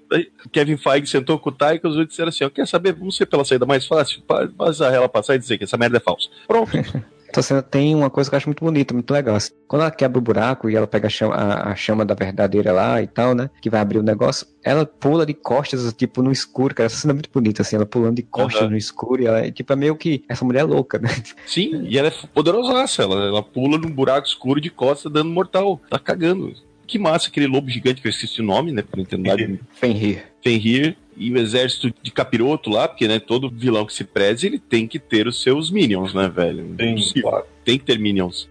Kevin 0.50 0.78
Feige 0.78 1.08
sentou 1.08 1.38
com 1.38 1.50
o 1.50 1.52
Taika 1.52 1.86
e 1.86 1.90
os 1.90 1.96
outros 1.96 2.14
disseram 2.14 2.30
assim, 2.30 2.44
ó, 2.44 2.48
quer 2.48 2.66
saber, 2.66 2.94
vamos 2.94 3.18
ser 3.18 3.26
pela 3.26 3.44
saída 3.44 3.66
mais 3.66 3.86
fácil? 3.86 4.22
Faz 4.56 4.80
a 4.80 4.90
ela 4.90 5.10
passar 5.10 5.34
e 5.34 5.38
dizer 5.38 5.58
que 5.58 5.64
essa 5.64 5.76
merda 5.76 5.98
é 5.98 6.00
falsa. 6.00 6.30
Pronto. 6.46 6.72
Essa 7.30 7.42
cena 7.42 7.62
tem 7.62 7.94
uma 7.94 8.08
coisa 8.08 8.30
que 8.30 8.34
eu 8.34 8.38
acho 8.38 8.48
muito 8.48 8.64
bonita, 8.64 8.94
muito 8.94 9.10
legal. 9.10 9.36
assim. 9.36 9.52
Quando 9.66 9.82
ela 9.82 9.90
quebra 9.90 10.18
o 10.18 10.22
buraco 10.22 10.70
e 10.70 10.76
ela 10.76 10.86
pega 10.86 11.06
a 11.06 11.10
chama, 11.10 11.34
a, 11.34 11.72
a 11.72 11.76
chama 11.76 12.04
da 12.04 12.14
verdadeira 12.14 12.72
lá 12.72 13.02
e 13.02 13.06
tal, 13.06 13.34
né? 13.34 13.50
Que 13.60 13.68
vai 13.68 13.80
abrir 13.80 13.98
o 13.98 14.02
negócio, 14.02 14.46
ela 14.64 14.86
pula 14.86 15.26
de 15.26 15.34
costas, 15.34 15.92
tipo, 15.92 16.22
no 16.22 16.32
escuro, 16.32 16.74
cara. 16.74 16.86
Essa 16.86 16.96
cena 16.96 17.12
é 17.12 17.14
muito 17.14 17.30
bonita, 17.32 17.62
assim, 17.62 17.76
ela 17.76 17.86
pulando 17.86 18.16
de 18.16 18.22
costas 18.22 18.62
Aham. 18.62 18.70
no 18.70 18.76
escuro 18.76 19.22
e 19.22 19.26
ela, 19.26 19.50
tipo, 19.50 19.72
é 19.72 19.76
meio 19.76 19.96
que. 19.96 20.24
Essa 20.28 20.44
mulher 20.44 20.60
é 20.60 20.64
louca, 20.64 20.98
né? 20.98 21.08
Sim, 21.46 21.84
e 21.84 21.98
ela 21.98 22.08
é 22.08 22.12
poderosaça, 22.32 23.02
ela, 23.02 23.26
ela 23.26 23.42
pula 23.42 23.76
num 23.78 23.90
buraco 23.90 24.26
escuro 24.26 24.60
de 24.60 24.70
costas 24.70 25.12
dando 25.12 25.30
mortal. 25.30 25.80
Tá 25.90 25.98
cagando. 25.98 26.52
Que 26.86 26.98
massa 26.98 27.28
aquele 27.28 27.46
lobo 27.46 27.68
gigante 27.68 28.00
que 28.00 28.08
eu 28.08 28.10
esqueci 28.10 28.40
o 28.40 28.44
nome, 28.44 28.72
né? 28.72 28.80
Pra 28.80 28.96
não 28.96 29.02
entender. 29.02 29.60
Fenrir. 29.78 30.24
Fenrir 30.42 30.96
e 31.18 31.32
o 31.32 31.38
exército 31.38 31.92
de 32.02 32.10
capiroto 32.10 32.70
lá, 32.70 32.86
porque, 32.88 33.08
né, 33.08 33.18
todo 33.18 33.50
vilão 33.50 33.84
que 33.84 33.92
se 33.92 34.04
preze, 34.04 34.46
ele 34.46 34.58
tem 34.58 34.86
que 34.86 34.98
ter 34.98 35.26
os 35.26 35.42
seus 35.42 35.70
minions, 35.70 36.14
né, 36.14 36.28
velho? 36.28 36.74
Sim, 36.78 36.90
Impossível. 36.90 37.22
claro. 37.22 37.46
Tem 37.64 37.78
que 37.78 37.84
ter 37.84 37.98
minions. 37.98 38.48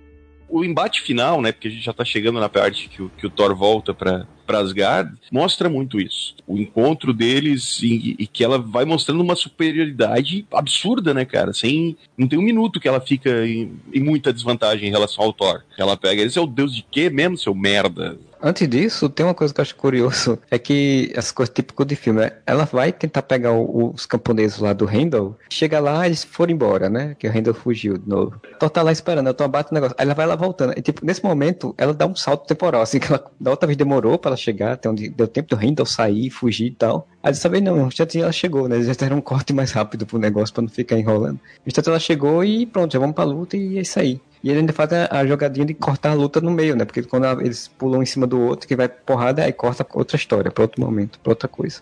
O 0.49 0.63
embate 0.63 1.01
final, 1.01 1.41
né, 1.41 1.51
porque 1.51 1.67
a 1.67 1.71
gente 1.71 1.83
já 1.83 1.93
tá 1.93 2.05
chegando 2.05 2.39
na 2.39 2.47
parte 2.47 2.87
que 2.87 3.01
o, 3.01 3.09
que 3.17 3.27
o 3.27 3.29
Thor 3.29 3.53
volta 3.55 3.93
pra, 3.93 4.25
pra 4.45 4.59
Asgard, 4.59 5.13
mostra 5.29 5.69
muito 5.69 5.99
isso. 5.99 6.35
O 6.47 6.57
encontro 6.57 7.13
deles 7.13 7.81
e, 7.83 8.15
e, 8.17 8.25
que 8.25 8.43
ela 8.43 8.57
vai 8.57 8.85
mostrando 8.85 9.21
uma 9.21 9.35
superioridade 9.35 10.47
absurda, 10.51 11.13
né, 11.13 11.25
cara? 11.25 11.53
Sem. 11.53 11.97
Não 12.17 12.27
tem 12.27 12.39
um 12.39 12.43
minuto 12.43 12.79
que 12.79 12.87
ela 12.87 13.01
fica 13.01 13.45
em, 13.45 13.73
em 13.93 13.99
muita 13.99 14.31
desvantagem 14.31 14.87
em 14.87 14.91
relação 14.91 15.25
ao 15.25 15.33
Thor. 15.33 15.63
Ela 15.77 15.97
pega, 15.97 16.21
esse 16.21 16.39
é 16.39 16.41
o 16.41 16.47
deus 16.47 16.73
de 16.73 16.85
quê 16.89 17.09
mesmo, 17.09 17.37
seu 17.37 17.53
merda? 17.53 18.17
Antes 18.41 18.67
disso, 18.67 19.09
tem 19.09 19.25
uma 19.25 19.33
coisa 19.33 19.53
que 19.53 19.59
eu 19.59 19.63
acho 19.63 19.75
curioso, 19.75 20.39
é 20.49 20.59
que 20.59 21.11
essas 21.13 21.31
coisas 21.31 21.53
típicas 21.53 21.87
de 21.87 21.95
filme, 21.95 22.21
né? 22.21 22.31
ela 22.45 22.65
vai 22.65 22.91
tentar 22.91 23.21
pegar 23.21 23.51
os 23.53 24.05
camponeses 24.05 24.59
lá 24.59 24.73
do 24.73 24.85
Randall, 24.85 25.37
chega 25.49 25.79
lá, 25.79 26.05
eles 26.05 26.23
foram 26.23 26.53
embora, 26.53 26.89
né? 26.89 27.15
Que 27.17 27.27
o 27.27 27.31
Randall 27.31 27.53
fugiu 27.53 27.97
de 27.97 28.07
novo. 28.07 28.39
Então 28.55 28.69
tá 28.69 28.81
lá 28.81 28.91
esperando, 28.91 29.27
eu 29.27 29.33
tô 29.33 29.43
abato 29.43 29.71
o 29.71 29.73
negócio. 29.73 29.95
Aí 29.97 30.05
ela 30.05 30.13
vai 30.13 30.25
lá 30.25 30.35
voltando. 30.35 30.73
E, 30.77 30.81
tipo, 30.81 31.05
nesse 31.05 31.23
momento, 31.23 31.73
ela 31.77 31.93
dá 31.93 32.05
um 32.05 32.15
salto 32.15 32.47
temporal, 32.47 32.81
assim, 32.81 32.99
que 33.01 33.11
ela, 33.11 33.23
da 33.39 33.51
outra 33.51 33.67
vez 33.67 33.77
demorou 33.77 34.17
pra 34.17 34.29
ela 34.29 34.37
chegar, 34.37 34.73
até 34.73 34.89
onde 34.89 35.09
deu 35.09 35.27
tempo 35.27 35.49
do 35.49 35.55
Randall 35.55 35.85
sair, 35.85 36.29
fugir 36.29 36.67
e 36.67 36.71
tal. 36.71 37.07
Aí 37.21 37.31
dessa 37.31 37.49
vez 37.49 37.63
não, 37.63 37.89
já 37.91 38.07
ela 38.15 38.31
chegou, 38.31 38.67
né? 38.67 38.75
Eles 38.75 38.87
já 38.87 38.93
deram 38.93 39.17
um 39.17 39.21
corte 39.21 39.53
mais 39.53 39.71
rápido 39.71 40.05
pro 40.05 40.17
negócio 40.17 40.53
pra 40.53 40.61
não 40.61 40.69
ficar 40.69 40.97
enrolando. 40.97 41.39
Então 41.65 41.83
ela 41.87 41.99
chegou 41.99 42.43
e 42.43 42.65
pronto, 42.65 42.93
já 42.93 42.99
vamos 42.99 43.15
pra 43.15 43.23
luta 43.25 43.57
e 43.57 43.77
é 43.77 43.81
isso 43.81 43.99
aí. 43.99 44.21
E 44.47 44.49
ele 44.49 44.61
ainda 44.61 44.71
faz 44.71 44.89
a, 44.93 45.09
a, 45.11 45.27
jogadinha 45.27 45.65
de 45.65 45.73
cortar 45.73 46.11
a 46.11 46.13
luta 46.13 46.39
no 46.39 46.49
meio, 46.49 46.73
né? 46.73 46.85
Porque 46.85 47.03
quando 47.03 47.25
eles 47.41 47.67
pulam 47.67 48.01
em 48.01 48.05
cima 48.05 48.25
do 48.25 48.39
outro, 48.39 48.65
que 48.65 48.77
vai 48.77 48.87
porrada, 48.87 49.43
aí 49.43 49.51
corta 49.51 49.85
outra 49.93 50.15
história, 50.15 50.49
pra 50.49 50.61
outro 50.61 50.79
momento, 50.79 51.19
pra 51.19 51.31
outra 51.31 51.49
coisa. 51.49 51.81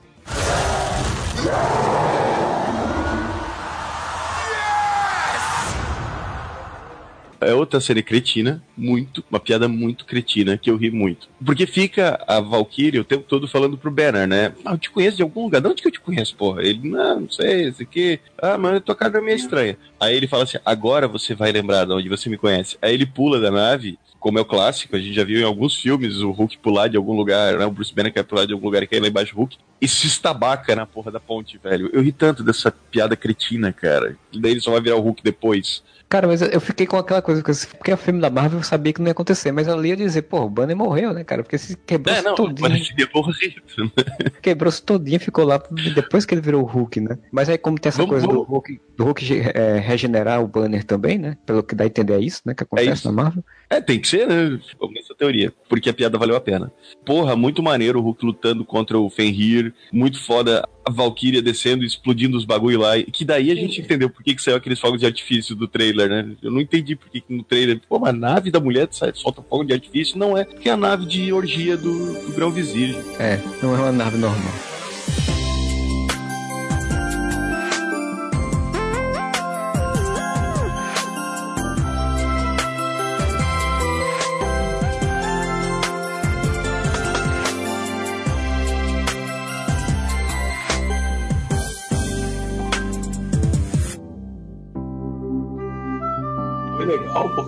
É 7.45 7.53
outra 7.53 7.79
série 7.79 8.03
cretina, 8.03 8.61
muito, 8.77 9.23
uma 9.29 9.39
piada 9.39 9.67
muito 9.67 10.05
cretina, 10.05 10.57
que 10.57 10.69
eu 10.69 10.77
ri 10.77 10.91
muito. 10.91 11.27
Porque 11.43 11.65
fica 11.65 12.23
a 12.27 12.39
Valkyrie 12.39 12.99
o 12.99 13.05
tempo 13.05 13.23
todo 13.27 13.47
falando 13.47 13.77
pro 13.77 13.91
Banner, 13.91 14.27
né? 14.27 14.53
Ah, 14.65 14.73
eu 14.73 14.77
te 14.77 14.89
conheço 14.89 15.17
de 15.17 15.23
algum 15.23 15.43
lugar. 15.43 15.61
De 15.61 15.67
onde 15.67 15.81
que 15.81 15.87
eu 15.87 15.91
te 15.91 15.99
conheço, 15.99 16.35
porra? 16.35 16.61
Ele, 16.61 16.89
não, 16.89 17.21
não 17.21 17.29
sei, 17.29 17.67
esse 17.67 17.83
aqui. 17.83 18.19
Ah, 18.41 18.57
mas 18.57 18.81
tua 18.83 18.95
cara 18.95 19.17
é 19.17 19.21
meio 19.21 19.35
estranha. 19.35 19.77
Aí 19.99 20.15
ele 20.15 20.27
fala 20.27 20.43
assim: 20.43 20.57
agora 20.65 21.07
você 21.07 21.33
vai 21.33 21.51
lembrar 21.51 21.85
de 21.85 21.93
onde 21.93 22.09
você 22.09 22.29
me 22.29 22.37
conhece. 22.37 22.77
Aí 22.81 22.93
ele 22.93 23.05
pula 23.05 23.39
da 23.39 23.51
nave 23.51 23.97
como 24.25 24.39
é 24.39 24.41
o 24.41 24.45
clássico, 24.45 24.95
a 24.95 24.99
gente 24.99 25.13
já 25.13 25.23
viu 25.23 25.39
em 25.39 25.43
alguns 25.43 25.75
filmes 25.75 26.17
o 26.17 26.31
Hulk 26.31 26.57
pular 26.57 26.87
de 26.87 26.97
algum 26.97 27.15
lugar, 27.15 27.59
né? 27.59 27.65
O 27.67 27.69
Bruce 27.69 27.93
Banner 27.93 28.11
quer 28.11 28.23
pular 28.23 28.47
de 28.47 28.53
algum 28.53 28.65
lugar 28.65 28.81
e 28.81 28.87
cair 28.87 28.99
lá 28.99 29.07
embaixo 29.07 29.35
do 29.35 29.37
Hulk. 29.37 29.55
E 29.81 29.87
se 29.87 30.07
estabaca 30.07 30.75
na 30.75 30.85
porra 30.85 31.11
da 31.11 31.19
ponte, 31.19 31.57
velho. 31.57 31.89
Eu 31.91 32.01
ri 32.01 32.11
tanto 32.11 32.43
dessa 32.43 32.71
piada 32.71 33.15
cretina, 33.15 33.73
cara. 33.73 34.17
E 34.31 34.39
daí 34.39 34.51
ele 34.51 34.61
só 34.61 34.71
vai 34.71 34.81
virar 34.81 34.95
o 34.95 35.01
Hulk 35.01 35.21
depois. 35.23 35.83
Cara, 36.07 36.27
mas 36.27 36.41
eu 36.41 36.61
fiquei 36.61 36.85
com 36.85 36.97
aquela 36.97 37.21
coisa, 37.21 37.41
porque 37.41 37.91
o 37.91 37.97
filme 37.97 38.21
da 38.21 38.29
Marvel 38.29 38.59
eu 38.59 38.63
sabia 38.63 38.93
que 38.93 39.01
não 39.01 39.07
ia 39.07 39.11
acontecer, 39.11 39.51
mas 39.51 39.67
ali 39.67 39.89
ia 39.89 39.97
dizer, 39.97 40.21
pô, 40.23 40.41
o 40.41 40.49
Banner 40.49 40.77
morreu, 40.77 41.11
né, 41.13 41.23
cara? 41.23 41.41
Porque 41.41 41.57
se 41.57 41.75
quebrou 41.75 42.15
é, 42.15 42.21
não, 42.21 42.35
todinho. 42.35 42.69
Morrido, 42.69 42.95
né? 42.97 44.31
Quebrou-se 44.41 44.83
todinho 44.83 45.19
ficou 45.19 45.43
lá 45.43 45.61
depois 45.95 46.23
que 46.23 46.35
ele 46.35 46.41
virou 46.41 46.61
o 46.61 46.65
Hulk, 46.65 47.01
né? 47.01 47.17
Mas 47.31 47.49
aí, 47.49 47.57
como 47.57 47.79
tem 47.79 47.89
essa 47.89 47.97
vamos, 47.97 48.11
coisa 48.11 48.27
vamos. 48.27 48.45
do 48.45 48.51
Hulk, 48.51 48.81
do 48.95 49.03
Hulk 49.03 49.41
é, 49.55 49.79
regenerar 49.79 50.43
o 50.43 50.47
Banner 50.47 50.83
também, 50.83 51.17
né? 51.17 51.37
Pelo 51.43 51.63
que 51.63 51.73
dá 51.73 51.85
a 51.85 51.87
entender 51.87 52.13
é 52.13 52.19
isso, 52.19 52.41
né? 52.45 52.53
Que 52.53 52.63
acontece 52.63 53.07
é 53.07 53.09
na 53.09 53.23
Marvel. 53.23 53.43
É, 53.69 53.81
tem 53.81 53.99
que 53.99 54.07
ser, 54.07 54.27
né? 54.27 54.59
Vamos 54.79 54.95
nessa 54.95 55.15
teoria. 55.15 55.53
Porque 55.67 55.89
a 55.89 55.93
piada 55.93 56.17
valeu 56.17 56.35
a 56.35 56.41
pena. 56.41 56.71
Porra, 57.05 57.35
muito 57.35 57.63
maneiro 57.63 57.99
o 57.99 58.01
Hulk 58.01 58.25
lutando 58.25 58.63
contra 58.63 58.99
o 58.99 59.09
Fenrir. 59.09 59.73
Muito 59.91 60.23
foda 60.23 60.67
a 60.85 60.91
Valkyria 60.91 61.41
descendo 61.41 61.83
e 61.83 61.87
explodindo 61.87 62.37
os 62.37 62.45
bagulho 62.45 62.79
lá. 62.79 63.01
Que 63.01 63.25
daí 63.25 63.51
a 63.51 63.55
gente 63.55 63.81
entendeu 63.81 64.09
por 64.09 64.23
que, 64.23 64.35
que 64.35 64.41
saiu 64.41 64.57
aqueles 64.57 64.79
fogos 64.79 64.99
de 64.99 65.05
artifício 65.05 65.55
do 65.55 65.67
trailer, 65.67 66.09
né? 66.09 66.35
Eu 66.41 66.51
não 66.51 66.61
entendi 66.61 66.95
por 66.95 67.09
que, 67.09 67.21
que 67.21 67.33
no 67.33 67.43
trailer, 67.43 67.81
pô, 67.87 67.97
uma 67.97 68.13
nave 68.13 68.51
da 68.51 68.59
mulher 68.59 68.87
sai, 68.91 69.11
solta 69.13 69.41
fogo 69.41 69.63
de 69.63 69.73
artifício. 69.73 70.17
Não 70.17 70.37
é, 70.37 70.45
porque 70.45 70.69
é 70.69 70.71
a 70.71 70.77
nave 70.77 71.05
de 71.05 71.33
orgia 71.33 71.75
do, 71.75 72.13
do 72.25 72.33
Grão 72.33 72.51
Vizir. 72.51 72.95
É, 73.19 73.39
não 73.61 73.75
é 73.75 73.79
uma 73.79 73.91
nave 73.91 74.17
normal. 74.17 74.53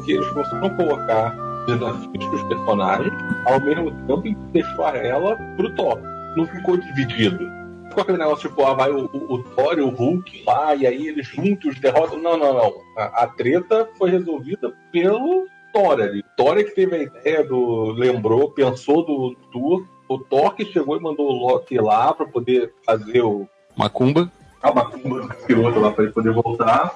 Porque 0.07 0.13
eles 0.13 0.29
conseguiram 0.29 0.69
colocar 0.77 1.35
desafios 1.67 2.25
para 2.25 2.35
os 2.35 2.43
personagens, 2.43 3.13
ao 3.45 3.59
mesmo 3.59 3.91
tempo 3.91 4.21
que 4.21 4.35
deixou 4.53 4.87
ela 4.87 5.35
pro 5.57 5.75
top. 5.75 6.01
Não 6.37 6.47
ficou 6.47 6.77
dividido. 6.77 7.45
Ficou 7.89 8.03
aquele 8.03 8.17
negócio 8.17 8.49
tipo, 8.49 8.63
ah, 8.63 8.73
vai 8.73 8.89
o, 8.89 9.09
o, 9.11 9.33
o 9.33 9.43
Thor 9.43 9.77
e 9.77 9.81
o 9.81 9.89
Hulk 9.89 10.43
lá, 10.45 10.75
e 10.75 10.87
aí 10.87 11.07
eles 11.07 11.27
juntos 11.27 11.77
derrotam. 11.79 12.19
Não, 12.19 12.37
não, 12.37 12.53
não. 12.53 12.73
A, 12.97 13.23
a 13.23 13.27
treta 13.27 13.89
foi 13.97 14.11
resolvida 14.11 14.73
pelo 14.93 15.45
Thor 15.73 15.99
ali. 15.99 16.23
Thor 16.37 16.57
é 16.57 16.63
que 16.63 16.75
teve 16.75 16.95
a 16.95 17.03
ideia 17.03 17.43
do. 17.43 17.91
lembrou, 17.91 18.51
pensou 18.51 19.05
do 19.05 19.35
Thor. 19.51 19.85
O 20.07 20.17
Thor 20.19 20.55
que 20.55 20.63
chegou 20.63 20.95
e 20.95 21.01
mandou 21.01 21.27
o 21.27 21.47
Loki 21.47 21.77
lá 21.79 22.13
para 22.13 22.27
poder 22.27 22.73
fazer 22.85 23.21
o. 23.23 23.45
Macumba. 23.75 24.31
A 24.61 24.73
Macumba 24.73 25.35
piloto 25.45 25.79
lá 25.79 25.91
para 25.91 26.05
ele 26.05 26.13
poder 26.13 26.31
voltar. 26.31 26.95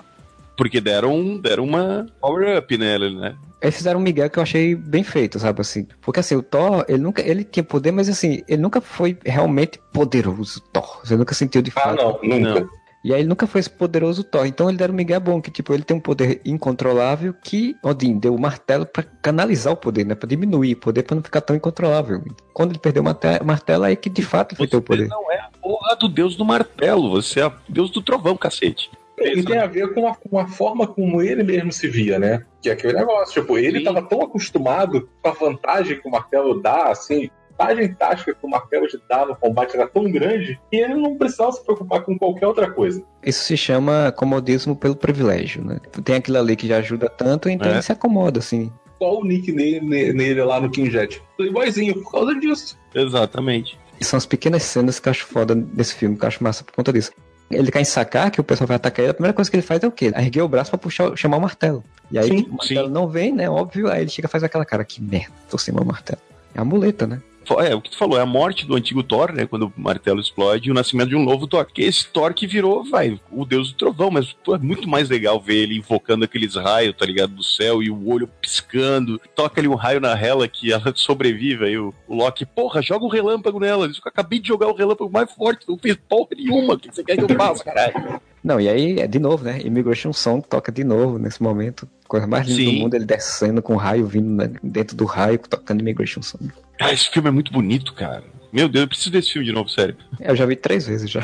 Porque 0.62 0.80
deram, 0.80 1.40
deram 1.40 1.64
uma 1.64 2.06
power-up 2.22 2.78
nela, 2.78 3.10
né? 3.10 3.36
Eles 3.60 3.78
fizeram 3.78 4.00
um 4.00 4.04
Miguel 4.04 4.30
que 4.30 4.38
eu 4.38 4.44
achei 4.44 4.76
bem 4.76 5.04
feito, 5.04 5.40
sabe 5.40 5.60
assim? 5.60 5.88
Porque 6.00 6.20
assim, 6.20 6.36
o 6.36 6.44
Thor, 6.44 6.86
ele 6.88 7.00
nunca, 7.00 7.20
ele 7.28 7.44
tinha 7.44 7.64
poder, 7.64 7.92
mas 7.92 8.08
assim, 8.08 8.44
ele 8.48 8.62
nunca 8.62 8.80
foi 8.80 9.18
realmente 9.26 9.80
poderoso, 9.92 10.62
Thor. 10.72 11.00
Você 11.04 11.18
nunca 11.18 11.34
sentiu 11.34 11.64
de 11.64 11.72
fato. 11.72 12.00
Ah, 12.00 12.04
não, 12.04 12.20
nunca. 12.22 12.70
E 13.04 13.12
aí 13.12 13.22
ele 13.22 13.28
nunca 13.28 13.48
foi 13.48 13.60
esse 13.60 13.72
poderoso 13.72 14.24
Thor. 14.24 14.46
Então 14.46 14.70
ele 14.70 14.78
deram 14.78 14.94
um 14.94 14.98
Miguel 14.98 15.20
bom, 15.20 15.42
que 15.42 15.50
tipo, 15.50 15.74
ele 15.74 15.82
tem 15.82 15.98
um 15.98 16.00
poder 16.00 16.40
incontrolável 16.46 17.34
que 17.44 17.76
Odin 17.82 18.20
deu 18.20 18.36
o 18.36 18.40
martelo 18.40 18.86
para 18.86 19.02
canalizar 19.02 19.74
o 19.74 19.78
poder, 19.78 20.06
né? 20.06 20.14
Pra 20.14 20.30
diminuir 20.30 20.74
o 20.74 20.78
poder 20.78 21.02
para 21.02 21.16
não 21.16 21.24
ficar 21.24 21.42
tão 21.42 21.56
incontrolável. 21.56 22.24
Quando 22.54 22.70
ele 22.70 22.78
perdeu 22.80 23.02
o 23.02 23.46
martelo, 23.46 23.84
aí 23.84 23.96
que 23.96 24.12
de 24.12 24.22
fato 24.22 24.56
foi 24.56 24.68
ter 24.68 24.78
o 24.78 24.82
poder. 24.84 25.08
não 25.08 25.32
é 25.32 25.40
a 25.40 25.50
porra 25.60 25.96
do 25.96 26.08
deus 26.08 26.36
do 26.36 26.46
martelo, 26.46 27.10
você 27.10 27.40
é 27.40 27.48
o 27.48 27.54
deus 27.68 27.90
do 27.90 28.00
trovão, 28.00 28.38
cacete. 28.38 28.92
E 29.22 29.44
tem 29.44 29.58
a 29.58 29.68
ver 29.68 29.94
com 29.94 30.08
a, 30.08 30.16
com 30.16 30.40
a, 30.40 30.48
forma 30.48 30.88
como 30.88 31.22
ele 31.22 31.44
mesmo 31.44 31.72
se 31.72 31.88
via, 31.88 32.18
né? 32.18 32.44
Que 32.62 32.70
é 32.70 32.74
aquele 32.74 32.94
negócio. 32.94 33.42
Tipo, 33.42 33.58
ele 33.58 33.80
estava 33.80 34.02
tão 34.02 34.22
acostumado 34.22 35.10
com 35.22 35.30
a 35.30 35.34
vantagem 35.34 36.00
que 36.00 36.08
o 36.08 36.12
martelo 36.12 36.62
dá, 36.62 36.90
assim, 36.90 37.30
a 37.58 37.66
vantagem 37.66 37.94
tática 37.94 38.34
que 38.34 38.46
o 38.46 38.50
martelo 38.50 38.88
te 38.88 39.00
dá 39.08 39.26
no 39.26 39.36
combate 39.36 39.76
era 39.76 39.88
tão 39.88 40.12
grande 40.12 40.60
que 40.70 40.78
ele 40.78 40.96
não 40.96 41.16
precisava 41.18 41.52
se 41.52 41.64
preocupar 41.64 42.02
com 42.02 42.18
qualquer 42.18 42.48
outra 42.48 42.72
coisa. 42.72 43.04
Isso 43.24 43.44
se 43.44 43.56
chama 43.56 44.12
comodismo 44.12 44.76
pelo 44.76 44.96
privilégio, 44.96 45.64
né? 45.64 45.78
Tem 46.04 46.16
aquilo 46.16 46.38
ali 46.38 46.56
que 46.56 46.68
já 46.68 46.78
ajuda 46.78 47.08
tanto, 47.10 47.50
então 47.50 47.70
é. 47.70 47.76
ele 47.76 47.82
se 47.82 47.92
acomoda, 47.92 48.40
assim. 48.40 48.72
Qual 48.98 49.22
o 49.22 49.26
nick 49.26 49.52
nele, 49.52 50.14
nele 50.14 50.44
lá 50.44 50.60
no 50.60 50.70
King 50.70 50.90
Jet? 50.90 51.22
Playboyzinho, 51.38 52.02
por 52.02 52.12
causa 52.12 52.36
disso. 52.36 52.78
Exatamente. 52.94 53.80
E 54.00 54.06
são 54.06 54.18
as 54.18 54.26
pequenas 54.26 54.64
cenas 54.64 55.00
que 55.00 55.08
eu 55.08 55.12
acho 55.12 55.26
foda 55.26 55.56
desse 55.56 55.96
filme, 55.96 56.18
que 56.18 56.24
eu 56.24 56.28
acho 56.28 56.44
massa 56.44 56.64
por 56.64 56.74
conta 56.74 56.92
disso 56.92 57.12
ele 57.52 57.72
quer 57.72 57.84
sacar 57.84 58.32
que 58.32 58.40
o 58.40 58.44
pessoal 58.44 58.68
vai 58.68 58.76
atacar 58.76 59.04
ele, 59.04 59.12
a 59.12 59.14
primeira 59.14 59.34
coisa 59.34 59.50
que 59.50 59.56
ele 59.56 59.64
faz 59.64 59.84
é 59.84 59.88
o 59.88 59.92
quê? 59.92 60.12
Erguer 60.16 60.42
o 60.42 60.48
braço 60.48 60.70
pra 60.70 60.78
puxar, 60.78 61.16
chamar 61.16 61.38
o 61.38 61.42
martelo. 61.42 61.84
E 62.12 62.18
aí 62.18 62.28
sim, 62.28 62.46
o 62.50 62.56
martelo 62.56 62.88
sim. 62.88 62.94
não 62.94 63.08
vem, 63.08 63.34
né? 63.34 63.50
Óbvio, 63.50 63.90
aí 63.90 64.02
ele 64.02 64.10
chega 64.10 64.28
e 64.28 64.32
faz 64.32 64.44
aquela 64.44 64.66
cara, 64.66 64.84
que 64.84 65.02
merda, 65.02 65.34
tô 65.50 65.58
sem 65.58 65.74
meu 65.74 65.86
martelo. 65.86 66.22
É 66.54 66.60
a 66.60 66.66
muleta, 66.66 67.08
né? 67.08 67.22
É, 67.60 67.76
o 67.76 67.82
que 67.82 67.90
tu 67.90 67.98
falou, 67.98 68.18
é 68.18 68.22
a 68.22 68.26
morte 68.26 68.66
do 68.66 68.76
antigo 68.76 69.04
Thor, 69.04 69.32
né? 69.34 69.46
Quando 69.46 69.68
o 69.68 69.74
martelo 69.76 70.20
explode 70.20 70.70
e 70.70 70.72
o 70.72 70.76
nascimento 70.76 71.10
de 71.10 71.16
um 71.16 71.24
novo 71.24 71.48
Thor. 71.48 71.66
Que 71.66 71.82
esse 71.82 72.08
Thor 72.08 72.34
que 72.34 72.46
virou, 72.46 72.84
vai, 72.84 73.20
o 73.32 73.46
deus 73.46 73.72
do 73.72 73.78
trovão, 73.78 74.12
mas 74.12 74.32
pô, 74.32 74.56
é 74.56 74.60
muito 74.60 74.88
mais 74.88 75.10
legal 75.10 75.40
ver 75.40 75.56
ele 75.56 75.78
invocando 75.78 76.24
aqueles 76.24 76.56
raios, 76.56 76.96
tá 76.96 77.06
ligado? 77.06 77.34
Do 77.34 77.44
céu 77.44 77.82
e 77.82 77.90
o 77.90 78.08
olho 78.10 78.30
piscando. 78.42 79.20
Toca 79.36 79.60
ali 79.60 79.68
um 79.68 79.76
raio 79.76 80.00
na 80.00 80.18
Hela 80.18 80.48
que 80.48 80.72
ela 80.72 80.94
sobrevive. 80.96 81.66
Aí 81.66 81.78
o, 81.78 81.94
o 82.08 82.16
Loki, 82.16 82.46
porra, 82.46 82.82
joga 82.82 83.06
um 83.06 83.10
relâmpago 83.10 83.60
nela. 83.60 83.88
Eu 83.88 83.92
acabei 84.06 84.40
de 84.40 84.48
jogar 84.48 84.68
o 84.68 84.76
relâmpago 84.76 85.12
mais 85.12 85.32
forte, 85.32 85.68
não 85.68 85.78
fez 85.78 85.98
porra 86.08 86.30
nenhuma. 86.38 86.76
O 86.76 86.80
que 86.80 86.94
você 86.94 87.04
quer 87.04 87.18
que 87.18 87.24
eu 87.24 87.38
faça, 87.38 87.64
caralho? 87.64 88.22
Não, 88.44 88.60
e 88.60 88.68
aí, 88.68 89.00
é 89.00 89.08
de 89.08 89.20
novo, 89.20 89.44
né? 89.44 89.62
Immigration 89.64 90.12
Song 90.12 90.46
toca 90.48 90.72
de 90.72 90.84
novo 90.84 91.20
nesse 91.20 91.42
momento. 91.44 91.88
Coisa 92.08 92.26
mais 92.26 92.48
linda 92.48 92.60
Sim. 92.60 92.66
do 92.66 92.82
mundo, 92.82 92.94
ele 92.96 93.06
descendo 93.06 93.62
com 93.62 93.74
o 93.74 93.78
raio 93.78 94.06
vindo 94.08 94.30
né, 94.30 94.52
dentro 94.64 94.96
do 94.96 95.06
raio, 95.06 95.38
tocando 95.38 95.82
Immigration 95.82 96.22
Song. 96.22 96.52
Ah, 96.82 96.92
esse 96.92 97.10
filme 97.10 97.30
é 97.30 97.32
muito 97.32 97.52
bonito, 97.52 97.94
cara. 97.94 98.24
Meu 98.52 98.68
Deus, 98.68 98.84
eu 98.84 98.88
preciso 98.88 99.12
desse 99.12 99.32
filme 99.32 99.46
de 99.46 99.54
novo, 99.54 99.70
sério. 99.70 99.96
Eu 100.20 100.36
já 100.36 100.46
vi 100.46 100.56
três 100.56 100.88
vezes 100.88 101.10
já. 101.10 101.22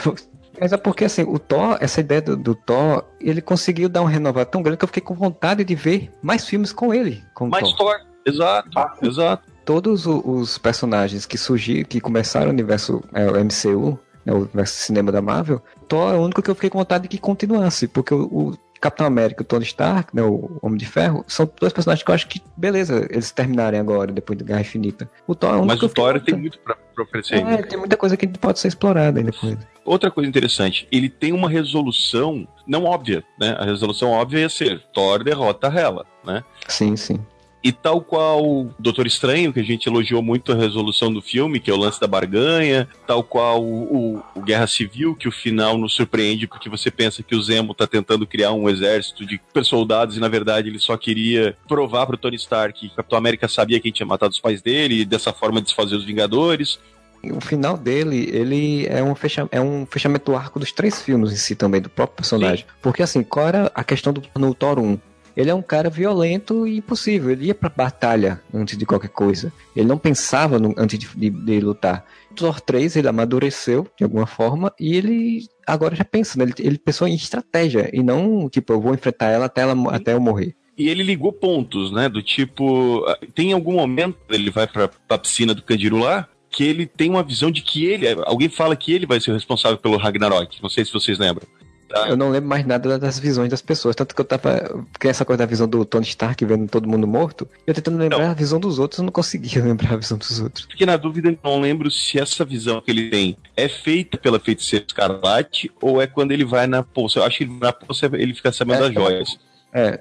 Mas 0.59 0.73
é 0.73 0.77
porque, 0.77 1.05
assim, 1.05 1.23
o 1.23 1.37
Thor, 1.37 1.77
essa 1.79 1.99
ideia 1.99 2.21
do, 2.21 2.35
do 2.35 2.55
Thor, 2.55 3.03
ele 3.19 3.41
conseguiu 3.41 3.87
dar 3.89 4.01
um 4.01 4.05
renovado 4.05 4.49
tão 4.49 4.61
grande 4.61 4.77
que 4.77 4.83
eu 4.83 4.87
fiquei 4.87 5.03
com 5.03 5.13
vontade 5.13 5.63
de 5.63 5.75
ver 5.75 6.11
mais 6.21 6.45
filmes 6.45 6.71
com 6.71 6.93
ele. 6.93 7.23
Com 7.33 7.47
mais 7.47 7.63
Thor. 7.73 7.77
Thor. 7.77 8.07
Exato, 8.25 8.69
exato. 9.01 9.43
Todos 9.63 10.05
os 10.05 10.57
personagens 10.57 11.25
que 11.25 11.37
surgiram, 11.37 11.87
que 11.87 12.01
começaram 12.01 12.47
o 12.47 12.49
universo 12.53 13.01
é, 13.13 13.25
o 13.29 13.35
MCU, 13.43 13.99
né, 14.25 14.33
o 14.33 14.65
cinema 14.65 15.11
da 15.11 15.21
Marvel, 15.21 15.61
Thor 15.87 16.13
é 16.13 16.17
o 16.17 16.23
único 16.23 16.41
que 16.41 16.49
eu 16.49 16.55
fiquei 16.55 16.69
com 16.69 16.79
vontade 16.79 17.03
de 17.03 17.07
que 17.07 17.17
continuasse, 17.17 17.87
porque 17.87 18.13
o, 18.13 18.25
o 18.25 18.57
Capitão 18.79 19.05
América 19.05 19.41
e 19.41 19.43
o 19.43 19.45
Tony 19.45 19.65
Stark, 19.65 20.15
né, 20.15 20.21
o 20.21 20.57
Homem 20.61 20.77
de 20.77 20.85
Ferro, 20.85 21.23
são 21.27 21.49
dois 21.59 21.73
personagens 21.73 22.03
que 22.03 22.11
eu 22.11 22.15
acho 22.15 22.27
que, 22.27 22.41
beleza, 22.55 23.07
eles 23.09 23.31
terminarem 23.31 23.79
agora, 23.79 24.11
depois 24.11 24.37
da 24.37 24.45
Guerra 24.45 24.61
Infinita. 24.61 25.09
O 25.25 25.35
Thor 25.35 25.55
é 25.55 25.57
um 25.57 25.65
Mas 25.65 25.81
o 25.81 25.89
Thor 25.89 26.19
tem 26.19 26.35
muito 26.35 26.59
pra, 26.59 26.75
pra 26.95 27.03
oferecer. 27.03 27.35
É, 27.35 27.61
tem 27.61 27.77
muita 27.77 27.97
coisa 27.97 28.15
que 28.15 28.27
pode 28.27 28.59
ser 28.59 28.67
explorada 28.69 29.19
ainda 29.19 29.31
depois. 29.31 29.57
Outra 29.83 30.11
coisa 30.11 30.29
interessante, 30.29 30.87
ele 30.91 31.09
tem 31.09 31.31
uma 31.31 31.49
resolução 31.49 32.47
não 32.67 32.83
óbvia, 32.83 33.23
né? 33.39 33.55
A 33.57 33.63
resolução 33.63 34.11
óbvia 34.11 34.39
ia 34.39 34.49
ser 34.49 34.81
Thor 34.93 35.23
derrota 35.23 35.67
Hela, 35.67 36.05
né? 36.25 36.43
Sim, 36.67 36.95
sim. 36.97 37.19
E 37.63 37.71
tal 37.71 38.01
qual 38.01 38.69
Doutor 38.79 39.07
Estranho, 39.07 39.51
que 39.51 39.59
a 39.59 39.63
gente 39.63 39.87
elogiou 39.87 40.21
muito 40.21 40.51
a 40.51 40.55
resolução 40.55 41.11
do 41.11 41.21
filme, 41.21 41.59
que 41.59 41.69
é 41.69 41.73
o 41.73 41.77
lance 41.77 41.99
da 41.99 42.07
barganha, 42.07 42.87
tal 43.05 43.23
qual 43.23 43.63
o, 43.63 44.23
o 44.35 44.41
Guerra 44.41 44.67
Civil, 44.67 45.15
que 45.15 45.27
o 45.27 45.31
final 45.31 45.77
nos 45.77 45.93
surpreende 45.93 46.47
porque 46.47 46.69
você 46.69 46.91
pensa 46.91 47.23
que 47.23 47.35
o 47.35 47.41
Zemo 47.41 47.73
tá 47.73 47.87
tentando 47.87 48.27
criar 48.27 48.53
um 48.53 48.69
exército 48.69 49.25
de 49.25 49.41
soldados 49.63 50.15
e 50.15 50.19
na 50.19 50.27
verdade 50.27 50.69
ele 50.69 50.79
só 50.79 50.95
queria 50.95 51.57
provar 51.67 52.05
pro 52.05 52.17
Tony 52.17 52.35
Stark 52.35 52.79
que 52.79 52.87
o 52.87 52.95
Capitão 52.95 53.17
América 53.17 53.47
sabia 53.47 53.79
quem 53.79 53.91
tinha 53.91 54.05
matado 54.05 54.31
os 54.31 54.39
pais 54.39 54.61
dele 54.61 55.01
e 55.01 55.05
dessa 55.05 55.33
forma 55.33 55.61
desfazer 55.61 55.95
os 55.95 56.05
Vingadores. 56.05 56.79
O 57.23 57.41
final 57.41 57.75
dele, 57.75 58.29
ele 58.31 58.85
é 58.87 59.03
um, 59.03 59.15
fecha, 59.15 59.47
é 59.51 59.59
um 59.59 59.85
fechamento 59.85 60.31
do 60.31 60.37
arco 60.37 60.59
dos 60.59 60.71
três 60.71 61.01
filmes 61.01 61.33
em 61.33 61.35
si 61.35 61.55
também, 61.55 61.81
do 61.81 61.89
próprio 61.89 62.17
personagem. 62.17 62.65
Sim. 62.65 62.73
Porque 62.81 63.01
assim, 63.01 63.23
qual 63.23 63.47
era 63.47 63.71
a 63.73 63.83
questão 63.83 64.13
do 64.13 64.21
no 64.37 64.53
Thor 64.53 64.79
1? 64.79 64.99
Ele 65.37 65.51
é 65.51 65.53
um 65.53 65.61
cara 65.61 65.87
violento 65.87 66.65
e 66.65 66.77
impossível. 66.77 67.29
Ele 67.29 67.45
ia 67.45 67.55
pra 67.55 67.69
batalha 67.69 68.41
antes 68.51 68.75
de 68.75 68.87
qualquer 68.87 69.09
coisa. 69.09 69.53
Ele 69.75 69.87
não 69.87 69.99
pensava 69.99 70.57
no, 70.57 70.73
antes 70.75 70.97
de, 70.97 71.07
de, 71.15 71.29
de 71.29 71.59
lutar. 71.59 72.03
Thor 72.35 72.59
3 72.59 72.95
ele 72.95 73.07
amadureceu 73.07 73.87
de 73.95 74.03
alguma 74.03 74.25
forma 74.25 74.73
e 74.79 74.95
ele 74.95 75.47
agora 75.65 75.95
já 75.95 76.03
pensa, 76.03 76.37
né? 76.39 76.45
ele, 76.45 76.53
ele 76.59 76.77
pensou 76.79 77.07
em 77.07 77.13
estratégia 77.13 77.89
e 77.93 78.01
não 78.01 78.49
tipo, 78.49 78.73
eu 78.73 78.81
vou 78.81 78.93
enfrentar 78.95 79.27
ela 79.27 79.45
até, 79.45 79.61
ela, 79.61 79.75
até 79.95 80.13
eu 80.13 80.19
morrer. 80.19 80.55
E 80.75 80.89
ele 80.89 81.03
ligou 81.03 81.31
pontos, 81.31 81.91
né? 81.91 82.09
Do 82.09 82.21
tipo, 82.21 83.03
tem 83.33 83.53
algum 83.53 83.73
momento 83.73 84.17
ele 84.29 84.49
vai 84.49 84.67
pra, 84.67 84.87
pra 84.87 85.17
piscina 85.17 85.53
do 85.53 85.63
Candiru 85.63 85.97
lá, 85.97 86.27
que 86.49 86.63
ele 86.63 86.87
tem 86.87 87.09
uma 87.09 87.23
visão 87.23 87.51
de 87.51 87.61
que 87.61 87.85
ele, 87.85 88.07
alguém 88.25 88.49
fala 88.49 88.75
que 88.75 88.91
ele 88.91 89.05
vai 89.05 89.19
ser 89.19 89.31
o 89.31 89.33
responsável 89.35 89.77
pelo 89.77 89.97
Ragnarok. 89.97 90.61
Não 90.61 90.69
sei 90.69 90.83
se 90.83 90.93
vocês 90.93 91.19
lembram. 91.19 91.47
Tá. 91.87 92.09
Eu 92.09 92.17
não 92.17 92.29
lembro 92.29 92.49
mais 92.49 92.65
nada 92.65 92.99
das 92.99 93.17
visões 93.17 93.49
das 93.49 93.61
pessoas. 93.61 93.95
Tanto 93.95 94.13
que 94.13 94.19
eu 94.19 94.25
tava. 94.25 94.83
Porque 94.91 95.07
essa 95.07 95.23
coisa 95.23 95.39
da 95.39 95.45
visão 95.45 95.67
do 95.67 95.85
Tony 95.85 96.05
Stark 96.05 96.43
vendo 96.43 96.67
todo 96.67 96.87
mundo 96.87 97.07
morto. 97.07 97.47
Eu 97.65 97.73
tentando 97.73 97.97
lembrar 97.97 98.19
não. 98.19 98.31
a 98.31 98.33
visão 98.33 98.59
dos 98.59 98.77
outros, 98.77 98.99
eu 98.99 99.05
não 99.05 99.11
conseguia 99.11 99.63
lembrar 99.63 99.93
a 99.93 99.97
visão 99.97 100.17
dos 100.17 100.39
outros. 100.39 100.65
Porque 100.65 100.85
na 100.85 100.97
dúvida 100.97 101.29
eu 101.29 101.37
não 101.43 101.61
lembro 101.61 101.89
se 101.89 102.19
essa 102.19 102.43
visão 102.43 102.81
que 102.81 102.91
ele 102.91 103.09
tem 103.09 103.37
é 103.55 103.69
feita 103.69 104.17
pela 104.17 104.39
feiticeira 104.39 104.85
Escarlate 104.85 105.71
ou 105.81 106.01
é 106.01 106.07
quando 106.07 106.31
ele 106.31 106.43
vai 106.43 106.67
na 106.67 106.83
poça. 106.83 107.19
Eu 107.19 107.23
acho 107.23 107.37
que 107.37 107.45
na 107.45 107.71
poça 107.71 108.09
ele 108.13 108.33
fica 108.33 108.51
sabendo 108.51 108.77
é, 108.77 108.81
das 108.81 108.93
joias. 108.93 109.39
É, 109.73 109.99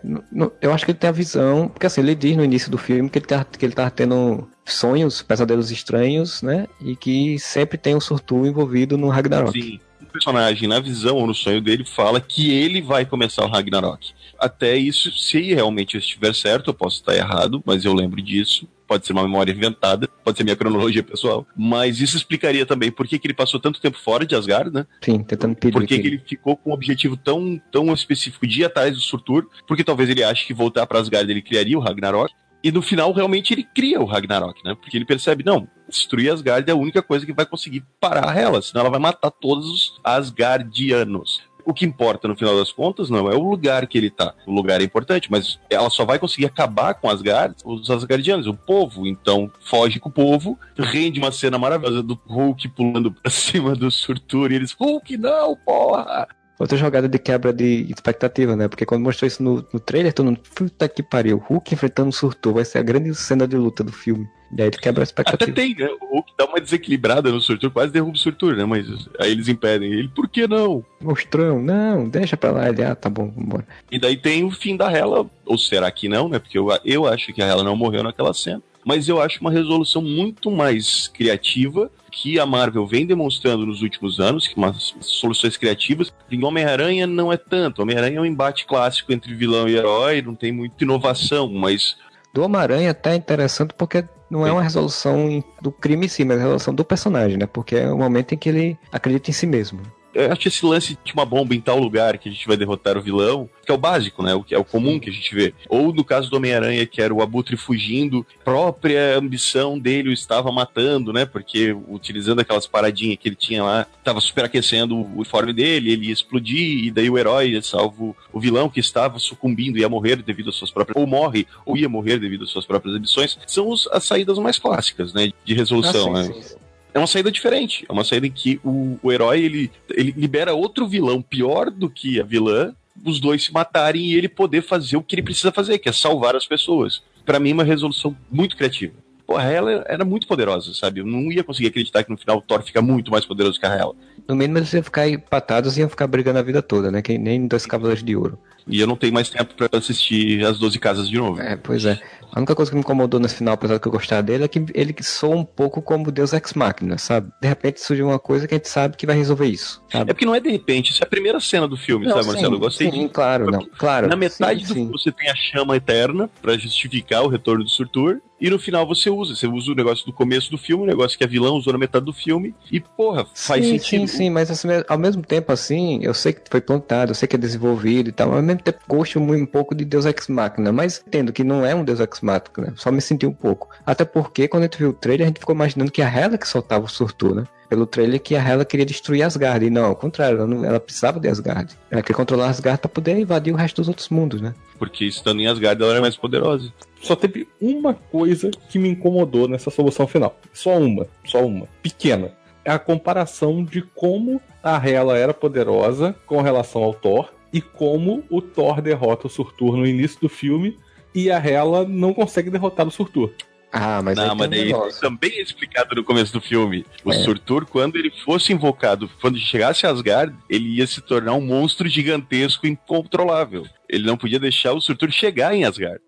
eu 0.61 0.72
acho 0.72 0.84
que 0.84 0.91
ele 0.91 0.99
tem 0.99 1.09
a 1.09 1.12
visão, 1.12 1.68
porque 1.68 1.87
assim, 1.87 2.01
ele 2.01 2.14
diz 2.14 2.37
no 2.37 2.45
início 2.45 2.70
do 2.70 2.78
filme 2.78 3.09
que 3.09 3.18
ele 3.18 3.26
tá, 3.26 3.45
que 3.45 3.64
ele 3.64 3.74
tá 3.74 3.91
tendo 3.91 4.49
sonhos, 4.64 5.22
pesadelos 5.22 5.70
estranhos, 5.70 6.43
né? 6.43 6.66
E 6.80 6.97
que 6.97 7.39
sempre 7.39 7.78
tem 7.78 7.95
um 7.95 8.01
surtu 8.01 8.47
envolvido 8.47 8.97
no 8.97 9.09
Ragnarok. 9.09 9.61
Sim 9.61 9.80
personagem, 10.12 10.68
na 10.68 10.80
visão 10.80 11.16
ou 11.16 11.26
no 11.26 11.34
sonho 11.34 11.61
dele, 11.61 11.84
fala 11.84 12.20
que 12.20 12.51
ele 12.51 12.80
vai 12.80 13.05
começar 13.05 13.44
o 13.44 13.49
Ragnarok. 13.49 14.12
Até 14.38 14.76
isso, 14.76 15.11
se 15.16 15.40
realmente 15.55 15.97
estiver 15.97 16.34
certo, 16.34 16.70
eu 16.70 16.74
posso 16.74 16.97
estar 16.97 17.14
errado, 17.14 17.62
mas 17.64 17.84
eu 17.84 17.94
lembro 17.94 18.20
disso. 18.20 18.68
Pode 18.86 19.05
ser 19.05 19.12
uma 19.12 19.24
memória 19.24 19.51
inventada, 19.51 20.09
pode 20.24 20.36
ser 20.36 20.44
minha 20.44 20.55
cronologia 20.55 21.03
pessoal. 21.03 21.44
Mas 21.57 22.01
isso 22.01 22.16
explicaria 22.16 22.64
também 22.64 22.90
por 22.90 23.07
que, 23.09 23.18
que 23.18 23.26
ele 23.26 23.34
passou 23.34 23.59
tanto 23.59 23.80
tempo 23.80 23.99
fora 23.99 24.24
de 24.24 24.36
Asgard, 24.36 24.72
né? 24.72 24.86
Sim, 25.01 25.24
tentando 25.24 25.57
pedir. 25.57 25.72
Por 25.72 25.86
que, 25.86 25.99
que 25.99 26.07
ele 26.07 26.22
ficou 26.24 26.57
com 26.57 26.70
um 26.70 26.72
objetivo 26.72 27.16
tão, 27.16 27.61
tão 27.72 27.92
específico 27.92 28.47
de 28.47 28.61
ir 28.61 28.64
atrás 28.64 28.94
do 28.94 29.01
Surtur? 29.01 29.49
Porque 29.66 29.82
talvez 29.82 30.09
ele 30.09 30.22
ache 30.22 30.47
que 30.47 30.55
voltar 30.55 30.86
para 30.86 31.01
Asgard 31.01 31.28
ele 31.28 31.42
criaria 31.42 31.76
o 31.76 31.80
Ragnarok. 31.80 32.32
E 32.66 32.72
no 32.72 32.82
final, 32.82 33.12
realmente, 33.12 33.54
ele 33.54 33.62
cria 33.62 34.00
o 34.00 34.04
Ragnarok, 34.04 34.60
né? 34.64 34.74
Porque 34.74 34.98
ele 34.98 35.04
percebe, 35.04 35.44
não, 35.44 35.68
destruir 35.88 36.32
Asgard 36.32 36.68
é 36.68 36.72
a 36.72 36.76
única 36.76 37.00
coisa 37.00 37.24
que 37.24 37.32
vai 37.32 37.46
conseguir 37.46 37.84
parar 38.00 38.36
ela, 38.36 38.60
senão 38.60 38.80
ela 38.80 38.90
vai 38.90 38.98
matar 38.98 39.30
todos 39.30 39.70
os 39.70 40.00
Asgardianos. 40.02 41.42
O 41.64 41.72
que 41.72 41.84
importa 41.84 42.26
no 42.26 42.34
final 42.34 42.56
das 42.56 42.72
contas 42.72 43.08
não 43.08 43.30
é 43.30 43.36
o 43.36 43.48
lugar 43.48 43.86
que 43.86 43.96
ele 43.96 44.10
tá. 44.10 44.34
O 44.44 44.52
lugar 44.52 44.80
é 44.80 44.84
importante, 44.84 45.30
mas 45.30 45.60
ela 45.70 45.88
só 45.88 46.04
vai 46.04 46.18
conseguir 46.18 46.46
acabar 46.46 46.94
com 46.94 47.08
Asgard, 47.08 47.54
os 47.64 47.88
Asgardianos, 47.88 48.48
o 48.48 48.54
povo. 48.54 49.06
Então 49.06 49.48
foge 49.60 50.00
com 50.00 50.08
o 50.08 50.12
povo, 50.12 50.58
rende 50.76 51.20
uma 51.20 51.30
cena 51.30 51.60
maravilhosa 51.60 52.02
do 52.02 52.20
Hulk 52.26 52.68
pulando 52.70 53.12
pra 53.12 53.30
cima 53.30 53.76
do 53.76 53.92
Surtur 53.92 54.50
e 54.50 54.56
eles, 54.56 54.72
Hulk, 54.72 55.16
não, 55.16 55.54
porra! 55.54 56.26
Outra 56.59 56.76
jogada 56.76 57.09
de 57.09 57.18
quebra 57.18 57.52
de 57.52 57.86
expectativa, 57.90 58.57
né? 58.57 58.66
Porque 58.66 58.86
quando 58.86 59.02
mostrou 59.02 59.26
isso 59.26 59.42
no, 59.42 59.66
no 59.72 59.78
trailer, 59.78 60.12
todo 60.12 60.26
mundo, 60.26 60.40
puta 60.54 60.88
que 60.88 61.02
pariu, 61.02 61.36
Hulk 61.36 61.74
enfrentando 61.74 62.09
o 62.09 62.12
Surtur, 62.12 62.54
vai 62.54 62.64
ser 62.64 62.78
a 62.78 62.82
grande 62.82 63.14
cena 63.14 63.46
de 63.46 63.57
luta 63.57 63.84
do 63.84 63.92
filme. 63.92 64.26
E 64.57 64.62
aí 64.62 64.68
ele 64.68 64.78
quebra 64.78 65.02
a 65.02 65.04
expectativa. 65.04 65.50
Até 65.50 65.52
tem, 65.52 65.74
né? 65.74 65.88
O 66.00 66.14
Hulk 66.14 66.32
dá 66.38 66.46
uma 66.46 66.61
desequilibrada 66.61 67.30
no 67.30 67.40
Surtur, 67.40 67.70
quase 67.70 67.92
derruba 67.92 68.14
o 68.14 68.18
Surtur, 68.18 68.57
né? 68.57 68.64
Mas 68.64 68.86
aí 69.20 69.32
eles 69.32 69.48
impedem 69.48 69.92
ele, 69.92 70.09
por 70.09 70.28
que 70.28 70.46
não? 70.46 70.82
Mostrão, 71.00 71.61
não, 71.61 72.09
deixa 72.09 72.36
pra 72.36 72.52
lá. 72.52 72.68
Ele, 72.68 72.82
ah, 72.82 72.94
tá 72.94 73.11
bom, 73.11 73.30
vambora. 73.30 73.66
E 73.90 73.98
daí 73.98 74.16
tem 74.16 74.42
o 74.42 74.50
fim 74.50 74.76
da 74.76 74.90
Hela, 74.90 75.28
ou 75.44 75.59
será 75.59 75.90
que 75.90 76.09
não, 76.09 76.28
né? 76.28 76.38
Porque 76.38 76.57
eu, 76.57 76.68
eu 76.84 77.07
acho 77.07 77.34
que 77.34 77.42
a 77.42 77.46
Hela 77.46 77.62
não 77.64 77.76
morreu 77.76 78.02
naquela 78.02 78.32
cena. 78.32 78.62
Mas 78.87 79.09
eu 79.09 79.20
acho 79.20 79.41
uma 79.41 79.51
resolução 79.51 80.01
muito 80.01 80.49
mais 80.49 81.09
criativa 81.09 81.91
que 82.12 82.39
a 82.39 82.47
Marvel 82.47 82.87
vem 82.87 83.05
demonstrando 83.05 83.66
nos 83.66 83.82
últimos 83.82 84.20
anos, 84.20 84.47
que 84.47 84.57
umas 84.57 84.95
soluções 85.01 85.57
criativas. 85.57 86.14
Em 86.30 86.45
Homem-Aranha 86.45 87.05
não 87.05 87.32
é 87.32 87.37
tanto. 87.37 87.82
Homem-Aranha 87.82 88.18
é 88.18 88.20
um 88.20 88.24
embate 88.24 88.64
clássico 88.64 89.12
entre 89.12 89.34
vilão 89.34 89.68
e 89.68 89.76
herói, 89.76 90.22
não 90.22 90.37
tem 90.37 90.53
muita 90.53 90.84
inovação, 90.84 91.53
mas. 91.53 91.97
Do 92.32 92.45
Homem-Aranha 92.45 92.93
até 92.93 93.14
é 93.14 93.16
interessante 93.16 93.74
porque 93.76 94.05
não 94.30 94.47
é 94.47 94.53
uma 94.53 94.62
resolução 94.62 95.43
do 95.61 95.72
crime 95.72 96.07
em 96.07 96.09
si, 96.09 96.24
mas 96.24 96.39
a 96.39 96.43
resolução 96.43 96.72
do 96.72 96.84
personagem, 96.84 97.37
né? 97.37 97.47
Porque 97.47 97.74
é 97.74 97.91
o 97.91 97.99
momento 97.99 98.34
em 98.34 98.39
que 98.39 98.49
ele 98.49 98.78
acredita 98.93 99.30
em 99.30 99.34
si 99.34 99.49
mesmo 99.49 99.82
eu 100.16 100.32
acho 100.32 100.48
esse 100.48 100.64
lance 100.64 100.98
de 101.04 101.12
uma 101.12 101.24
bomba 101.24 101.54
em 101.54 101.60
tal 101.60 101.78
lugar 101.78 102.16
que 102.16 102.28
a 102.28 102.32
gente 102.32 102.46
vai 102.46 102.56
derrotar 102.56 102.96
o 102.96 103.02
vilão, 103.02 103.48
que 103.64 103.70
é 103.70 103.74
o 103.74 103.78
básico, 103.78 104.22
né? 104.22 104.34
O 104.34 104.42
que 104.42 104.54
é 104.54 104.58
o 104.58 104.64
comum 104.64 104.98
que 104.98 105.10
a 105.10 105.12
gente 105.12 105.34
vê. 105.34 105.52
Ou 105.68 105.92
no 105.92 106.02
caso 106.02 106.30
do 106.30 106.36
Homem-Aranha, 106.36 106.86
que 106.86 107.02
era 107.02 107.12
o 107.12 107.20
Abutre 107.20 107.56
fugindo, 107.56 108.26
própria 108.44 109.18
ambição 109.18 109.78
dele 109.78 110.08
o 110.08 110.12
estava 110.12 110.50
matando, 110.50 111.12
né? 111.12 111.26
Porque 111.26 111.76
utilizando 111.88 112.40
aquelas 112.40 112.66
paradinhas 112.66 113.18
que 113.18 113.28
ele 113.28 113.36
tinha 113.36 113.62
lá, 113.62 113.86
estava 113.98 114.20
superaquecendo 114.20 114.96
o 114.96 115.16
uniforme 115.16 115.52
dele, 115.52 115.92
ele 115.92 116.06
ia 116.06 116.12
explodir, 116.12 116.84
e 116.84 116.90
daí 116.90 117.10
o 117.10 117.18
herói 117.18 117.60
salva 117.62 118.14
o 118.32 118.40
vilão 118.40 118.68
que 118.68 118.80
estava 118.80 119.18
sucumbindo, 119.18 119.78
ia 119.78 119.88
morrer 119.88 120.16
devido 120.16 120.48
às 120.48 120.56
suas 120.56 120.70
próprias. 120.70 120.96
ou 120.96 121.06
morre, 121.06 121.46
ou 121.64 121.76
ia 121.76 121.88
morrer 121.88 122.18
devido 122.18 122.44
às 122.44 122.50
suas 122.50 122.64
próprias 122.64 122.96
ambições. 122.96 123.38
São 123.46 123.68
os, 123.68 123.86
as 123.88 124.04
saídas 124.04 124.38
mais 124.38 124.58
clássicas, 124.58 125.12
né? 125.12 125.32
De 125.44 125.54
resolução, 125.54 126.14
ah, 126.16 126.22
sim, 126.22 126.28
né? 126.28 126.34
Sim, 126.34 126.42
sim 126.42 126.65
é 126.97 126.99
uma 126.99 127.07
saída 127.07 127.30
diferente. 127.30 127.84
É 127.86 127.92
uma 127.92 128.05
saída 128.05 128.26
em 128.26 128.30
que 128.30 128.59
o, 128.64 128.99
o 129.03 129.12
herói 129.12 129.42
ele, 129.42 129.70
ele 129.90 130.14
libera 130.16 130.55
outro 130.55 130.88
vilão 130.88 131.20
pior 131.20 131.70
do 131.70 131.90
que 131.90 132.18
a 132.18 132.24
vilã, 132.24 132.74
os 133.05 133.20
dois 133.20 133.44
se 133.44 133.53
matarem 133.53 134.07
e 134.07 134.14
ele 134.14 134.30
poder 134.30 134.62
fazer 134.62 134.97
o 134.97 135.03
que 135.03 135.14
ele 135.14 135.22
precisa 135.22 135.53
fazer, 135.53 135.78
que 135.78 135.90
é 135.90 135.92
salvar 135.92 136.34
as 136.34 136.47
pessoas. 136.47 137.03
Para 137.26 137.38
mim, 137.38 137.51
é 137.51 137.53
uma 137.53 137.64
resolução 137.64 138.16
muito 138.30 138.57
criativa. 138.57 138.94
Porra, 139.26 139.44
ela 139.44 139.84
era 139.86 140.07
muito 140.07 140.26
poderosa, 140.26 140.72
sabe? 140.72 141.01
Eu 141.01 141.07
não 141.07 141.30
ia 141.30 141.44
conseguir 141.44 141.68
acreditar 141.68 142.03
que 142.03 142.11
no 142.11 142.16
final 142.16 142.38
o 142.38 142.40
Thor 142.40 142.62
fica 142.62 142.80
muito 142.80 143.11
mais 143.11 143.26
poderoso 143.26 143.61
que 143.61 143.66
a 143.66 143.74
ela. 143.74 143.94
No 144.26 144.34
mínimo 144.34 144.59
eles 144.59 144.72
iam 144.72 144.82
ficar 144.82 145.07
empatados 145.07 145.76
e 145.76 145.80
iam 145.80 145.90
ficar 145.90 146.07
brigando 146.07 146.38
a 146.38 146.42
vida 146.42 146.62
toda, 146.62 146.90
né? 146.90 147.03
Que 147.03 147.18
nem 147.18 147.47
dois 147.47 147.66
Cavaleiros 147.66 148.03
de 148.03 148.16
Ouro. 148.16 148.38
E 148.68 148.80
eu 148.80 148.86
não 148.86 148.96
tenho 148.96 149.12
mais 149.12 149.30
tempo 149.30 149.54
para 149.54 149.78
assistir 149.78 150.44
as 150.44 150.58
12 150.58 150.78
casas 150.78 151.08
de 151.08 151.16
novo. 151.16 151.40
É, 151.40 151.56
pois 151.56 151.84
é. 151.84 152.00
A 152.32 152.40
única 152.40 152.54
coisa 152.54 152.70
que 152.70 152.74
me 152.74 152.80
incomodou 152.80 153.18
nesse 153.18 153.36
final, 153.36 153.54
apesar 153.54 153.78
de 153.78 153.86
eu 153.86 153.92
gostar 153.92 154.20
dele, 154.20 154.44
é 154.44 154.48
que 154.48 154.64
ele 154.74 154.94
soa 155.00 155.34
um 155.34 155.44
pouco 155.44 155.80
como 155.80 156.10
Deus 156.10 156.32
Ex 156.32 156.52
Machina, 156.54 156.98
sabe? 156.98 157.30
De 157.40 157.48
repente 157.48 157.80
surge 157.80 158.02
uma 158.02 158.18
coisa 158.18 158.46
que 158.46 158.54
a 158.54 158.58
gente 158.58 158.68
sabe 158.68 158.96
que 158.96 159.06
vai 159.06 159.16
resolver 159.16 159.46
isso. 159.46 159.82
Sabe? 159.90 160.10
É 160.10 160.14
porque 160.14 160.26
não 160.26 160.34
é 160.34 160.40
de 160.40 160.50
repente, 160.50 160.90
isso 160.90 161.02
é 161.02 161.06
a 161.06 161.08
primeira 161.08 161.40
cena 161.40 161.66
do 161.66 161.76
filme, 161.76 162.06
não, 162.06 162.14
sabe, 162.14 162.26
Marcelo? 162.26 162.56
Eu 162.56 162.60
gostei 162.60 162.90
sim, 162.90 163.06
de... 163.06 163.08
claro, 163.08 163.50
não, 163.50 163.66
claro. 163.78 164.08
Na 164.08 164.16
metade 164.16 164.66
sim, 164.66 164.66
do 164.66 164.74
sim. 164.74 164.90
você 164.90 165.10
tem 165.10 165.30
a 165.30 165.34
chama 165.34 165.76
eterna 165.76 166.28
para 166.42 166.58
justificar 166.58 167.22
o 167.22 167.28
retorno 167.28 167.64
do 167.64 167.70
Surtur, 167.70 168.20
e 168.40 168.50
no 168.50 168.58
final 168.58 168.86
você 168.86 169.08
usa. 169.08 169.34
Você 169.34 169.46
usa 169.46 169.72
o 169.72 169.74
negócio 169.74 170.04
do 170.04 170.12
começo 170.12 170.50
do 170.50 170.58
filme, 170.58 170.84
o 170.84 170.86
negócio 170.86 171.16
que 171.16 171.24
a 171.24 171.26
vilã 171.26 171.52
usou 171.52 171.72
na 171.72 171.78
metade 171.78 172.04
do 172.04 172.12
filme, 172.12 172.54
e 172.70 172.80
porra, 172.80 173.26
faz 173.34 173.64
sim, 173.64 173.78
sentido. 173.78 174.06
Sim, 174.08 174.16
sim, 174.18 174.30
mas 174.30 174.50
assim, 174.50 174.68
ao 174.86 174.98
mesmo 174.98 175.22
tempo, 175.22 175.52
assim, 175.52 176.00
eu 176.02 176.12
sei 176.12 176.32
que 176.34 176.42
foi 176.50 176.60
plantado, 176.60 177.12
eu 177.12 177.14
sei 177.14 177.26
que 177.26 177.36
é 177.36 177.38
desenvolvido 177.38 178.10
e 178.10 178.12
tal, 178.12 178.30
mas 178.30 178.55
mesmo 178.57 178.62
tempo 178.62 178.78
gosto 178.88 179.20
um 179.20 179.46
pouco 179.46 179.74
de 179.74 179.84
Deus 179.84 180.07
Ex 180.07 180.28
Machina, 180.28 180.72
mas 180.72 181.02
entendo 181.07 181.32
que 181.32 181.44
não 181.44 181.64
é 181.64 181.74
um 181.74 181.84
Deus 181.84 182.00
Ex 182.00 182.20
Machina, 182.20 182.74
só 182.76 182.90
me 182.90 183.00
senti 183.00 183.26
um 183.26 183.32
pouco. 183.32 183.68
Até 183.84 184.04
porque 184.04 184.48
quando 184.48 184.64
a 184.64 184.66
gente 184.66 184.78
viu 184.78 184.90
o 184.90 184.92
trailer, 184.92 185.26
a 185.26 185.28
gente 185.28 185.40
ficou 185.40 185.54
imaginando 185.54 185.90
que 185.90 186.02
a 186.02 186.09
Hela 186.09 186.38
que 186.38 186.48
soltava 186.48 186.84
o 186.84 186.88
Surtur, 186.88 187.34
né? 187.34 187.44
Pelo 187.68 187.84
trailer 187.84 188.20
que 188.20 188.36
a 188.36 188.42
Hela 188.42 188.64
queria 188.64 188.86
destruir 188.86 189.22
Asgard. 189.22 189.64
E 189.64 189.70
não, 189.70 189.86
ao 189.86 189.96
contrário, 189.96 190.38
ela, 190.38 190.46
não, 190.46 190.64
ela 190.64 190.78
precisava 190.78 191.18
de 191.18 191.28
Asgard. 191.28 191.74
Ela 191.90 192.00
queria 192.00 192.16
controlar 192.16 192.48
Asgard 192.48 192.80
para 192.80 192.88
poder 192.88 193.18
invadir 193.18 193.52
o 193.52 193.57
resto 193.57 193.76
dos 193.76 193.88
outros 193.88 194.09
mundos, 194.09 194.40
né? 194.40 194.54
Porque 194.78 195.04
estando 195.04 195.40
em 195.40 195.48
Asgard 195.48 195.82
ela 195.82 195.92
era 195.92 196.00
mais 196.00 196.16
poderosa. 196.16 196.72
Só 197.02 197.16
teve 197.16 197.48
uma 197.61 197.94
coisa 197.94 198.50
que 198.68 198.78
me 198.78 198.90
incomodou 198.90 199.48
nessa 199.48 199.70
solução 199.70 200.07
final. 200.07 200.38
Só 200.52 200.78
uma, 200.78 201.07
só 201.24 201.44
uma. 201.44 201.66
Pequena. 201.82 202.32
É 202.64 202.70
a 202.70 202.78
comparação 202.78 203.64
de 203.64 203.80
como 203.80 204.40
a 204.62 204.76
Hela 204.76 205.16
era 205.16 205.32
poderosa 205.32 206.16
com 206.26 206.40
relação 206.42 206.82
ao 206.82 206.92
Thor 206.92 207.30
e 207.53 207.61
como 207.61 208.24
o 208.30 208.40
Thor 208.42 208.80
derrota 208.80 209.26
o 209.26 209.30
Surtur 209.30 209.76
no 209.76 209.86
início 209.86 210.20
do 210.20 210.28
filme 210.28 210.78
e 211.14 211.30
a 211.30 211.38
Hela 211.38 211.84
não 211.86 212.12
consegue 212.12 212.51
derrotar 212.51 212.86
o 212.86 212.90
Surtur. 212.90 213.32
Ah, 213.72 214.01
mas 214.03 214.16
Não, 214.16 214.30
aí 214.30 214.36
mas 214.36 214.47
um 214.47 214.51
daí 214.51 214.64
negócio. 214.66 215.01
também 215.01 215.30
é 215.32 215.42
explicado 215.42 215.94
no 215.97 216.05
começo 216.05 216.32
do 216.32 216.40
filme. 216.40 216.86
O 217.05 217.12
É. 217.12 217.18
Surtur, 217.24 217.66
quando 217.66 217.97
ele 217.97 218.11
fosse 218.24 218.53
invocado, 218.53 219.11
quando 219.20 219.38
chegasse 219.38 219.86
a 219.86 219.90
Asgard, 219.90 220.34
ele 220.49 220.76
ia 220.76 220.86
se 220.86 221.01
tornar 221.03 221.34
um 221.34 221.40
monstro 221.40 221.88
gigantesco 221.88 222.66
incontrolável. 222.66 223.66
Ele 223.88 224.07
não 224.07 224.16
podia 224.16 224.38
deixar 224.38 224.72
o 224.72 224.80
Surtur 224.80 225.11
chegar 225.11 225.55
em 225.55 225.64
Asgard. 225.64 226.01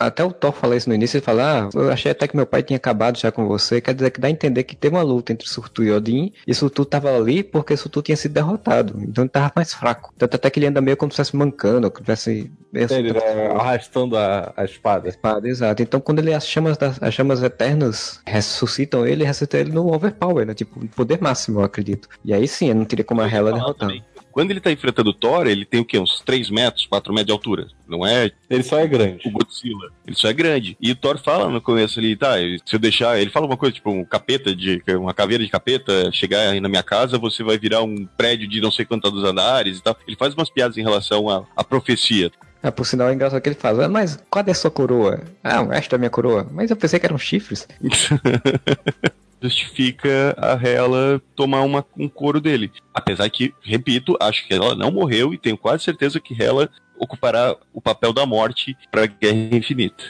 Até 0.00 0.24
o 0.24 0.32
Thor 0.32 0.52
fala 0.52 0.76
isso 0.76 0.88
no 0.88 0.94
início, 0.94 1.18
ele 1.18 1.24
fala, 1.24 1.68
ah, 1.68 1.68
eu 1.74 1.90
achei 1.90 2.10
até 2.10 2.26
que 2.26 2.34
meu 2.34 2.46
pai 2.46 2.62
tinha 2.62 2.78
acabado 2.78 3.18
já 3.18 3.30
com 3.30 3.46
você, 3.46 3.80
quer 3.80 3.94
dizer 3.94 4.10
que 4.10 4.20
dá 4.20 4.28
a 4.28 4.30
entender 4.30 4.64
que 4.64 4.74
teve 4.74 4.96
uma 4.96 5.02
luta 5.02 5.32
entre 5.32 5.46
Surtur 5.46 5.84
e 5.84 5.92
Odin, 5.92 6.32
e 6.46 6.54
Surtur 6.54 6.86
tava 6.86 7.14
ali 7.14 7.42
porque 7.42 7.76
Surtur 7.76 8.02
tinha 8.02 8.16
sido 8.16 8.32
derrotado, 8.32 8.98
então 9.02 9.24
ele 9.24 9.28
tava 9.28 9.52
mais 9.54 9.74
fraco. 9.74 10.12
Tanto 10.16 10.36
até 10.36 10.48
que 10.48 10.58
ele 10.58 10.66
anda 10.66 10.80
meio 10.80 10.96
como 10.96 11.12
se 11.12 11.20
estivesse 11.20 11.36
mancando, 11.36 11.86
ou 11.86 11.90
que 11.90 12.00
tivesse... 12.00 12.50
Ele 12.72 13.12
né, 13.12 13.48
arrastando 13.48 14.16
a, 14.16 14.52
a 14.56 14.64
espada. 14.64 15.08
Espada, 15.08 15.48
exato. 15.48 15.82
Então 15.82 16.00
quando 16.00 16.20
ele 16.20 16.32
as 16.32 16.46
chamas 16.46 16.78
das 16.78 17.00
as 17.02 17.12
chamas 17.12 17.42
eternas 17.42 18.20
ressuscitam 18.24 19.06
ele, 19.06 19.24
ressuscitam 19.24 19.60
ele 19.60 19.72
no 19.72 19.92
overpower, 19.92 20.46
né? 20.46 20.54
Tipo, 20.54 20.86
poder 20.88 21.20
máximo, 21.20 21.60
eu 21.60 21.64
acredito. 21.64 22.08
E 22.24 22.32
aí 22.32 22.46
sim, 22.46 22.68
eu 22.68 22.74
não 22.74 22.84
teria 22.84 23.04
como 23.04 23.20
a 23.20 23.28
Hela 23.28 23.52
derrotar. 23.52 23.88
também. 23.88 24.04
Quando 24.32 24.50
ele 24.50 24.60
tá 24.60 24.70
enfrentando 24.70 25.10
o 25.10 25.14
Thor, 25.14 25.46
ele 25.46 25.64
tem 25.64 25.80
o 25.80 25.84
quê? 25.84 25.98
Uns 25.98 26.20
3 26.20 26.50
metros, 26.50 26.86
4 26.86 27.12
metros 27.12 27.26
de 27.26 27.32
altura. 27.32 27.66
Não 27.88 28.06
é 28.06 28.30
Ele 28.48 28.62
só 28.62 28.78
é 28.78 28.86
grande. 28.86 29.26
o 29.26 29.30
Godzilla. 29.30 29.90
Ele 30.06 30.16
só 30.16 30.28
é 30.28 30.32
grande. 30.32 30.76
E 30.80 30.92
o 30.92 30.96
Thor 30.96 31.18
fala 31.18 31.48
no 31.48 31.60
começo 31.60 31.98
ali, 31.98 32.14
tá, 32.16 32.34
se 32.64 32.74
eu 32.76 32.78
deixar. 32.78 33.18
Ele 33.20 33.30
fala 33.30 33.46
uma 33.46 33.56
coisa, 33.56 33.74
tipo, 33.74 33.90
um 33.90 34.04
capeta 34.04 34.54
de. 34.54 34.82
Uma 34.96 35.12
caveira 35.14 35.44
de 35.44 35.50
capeta 35.50 36.10
chegar 36.12 36.50
aí 36.50 36.60
na 36.60 36.68
minha 36.68 36.82
casa, 36.82 37.18
você 37.18 37.42
vai 37.42 37.58
virar 37.58 37.82
um 37.82 38.06
prédio 38.16 38.48
de 38.48 38.60
não 38.60 38.70
sei 38.70 38.84
quantos 38.84 39.24
andares 39.24 39.78
e 39.78 39.82
tal. 39.82 39.96
Ele 40.06 40.16
faz 40.16 40.34
umas 40.34 40.50
piadas 40.50 40.76
em 40.78 40.82
relação 40.82 41.28
à, 41.28 41.44
à 41.56 41.64
profecia. 41.64 42.30
Ah, 42.62 42.70
por 42.70 42.84
sinal 42.86 43.08
é 43.08 43.14
engraçado 43.14 43.40
que 43.40 43.48
ele 43.48 43.56
fala, 43.56 43.86
ah, 43.86 43.88
mas 43.88 44.22
cadê 44.30 44.50
a 44.50 44.54
sua 44.54 44.70
coroa? 44.70 45.20
Ah, 45.42 45.66
esta 45.72 45.94
é 45.94 45.96
a 45.96 45.98
minha 45.98 46.10
coroa. 46.10 46.46
Mas 46.52 46.70
eu 46.70 46.76
pensei 46.76 47.00
que 47.00 47.06
eram 47.06 47.16
chifres. 47.18 47.66
Justifica 49.42 50.34
a 50.36 50.52
Hela 50.52 51.20
tomar 51.34 51.62
uma, 51.62 51.84
um 51.96 52.08
couro 52.08 52.40
dele. 52.40 52.70
Apesar 52.92 53.28
que, 53.30 53.54
repito, 53.62 54.16
acho 54.20 54.46
que 54.46 54.54
ela 54.54 54.74
não 54.74 54.90
morreu 54.90 55.32
e 55.32 55.38
tenho 55.38 55.56
quase 55.56 55.84
certeza 55.84 56.20
que 56.20 56.40
Hela 56.40 56.68
ocupará 56.98 57.56
o 57.72 57.80
papel 57.80 58.12
da 58.12 58.26
morte 58.26 58.76
pra 58.90 59.06
Guerra 59.06 59.56
Infinita. 59.56 60.04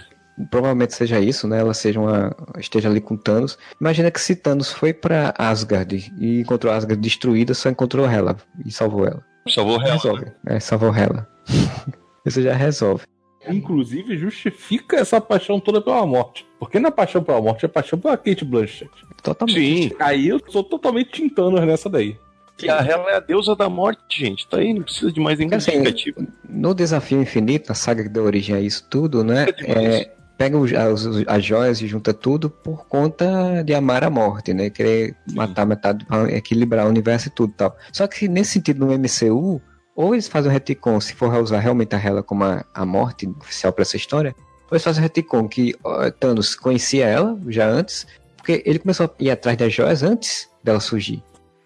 Provavelmente 0.50 0.94
seja 0.94 1.20
isso, 1.20 1.46
né? 1.46 1.60
Ela 1.60 1.74
seja 1.74 2.00
uma 2.00 2.34
esteja 2.58 2.88
ali 2.88 3.00
com 3.00 3.16
Thanos. 3.16 3.58
Imagina 3.80 4.10
que 4.10 4.20
se 4.20 4.34
Thanos 4.34 4.72
foi 4.72 4.92
pra 4.92 5.34
Asgard 5.36 6.12
e 6.18 6.40
encontrou 6.40 6.72
Asgard 6.72 7.00
destruída, 7.00 7.52
só 7.52 7.68
encontrou 7.68 8.08
ela 8.08 8.36
e 8.64 8.72
salvou 8.72 9.06
ela. 9.06 9.24
Salvou 9.48 9.80
Hela. 9.80 9.92
Resolve. 9.92 10.32
É, 10.46 10.60
salvou 10.60 10.94
ela. 10.94 11.28
isso 12.24 12.42
já 12.42 12.54
resolve. 12.54 13.04
Inclusive, 13.48 14.18
justifica 14.18 14.96
essa 14.96 15.20
paixão 15.20 15.58
toda 15.58 15.80
pela 15.80 16.04
morte. 16.04 16.46
Porque 16.58 16.78
não 16.78 16.88
é 16.88 16.92
paixão 16.92 17.22
pela 17.22 17.40
morte, 17.40 17.64
é 17.64 17.68
paixão 17.68 17.98
pela 17.98 18.16
Kate 18.16 18.44
Blanchett. 18.44 18.90
Totalmente. 19.22 19.88
Sim. 19.90 19.96
Aí 19.98 20.28
eu 20.28 20.40
sou 20.48 20.62
totalmente 20.64 21.10
Tintanos 21.12 21.60
nessa 21.66 21.88
daí. 21.88 22.16
E 22.62 22.68
a 22.68 22.78
Hela 22.82 23.10
é 23.10 23.16
a 23.16 23.20
deusa 23.20 23.56
da 23.56 23.68
morte, 23.70 24.20
gente. 24.20 24.46
Tá 24.46 24.58
aí, 24.58 24.74
não 24.74 24.82
precisa 24.82 25.10
de 25.10 25.18
mais 25.18 25.38
nenhum 25.38 25.54
Assim, 25.54 25.72
justificativo. 25.72 26.26
No 26.48 26.74
Desafio 26.74 27.20
Infinito, 27.22 27.70
na 27.70 27.74
saga 27.74 28.02
que 28.02 28.08
deu 28.10 28.24
origem 28.24 28.54
a 28.54 28.60
isso 28.60 28.86
tudo, 28.90 29.24
né? 29.24 29.46
É, 29.64 30.10
pega 30.36 30.58
os- 30.58 30.72
as, 30.74 31.06
as 31.26 31.42
joias 31.44 31.80
e 31.80 31.86
junta 31.86 32.12
tudo 32.12 32.50
por 32.50 32.86
conta 32.86 33.62
de 33.64 33.72
amar 33.72 34.04
a 34.04 34.10
morte, 34.10 34.52
né? 34.52 34.68
Querer 34.68 35.16
matar 35.32 35.64
metade 35.64 36.04
pra 36.04 36.30
equilibrar 36.30 36.84
o 36.84 36.90
universo 36.90 37.28
e 37.28 37.30
tudo 37.30 37.52
e 37.54 37.56
tal. 37.56 37.74
Só 37.92 38.06
que 38.06 38.28
nesse 38.28 38.52
sentido, 38.52 38.84
no 38.84 38.92
MCU, 38.92 39.58
ou 39.96 40.14
eles 40.14 40.28
fazem 40.28 40.50
um 40.50 40.52
retcon, 40.52 41.00
se 41.00 41.14
for 41.14 41.34
usar 41.36 41.60
realmente 41.60 41.94
a 41.94 41.98
Hela 41.98 42.22
como 42.22 42.44
a, 42.44 42.62
a 42.74 42.84
morte 42.84 43.26
oficial 43.40 43.72
pra 43.72 43.82
essa 43.82 43.96
história, 43.96 44.34
ou 44.70 44.72
eles 44.74 44.84
fazem 44.84 45.00
um 45.00 45.04
retcon 45.04 45.48
que 45.48 45.74
ó, 45.82 46.10
Thanos 46.10 46.54
conhecia 46.54 47.06
ela 47.06 47.38
já 47.48 47.66
antes, 47.66 48.06
porque 48.50 48.62
ele 48.68 48.78
começou 48.78 49.06
a 49.06 49.10
ir 49.22 49.30
atrás 49.30 49.56
das 49.56 49.72
joias 49.72 50.02
antes 50.02 50.50
dela 50.62 50.80
surgir. 50.80 51.22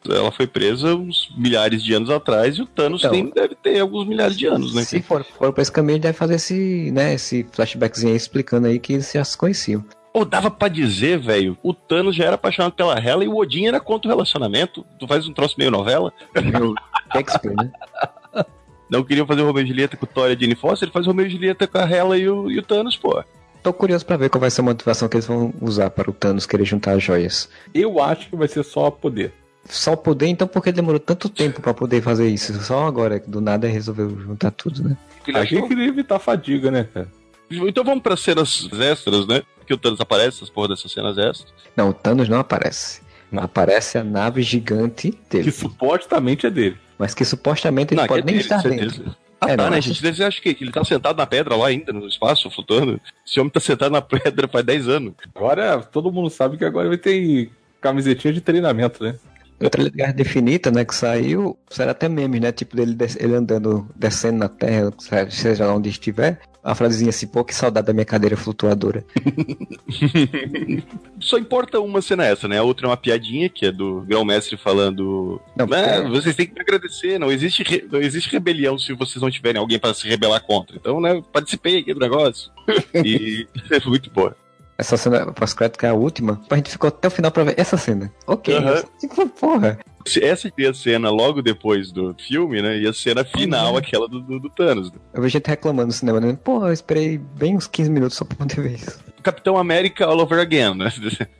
Ela 0.06 0.30
foi 0.30 0.46
presa 0.46 0.94
uns 0.94 1.32
milhares 1.34 1.82
de 1.82 1.94
anos 1.94 2.10
atrás 2.10 2.58
e 2.58 2.62
o 2.62 2.66
Thanos 2.66 3.00
Então. 3.00 3.12
tem, 3.12 3.30
deve 3.30 3.54
ter 3.54 3.80
alguns 3.80 4.06
milhares 4.06 4.36
de 4.36 4.44
anos, 4.46 4.74
né? 4.74 4.82
Se 4.82 5.00
for, 5.00 5.24
for 5.24 5.50
pra 5.50 5.62
esse 5.62 5.72
caminho, 5.72 5.94
ele 5.94 6.02
deve 6.02 6.18
fazer 6.18 6.34
esse, 6.34 6.90
né, 6.92 7.14
esse 7.14 7.46
flashbackzinho 7.50 8.12
aí 8.12 8.16
explicando 8.16 8.66
aí 8.66 8.78
que 8.78 8.92
eles 8.92 9.10
já 9.10 9.24
se 9.24 9.36
conheciam. 9.36 9.82
Ou 10.12 10.26
dava 10.26 10.50
pra 10.50 10.68
dizer, 10.68 11.18
velho, 11.18 11.56
o 11.62 11.72
Thanos 11.72 12.14
já 12.14 12.26
era 12.26 12.34
apaixonado 12.34 12.74
pela 12.74 12.98
Hela 12.98 13.24
e 13.24 13.28
o 13.28 13.36
Odin 13.36 13.66
era 13.66 13.80
contra 13.80 14.08
o 14.08 14.14
relacionamento. 14.14 14.84
Tu 14.98 15.08
faz 15.08 15.26
um 15.26 15.32
troço 15.32 15.54
meio 15.58 15.70
novela. 15.70 16.12
Né? 16.34 17.72
Não 18.90 19.02
queriam 19.02 19.26
fazer 19.26 19.40
o 19.40 19.46
Romeo 19.46 19.64
e 19.64 19.66
Julieta 19.66 19.96
com 19.96 20.04
o 20.04 20.08
Thor 20.08 20.28
e 20.28 20.34
a 20.34 20.38
Jane 20.38 20.54
Foster, 20.54 20.86
ele 20.86 20.92
faz 20.92 21.06
o 21.06 21.10
Romeo 21.10 21.26
e 21.26 21.30
Julieta 21.30 21.66
com 21.66 21.78
a 21.78 21.90
Hela 21.90 22.18
e 22.18 22.28
o, 22.28 22.50
e 22.50 22.58
o 22.58 22.62
Thanos, 22.62 22.96
pô. 22.96 23.24
Tô 23.64 23.72
curioso 23.72 24.04
pra 24.04 24.18
ver 24.18 24.28
qual 24.28 24.42
vai 24.42 24.50
ser 24.50 24.60
a 24.60 24.64
motivação 24.64 25.08
que 25.08 25.16
eles 25.16 25.26
vão 25.26 25.54
usar 25.58 25.88
para 25.88 26.10
o 26.10 26.12
Thanos 26.12 26.44
querer 26.44 26.66
juntar 26.66 26.92
as 26.92 27.02
joias. 27.02 27.48
Eu 27.72 27.98
acho 27.98 28.28
que 28.28 28.36
vai 28.36 28.46
ser 28.46 28.62
só 28.62 28.90
poder. 28.90 29.32
Só 29.64 29.94
o 29.94 29.96
poder, 29.96 30.26
então, 30.26 30.46
porque 30.46 30.70
demorou 30.70 31.00
tanto 31.00 31.30
tempo 31.30 31.62
pra 31.62 31.72
poder 31.72 32.02
fazer 32.02 32.28
isso? 32.28 32.52
Só 32.62 32.86
agora, 32.86 33.18
que 33.18 33.30
do 33.30 33.40
nada 33.40 33.66
resolveu 33.66 34.10
juntar 34.20 34.50
tudo, 34.50 34.86
né? 34.86 34.98
A 35.34 35.46
gente 35.46 35.66
queria 35.66 35.88
evitar 35.88 36.18
fadiga, 36.18 36.70
né, 36.70 36.84
cara? 36.92 37.08
Então 37.50 37.82
vamos 37.82 38.02
pra 38.02 38.18
cenas 38.18 38.68
extras, 38.70 39.26
né? 39.26 39.42
Que 39.66 39.72
o 39.72 39.78
Thanos 39.78 39.98
aparece, 39.98 40.36
essas 40.36 40.50
porra 40.50 40.68
dessas 40.68 40.92
cenas 40.92 41.16
extras. 41.16 41.50
Não, 41.74 41.88
o 41.88 41.94
Thanos 41.94 42.28
não 42.28 42.40
aparece. 42.40 43.00
Aparece 43.34 43.96
a 43.96 44.04
nave 44.04 44.42
gigante 44.42 45.18
dele. 45.30 45.44
Que 45.44 45.50
supostamente 45.50 46.46
é 46.46 46.50
dele. 46.50 46.76
Mas 46.98 47.14
que 47.14 47.24
supostamente 47.24 47.94
ele 47.94 48.02
Não, 48.02 48.08
pode 48.08 48.20
é 48.20 48.24
nem 48.26 48.34
dele, 48.34 48.44
estar 48.44 48.60
certeza. 48.60 49.16
Dentro. 49.46 49.52
Ah, 49.52 49.54
É, 49.54 49.56
tá, 49.56 49.62
não, 49.64 49.70
né, 49.70 49.80
gente? 49.80 50.00
Você 50.00 50.24
acha 50.24 50.40
que 50.40 50.56
ele 50.60 50.72
tá 50.72 50.84
sentado 50.84 51.16
na 51.16 51.26
pedra 51.26 51.56
lá 51.56 51.68
ainda, 51.68 51.92
no 51.92 52.06
espaço, 52.06 52.50
flutuando? 52.50 53.00
Esse 53.26 53.40
homem 53.40 53.50
tá 53.50 53.60
sentado 53.60 53.92
na 53.92 54.02
pedra 54.02 54.48
faz 54.48 54.64
10 54.64 54.88
anos. 54.88 55.14
Agora, 55.34 55.80
todo 55.80 56.12
mundo 56.12 56.30
sabe 56.30 56.56
que 56.56 56.64
agora 56.64 56.88
vai 56.88 56.98
ter 56.98 57.50
camisetinha 57.80 58.32
de 58.32 58.40
treinamento, 58.40 59.02
né? 59.02 59.14
O 59.60 59.70
trailer 59.70 59.92
de 59.92 59.98
Guerra 59.98 60.14
Infinita, 60.18 60.70
né, 60.70 60.84
que 60.84 60.94
saiu, 60.94 61.56
será 61.70 61.92
até 61.92 62.08
memes, 62.08 62.40
né, 62.40 62.50
tipo 62.50 62.74
dele 62.76 62.96
ele 63.18 63.34
andando, 63.36 63.88
descendo 63.94 64.38
na 64.38 64.48
Terra, 64.48 64.92
seja 65.30 65.64
lá 65.66 65.74
onde 65.74 65.88
estiver, 65.88 66.40
a 66.64 66.74
frasezinha 66.74 67.10
assim, 67.10 67.26
pô, 67.26 67.44
que 67.44 67.54
saudade 67.54 67.86
da 67.86 67.92
minha 67.92 68.06
cadeira 68.06 68.38
flutuadora. 68.38 69.04
Só 71.20 71.38
importa 71.38 71.80
uma 71.80 72.00
cena 72.00 72.24
essa, 72.24 72.48
né? 72.48 72.58
A 72.58 72.62
outra 72.62 72.86
é 72.86 72.90
uma 72.90 72.96
piadinha, 72.96 73.48
que 73.48 73.66
é 73.66 73.72
do 73.72 74.00
Grão-Mestre 74.02 74.56
falando. 74.56 75.40
Não, 75.56 75.66
né, 75.66 76.00
porque- 76.00 76.08
Vocês 76.20 76.36
têm 76.36 76.46
que 76.46 76.54
me 76.54 76.60
agradecer, 76.60 77.18
não 77.18 77.30
existe, 77.30 77.62
re- 77.62 77.86
não 77.90 78.00
existe 78.00 78.30
rebelião 78.30 78.78
se 78.78 78.92
vocês 78.94 79.22
não 79.22 79.30
tiverem 79.30 79.60
alguém 79.60 79.78
para 79.78 79.94
se 79.94 80.08
rebelar 80.08 80.42
contra. 80.42 80.76
Então, 80.76 81.00
né, 81.00 81.22
participei 81.32 81.78
aqui 81.78 81.94
do 81.94 82.00
negócio. 82.00 82.50
E 83.04 83.46
é 83.70 83.88
muito 83.88 84.10
boa. 84.10 84.36
Essa 84.76 84.96
cena 84.96 85.32
pós-crédito 85.32 85.78
que 85.78 85.86
é 85.86 85.90
a 85.90 85.94
última, 85.94 86.40
a 86.50 86.56
gente 86.56 86.70
ficou 86.70 86.88
até 86.88 87.06
o 87.08 87.10
final 87.10 87.30
pra 87.30 87.44
ver 87.44 87.54
essa 87.56 87.76
cena. 87.76 88.12
Ok, 88.26 88.56
Aham. 88.56 88.82
tipo, 88.98 89.28
porra. 89.28 89.78
Essa 90.20 90.48
seria 90.50 90.70
a 90.70 90.74
cena 90.74 91.10
logo 91.10 91.40
depois 91.40 91.90
do 91.92 92.14
filme, 92.18 92.60
né? 92.60 92.78
E 92.78 92.86
a 92.86 92.92
cena 92.92 93.24
final, 93.24 93.72
Uhum. 93.72 93.78
aquela 93.78 94.06
do, 94.08 94.20
do, 94.20 94.38
do 94.40 94.50
Thanos. 94.50 94.90
Eu 95.14 95.22
vi 95.22 95.28
gente 95.28 95.46
reclamando 95.46 95.86
no 95.86 95.92
cinema, 95.92 96.20
né? 96.20 96.36
Porra, 96.42 96.68
eu 96.68 96.72
esperei 96.72 97.16
bem 97.18 97.56
uns 97.56 97.66
15 97.66 97.88
minutos 97.90 98.16
só 98.16 98.24
pra 98.24 98.36
poder 98.36 98.60
ver 98.60 98.74
isso. 98.74 98.98
Capitão 99.22 99.56
América 99.56 100.04
all 100.04 100.18
over 100.20 100.38
again, 100.40 100.74
né? 100.74 100.92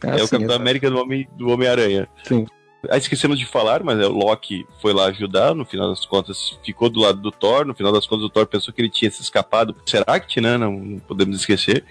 Ah, 0.03 0.11
é 0.17 0.23
o 0.23 0.27
sim, 0.27 0.37
Capitão. 0.39 0.57
América 0.57 0.89
do 0.89 0.99
Homem- 0.99 1.29
do 1.37 1.49
Homem-Aranha. 1.49 2.09
Sim. 2.23 2.47
Aí 2.89 2.99
esquecemos 2.99 3.39
de 3.39 3.45
falar, 3.47 3.83
mas 3.83 3.99
é, 3.99 4.07
o 4.07 4.13
Loki 4.13 4.65
foi 4.81 4.93
lá 4.95 5.07
ajudar, 5.07 5.55
no 5.55 5.65
final 5.65 5.89
das 5.91 6.05
contas 6.07 6.59
ficou 6.65 6.89
do 6.89 7.01
lado 7.01 7.19
do 7.21 7.31
Thor, 7.31 7.65
no 7.67 7.75
final 7.75 7.91
das 7.93 8.07
contas 8.07 8.25
o 8.25 8.29
Thor 8.31 8.47
pensou 8.47 8.73
que 8.73 8.81
ele 8.81 8.91
tinha 8.91 9.11
se 9.11 9.21
escapado. 9.23 9.75
Será 9.87 10.19
que, 10.21 10.41
né? 10.41 10.57
Não, 10.57 10.73
não 10.73 10.99
podemos 11.01 11.37
esquecer. 11.37 11.85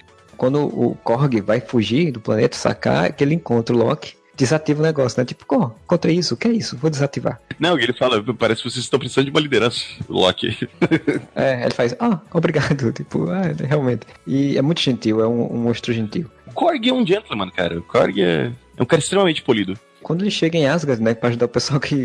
Quando 0.44 0.66
o 0.66 0.94
Korg 0.96 1.40
vai 1.40 1.62
fugir 1.62 2.12
do 2.12 2.20
planeta, 2.20 2.58
sacar, 2.58 3.14
que 3.14 3.24
ele 3.24 3.34
encontra 3.34 3.74
o 3.74 3.80
Loki, 3.80 4.14
desativa 4.36 4.82
o 4.82 4.84
negócio, 4.84 5.18
né? 5.18 5.24
Tipo, 5.24 5.46
encontrei 5.86 6.18
isso, 6.18 6.34
o 6.34 6.38
que 6.38 6.50
é 6.50 6.52
isso? 6.52 6.76
Vou 6.76 6.90
desativar. 6.90 7.40
Não, 7.58 7.80
ele 7.80 7.94
fala, 7.94 8.22
parece 8.38 8.62
que 8.62 8.70
vocês 8.70 8.84
estão 8.84 9.00
precisando 9.00 9.24
de 9.24 9.32
uma 9.32 9.40
liderança, 9.40 9.86
o 10.06 10.20
Loki. 10.20 10.68
É, 11.34 11.62
ele 11.64 11.74
faz, 11.74 11.96
ah, 11.98 12.20
obrigado. 12.34 12.92
Tipo, 12.92 13.30
ah, 13.30 13.54
realmente. 13.58 14.06
E 14.28 14.58
é 14.58 14.62
muito 14.62 14.82
gentil, 14.82 15.22
é 15.22 15.28
um, 15.28 15.50
um 15.50 15.60
monstro 15.60 15.94
gentil. 15.94 16.30
O 16.46 16.52
Korg 16.52 16.90
é 16.90 16.94
um 16.94 17.08
gentleman, 17.08 17.50
cara. 17.50 17.80
O 17.80 17.82
Korg 17.82 18.22
é, 18.22 18.52
é 18.76 18.84
um 18.84 18.86
cara 18.86 19.02
extremamente 19.02 19.42
polido. 19.44 19.80
Quando 20.04 20.22
ele 20.22 20.30
chega 20.30 20.58
em 20.58 20.68
Asgard, 20.68 21.02
né, 21.02 21.14
pra 21.14 21.30
ajudar 21.30 21.46
o 21.46 21.50
pessoal 21.50 21.80
que 21.80 21.96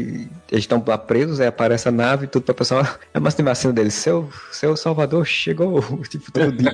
eles 0.50 0.64
estão 0.64 0.80
presos, 0.80 1.40
aí 1.40 1.48
aparece 1.48 1.88
a 1.88 1.92
nave 1.92 2.24
e 2.24 2.28
tudo 2.28 2.44
pra 2.44 2.54
pessoal. 2.54 2.86
É 3.12 3.18
uma 3.18 3.28
estimação 3.28 3.72
dele, 3.72 3.90
seu, 3.90 4.30
seu 4.52 4.76
salvador 4.76 5.26
chegou, 5.26 5.82
tipo, 6.08 6.32
todo 6.32 6.52
dia. 6.52 6.72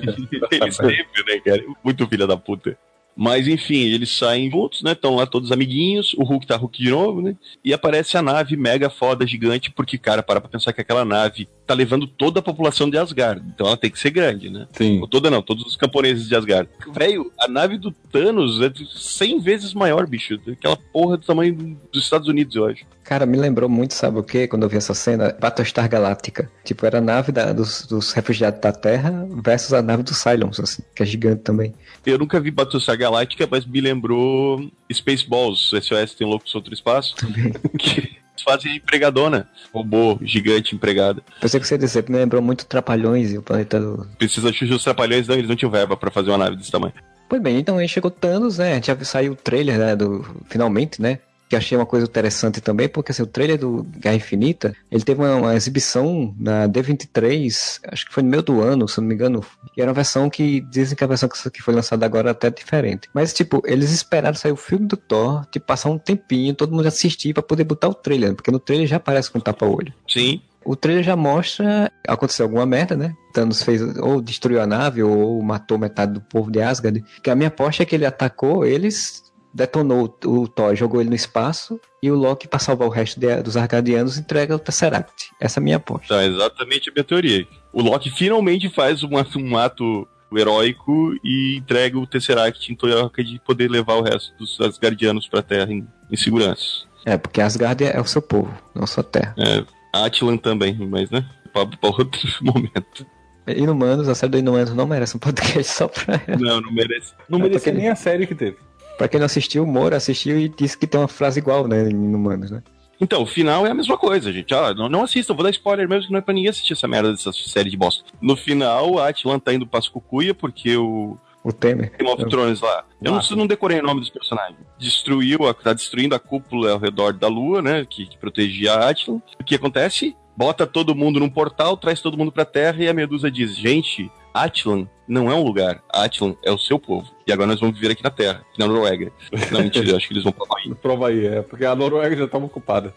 Ele 0.51 0.71
sempre, 0.71 1.23
né, 1.27 1.39
cara? 1.43 1.63
Muito 1.83 2.07
filha 2.07 2.27
da 2.27 2.37
puta. 2.37 2.77
Mas 3.15 3.47
enfim, 3.47 3.85
eles 3.85 4.11
saem 4.11 4.51
juntos, 4.51 4.83
né? 4.83 4.91
Estão 4.91 5.15
lá 5.15 5.25
todos 5.25 5.51
amiguinhos. 5.51 6.13
O 6.15 6.23
Hulk 6.23 6.45
tá 6.45 6.57
Hulk 6.57 6.83
de 6.83 6.91
novo, 6.91 7.21
né? 7.21 7.35
E 7.63 7.73
aparece 7.73 8.17
a 8.17 8.21
nave 8.21 8.57
mega 8.57 8.89
foda, 8.89 9.25
gigante, 9.25 9.71
porque, 9.71 9.97
cara, 9.97 10.21
para 10.21 10.41
pra 10.41 10.49
pensar 10.49 10.73
que 10.73 10.81
aquela 10.81 11.05
nave 11.05 11.47
tá 11.65 11.73
levando 11.73 12.05
toda 12.07 12.39
a 12.39 12.43
população 12.43 12.89
de 12.89 12.97
Asgard. 12.97 13.43
Então 13.53 13.67
ela 13.67 13.77
tem 13.77 13.89
que 13.89 13.99
ser 13.99 14.11
grande, 14.11 14.49
né? 14.49 14.67
Sim. 14.71 14.99
Ou 15.01 15.07
toda 15.07 15.29
não, 15.31 15.41
todos 15.41 15.65
os 15.65 15.75
camponeses 15.75 16.27
de 16.27 16.35
Asgard. 16.35 16.69
Velho, 16.93 17.31
a 17.39 17.47
nave 17.47 17.77
do 17.77 17.91
Thanos 17.91 18.61
é 18.61 18.71
100 18.95 19.39
vezes 19.39 19.73
maior, 19.73 20.05
bicho. 20.07 20.39
Aquela 20.47 20.77
porra 20.77 21.17
do 21.17 21.25
tamanho 21.25 21.77
dos 21.91 22.03
Estados 22.03 22.27
Unidos, 22.27 22.55
eu 22.55 22.65
acho. 22.65 22.85
Cara, 23.03 23.25
me 23.25 23.37
lembrou 23.37 23.69
muito, 23.69 23.93
sabe 23.93 24.17
o 24.17 24.23
que? 24.23 24.47
Quando 24.47 24.63
eu 24.63 24.69
vi 24.69 24.77
essa 24.77 24.93
cena, 24.95 25.35
Battlestar 25.39 25.87
Galáctica. 25.87 26.49
Tipo, 26.63 26.85
era 26.87 26.97
a 26.97 27.01
nave 27.01 27.31
da- 27.31 27.53
dos, 27.53 27.85
dos 27.85 28.11
refugiados 28.13 28.59
da 28.59 28.71
Terra 28.71 29.27
versus 29.43 29.73
a 29.73 29.81
nave 29.81 30.01
dos 30.03 30.17
Cylons, 30.17 30.59
assim, 30.59 30.81
que 30.95 31.03
é 31.03 31.05
gigante 31.05 31.41
também. 31.43 31.73
Eu 32.05 32.17
nunca 32.17 32.39
vi 32.39 32.49
Battlestar 32.49 32.97
Galáctica, 32.97 33.47
mas 33.49 33.65
me 33.65 33.79
lembrou 33.81 34.69
Spaceballs, 34.91 35.71
SOS 35.81 36.15
tem 36.15 36.25
loucos 36.27 36.53
outro 36.55 36.73
espaço, 36.73 37.15
que 37.77 37.99
eles 37.99 38.15
fazem 38.43 38.75
empregadona, 38.75 39.47
robô 39.73 40.17
gigante 40.21 40.75
empregada. 40.75 41.21
Pensei 41.39 41.59
que 41.59 41.67
você 41.67 41.77
dizer, 41.77 42.09
me 42.09 42.17
lembrou 42.17 42.41
muito 42.41 42.65
Trapalhões 42.65 43.31
e 43.31 43.37
o 43.37 43.41
planeta 43.41 43.79
do. 43.79 44.07
Precisa 44.17 44.51
de 44.51 44.73
os 44.73 44.83
trapalhões, 44.83 45.27
não, 45.27 45.35
eles 45.35 45.49
não 45.49 45.55
tinham 45.55 45.71
verba 45.71 45.95
pra 45.95 46.11
fazer 46.11 46.29
uma 46.29 46.37
nave 46.37 46.55
desse 46.55 46.71
tamanho. 46.71 46.93
Pois 47.27 47.41
bem, 47.41 47.57
então 47.57 47.77
aí 47.77 47.87
chegou 47.87 48.11
Thanos, 48.11 48.57
né? 48.57 48.81
Já 48.81 48.97
saiu 49.03 49.33
o 49.33 49.35
trailer, 49.35 49.77
né? 49.77 49.95
Do, 49.95 50.25
finalmente, 50.47 51.01
né? 51.01 51.19
Que 51.47 51.55
achei 51.55 51.77
uma 51.77 51.85
coisa 51.85 52.05
interessante 52.05 52.59
também, 52.59 52.89
porque 52.89 53.11
assim, 53.11 53.21
o 53.21 53.27
trailer 53.27 53.59
do 53.59 53.83
Guerra 53.83 54.15
Infinita, 54.15 54.75
ele 54.91 55.03
teve 55.03 55.21
uma, 55.21 55.35
uma 55.35 55.55
exibição 55.55 56.33
na 56.39 56.67
D23, 56.67 57.79
acho 57.87 58.05
que 58.05 58.13
foi 58.13 58.23
no 58.23 58.29
meio 58.29 58.41
do 58.41 58.61
ano, 58.61 58.87
se 58.87 58.99
não 58.99 59.07
me 59.07 59.13
engano. 59.13 59.43
E 59.77 59.81
era 59.81 59.89
uma 59.89 59.95
versão 59.95 60.29
que 60.29 60.61
dizem 60.61 60.95
que 60.95 61.03
a 61.03 61.07
versão 61.07 61.29
que 61.29 61.61
foi 61.61 61.73
lançada 61.73 62.05
agora 62.05 62.29
é 62.29 62.31
até 62.31 62.49
diferente. 62.49 63.09
Mas, 63.13 63.33
tipo, 63.33 63.61
eles 63.65 63.91
esperaram 63.91 64.35
sair 64.35 64.51
o 64.51 64.55
filme 64.57 64.87
do 64.87 64.97
Thor, 64.97 65.45
tipo, 65.51 65.65
passar 65.65 65.89
um 65.89 65.97
tempinho, 65.97 66.53
todo 66.55 66.73
mundo 66.73 66.87
assistir 66.87 67.33
pra 67.33 67.43
poder 67.43 67.63
botar 67.63 67.89
o 67.89 67.93
trailer, 67.93 68.29
né? 68.29 68.35
porque 68.35 68.51
no 68.51 68.59
trailer 68.59 68.87
já 68.87 68.97
aparece 68.97 69.29
com 69.31 69.39
tapa-olho. 69.39 69.93
Sim, 70.07 70.41
O 70.63 70.75
trailer 70.75 71.03
já 71.03 71.15
mostra 71.15 71.91
aconteceu 72.07 72.45
alguma 72.45 72.65
merda, 72.65 72.95
né? 72.95 73.13
Thanos 73.33 73.61
fez 73.61 73.81
ou 73.97 74.21
destruiu 74.21 74.61
a 74.61 74.65
nave 74.65 75.03
ou 75.03 75.41
matou 75.43 75.77
metade 75.77 76.13
do 76.13 76.21
povo 76.21 76.49
de 76.49 76.61
Asgard. 76.61 77.03
Que 77.21 77.29
a 77.29 77.35
minha 77.35 77.49
aposta 77.49 77.83
é 77.83 77.85
que 77.85 77.93
ele 77.93 78.05
atacou 78.05 78.65
eles, 78.65 79.21
detonou 79.55 80.13
o 80.25 80.47
Thor, 80.47 80.75
jogou 80.75 80.99
ele 80.99 81.09
no 81.09 81.15
espaço 81.15 81.79
e 82.03 82.11
o 82.11 82.15
Loki 82.15 82.47
para 82.47 82.59
salvar 82.59 82.87
o 82.87 82.91
resto 82.91 83.19
de- 83.19 83.41
dos 83.41 83.55
Asgardianos 83.55 84.17
entrega 84.17 84.53
o 84.55 84.59
Tesseract. 84.59 85.31
Essa 85.39 85.59
é 85.59 85.61
a 85.61 85.63
minha 85.63 85.77
aposta. 85.77 86.05
então 86.05 86.19
é 86.19 86.27
exatamente 86.27 86.89
a 86.89 86.93
minha 86.93 87.03
teoria. 87.05 87.47
O 87.71 87.81
Loki 87.81 88.11
finalmente 88.11 88.69
faz 88.69 89.01
um, 89.03 89.17
ato- 89.17 89.39
um 89.39 89.57
ato 89.57 90.07
heróico 90.35 91.13
e 91.23 91.55
entrega 91.57 91.97
o 91.97 92.05
Tesseract 92.05 92.71
em 92.71 92.75
troca 92.75 93.23
de 93.23 93.39
poder 93.39 93.69
levar 93.71 93.93
o 93.95 94.01
resto 94.01 94.35
dos 94.37 94.59
Asgardianos 94.59 95.27
pra 95.29 95.41
Terra 95.41 95.71
em, 95.71 95.87
em 96.11 96.17
segurança. 96.17 96.83
É, 97.05 97.17
porque 97.17 97.39
Asgard 97.39 97.83
é 97.83 97.99
o 98.01 98.05
seu 98.05 98.21
povo, 98.21 98.51
não 98.73 98.83
a 98.83 98.87
sua 98.87 99.03
terra. 99.03 99.33
É, 99.37 99.63
Atlan 99.93 100.37
também, 100.37 100.75
mas 100.75 101.09
né? 101.09 101.25
Pra, 101.53 101.65
pra 101.65 101.89
outro 101.89 102.19
momento. 102.41 103.05
Inumanos, 103.47 104.09
a 104.09 104.15
série 104.15 104.31
do 104.31 104.37
Inumanos 104.39 104.73
não 104.73 104.87
merece 104.87 105.15
um 105.15 105.19
podcast 105.19 105.71
só 105.71 105.87
pra 105.87 106.19
ela. 106.27 106.37
Não, 106.37 106.61
não 106.61 106.71
merece. 106.73 107.13
Não 107.29 107.39
É 107.45 107.49
porque- 107.49 107.71
nem 107.71 107.89
a 107.89 107.95
série 107.95 108.25
que 108.25 108.33
teve. 108.35 108.57
Pra 108.97 109.07
quem 109.07 109.19
não 109.19 109.25
assistiu, 109.25 109.63
o 109.63 109.67
Moura 109.67 109.97
assistiu 109.97 110.39
e 110.39 110.47
disse 110.49 110.77
que 110.77 110.87
tem 110.87 110.99
uma 110.99 111.07
frase 111.07 111.39
igual, 111.39 111.67
né, 111.67 111.83
em 111.89 111.91
Inumanos, 111.91 112.51
né? 112.51 112.63
Então, 112.99 113.23
o 113.23 113.25
final 113.25 113.67
é 113.67 113.71
a 113.71 113.73
mesma 113.73 113.97
coisa, 113.97 114.31
gente. 114.31 114.53
Ah, 114.53 114.73
não, 114.73 114.87
não 114.87 115.03
assistam, 115.03 115.33
vou 115.33 115.43
dar 115.43 115.49
spoiler 115.49 115.87
mesmo 115.87 116.05
que 116.07 116.11
não 116.13 116.19
é 116.19 116.21
pra 116.21 116.33
ninguém 116.33 116.49
assistir 116.49 116.71
essa 116.73 116.87
merda 116.87 117.11
dessa 117.11 117.31
série 117.33 117.69
de 117.69 117.75
bosta. 117.75 118.05
No 118.21 118.37
final, 118.37 118.97
a 118.99 119.09
Atlan 119.09 119.37
tá 119.37 119.53
indo 119.53 119.67
pra 119.67 119.81
Cucuia 119.91 120.33
porque 120.33 120.77
o 120.77 121.17
O 121.43 121.51
Temer. 121.51 121.91
Game 121.97 122.09
of 122.09 122.25
Thrones 122.29 122.61
lá. 122.61 122.85
Eu 123.03 123.11
não, 123.11 123.19
Ah. 123.19 123.35
não 123.35 123.45
decorei 123.45 123.79
o 123.79 123.83
nome 123.83 123.99
dos 123.99 124.09
personagens. 124.09 124.57
Destruiu, 124.79 125.45
a, 125.45 125.53
tá 125.53 125.73
destruindo 125.73 126.15
a 126.15 126.19
cúpula 126.19 126.71
ao 126.71 126.79
redor 126.79 127.11
da 127.11 127.27
lua, 127.27 127.61
né? 127.61 127.85
Que, 127.87 128.05
que 128.07 128.17
protegia 128.17 128.73
a 128.73 128.89
Atlan. 128.89 129.21
O 129.39 129.43
que 129.43 129.55
acontece? 129.55 130.15
Bota 130.37 130.65
todo 130.65 130.95
mundo 130.95 131.19
num 131.19 131.29
portal, 131.29 131.75
traz 131.75 131.99
todo 132.01 132.17
mundo 132.17 132.31
pra 132.31 132.45
terra 132.45 132.81
e 132.81 132.87
a 132.87 132.93
Medusa 132.93 133.29
diz: 133.29 133.55
Gente, 133.57 134.09
Atlan 134.35 134.87
não 135.07 135.31
é 135.31 135.33
um 135.35 135.43
lugar. 135.43 135.81
Atlan 135.91 136.35
é 136.43 136.51
o 136.51 136.57
seu 136.57 136.77
povo. 136.77 137.07
E 137.25 137.31
agora 137.31 137.47
nós 137.47 137.59
vamos 137.59 137.75
viver 137.79 137.93
aqui 137.93 138.03
na 138.03 138.09
Terra, 138.09 138.43
aqui 138.51 138.59
na 138.59 138.67
Noruega. 138.67 139.11
Não, 139.51 139.61
mentira, 139.61 139.89
eu 139.89 139.95
acho 139.97 140.07
que 140.07 140.13
eles 140.13 140.23
vão 140.23 140.33
pra 140.33 140.45
Bahia. 140.45 140.75
Prova 140.81 141.07
aí, 141.09 141.25
é. 141.25 141.41
Porque 141.41 141.63
a 141.65 141.75
Noruega 141.75 142.15
já 142.15 142.27
tava 142.27 142.45
ocupada. 142.45 142.93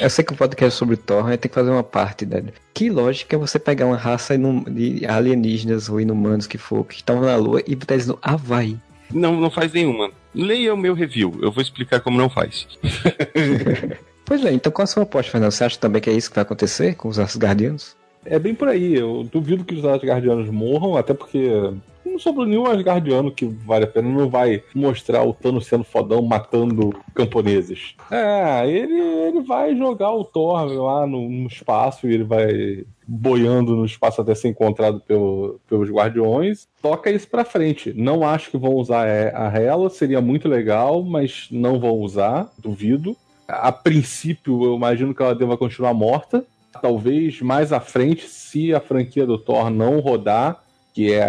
Eu 0.00 0.08
sei 0.10 0.24
que 0.24 0.32
o 0.32 0.36
podcast 0.36 0.76
é 0.76 0.78
sobre 0.78 0.96
Thor, 0.96 1.24
mas 1.24 1.36
tem 1.38 1.48
que 1.48 1.54
fazer 1.54 1.70
uma 1.70 1.82
parte, 1.82 2.24
né? 2.24 2.44
Que 2.72 2.88
lógica 2.90 3.34
é 3.34 3.38
você 3.38 3.58
pegar 3.58 3.86
uma 3.86 3.96
raça 3.96 4.34
inum- 4.34 4.62
de 4.62 5.04
alienígenas 5.04 5.88
ou 5.88 6.00
inumanos 6.00 6.46
que 6.46 6.56
for, 6.58 6.84
que 6.84 6.94
estavam 6.94 7.22
na 7.22 7.34
Lua 7.34 7.60
e 7.66 7.74
botar 7.74 7.94
eles 7.94 8.06
no 8.06 8.16
Havaí? 8.22 8.78
Não, 9.12 9.40
não 9.40 9.50
faz 9.50 9.72
nenhuma. 9.72 10.10
Leia 10.32 10.72
o 10.72 10.76
meu 10.76 10.94
review, 10.94 11.36
eu 11.42 11.50
vou 11.50 11.60
explicar 11.62 12.00
como 12.00 12.16
não 12.18 12.28
faz. 12.30 12.68
Pois 14.26 14.42
é, 14.42 14.52
então 14.52 14.72
qual 14.72 14.84
a 14.84 14.86
sua 14.86 15.02
aposta, 15.02 15.32
Fernando? 15.32 15.50
Você 15.52 15.64
acha 15.64 15.78
também 15.78 16.00
que 16.00 16.08
é 16.08 16.12
isso 16.14 16.30
que 16.30 16.34
vai 16.36 16.42
acontecer 16.42 16.94
com 16.94 17.08
os 17.08 17.18
Asgardianos? 17.18 17.94
É 18.24 18.38
bem 18.38 18.54
por 18.54 18.68
aí. 18.68 18.94
Eu 18.94 19.22
duvido 19.30 19.64
que 19.64 19.74
os 19.74 19.84
Asgardianos 19.84 20.48
morram, 20.50 20.96
até 20.96 21.12
porque 21.14 21.48
não 22.04 22.18
sobrou 22.18 22.46
nenhum 22.46 22.66
Asgardiano 22.66 23.30
que 23.30 23.44
vale 23.44 23.84
a 23.84 23.88
pena. 23.88 24.08
Não 24.08 24.28
vai 24.28 24.62
mostrar 24.74 25.22
o 25.24 25.34
Thanos 25.34 25.66
sendo 25.66 25.84
fodão 25.84 26.22
matando 26.22 26.90
camponeses. 27.14 27.94
É, 28.10 28.68
ele, 28.68 28.94
ele 29.00 29.40
vai 29.42 29.76
jogar 29.76 30.12
o 30.12 30.24
Thor 30.24 30.64
lá 30.66 31.06
no, 31.06 31.28
no 31.28 31.46
espaço 31.46 32.06
e 32.08 32.14
ele 32.14 32.24
vai 32.24 32.84
boiando 33.06 33.76
no 33.76 33.84
espaço 33.84 34.20
até 34.20 34.34
ser 34.34 34.48
encontrado 34.48 35.00
pelo- 35.00 35.60
pelos 35.68 35.90
Guardiões. 35.90 36.66
Toca 36.80 37.10
isso 37.10 37.28
pra 37.28 37.44
frente. 37.44 37.92
Não 37.94 38.26
acho 38.26 38.50
que 38.50 38.56
vão 38.56 38.74
usar 38.74 39.06
é, 39.06 39.30
a 39.34 39.46
Hela, 39.48 39.90
seria 39.90 40.20
muito 40.20 40.48
legal, 40.48 41.02
mas 41.02 41.48
não 41.50 41.78
vão 41.78 41.98
usar, 41.98 42.50
duvido. 42.58 43.14
A 43.46 43.70
princípio, 43.70 44.64
eu 44.64 44.74
imagino 44.74 45.14
que 45.14 45.22
ela 45.22 45.34
deva 45.34 45.58
continuar 45.58 45.92
morta 45.92 46.46
talvez 46.80 47.40
mais 47.40 47.72
à 47.72 47.80
frente, 47.80 48.26
se 48.28 48.74
a 48.74 48.80
franquia 48.80 49.26
do 49.26 49.38
Thor 49.38 49.70
não 49.70 50.00
rodar, 50.00 50.62
que 50.92 51.12
é 51.12 51.22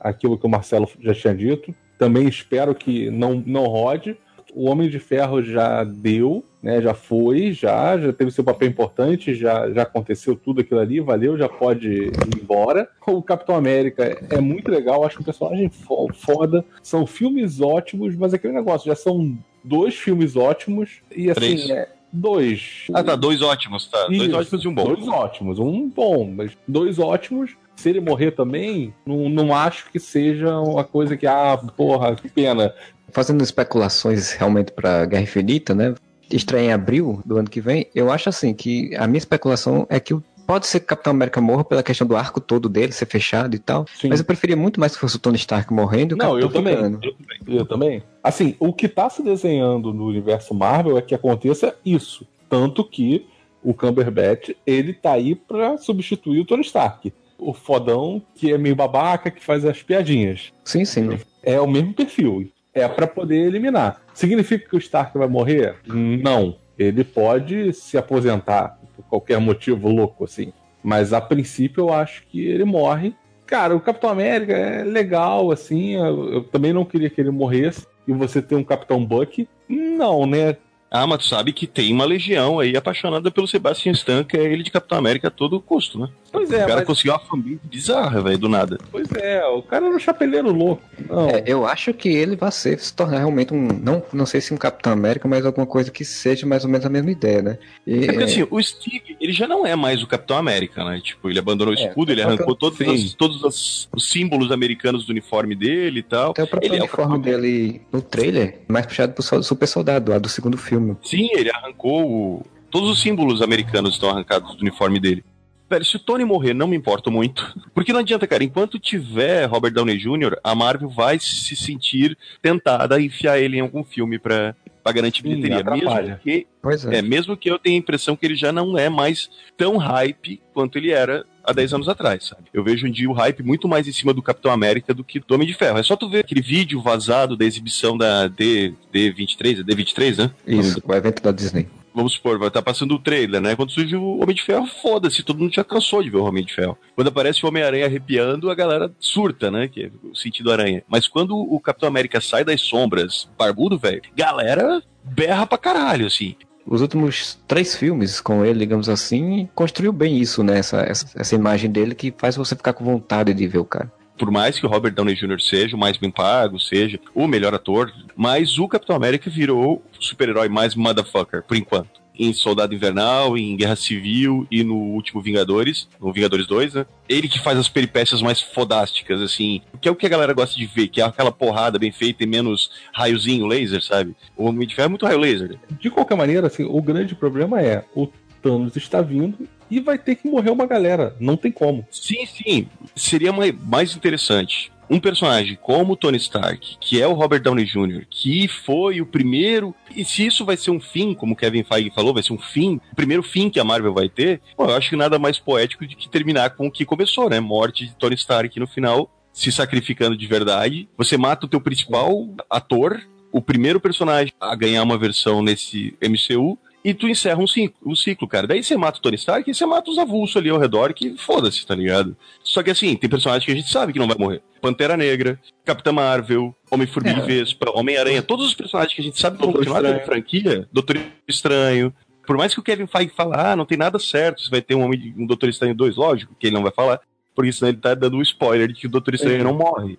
aquilo 0.00 0.38
que 0.38 0.46
o 0.46 0.48
Marcelo 0.48 0.88
já 1.00 1.12
tinha 1.14 1.34
dito, 1.34 1.74
também 1.98 2.28
espero 2.28 2.74
que 2.74 3.10
não, 3.10 3.42
não 3.44 3.64
rode. 3.64 4.16
O 4.54 4.68
Homem 4.70 4.88
de 4.88 4.98
Ferro 4.98 5.42
já 5.42 5.84
deu, 5.84 6.42
né? 6.62 6.80
Já 6.80 6.94
foi, 6.94 7.52
já, 7.52 7.98
já 7.98 8.12
teve 8.12 8.30
seu 8.30 8.42
papel 8.42 8.68
importante, 8.68 9.34
já, 9.34 9.70
já 9.70 9.82
aconteceu 9.82 10.34
tudo 10.34 10.60
aquilo 10.62 10.80
ali, 10.80 11.00
valeu, 11.00 11.36
já 11.36 11.48
pode 11.48 11.86
ir 12.04 12.12
embora. 12.40 12.88
O 13.06 13.22
Capitão 13.22 13.54
América 13.56 14.18
é 14.30 14.40
muito 14.40 14.70
legal, 14.70 15.04
acho 15.04 15.16
que 15.16 15.22
o 15.22 15.24
personagem 15.24 15.68
fo- 15.68 16.08
foda. 16.14 16.64
São 16.82 17.06
filmes 17.06 17.60
ótimos, 17.60 18.16
mas 18.16 18.32
aquele 18.32 18.54
negócio, 18.54 18.86
já 18.86 18.96
são 18.96 19.36
dois 19.62 19.94
filmes 19.96 20.34
ótimos 20.34 21.00
e 21.14 21.30
assim, 21.30 21.40
Três. 21.40 21.70
é, 21.70 21.88
dois. 22.12 22.84
Ah, 22.94 23.02
tá, 23.02 23.14
dois 23.16 23.42
ótimos, 23.42 23.86
tá. 23.86 24.06
Dois 24.06 24.22
Isso, 24.22 24.36
ótimos 24.36 24.64
e 24.64 24.68
um 24.68 24.74
bom. 24.74 24.84
Dois 24.84 25.08
ótimos, 25.08 25.58
um 25.58 25.88
bom, 25.88 26.30
mas 26.34 26.52
dois 26.66 26.98
ótimos. 26.98 27.52
Se 27.76 27.88
ele 27.90 28.00
morrer 28.00 28.32
também, 28.32 28.92
não, 29.06 29.28
não 29.28 29.54
acho 29.54 29.90
que 29.92 30.00
seja 30.00 30.58
uma 30.58 30.82
coisa 30.82 31.16
que, 31.16 31.26
ah, 31.26 31.56
porra, 31.76 32.16
que 32.16 32.28
pena. 32.28 32.74
Fazendo 33.10 33.42
especulações 33.42 34.32
realmente 34.32 34.72
pra 34.72 35.04
Guerra 35.06 35.22
Infinita, 35.22 35.74
né? 35.74 35.94
Estreia 36.30 36.66
em 36.66 36.72
abril 36.72 37.22
do 37.24 37.38
ano 37.38 37.48
que 37.48 37.60
vem, 37.60 37.86
eu 37.94 38.10
acho 38.10 38.28
assim 38.28 38.52
que 38.52 38.94
a 38.96 39.06
minha 39.06 39.18
especulação 39.18 39.86
é 39.88 39.98
que 40.00 40.12
o- 40.12 40.22
pode 40.48 40.66
ser 40.66 40.80
que 40.80 40.86
o 40.86 40.88
Capitão 40.88 41.10
América 41.10 41.42
morra 41.42 41.62
pela 41.62 41.82
questão 41.82 42.06
do 42.06 42.16
arco 42.16 42.40
todo 42.40 42.70
dele 42.70 42.90
ser 42.90 43.04
fechado 43.04 43.54
e 43.54 43.58
tal, 43.58 43.84
Sim. 43.94 44.08
mas 44.08 44.18
eu 44.18 44.24
preferia 44.24 44.56
muito 44.56 44.80
mais 44.80 44.94
que 44.94 44.98
fosse 44.98 45.16
o 45.16 45.18
Tony 45.18 45.36
Stark 45.36 45.70
morrendo 45.70 46.16
Não, 46.16 46.40
eu 46.40 46.48
também. 46.48 46.74
Eu 46.74 46.80
também. 46.80 47.14
Eu 47.46 47.66
também. 47.66 48.02
Assim, 48.24 48.56
o 48.58 48.72
que 48.72 48.88
tá 48.88 49.10
se 49.10 49.22
desenhando 49.22 49.92
no 49.92 50.06
universo 50.06 50.54
Marvel 50.54 50.96
é 50.96 51.02
que 51.02 51.14
aconteça 51.14 51.76
isso. 51.84 52.26
Tanto 52.48 52.82
que 52.82 53.26
o 53.62 53.74
Cumberbatch, 53.74 54.52
ele 54.66 54.94
tá 54.94 55.12
aí 55.12 55.34
pra 55.34 55.76
substituir 55.76 56.40
o 56.40 56.46
Tony 56.46 56.62
Stark. 56.62 57.12
O 57.38 57.52
fodão, 57.52 58.22
que 58.34 58.50
é 58.50 58.56
meio 58.56 58.74
babaca, 58.74 59.30
que 59.30 59.44
faz 59.44 59.66
as 59.66 59.82
piadinhas. 59.82 60.50
Sim, 60.64 60.86
sim. 60.86 61.18
É 61.42 61.60
o 61.60 61.66
mesmo 61.66 61.92
perfil. 61.92 62.50
É 62.72 62.88
pra 62.88 63.06
poder 63.06 63.36
eliminar. 63.36 64.00
Significa 64.14 64.66
que 64.66 64.76
o 64.76 64.78
Stark 64.78 65.16
vai 65.18 65.28
morrer? 65.28 65.76
Não. 65.86 66.56
Ele 66.78 67.04
pode 67.04 67.72
se 67.74 67.98
aposentar 67.98 68.77
por 68.98 69.04
qualquer 69.08 69.38
motivo 69.40 69.88
louco 69.88 70.24
assim. 70.24 70.52
Mas 70.82 71.12
a 71.12 71.20
princípio 71.20 71.82
eu 71.82 71.92
acho 71.92 72.24
que 72.26 72.44
ele 72.44 72.64
morre. 72.64 73.14
Cara, 73.46 73.74
o 73.74 73.80
Capitão 73.80 74.10
América 74.10 74.52
é 74.52 74.84
legal, 74.84 75.50
assim. 75.50 75.94
Eu, 75.94 76.32
eu 76.32 76.44
também 76.44 76.72
não 76.72 76.84
queria 76.84 77.08
que 77.08 77.20
ele 77.20 77.30
morresse. 77.30 77.86
E 78.06 78.12
você 78.12 78.42
ter 78.42 78.54
um 78.54 78.64
Capitão 78.64 79.04
Buck? 79.04 79.48
Não, 79.68 80.26
né? 80.26 80.56
Ah, 80.90 81.06
mas 81.06 81.18
tu 81.18 81.24
sabe 81.26 81.52
que 81.52 81.66
tem 81.66 81.92
uma 81.92 82.04
legião 82.04 82.58
aí 82.58 82.76
apaixonada 82.76 83.30
pelo 83.30 83.46
Sebastian 83.46 83.92
Stan, 83.92 84.24
que 84.24 84.36
é 84.36 84.44
ele 84.44 84.62
de 84.62 84.70
Capitão 84.70 84.98
América 84.98 85.28
a 85.28 85.30
todo 85.30 85.60
custo, 85.60 85.98
né? 85.98 86.08
Pois 86.30 86.50
o 86.50 86.54
é, 86.54 86.58
cara 86.58 86.76
mas, 86.76 86.84
conseguiu 86.84 87.12
uma 87.14 87.18
família 87.20 87.58
bizarra, 87.64 88.20
velho, 88.22 88.38
do 88.38 88.48
nada. 88.48 88.78
pois 88.92 89.10
é, 89.12 89.44
o 89.46 89.62
cara 89.62 89.86
era 89.86 89.94
um 89.94 89.98
chapeleiro 89.98 90.52
louco. 90.52 90.82
Não. 91.08 91.28
É, 91.30 91.42
eu 91.46 91.66
acho 91.66 91.92
que 91.94 92.08
ele 92.08 92.36
vai 92.36 92.52
ser, 92.52 92.78
se 92.78 92.92
tornar 92.92 93.18
realmente 93.18 93.54
um. 93.54 93.66
Não, 93.68 94.02
não 94.12 94.26
sei 94.26 94.40
se 94.40 94.52
um 94.52 94.56
Capitão 94.56 94.92
América, 94.92 95.26
mas 95.26 95.46
alguma 95.46 95.66
coisa 95.66 95.90
que 95.90 96.04
seja 96.04 96.46
mais 96.46 96.64
ou 96.64 96.70
menos 96.70 96.84
a 96.84 96.90
mesma 96.90 97.10
ideia, 97.10 97.40
né? 97.42 97.58
E, 97.86 98.04
É 98.04 98.06
porque 98.06 98.20
é, 98.20 98.24
assim, 98.24 98.46
o 98.50 98.62
Steve, 98.62 99.16
ele 99.20 99.32
já 99.32 99.46
não 99.48 99.66
é 99.66 99.74
mais 99.74 100.02
o 100.02 100.06
Capitão 100.06 100.36
América, 100.36 100.84
né? 100.84 101.00
Tipo, 101.02 101.30
ele 101.30 101.38
abandonou 101.38 101.74
o 101.74 101.78
É, 101.78 101.86
escudo, 101.88 102.12
ele 102.12 102.20
só 102.22 102.28
que- 102.28 102.34
arrancou 102.34 102.54
todos, 102.54 102.78
os, 102.80 103.14
todos 103.14 103.42
os, 103.42 103.88
os 103.94 104.10
símbolos 104.10 104.52
americanos 104.52 105.06
do 105.06 105.10
uniforme 105.10 105.54
dele 105.54 106.00
e 106.00 106.02
tal. 106.02 106.30
até 106.32 106.42
o 106.42 106.46
próprio 106.46 106.68
Ele 106.68 106.76
é 106.76 106.80
o 106.80 106.82
uniforme 106.82 107.12
Capitão 107.16 107.40
dele 107.40 107.80
no 107.92 108.02
trailer, 108.02 108.60
mais 108.68 108.84
puxado 108.86 109.12
pro 109.14 109.42
Super 109.42 109.66
Soldado, 109.66 110.10
lá 110.12 110.18
do 110.18 110.28
segundo 110.28 110.58
filme. 110.58 110.96
Sim, 111.02 111.28
ele 111.32 111.50
arrancou 111.50 112.04
o... 112.06 112.46
Todos 112.70 112.90
os 112.90 113.00
símbolos 113.00 113.40
americanos 113.40 113.94
estão 113.94 114.10
arrancados 114.10 114.54
do 114.54 114.60
uniforme 114.60 115.00
dele. 115.00 115.24
Velho, 115.68 115.84
se 115.84 115.96
o 115.96 115.98
Tony 115.98 116.24
morrer, 116.24 116.54
não 116.54 116.66
me 116.66 116.76
importo 116.76 117.10
muito. 117.10 117.54
Porque 117.74 117.92
não 117.92 118.00
adianta, 118.00 118.26
cara. 118.26 118.42
Enquanto 118.42 118.78
tiver 118.78 119.44
Robert 119.44 119.72
Downey 119.72 119.98
Jr., 119.98 120.38
a 120.42 120.54
Marvel 120.54 120.88
vai 120.88 121.18
se 121.18 121.54
sentir 121.54 122.16
tentada 122.40 122.96
a 122.96 123.02
enfiar 123.02 123.38
ele 123.38 123.58
em 123.58 123.60
algum 123.60 123.84
filme 123.84 124.18
pra, 124.18 124.54
pra 124.82 124.92
garantir 124.92 125.22
Sim, 125.22 125.28
bilheteria. 125.28 125.64
Mesmo 125.64 126.18
que, 126.22 126.46
Pois 126.62 126.84
é. 126.86 126.98
é, 126.98 127.02
mesmo 127.02 127.36
que 127.36 127.50
eu 127.50 127.58
tenha 127.58 127.76
a 127.76 127.78
impressão 127.78 128.16
que 128.16 128.24
ele 128.24 128.34
já 128.34 128.50
não 128.50 128.78
é 128.78 128.88
mais 128.88 129.30
tão 129.56 129.76
hype 129.76 130.40
quanto 130.54 130.78
ele 130.78 130.90
era 130.90 131.24
há 131.44 131.52
10 131.52 131.74
anos 131.74 131.88
atrás, 131.88 132.26
sabe? 132.28 132.44
Eu 132.52 132.64
vejo 132.64 132.86
um 132.86 132.90
dia 132.90 133.08
o 133.08 133.12
hype 133.12 133.42
muito 133.42 133.68
mais 133.68 133.86
em 133.86 133.92
cima 133.92 134.12
do 134.12 134.22
Capitão 134.22 134.52
América 134.52 134.92
do 134.94 135.04
que 135.04 135.20
do 135.20 135.34
Homem 135.34 135.46
de 135.46 135.54
Ferro. 135.54 135.78
É 135.78 135.82
só 135.82 135.96
tu 135.96 136.08
ver 136.08 136.20
aquele 136.20 136.40
vídeo 136.42 136.80
vazado 136.80 137.36
da 137.36 137.44
exibição 137.44 137.96
da 137.96 138.26
D, 138.28 138.74
D23, 138.92 139.60
é 139.60 139.62
D23, 139.62 140.18
né? 140.18 140.30
Isso, 140.46 140.82
o 140.84 140.94
evento 140.94 141.22
da 141.22 141.32
Disney. 141.32 141.68
Vamos 141.98 142.12
supor, 142.12 142.38
vai 142.38 142.46
estar 142.46 142.62
passando 142.62 142.94
o 142.94 142.98
trailer, 142.98 143.40
né? 143.40 143.56
Quando 143.56 143.72
surge 143.72 143.96
o 143.96 144.22
Homem 144.22 144.34
de 144.34 144.42
Ferro, 144.42 144.66
foda-se, 144.66 145.24
todo 145.24 145.40
mundo 145.40 145.52
já 145.52 145.64
cansou 145.64 146.00
de 146.00 146.08
ver 146.08 146.18
o 146.18 146.24
Homem 146.24 146.44
de 146.44 146.54
Ferro. 146.54 146.78
Quando 146.94 147.08
aparece 147.08 147.44
o 147.44 147.48
Homem-Aranha 147.48 147.86
arrepiando, 147.86 148.48
a 148.48 148.54
galera 148.54 148.90
surta, 149.00 149.50
né? 149.50 149.66
Que 149.66 149.84
é 149.84 149.90
o 150.04 150.14
sentido 150.14 150.52
aranha. 150.52 150.84
Mas 150.88 151.08
quando 151.08 151.36
o 151.36 151.58
Capitão 151.58 151.88
América 151.88 152.20
sai 152.20 152.44
das 152.44 152.60
sombras, 152.60 153.28
barbudo, 153.36 153.76
velho, 153.76 154.02
galera 154.14 154.80
berra 155.02 155.44
pra 155.44 155.58
caralho, 155.58 156.06
assim. 156.06 156.36
Os 156.64 156.82
últimos 156.82 157.38
três 157.48 157.74
filmes 157.74 158.20
com 158.20 158.44
ele, 158.44 158.60
digamos 158.60 158.88
assim, 158.88 159.48
construiu 159.54 159.92
bem 159.92 160.18
isso, 160.18 160.44
né? 160.44 160.58
Essa, 160.58 160.82
essa, 160.82 161.08
essa 161.18 161.34
imagem 161.34 161.70
dele 161.70 161.94
que 161.94 162.14
faz 162.16 162.36
você 162.36 162.54
ficar 162.54 162.74
com 162.74 162.84
vontade 162.84 163.34
de 163.34 163.48
ver 163.48 163.58
o 163.58 163.64
cara. 163.64 163.90
Por 164.18 164.30
mais 164.30 164.58
que 164.58 164.66
o 164.66 164.68
Robert 164.68 164.92
Downey 164.92 165.14
Jr. 165.14 165.40
seja 165.40 165.76
o 165.76 165.78
mais 165.78 165.96
bem 165.96 166.10
pago, 166.10 166.58
seja 166.58 166.98
o 167.14 167.26
melhor 167.28 167.54
ator, 167.54 167.92
mas 168.16 168.58
o 168.58 168.66
Capitão 168.66 168.96
América 168.96 169.30
virou 169.30 169.82
o 169.98 170.02
super-herói 170.02 170.48
mais 170.48 170.74
motherfucker, 170.74 171.42
por 171.44 171.56
enquanto. 171.56 171.98
Em 172.20 172.32
Soldado 172.32 172.74
Invernal, 172.74 173.38
em 173.38 173.56
Guerra 173.56 173.76
Civil 173.76 174.44
e 174.50 174.64
no 174.64 174.74
último 174.74 175.22
Vingadores, 175.22 175.88
no 176.00 176.12
Vingadores 176.12 176.48
2, 176.48 176.74
né? 176.74 176.86
Ele 177.08 177.28
que 177.28 177.38
faz 177.38 177.56
as 177.56 177.68
peripécias 177.68 178.20
mais 178.20 178.40
fodásticas, 178.40 179.22
assim, 179.22 179.62
que 179.80 179.88
é 179.88 179.92
o 179.92 179.94
que 179.94 180.04
a 180.04 180.08
galera 180.08 180.32
gosta 180.32 180.56
de 180.56 180.66
ver, 180.66 180.88
que 180.88 181.00
é 181.00 181.04
aquela 181.04 181.30
porrada 181.30 181.78
bem 181.78 181.92
feita 181.92 182.24
e 182.24 182.26
menos 182.26 182.72
raiozinho 182.92 183.46
laser, 183.46 183.80
sabe? 183.80 184.16
O 184.36 184.46
Homem 184.46 184.66
de 184.66 184.74
Ferro 184.74 184.86
é 184.86 184.88
muito 184.88 185.06
raio 185.06 185.20
laser. 185.20 185.56
De 185.78 185.90
qualquer 185.90 186.16
maneira, 186.16 186.48
assim, 186.48 186.64
o 186.64 186.82
grande 186.82 187.14
problema 187.14 187.62
é 187.62 187.84
o 187.94 188.08
Thanos 188.42 188.74
está 188.76 189.00
vindo 189.00 189.48
e 189.70 189.80
vai 189.80 189.98
ter 189.98 190.14
que 190.16 190.28
morrer 190.28 190.50
uma 190.50 190.66
galera. 190.66 191.14
Não 191.20 191.36
tem 191.36 191.50
como. 191.52 191.86
Sim, 191.90 192.26
sim. 192.26 192.68
Seria 192.96 193.32
mai- 193.32 193.52
mais 193.52 193.94
interessante 193.94 194.72
um 194.90 194.98
personagem 194.98 195.58
como 195.60 195.94
Tony 195.96 196.16
Stark, 196.16 196.78
que 196.80 197.00
é 197.00 197.06
o 197.06 197.12
Robert 197.12 197.42
Downey 197.42 197.66
Jr., 197.66 198.06
que 198.08 198.48
foi 198.48 199.02
o 199.02 199.06
primeiro. 199.06 199.74
E 199.94 200.02
se 200.04 200.24
isso 200.26 200.46
vai 200.46 200.56
ser 200.56 200.70
um 200.70 200.80
fim, 200.80 201.12
como 201.12 201.36
Kevin 201.36 201.62
Feige 201.62 201.90
falou, 201.94 202.14
vai 202.14 202.22
ser 202.22 202.32
um 202.32 202.38
fim, 202.38 202.80
o 202.90 202.96
primeiro 202.96 203.22
fim 203.22 203.50
que 203.50 203.60
a 203.60 203.64
Marvel 203.64 203.92
vai 203.92 204.08
ter, 204.08 204.40
pô, 204.56 204.64
eu 204.64 204.74
acho 204.74 204.88
que 204.88 204.96
nada 204.96 205.18
mais 205.18 205.38
poético 205.38 205.86
de 205.86 205.94
que 205.94 206.08
terminar 206.08 206.50
com 206.56 206.66
o 206.68 206.70
que 206.70 206.86
começou, 206.86 207.28
né? 207.28 207.38
Morte 207.38 207.86
de 207.86 207.94
Tony 207.96 208.14
Stark 208.14 208.58
no 208.58 208.66
final, 208.66 209.10
se 209.30 209.52
sacrificando 209.52 210.16
de 210.16 210.26
verdade. 210.26 210.88
Você 210.96 211.18
mata 211.18 211.44
o 211.44 211.48
teu 211.50 211.60
principal 211.60 212.26
ator, 212.48 212.98
o 213.30 213.42
primeiro 213.42 213.78
personagem 213.78 214.32
a 214.40 214.54
ganhar 214.54 214.82
uma 214.82 214.96
versão 214.96 215.42
nesse 215.42 215.94
MCU. 216.00 216.58
E 216.84 216.94
tu 216.94 217.08
encerra 217.08 217.40
um 217.40 217.46
ciclo, 217.46 217.76
um 217.84 217.94
ciclo, 217.94 218.26
cara. 218.28 218.46
Daí 218.46 218.62
você 218.62 218.76
mata 218.76 218.98
o 218.98 219.02
Tony 219.02 219.16
Stark 219.16 219.50
e 219.50 219.54
você 219.54 219.66
mata 219.66 219.90
os 219.90 219.98
avulsos 219.98 220.36
ali 220.36 220.48
ao 220.48 220.58
redor, 220.58 220.94
que 220.94 221.16
foda-se, 221.18 221.66
tá 221.66 221.74
ligado? 221.74 222.16
Só 222.42 222.62
que 222.62 222.70
assim, 222.70 222.94
tem 222.96 223.10
personagens 223.10 223.44
que 223.44 223.50
a 223.52 223.54
gente 223.54 223.68
sabe 223.68 223.92
que 223.92 223.98
não 223.98 224.06
vai 224.06 224.16
morrer. 224.16 224.40
Pantera 224.60 224.96
Negra, 224.96 225.38
Capitã 225.64 225.92
Marvel, 225.92 226.54
Homem-Formiga 226.70 227.20
e 227.20 227.26
Vespa, 227.26 227.70
Homem-Aranha, 227.74 228.22
todos 228.22 228.46
os 228.46 228.54
personagens 228.54 228.94
que 228.94 229.00
a 229.00 229.04
gente 229.04 229.18
sabe 229.20 229.36
que 229.38 229.44
vão 229.44 229.52
continuar 229.52 229.82
da 229.82 230.00
franquia, 230.00 230.68
Doutor 230.72 230.96
Estranho. 231.26 231.92
Por 232.26 232.36
mais 232.36 232.52
que 232.54 232.60
o 232.60 232.62
Kevin 232.62 232.86
Feige 232.86 233.12
fale, 233.14 233.32
ah, 233.34 233.56
não 233.56 233.64
tem 233.64 233.76
nada 233.78 233.98
certo, 233.98 234.42
se 234.42 234.50
vai 234.50 234.60
ter 234.62 234.74
um, 234.74 234.82
Homem, 234.82 235.14
um 235.16 235.26
Doutor 235.26 235.48
Estranho 235.48 235.74
2, 235.74 235.96
lógico 235.96 236.34
que 236.38 236.46
ele 236.46 236.54
não 236.54 236.62
vai 236.62 236.72
falar, 236.72 237.00
porque 237.34 237.52
senão 237.52 237.70
ele 237.70 237.78
tá 237.78 237.94
dando 237.94 238.16
um 238.16 238.22
spoiler 238.22 238.68
de 238.68 238.74
que 238.74 238.86
o 238.86 238.90
Doutor 238.90 239.14
Estranho 239.14 239.40
É. 239.40 239.44
não 239.44 239.54
morre. 239.54 239.98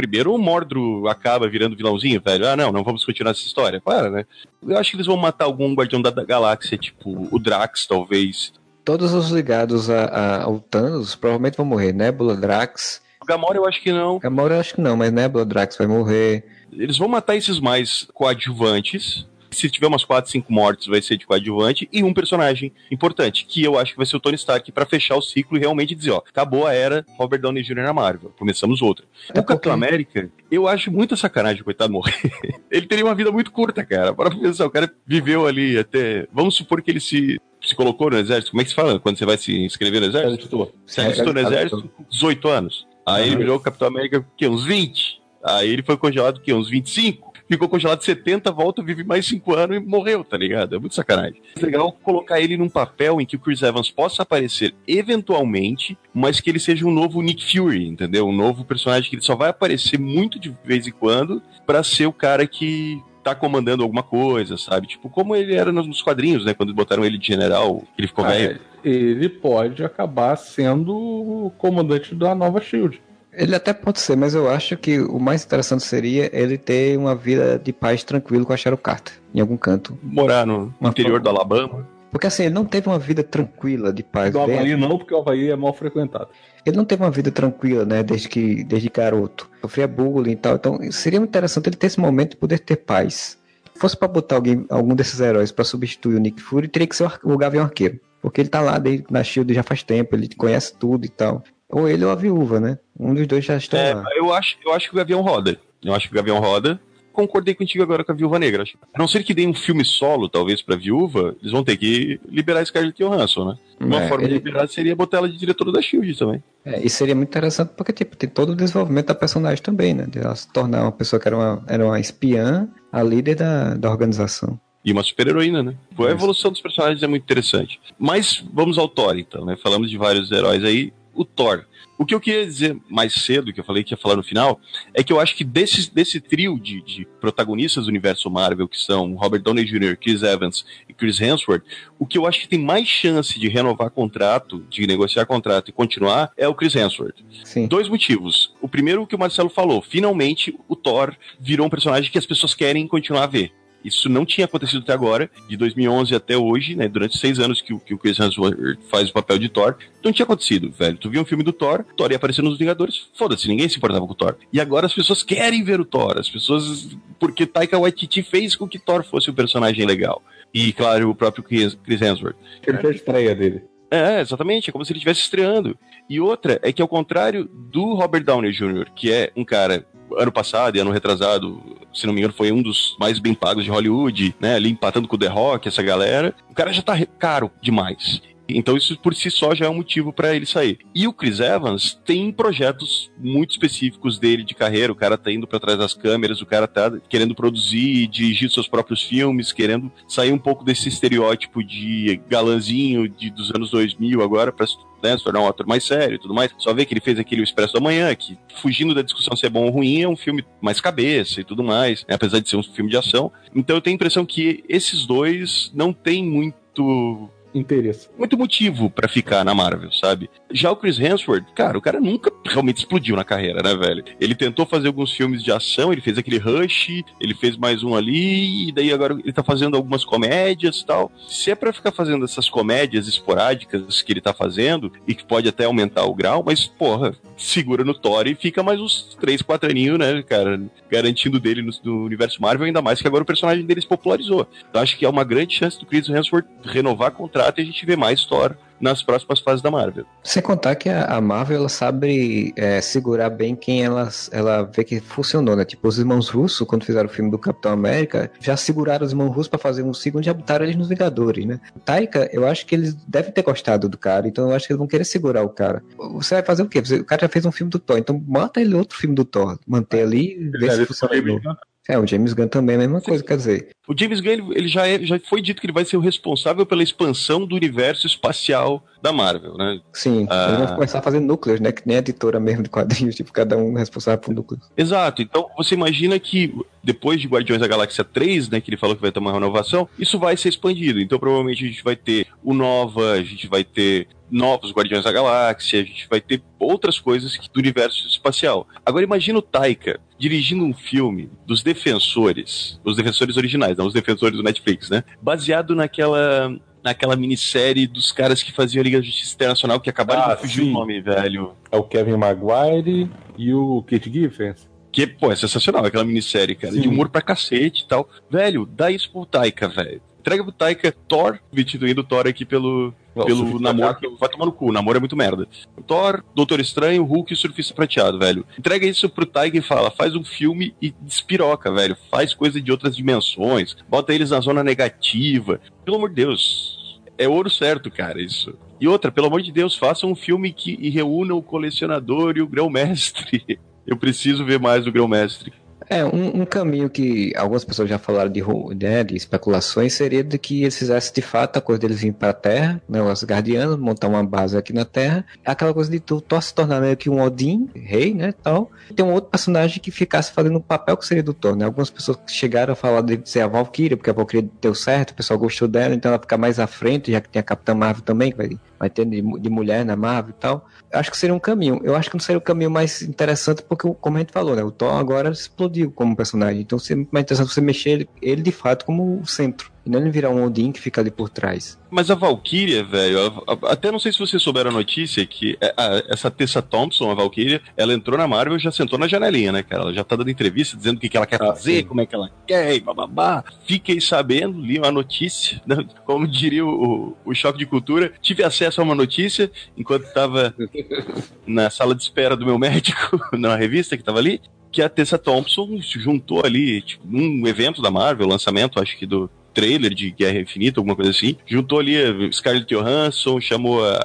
Primeiro 0.00 0.34
o 0.34 0.38
Mordro 0.38 1.06
acaba 1.08 1.46
virando 1.46 1.76
vilãozinho, 1.76 2.22
velho. 2.24 2.48
Ah, 2.48 2.56
não, 2.56 2.72
não 2.72 2.82
vamos 2.82 3.04
continuar 3.04 3.32
essa 3.32 3.42
história. 3.44 3.82
Para, 3.82 4.08
né? 4.08 4.24
Eu 4.66 4.78
acho 4.78 4.90
que 4.92 4.96
eles 4.96 5.06
vão 5.06 5.16
matar 5.18 5.44
algum 5.44 5.74
Guardião 5.74 6.00
da 6.00 6.08
da 6.08 6.24
Galáxia, 6.24 6.78
tipo 6.78 7.28
o 7.30 7.38
Drax, 7.38 7.86
talvez. 7.86 8.50
Todos 8.82 9.12
os 9.12 9.28
ligados 9.30 9.90
a, 9.90 10.04
a- 10.06 10.42
ao 10.44 10.58
Thanos 10.58 11.14
provavelmente 11.14 11.58
vão 11.58 11.66
morrer. 11.66 11.92
Nebula, 11.92 12.34
Drax. 12.34 13.02
O 13.22 13.26
Gamora 13.26 13.58
eu 13.58 13.66
acho 13.68 13.82
que 13.82 13.92
não. 13.92 14.18
Gamora 14.18 14.54
eu 14.54 14.60
acho 14.60 14.74
que 14.74 14.80
não, 14.80 14.96
mas 14.96 15.12
Nebula, 15.12 15.44
Drax 15.44 15.76
vai 15.76 15.86
morrer. 15.86 16.46
Eles 16.72 16.96
vão 16.96 17.06
matar 17.08 17.36
esses 17.36 17.60
mais 17.60 18.08
coadjuvantes. 18.14 19.26
Se 19.50 19.68
tiver 19.68 19.86
umas 19.86 20.04
4, 20.04 20.30
5 20.30 20.52
mortes, 20.52 20.86
vai 20.86 21.02
ser 21.02 21.16
de 21.16 21.26
coadjuvante. 21.26 21.88
E 21.92 22.02
um 22.02 22.12
personagem 22.12 22.72
importante, 22.90 23.44
que 23.46 23.62
eu 23.62 23.78
acho 23.78 23.92
que 23.92 23.96
vai 23.96 24.06
ser 24.06 24.16
o 24.16 24.20
Tony 24.20 24.36
Stark, 24.36 24.70
pra 24.72 24.86
fechar 24.86 25.16
o 25.16 25.22
ciclo 25.22 25.56
e 25.56 25.60
realmente 25.60 25.94
dizer, 25.94 26.12
ó, 26.12 26.18
acabou 26.18 26.66
a 26.66 26.72
era 26.72 27.04
Robert 27.18 27.40
Downey 27.40 27.62
Jr. 27.62 27.82
na 27.82 27.92
Marvel. 27.92 28.32
Começamos 28.38 28.80
outra. 28.82 29.04
Até 29.28 29.40
o 29.40 29.44
Capitão 29.44 29.72
América, 29.72 30.30
eu 30.50 30.68
acho 30.68 30.90
muita 30.90 31.16
sacanagem 31.16 31.62
o 31.62 31.64
coitado 31.64 31.92
morrer. 31.92 32.14
ele 32.70 32.86
teria 32.86 33.04
uma 33.04 33.14
vida 33.14 33.30
muito 33.30 33.50
curta, 33.50 33.84
cara. 33.84 34.14
Para 34.14 34.30
pensar, 34.30 34.66
o 34.66 34.70
cara 34.70 34.92
viveu 35.06 35.46
ali 35.46 35.78
até. 35.78 36.26
Vamos 36.32 36.56
supor 36.56 36.82
que 36.82 36.90
ele 36.90 37.00
se, 37.00 37.40
se 37.62 37.74
colocou 37.74 38.10
no 38.10 38.18
exército. 38.18 38.52
Como 38.52 38.60
é 38.60 38.64
que 38.64 38.70
se 38.70 38.76
fala 38.76 38.98
quando 38.98 39.18
você 39.18 39.26
vai 39.26 39.36
se 39.36 39.56
inscrever 39.58 40.00
no 40.00 40.06
exército? 40.06 40.48
Se 40.86 41.00
alistou 41.00 41.32
no 41.32 41.40
exército 41.40 41.88
com 41.88 42.04
18 42.10 42.48
anos. 42.48 42.86
Aí 43.06 43.28
ele 43.28 43.36
virou 43.36 43.56
o 43.56 43.60
Capitão 43.60 43.88
América, 43.88 44.18
o 44.18 44.24
quê? 44.36 44.46
Uns 44.46 44.64
20. 44.64 45.20
Aí 45.42 45.70
ele 45.70 45.82
foi 45.82 45.96
congelado, 45.96 46.36
o 46.36 46.40
quê? 46.40 46.52
Uns 46.52 46.68
25. 46.68 47.29
Ficou 47.50 47.68
congelado 47.68 48.00
70, 48.00 48.52
volta, 48.52 48.80
vive 48.80 49.02
mais 49.02 49.26
5 49.26 49.54
anos 49.56 49.76
e 49.76 49.80
morreu, 49.80 50.22
tá 50.22 50.36
ligado? 50.36 50.76
É 50.76 50.78
muito 50.78 50.94
sacanagem. 50.94 51.42
É 51.60 51.64
legal 51.66 51.90
colocar 51.90 52.40
ele 52.40 52.56
num 52.56 52.68
papel 52.68 53.20
em 53.20 53.26
que 53.26 53.34
o 53.34 53.40
Chris 53.40 53.60
Evans 53.62 53.90
possa 53.90 54.22
aparecer 54.22 54.72
eventualmente, 54.86 55.98
mas 56.14 56.40
que 56.40 56.48
ele 56.48 56.60
seja 56.60 56.86
um 56.86 56.92
novo 56.92 57.20
Nick 57.20 57.44
Fury, 57.44 57.86
entendeu? 57.88 58.28
Um 58.28 58.32
novo 58.32 58.64
personagem 58.64 59.10
que 59.10 59.16
ele 59.16 59.22
só 59.22 59.34
vai 59.34 59.50
aparecer 59.50 59.98
muito 59.98 60.38
de 60.38 60.54
vez 60.64 60.86
em 60.86 60.92
quando 60.92 61.42
pra 61.66 61.82
ser 61.82 62.06
o 62.06 62.12
cara 62.12 62.46
que 62.46 63.02
tá 63.22 63.34
comandando 63.34 63.82
alguma 63.82 64.02
coisa, 64.02 64.56
sabe? 64.56 64.86
Tipo, 64.86 65.10
como 65.10 65.36
ele 65.36 65.54
era 65.54 65.70
nos 65.72 66.00
quadrinhos, 66.02 66.44
né? 66.44 66.54
Quando 66.54 66.72
botaram 66.72 67.04
ele 67.04 67.18
de 67.18 67.26
general, 67.26 67.80
que 67.94 68.00
ele 68.00 68.08
ficou 68.08 68.24
Ah, 68.24 68.28
velho. 68.28 68.60
ele 68.82 69.28
pode 69.28 69.84
acabar 69.84 70.36
sendo 70.36 70.96
o 70.96 71.50
comandante 71.58 72.14
da 72.14 72.34
nova 72.34 72.60
Shield. 72.62 73.00
Ele 73.32 73.54
até 73.54 73.72
pode 73.72 74.00
ser, 74.00 74.16
mas 74.16 74.34
eu 74.34 74.50
acho 74.50 74.76
que 74.76 74.98
o 75.00 75.18
mais 75.18 75.44
interessante 75.44 75.84
seria 75.84 76.28
ele 76.32 76.58
ter 76.58 76.98
uma 76.98 77.14
vida 77.14 77.58
de 77.62 77.72
paz 77.72 78.02
tranquilo 78.02 78.44
com 78.44 78.52
a 78.52 78.56
Shadow 78.56 78.76
Carter, 78.78 79.14
em 79.34 79.40
algum 79.40 79.56
canto. 79.56 79.96
Morar 80.02 80.44
no 80.46 80.74
Uma 80.80 80.90
interior 80.90 81.20
forma- 81.20 81.24
do 81.24 81.28
Alabama. 81.30 81.88
Porque 82.10 82.26
assim, 82.26 82.42
ele 82.46 82.54
não 82.54 82.64
teve 82.64 82.88
uma 82.88 82.98
vida 82.98 83.22
tranquila 83.22 83.92
de 83.92 84.02
paz. 84.02 84.32
Do 84.32 84.40
Havaí 84.40 84.76
não, 84.76 84.98
porque 84.98 85.14
o 85.14 85.18
Havaí 85.20 85.48
é 85.48 85.54
mal 85.54 85.72
frequentado. 85.72 86.26
Ele 86.66 86.76
não 86.76 86.84
teve 86.84 87.04
uma 87.04 87.10
vida 87.10 87.30
tranquila, 87.30 87.84
né, 87.84 88.02
desde 88.02 88.28
que 88.28 88.64
desde 88.64 88.88
garoto. 88.88 89.48
Sofria 89.62 89.86
bullying 89.86 90.32
e 90.32 90.36
tal. 90.36 90.56
Então, 90.56 90.78
seria 90.90 91.20
interessante 91.20 91.68
ele 91.68 91.76
ter 91.76 91.86
esse 91.86 92.00
momento 92.00 92.30
de 92.30 92.36
poder 92.36 92.58
ter 92.58 92.76
paz. 92.76 93.38
Se 93.72 93.80
fosse 93.80 93.96
pra 93.96 94.08
botar 94.08 94.34
alguém, 94.34 94.66
algum 94.68 94.92
desses 94.94 95.20
heróis 95.20 95.52
pra 95.52 95.64
substituir 95.64 96.16
o 96.16 96.18
Nick 96.20 96.42
Fury, 96.42 96.66
teria 96.66 96.88
que 96.88 96.96
ser 96.96 97.08
o 97.22 97.38
Gavião 97.38 97.62
Arqueiro. 97.64 98.00
Porque 98.20 98.40
ele 98.40 98.48
tá 98.48 98.60
lá 98.60 98.76
desde, 98.76 99.04
na 99.08 99.22
Shield 99.22 99.54
já 99.54 99.62
faz 99.62 99.84
tempo, 99.84 100.14
ele 100.16 100.28
conhece 100.36 100.74
tudo 100.76 101.06
e 101.06 101.08
tal. 101.08 101.44
Ou 101.70 101.88
ele 101.88 102.04
ou 102.04 102.10
a 102.10 102.14
viúva, 102.14 102.58
né? 102.60 102.78
Um 102.98 103.14
dos 103.14 103.26
dois 103.26 103.44
já 103.44 103.56
estão 103.56 103.78
É, 103.78 103.94
lá. 103.94 104.04
eu 104.16 104.32
acho, 104.32 104.56
eu 104.64 104.72
acho 104.72 104.88
que 104.88 104.94
o 104.94 104.98
Gavião 104.98 105.20
roda. 105.22 105.58
Eu 105.82 105.94
acho 105.94 106.08
que 106.08 106.14
o 106.14 106.16
Gavião 106.16 106.38
roda. 106.40 106.80
Concordei 107.12 107.54
contigo 107.54 107.82
agora 107.82 108.04
com 108.04 108.12
a 108.12 108.14
Viúva 108.14 108.38
Negra. 108.38 108.62
A 108.94 108.98
não 108.98 109.08
ser 109.08 109.24
que 109.24 109.34
dê 109.34 109.44
um 109.46 109.52
filme 109.52 109.84
solo, 109.84 110.28
talvez, 110.28 110.62
pra 110.62 110.76
Viúva, 110.76 111.34
eles 111.40 111.50
vão 111.52 111.64
ter 111.64 111.76
que 111.76 112.20
liberar 112.30 112.64
Scarlett 112.64 112.96
Johansson, 113.02 113.46
né? 113.50 113.58
Uma 113.80 114.02
É, 114.02 114.08
forma 114.08 114.24
de 114.24 114.30
ele- 114.30 114.34
liberar 114.34 114.68
seria 114.68 114.94
botar 114.94 115.18
ela 115.18 115.28
de 115.28 115.36
diretora 115.36 115.72
da 115.72 115.82
SHIELD 115.82 116.14
também. 116.16 116.42
É, 116.64 116.80
e 116.84 116.88
seria 116.88 117.14
muito 117.14 117.28
interessante 117.28 117.72
porque, 117.76 117.92
tipo, 117.92 118.16
tem 118.16 118.28
todo 118.28 118.50
o 118.52 118.56
desenvolvimento 118.56 119.06
da 119.06 119.14
personagem 119.14 119.62
também, 119.62 119.92
né? 119.92 120.06
De 120.08 120.20
ela 120.20 120.34
se 120.36 120.50
tornar 120.52 120.82
uma 120.82 120.92
pessoa 120.92 121.18
que 121.18 121.26
era 121.26 121.36
uma, 121.36 121.62
era 121.66 121.84
uma 121.84 121.98
espiã, 121.98 122.68
a 122.92 123.02
líder 123.02 123.34
da, 123.34 123.74
da 123.74 123.90
organização. 123.90 124.58
E 124.84 124.92
uma 124.92 125.02
super-heroína, 125.02 125.62
né? 125.62 125.74
A 125.98 126.02
evolução 126.04 126.50
dos 126.52 126.60
personagens 126.62 127.02
é 127.02 127.06
muito 127.08 127.24
interessante. 127.24 127.80
Mas 127.98 128.42
vamos 128.54 128.78
ao 128.78 128.88
Thor, 128.88 129.18
então, 129.18 129.44
né? 129.44 129.56
Falamos 129.62 129.90
de 129.90 129.98
vários 129.98 130.30
heróis 130.30 130.62
aí. 130.64 130.92
O 131.20 131.24
Thor. 131.26 131.66
O 131.98 132.06
que 132.06 132.14
eu 132.14 132.20
queria 132.20 132.46
dizer 132.46 132.80
mais 132.88 133.12
cedo, 133.12 133.52
que 133.52 133.60
eu 133.60 133.64
falei 133.64 133.84
que 133.84 133.92
ia 133.92 133.98
falar 133.98 134.16
no 134.16 134.22
final, 134.22 134.58
é 134.94 135.02
que 135.02 135.12
eu 135.12 135.20
acho 135.20 135.36
que 135.36 135.44
desse, 135.44 135.92
desse 135.92 136.18
trio 136.18 136.58
de, 136.58 136.80
de 136.80 137.06
protagonistas 137.20 137.84
do 137.84 137.90
universo 137.90 138.30
Marvel, 138.30 138.66
que 138.66 138.80
são 138.80 139.12
Robert 139.16 139.42
Downey 139.42 139.66
Jr., 139.66 139.98
Chris 139.98 140.22
Evans 140.22 140.64
e 140.88 140.94
Chris 140.94 141.20
Hemsworth, 141.20 141.62
o 141.98 142.06
que 142.06 142.16
eu 142.16 142.26
acho 142.26 142.40
que 142.40 142.48
tem 142.48 142.58
mais 142.58 142.88
chance 142.88 143.38
de 143.38 143.48
renovar 143.48 143.90
contrato, 143.90 144.64
de 144.70 144.86
negociar 144.86 145.26
contrato 145.26 145.68
e 145.68 145.72
continuar, 145.72 146.32
é 146.38 146.48
o 146.48 146.54
Chris 146.54 146.74
Hemsworth. 146.74 147.16
Sim. 147.44 147.66
Dois 147.66 147.86
motivos. 147.86 148.54
O 148.62 148.68
primeiro, 148.68 149.02
o 149.02 149.06
que 149.06 149.14
o 149.14 149.18
Marcelo 149.18 149.50
falou, 149.50 149.82
finalmente 149.82 150.58
o 150.66 150.74
Thor 150.74 151.14
virou 151.38 151.66
um 151.66 151.70
personagem 151.70 152.10
que 152.10 152.16
as 152.16 152.24
pessoas 152.24 152.54
querem 152.54 152.88
continuar 152.88 153.24
a 153.24 153.26
ver. 153.26 153.52
Isso 153.84 154.08
não 154.08 154.24
tinha 154.26 154.44
acontecido 154.44 154.82
até 154.82 154.92
agora, 154.92 155.30
de 155.48 155.56
2011 155.56 156.14
até 156.14 156.36
hoje, 156.36 156.74
né? 156.76 156.88
Durante 156.88 157.16
seis 157.18 157.38
anos 157.38 157.60
que, 157.60 157.72
o- 157.72 157.80
que 157.80 157.94
o 157.94 157.98
Chris 157.98 158.18
Hemsworth 158.18 158.78
faz 158.90 159.08
o 159.10 159.12
papel 159.12 159.38
de 159.38 159.48
Thor, 159.48 159.76
não 160.04 160.12
tinha 160.12 160.24
acontecido, 160.24 160.70
velho. 160.70 160.96
Tu 160.98 161.08
viu 161.10 161.22
um 161.22 161.24
filme 161.24 161.42
do 161.44 161.52
Thor, 161.52 161.84
Thor 161.96 162.10
ia 162.10 162.16
aparecer 162.16 162.42
nos 162.42 162.58
Vingadores, 162.58 163.08
foda-se, 163.16 163.48
ninguém 163.48 163.68
se 163.68 163.76
importava 163.78 164.06
com 164.06 164.12
o 164.12 164.16
Thor. 164.16 164.36
E 164.52 164.60
agora 164.60 164.86
as 164.86 164.94
pessoas 164.94 165.22
querem 165.22 165.64
ver 165.64 165.80
o 165.80 165.84
Thor, 165.84 166.18
as 166.18 166.28
pessoas. 166.28 166.88
Porque 167.18 167.46
Taika 167.46 167.78
Waititi 167.78 168.22
fez 168.22 168.54
com 168.56 168.66
que 168.68 168.78
Thor 168.78 169.02
fosse 169.04 169.30
um 169.30 169.34
personagem 169.34 169.84
legal. 169.86 170.22
E, 170.52 170.72
claro, 170.72 171.10
o 171.10 171.14
próprio 171.14 171.44
Chris 171.44 171.74
Chris 171.84 172.00
Hemsworth. 172.02 172.36
Ele 172.66 172.78
fez 172.78 172.92
a 172.92 172.96
estreia 172.96 173.34
dele. 173.34 173.62
É, 173.90 174.20
exatamente, 174.20 174.70
é 174.70 174.72
como 174.72 174.84
se 174.84 174.92
ele 174.92 174.98
estivesse 174.98 175.20
estreando. 175.22 175.76
E 176.08 176.20
outra 176.20 176.60
é 176.62 176.72
que, 176.72 176.80
ao 176.80 176.86
contrário 176.86 177.44
do 177.44 177.94
Robert 177.94 178.22
Downey 178.24 178.52
Jr., 178.52 178.86
que 178.94 179.10
é 179.12 179.32
um 179.36 179.44
cara 179.44 179.84
ano 180.16 180.32
passado 180.32 180.76
e 180.76 180.80
ano 180.80 180.90
retrasado, 180.90 181.62
se 181.92 182.06
não 182.06 182.12
me 182.12 182.20
engano, 182.20 182.34
foi 182.34 182.52
um 182.52 182.62
dos 182.62 182.96
mais 182.98 183.18
bem 183.18 183.34
pagos 183.34 183.64
de 183.64 183.70
Hollywood, 183.70 184.34
né? 184.40 184.54
Ali 184.54 184.70
empatando 184.70 185.08
com 185.08 185.16
o 185.16 185.18
The 185.18 185.28
Rock, 185.28 185.68
essa 185.68 185.82
galera. 185.82 186.34
O 186.48 186.54
cara 186.54 186.72
já 186.72 186.82
tá 186.82 186.94
caro 187.18 187.50
demais. 187.62 188.20
Então 188.56 188.76
isso 188.76 188.98
por 188.98 189.14
si 189.14 189.30
só 189.30 189.54
já 189.54 189.66
é 189.66 189.68
um 189.68 189.74
motivo 189.74 190.12
para 190.12 190.34
ele 190.34 190.46
sair. 190.46 190.78
E 190.94 191.06
o 191.06 191.12
Chris 191.12 191.40
Evans 191.40 191.98
tem 192.04 192.32
projetos 192.32 193.10
muito 193.18 193.50
específicos 193.50 194.18
dele 194.18 194.42
de 194.42 194.54
carreira. 194.54 194.92
O 194.92 194.96
cara 194.96 195.16
tá 195.16 195.30
indo 195.30 195.46
para 195.46 195.60
trás 195.60 195.78
das 195.78 195.94
câmeras, 195.94 196.40
o 196.40 196.46
cara 196.46 196.66
tá 196.66 196.92
querendo 197.08 197.34
produzir, 197.34 198.06
dirigir 198.08 198.50
seus 198.50 198.68
próprios 198.68 199.02
filmes, 199.02 199.52
querendo 199.52 199.90
sair 200.08 200.32
um 200.32 200.38
pouco 200.38 200.64
desse 200.64 200.88
estereótipo 200.88 201.62
de 201.62 202.20
galãzinho 202.28 203.08
de, 203.08 203.30
dos 203.30 203.50
anos 203.50 203.70
2000 203.70 204.22
agora 204.22 204.52
para 204.52 204.66
né, 205.02 205.16
se 205.16 205.24
tornar 205.24 205.40
um 205.40 205.48
ator 205.48 205.66
mais 205.66 205.84
sério 205.84 206.16
e 206.16 206.18
tudo 206.18 206.34
mais. 206.34 206.50
Só 206.58 206.72
ver 206.72 206.84
que 206.84 206.94
ele 206.94 207.00
fez 207.00 207.18
aquele 207.18 207.40
o 207.40 207.44
Expresso 207.44 207.74
da 207.74 207.80
Manhã, 207.80 208.14
que, 208.14 208.38
fugindo 208.56 208.94
da 208.94 209.02
discussão 209.02 209.36
se 209.36 209.46
é 209.46 209.50
bom 209.50 209.64
ou 209.64 209.70
ruim, 209.70 210.02
é 210.02 210.08
um 210.08 210.16
filme 210.16 210.44
mais 210.60 210.80
cabeça 210.80 211.40
e 211.40 211.44
tudo 211.44 211.62
mais, 211.62 212.04
né, 212.08 212.14
apesar 212.14 212.40
de 212.40 212.48
ser 212.48 212.56
um 212.56 212.62
filme 212.62 212.90
de 212.90 212.96
ação. 212.96 213.32
Então 213.54 213.76
eu 213.76 213.80
tenho 213.80 213.94
a 213.94 213.96
impressão 213.96 214.24
que 214.24 214.64
esses 214.68 215.06
dois 215.06 215.70
não 215.74 215.92
têm 215.92 216.24
muito 216.24 217.30
interesse. 217.54 218.08
Muito 218.18 218.36
motivo 218.36 218.90
para 218.90 219.08
ficar 219.08 219.44
na 219.44 219.54
Marvel, 219.54 219.92
sabe? 219.92 220.30
Já 220.52 220.70
o 220.70 220.76
Chris 220.76 220.98
Hemsworth, 220.98 221.46
cara, 221.54 221.76
o 221.76 221.80
cara 221.80 222.00
nunca 222.00 222.32
realmente 222.46 222.78
explodiu 222.78 223.16
na 223.16 223.24
carreira, 223.24 223.62
né, 223.62 223.74
velho? 223.74 224.04
Ele 224.20 224.34
tentou 224.34 224.66
fazer 224.66 224.88
alguns 224.88 225.12
filmes 225.12 225.42
de 225.42 225.52
ação, 225.52 225.92
ele 225.92 226.00
fez 226.00 226.18
aquele 226.18 226.38
Rush, 226.38 227.02
ele 227.20 227.34
fez 227.34 227.56
mais 227.56 227.82
um 227.82 227.94
ali, 227.94 228.68
e 228.68 228.72
daí 228.72 228.92
agora 228.92 229.14
ele 229.14 229.32
tá 229.32 229.42
fazendo 229.42 229.76
algumas 229.76 230.04
comédias 230.04 230.80
e 230.80 230.86
tal. 230.86 231.10
Se 231.28 231.50
é 231.50 231.54
pra 231.54 231.72
ficar 231.72 231.92
fazendo 231.92 232.24
essas 232.24 232.48
comédias 232.48 233.08
esporádicas 233.08 234.02
que 234.02 234.12
ele 234.12 234.20
tá 234.20 234.32
fazendo, 234.32 234.92
e 235.06 235.14
que 235.14 235.24
pode 235.24 235.48
até 235.48 235.64
aumentar 235.64 236.04
o 236.04 236.14
grau, 236.14 236.42
mas, 236.44 236.66
porra, 236.66 237.14
segura 237.36 237.84
no 237.84 237.94
Thor 237.94 238.26
e 238.26 238.34
fica 238.34 238.62
mais 238.62 238.80
uns 238.80 239.16
3, 239.20 239.42
4 239.42 239.70
aninhos, 239.70 239.98
né, 239.98 240.22
cara? 240.22 240.60
Garantindo 240.90 241.40
dele 241.40 241.62
no, 241.62 241.72
no, 241.84 242.04
universo 242.04 242.40
Marvel, 242.40 242.66
ainda 242.66 242.82
mais 242.82 243.00
que 243.00 243.08
agora 243.08 243.22
o 243.22 243.26
personagem 243.26 243.64
dele 243.64 243.80
se 243.80 243.86
popularizou. 243.86 244.46
Então 244.68 244.82
acho 244.82 244.96
que 244.96 245.04
é 245.04 245.08
uma 245.08 245.24
grande 245.24 245.54
chance 245.54 245.78
do 245.78 245.86
Chris 245.86 246.08
Hemsworth 246.08 246.46
renovar 246.64 247.12
contrato 247.12 247.39
e 247.48 247.62
a 247.62 247.64
gente 247.64 247.86
ver 247.86 247.96
mais 247.96 248.24
Thor 248.24 248.56
nas 248.80 249.02
próximas 249.02 249.40
fases 249.40 249.60
da 249.60 249.70
Marvel. 249.70 250.06
Sem 250.24 250.42
contar 250.42 250.74
que 250.74 250.88
a, 250.88 251.20
Marvel 251.20 251.58
ela 251.58 251.68
sabe 251.68 252.52
é, 252.56 252.80
segurar 252.80 253.28
bem 253.28 253.54
quem 253.54 253.84
ela, 253.84 254.08
ela 254.32 254.62
vê 254.62 254.82
que 254.82 255.00
funcionou, 255.00 255.54
né? 255.54 255.64
Tipo, 255.64 255.86
os 255.86 255.98
irmãos 255.98 256.28
Russo, 256.28 256.64
quando 256.64 256.84
fizeram 256.84 257.08
o 257.08 257.12
filme 257.12 257.30
do 257.30 257.38
Capitão 257.38 257.72
América, 257.72 258.30
já 258.40 258.56
seguraram 258.56 259.04
os 259.04 259.12
irmãos 259.12 259.34
Russo 259.34 259.50
para 259.50 259.58
fazer 259.58 259.82
um 259.82 259.92
segundo 259.92 260.22
e 260.22 260.26
já 260.26 260.32
botaram 260.32 260.64
eles 260.64 260.76
nos 260.76 260.88
Vingadores, 260.88 261.44
né? 261.44 261.60
Taika, 261.84 262.28
eu 262.32 262.46
acho 262.46 262.66
que 262.66 262.74
eles 262.74 262.94
devem 263.06 263.30
ter 263.30 263.42
gostado 263.42 263.88
do 263.88 263.98
cara, 263.98 264.26
então 264.26 264.48
eu 264.48 264.56
acho 264.56 264.66
que 264.66 264.72
eles 264.72 264.78
vão 264.78 264.88
querer 264.88 265.04
segurar 265.04 265.42
o 265.42 265.50
cara. 265.50 265.82
Você 266.14 266.34
vai 266.36 266.42
fazer 266.42 266.62
o 266.62 266.66
quê? 266.66 266.78
O 266.78 267.04
cara 267.04 267.22
já 267.22 267.28
fez 267.28 267.44
um 267.44 267.52
filme 267.52 267.70
do 267.70 267.78
Thor, 267.78 267.98
então 267.98 268.18
bota 268.18 268.60
ele 268.60 268.74
outro 268.74 268.98
filme 268.98 269.14
do 269.14 269.24
Thor, 269.24 269.58
manter 269.66 270.02
ali, 270.02 270.50
ver 270.58 270.72
se 270.72 270.86
funciona. 270.86 271.58
É, 271.90 271.98
o 271.98 272.06
James 272.06 272.32
Gunn 272.32 272.46
também 272.46 272.74
é 272.74 272.76
a 272.76 272.82
mesma 272.82 273.00
coisa, 273.00 273.24
quer 273.24 273.36
dizer. 273.36 273.70
O 273.88 273.94
James 273.98 274.20
Gunn, 274.20 274.52
ele, 274.52 274.68
já, 274.68 274.86
é, 274.86 275.04
já 275.04 275.18
foi 275.18 275.42
dito 275.42 275.60
que 275.60 275.66
ele 275.66 275.72
vai 275.72 275.84
ser 275.84 275.96
o 275.96 276.00
responsável 276.00 276.64
pela 276.64 276.84
expansão 276.84 277.44
do 277.44 277.56
universo 277.56 278.06
espacial 278.06 278.84
da 279.02 279.12
Marvel, 279.12 279.56
né? 279.56 279.80
Sim, 279.92 280.24
ah... 280.30 280.46
eles 280.48 280.58
vão 280.58 280.74
começar 280.76 281.00
a 281.00 281.02
fazer 281.02 281.18
núcleos, 281.18 281.58
né? 281.58 281.72
Que 281.72 281.82
nem 281.84 281.96
a 281.96 281.98
editora 281.98 282.38
mesmo 282.38 282.62
de 282.62 282.68
quadrinhos, 282.70 283.16
tipo, 283.16 283.32
cada 283.32 283.56
um 283.56 283.74
responsável 283.74 284.20
por 284.20 284.32
núcleos. 284.32 284.62
Exato, 284.76 285.20
então 285.20 285.48
você 285.56 285.74
imagina 285.74 286.16
que 286.20 286.54
depois 286.82 287.20
de 287.20 287.28
Guardiões 287.28 287.60
da 287.60 287.68
Galáxia 287.68 288.04
3, 288.04 288.48
né, 288.48 288.60
que 288.60 288.70
ele 288.70 288.76
falou 288.76 288.96
que 288.96 289.02
vai 289.02 289.12
ter 289.12 289.18
uma 289.18 289.32
renovação, 289.32 289.88
isso 289.98 290.18
vai 290.18 290.36
ser 290.36 290.48
expandido. 290.48 291.00
Então 291.00 291.18
provavelmente 291.18 291.64
a 291.64 291.68
gente 291.68 291.84
vai 291.84 291.96
ter 291.96 292.26
o 292.42 292.54
Nova, 292.54 293.12
a 293.12 293.22
gente 293.22 293.46
vai 293.46 293.64
ter 293.64 294.08
novos 294.30 294.72
Guardiões 294.72 295.04
da 295.04 295.12
Galáxia, 295.12 295.80
a 295.80 295.84
gente 295.84 296.06
vai 296.08 296.20
ter 296.20 296.42
outras 296.58 296.98
coisas 296.98 297.36
do 297.52 297.58
universo 297.58 298.06
espacial. 298.06 298.66
Agora 298.86 299.04
imagina 299.04 299.38
o 299.38 299.42
Taika 299.42 300.00
dirigindo 300.18 300.64
um 300.64 300.72
filme 300.72 301.30
dos 301.46 301.62
defensores, 301.62 302.80
os 302.84 302.96
defensores 302.96 303.36
originais, 303.36 303.76
não 303.76 303.86
os 303.86 303.94
defensores 303.94 304.36
do 304.36 304.42
Netflix, 304.42 304.88
né? 304.88 305.02
Baseado 305.20 305.74
naquela 305.74 306.50
naquela 306.82 307.14
minissérie 307.14 307.86
dos 307.86 308.10
caras 308.10 308.42
que 308.42 308.52
faziam 308.52 308.80
a 308.80 308.84
Liga 308.84 308.98
da 308.98 309.04
Justiça 309.04 309.34
Internacional 309.34 309.78
que 309.80 309.90
acabaram 309.90 310.22
ah, 310.22 310.34
de 310.34 310.40
fugir 310.40 310.62
sim. 310.62 310.70
o 310.70 310.72
nome, 310.72 311.00
velho. 311.00 311.52
É 311.70 311.76
o 311.76 311.82
Kevin 311.82 312.16
Maguire 312.16 313.10
e 313.36 313.52
o 313.52 313.82
Kate 313.82 314.10
Giffens. 314.10 314.69
Que, 314.92 315.06
pô, 315.06 315.30
é 315.30 315.36
sensacional 315.36 315.84
aquela 315.84 316.04
minissérie, 316.04 316.54
cara. 316.54 316.72
Sim. 316.72 316.80
De 316.80 316.88
humor 316.88 317.08
pra 317.08 317.22
cacete 317.22 317.82
e 317.82 317.86
tal. 317.86 318.08
Velho, 318.28 318.66
dá 318.66 318.90
isso 318.90 319.10
pro 319.10 319.26
Taika, 319.26 319.68
velho. 319.68 320.02
Entrega 320.20 320.42
pro 320.42 320.52
Taika 320.52 320.94
Thor, 321.08 321.38
substituindo 321.48 322.02
o 322.02 322.04
Thor 322.04 322.26
aqui 322.26 322.44
pelo, 322.44 322.92
pelo 323.14 323.58
namoro. 323.58 323.96
Vai 324.18 324.28
tomar 324.28 324.44
no 324.44 324.52
cu, 324.52 324.68
o 324.68 324.72
namoro 324.72 324.98
é 324.98 325.00
muito 325.00 325.16
merda. 325.16 325.48
Thor, 325.86 326.22
Doutor 326.34 326.60
Estranho, 326.60 327.04
Hulk 327.04 327.32
e 327.32 327.36
Surfista 327.36 327.72
Prateado, 327.72 328.18
velho. 328.18 328.44
Entrega 328.58 328.86
isso 328.86 329.08
pro 329.08 329.24
Taika 329.24 329.56
e 329.56 329.62
fala: 329.62 329.90
faz 329.90 330.14
um 330.14 330.22
filme 330.22 330.74
e 330.80 330.94
despiroca, 331.00 331.72
velho. 331.72 331.96
Faz 332.10 332.34
coisa 332.34 332.60
de 332.60 332.70
outras 332.70 332.94
dimensões. 332.94 333.74
Bota 333.88 334.12
eles 334.12 334.30
na 334.30 334.40
zona 334.40 334.62
negativa. 334.62 335.58
Pelo 335.84 335.96
amor 335.96 336.10
de 336.10 336.16
Deus. 336.16 336.78
É 337.16 337.26
ouro 337.26 337.50
certo, 337.50 337.90
cara, 337.90 338.20
isso. 338.20 338.54
E 338.80 338.88
outra, 338.88 339.12
pelo 339.12 339.26
amor 339.26 339.42
de 339.42 339.52
Deus, 339.52 339.76
faça 339.76 340.06
um 340.06 340.14
filme 340.14 340.52
que 340.52 340.88
reúna 340.88 341.34
o 341.34 341.42
colecionador 341.42 342.36
e 342.36 342.42
o 342.42 342.46
grão-mestre. 342.46 343.58
Eu 343.90 343.96
preciso 343.96 344.44
ver 344.44 344.60
mais 344.60 344.84
do 344.84 344.92
grão-mestre. 344.92 345.52
É, 345.88 346.04
um, 346.04 346.42
um, 346.42 346.46
caminho 346.46 346.88
que 346.88 347.32
algumas 347.34 347.64
pessoas 347.64 347.88
já 347.88 347.98
falaram 347.98 348.30
de, 348.30 348.40
né, 348.80 349.02
de 349.02 349.16
especulações 349.16 349.92
seria 349.92 350.22
de 350.22 350.38
que 350.38 350.62
eles 350.62 350.78
fizessem 350.78 351.12
de 351.12 351.20
fato 351.20 351.56
a 351.56 351.60
coisa 351.60 351.80
deles 351.80 352.00
vir 352.00 352.12
para 352.12 352.30
a 352.30 352.32
Terra, 352.32 352.80
né, 352.88 353.02
os 353.02 353.24
guardianos, 353.24 353.76
montar 353.76 354.06
uma 354.06 354.22
base 354.22 354.56
aqui 354.56 354.72
na 354.72 354.84
Terra, 354.84 355.24
aquela 355.44 355.74
coisa 355.74 355.90
de 355.90 355.98
tu, 355.98 356.20
Thor 356.20 356.40
se 356.40 356.54
tornar 356.54 356.80
meio 356.80 356.96
que 356.96 357.10
um 357.10 357.20
Odin, 357.20 357.68
rei, 357.74 358.14
né, 358.14 358.32
tal. 358.40 358.70
Tem 358.94 359.04
um 359.04 359.12
outro 359.12 359.30
personagem 359.30 359.80
que 359.80 359.90
ficasse 359.90 360.30
fazendo 360.30 360.58
o 360.58 360.62
papel 360.62 360.96
que 360.96 361.04
seria 361.04 361.24
do 361.24 361.34
Thor, 361.34 361.56
né? 361.56 361.64
Algumas 361.64 361.90
pessoas 361.90 362.18
chegaram 362.28 362.74
a 362.74 362.76
falar 362.76 363.00
de 363.00 363.20
ser 363.24 363.40
a 363.40 363.48
Valkyria, 363.48 363.96
porque 363.96 364.10
a 364.10 364.12
Valkyria 364.12 364.48
deu 364.60 364.76
certo, 364.76 365.10
o 365.10 365.14
pessoal 365.14 365.40
gostou 365.40 365.66
dela, 365.66 365.92
então 365.92 366.12
ela 366.12 366.20
fica 366.20 366.38
mais 366.38 366.60
à 366.60 366.68
frente, 366.68 367.10
já 367.10 367.20
que 367.20 367.28
tem 367.28 367.40
a 367.40 367.42
Capitã 367.42 367.74
Marvel 367.74 368.04
também, 368.04 368.30
que 368.30 368.36
vai, 368.36 368.50
vai 368.80 368.90
ter 368.90 369.04
de, 369.04 369.22
de 369.38 369.50
mulher 369.50 369.84
na 369.84 369.94
Marvel 369.94 370.34
e 370.36 370.40
tal 370.40 370.66
acho 370.92 371.10
que 371.10 371.16
seria 371.16 371.34
um 371.34 371.38
caminho. 371.38 371.80
Eu 371.82 371.94
acho 371.94 372.10
que 372.10 372.16
não 372.16 372.20
seria 372.20 372.38
o 372.38 372.42
caminho 372.42 372.70
mais 372.70 373.02
interessante, 373.02 373.62
porque, 373.62 373.88
como 374.00 374.16
a 374.16 374.20
gente 374.20 374.32
falou, 374.32 374.56
né? 374.56 374.62
O 374.62 374.70
Thor 374.70 374.94
agora 374.94 375.30
explodiu 375.30 375.90
como 375.90 376.16
personagem. 376.16 376.62
Então 376.62 376.78
seria 376.78 377.06
mais 377.10 377.22
interessante 377.22 377.52
você 377.52 377.60
mexer 377.60 377.90
ele, 377.90 378.08
ele 378.20 378.42
de 378.42 378.52
fato 378.52 378.84
como 378.84 379.20
o 379.20 379.26
centro. 379.26 379.70
E 379.90 379.92
não 379.92 379.98
ele 379.98 380.10
virar 380.10 380.30
um 380.30 380.44
Odin 380.44 380.70
que 380.70 380.80
fica 380.80 381.00
ali 381.00 381.10
por 381.10 381.28
trás. 381.28 381.76
Mas 381.90 382.12
a 382.12 382.14
Valkyria, 382.14 382.84
velho, 382.84 383.42
até 383.64 383.90
não 383.90 383.98
sei 383.98 384.12
se 384.12 384.20
vocês 384.20 384.40
souberam 384.40 384.70
a 384.70 384.72
notícia 384.72 385.26
que 385.26 385.58
é, 385.60 385.74
a, 385.76 386.00
essa 386.08 386.30
Tessa 386.30 386.62
Thompson, 386.62 387.10
a 387.10 387.14
Valkyria, 387.14 387.60
ela 387.76 387.92
entrou 387.92 388.16
na 388.16 388.28
Marvel 388.28 388.56
e 388.56 388.60
já 388.60 388.70
sentou 388.70 388.96
na 388.96 389.08
janelinha, 389.08 389.50
né, 389.50 389.64
cara? 389.64 389.82
Ela 389.82 389.92
já 389.92 390.04
tá 390.04 390.14
dando 390.14 390.30
entrevista 390.30 390.76
dizendo 390.76 390.98
o 390.98 391.00
que, 391.00 391.08
que 391.08 391.16
ela 391.16 391.26
quer 391.26 391.42
ah, 391.42 391.46
fazer, 391.46 391.78
sim. 391.78 391.84
como 391.86 392.00
é 392.00 392.06
que 392.06 392.14
ela 392.14 392.30
quer, 392.46 392.72
e 392.76 392.78
bababá. 392.78 393.42
Fiquei 393.66 394.00
sabendo, 394.00 394.60
li 394.60 394.78
uma 394.78 394.92
notícia, 394.92 395.60
né? 395.66 395.84
como 396.04 396.28
diria 396.28 396.64
o, 396.64 397.16
o, 397.24 397.34
Choque 397.34 397.58
de 397.58 397.66
Cultura, 397.66 398.12
tive 398.22 398.44
acesso 398.44 398.80
a 398.80 398.84
uma 398.84 398.94
notícia 398.94 399.50
enquanto 399.76 400.12
tava 400.12 400.54
na 401.44 401.68
sala 401.68 401.96
de 401.96 402.02
espera 402.04 402.36
do 402.36 402.46
meu 402.46 402.60
médico, 402.60 403.18
na 403.36 403.56
revista 403.56 403.96
que 403.96 404.04
tava 404.04 404.20
ali, 404.20 404.40
que 404.70 404.82
a 404.82 404.88
Tessa 404.88 405.18
Thompson 405.18 405.82
se 405.82 405.98
juntou 405.98 406.42
ali, 406.44 406.80
tipo, 406.80 407.04
num 407.04 407.44
evento 407.48 407.82
da 407.82 407.90
Marvel, 407.90 408.28
lançamento, 408.28 408.80
acho 408.80 408.96
que 408.96 409.04
do 409.04 409.28
trailer 409.60 409.94
de 409.94 410.10
Guerra 410.10 410.40
Infinita, 410.40 410.80
alguma 410.80 410.96
coisa 410.96 411.10
assim. 411.10 411.36
Juntou 411.46 411.80
ali 411.80 411.94
a 411.96 412.32
Scarlett 412.32 412.74
Johansson, 412.74 413.38
chamou 413.40 413.84
a, 413.84 414.00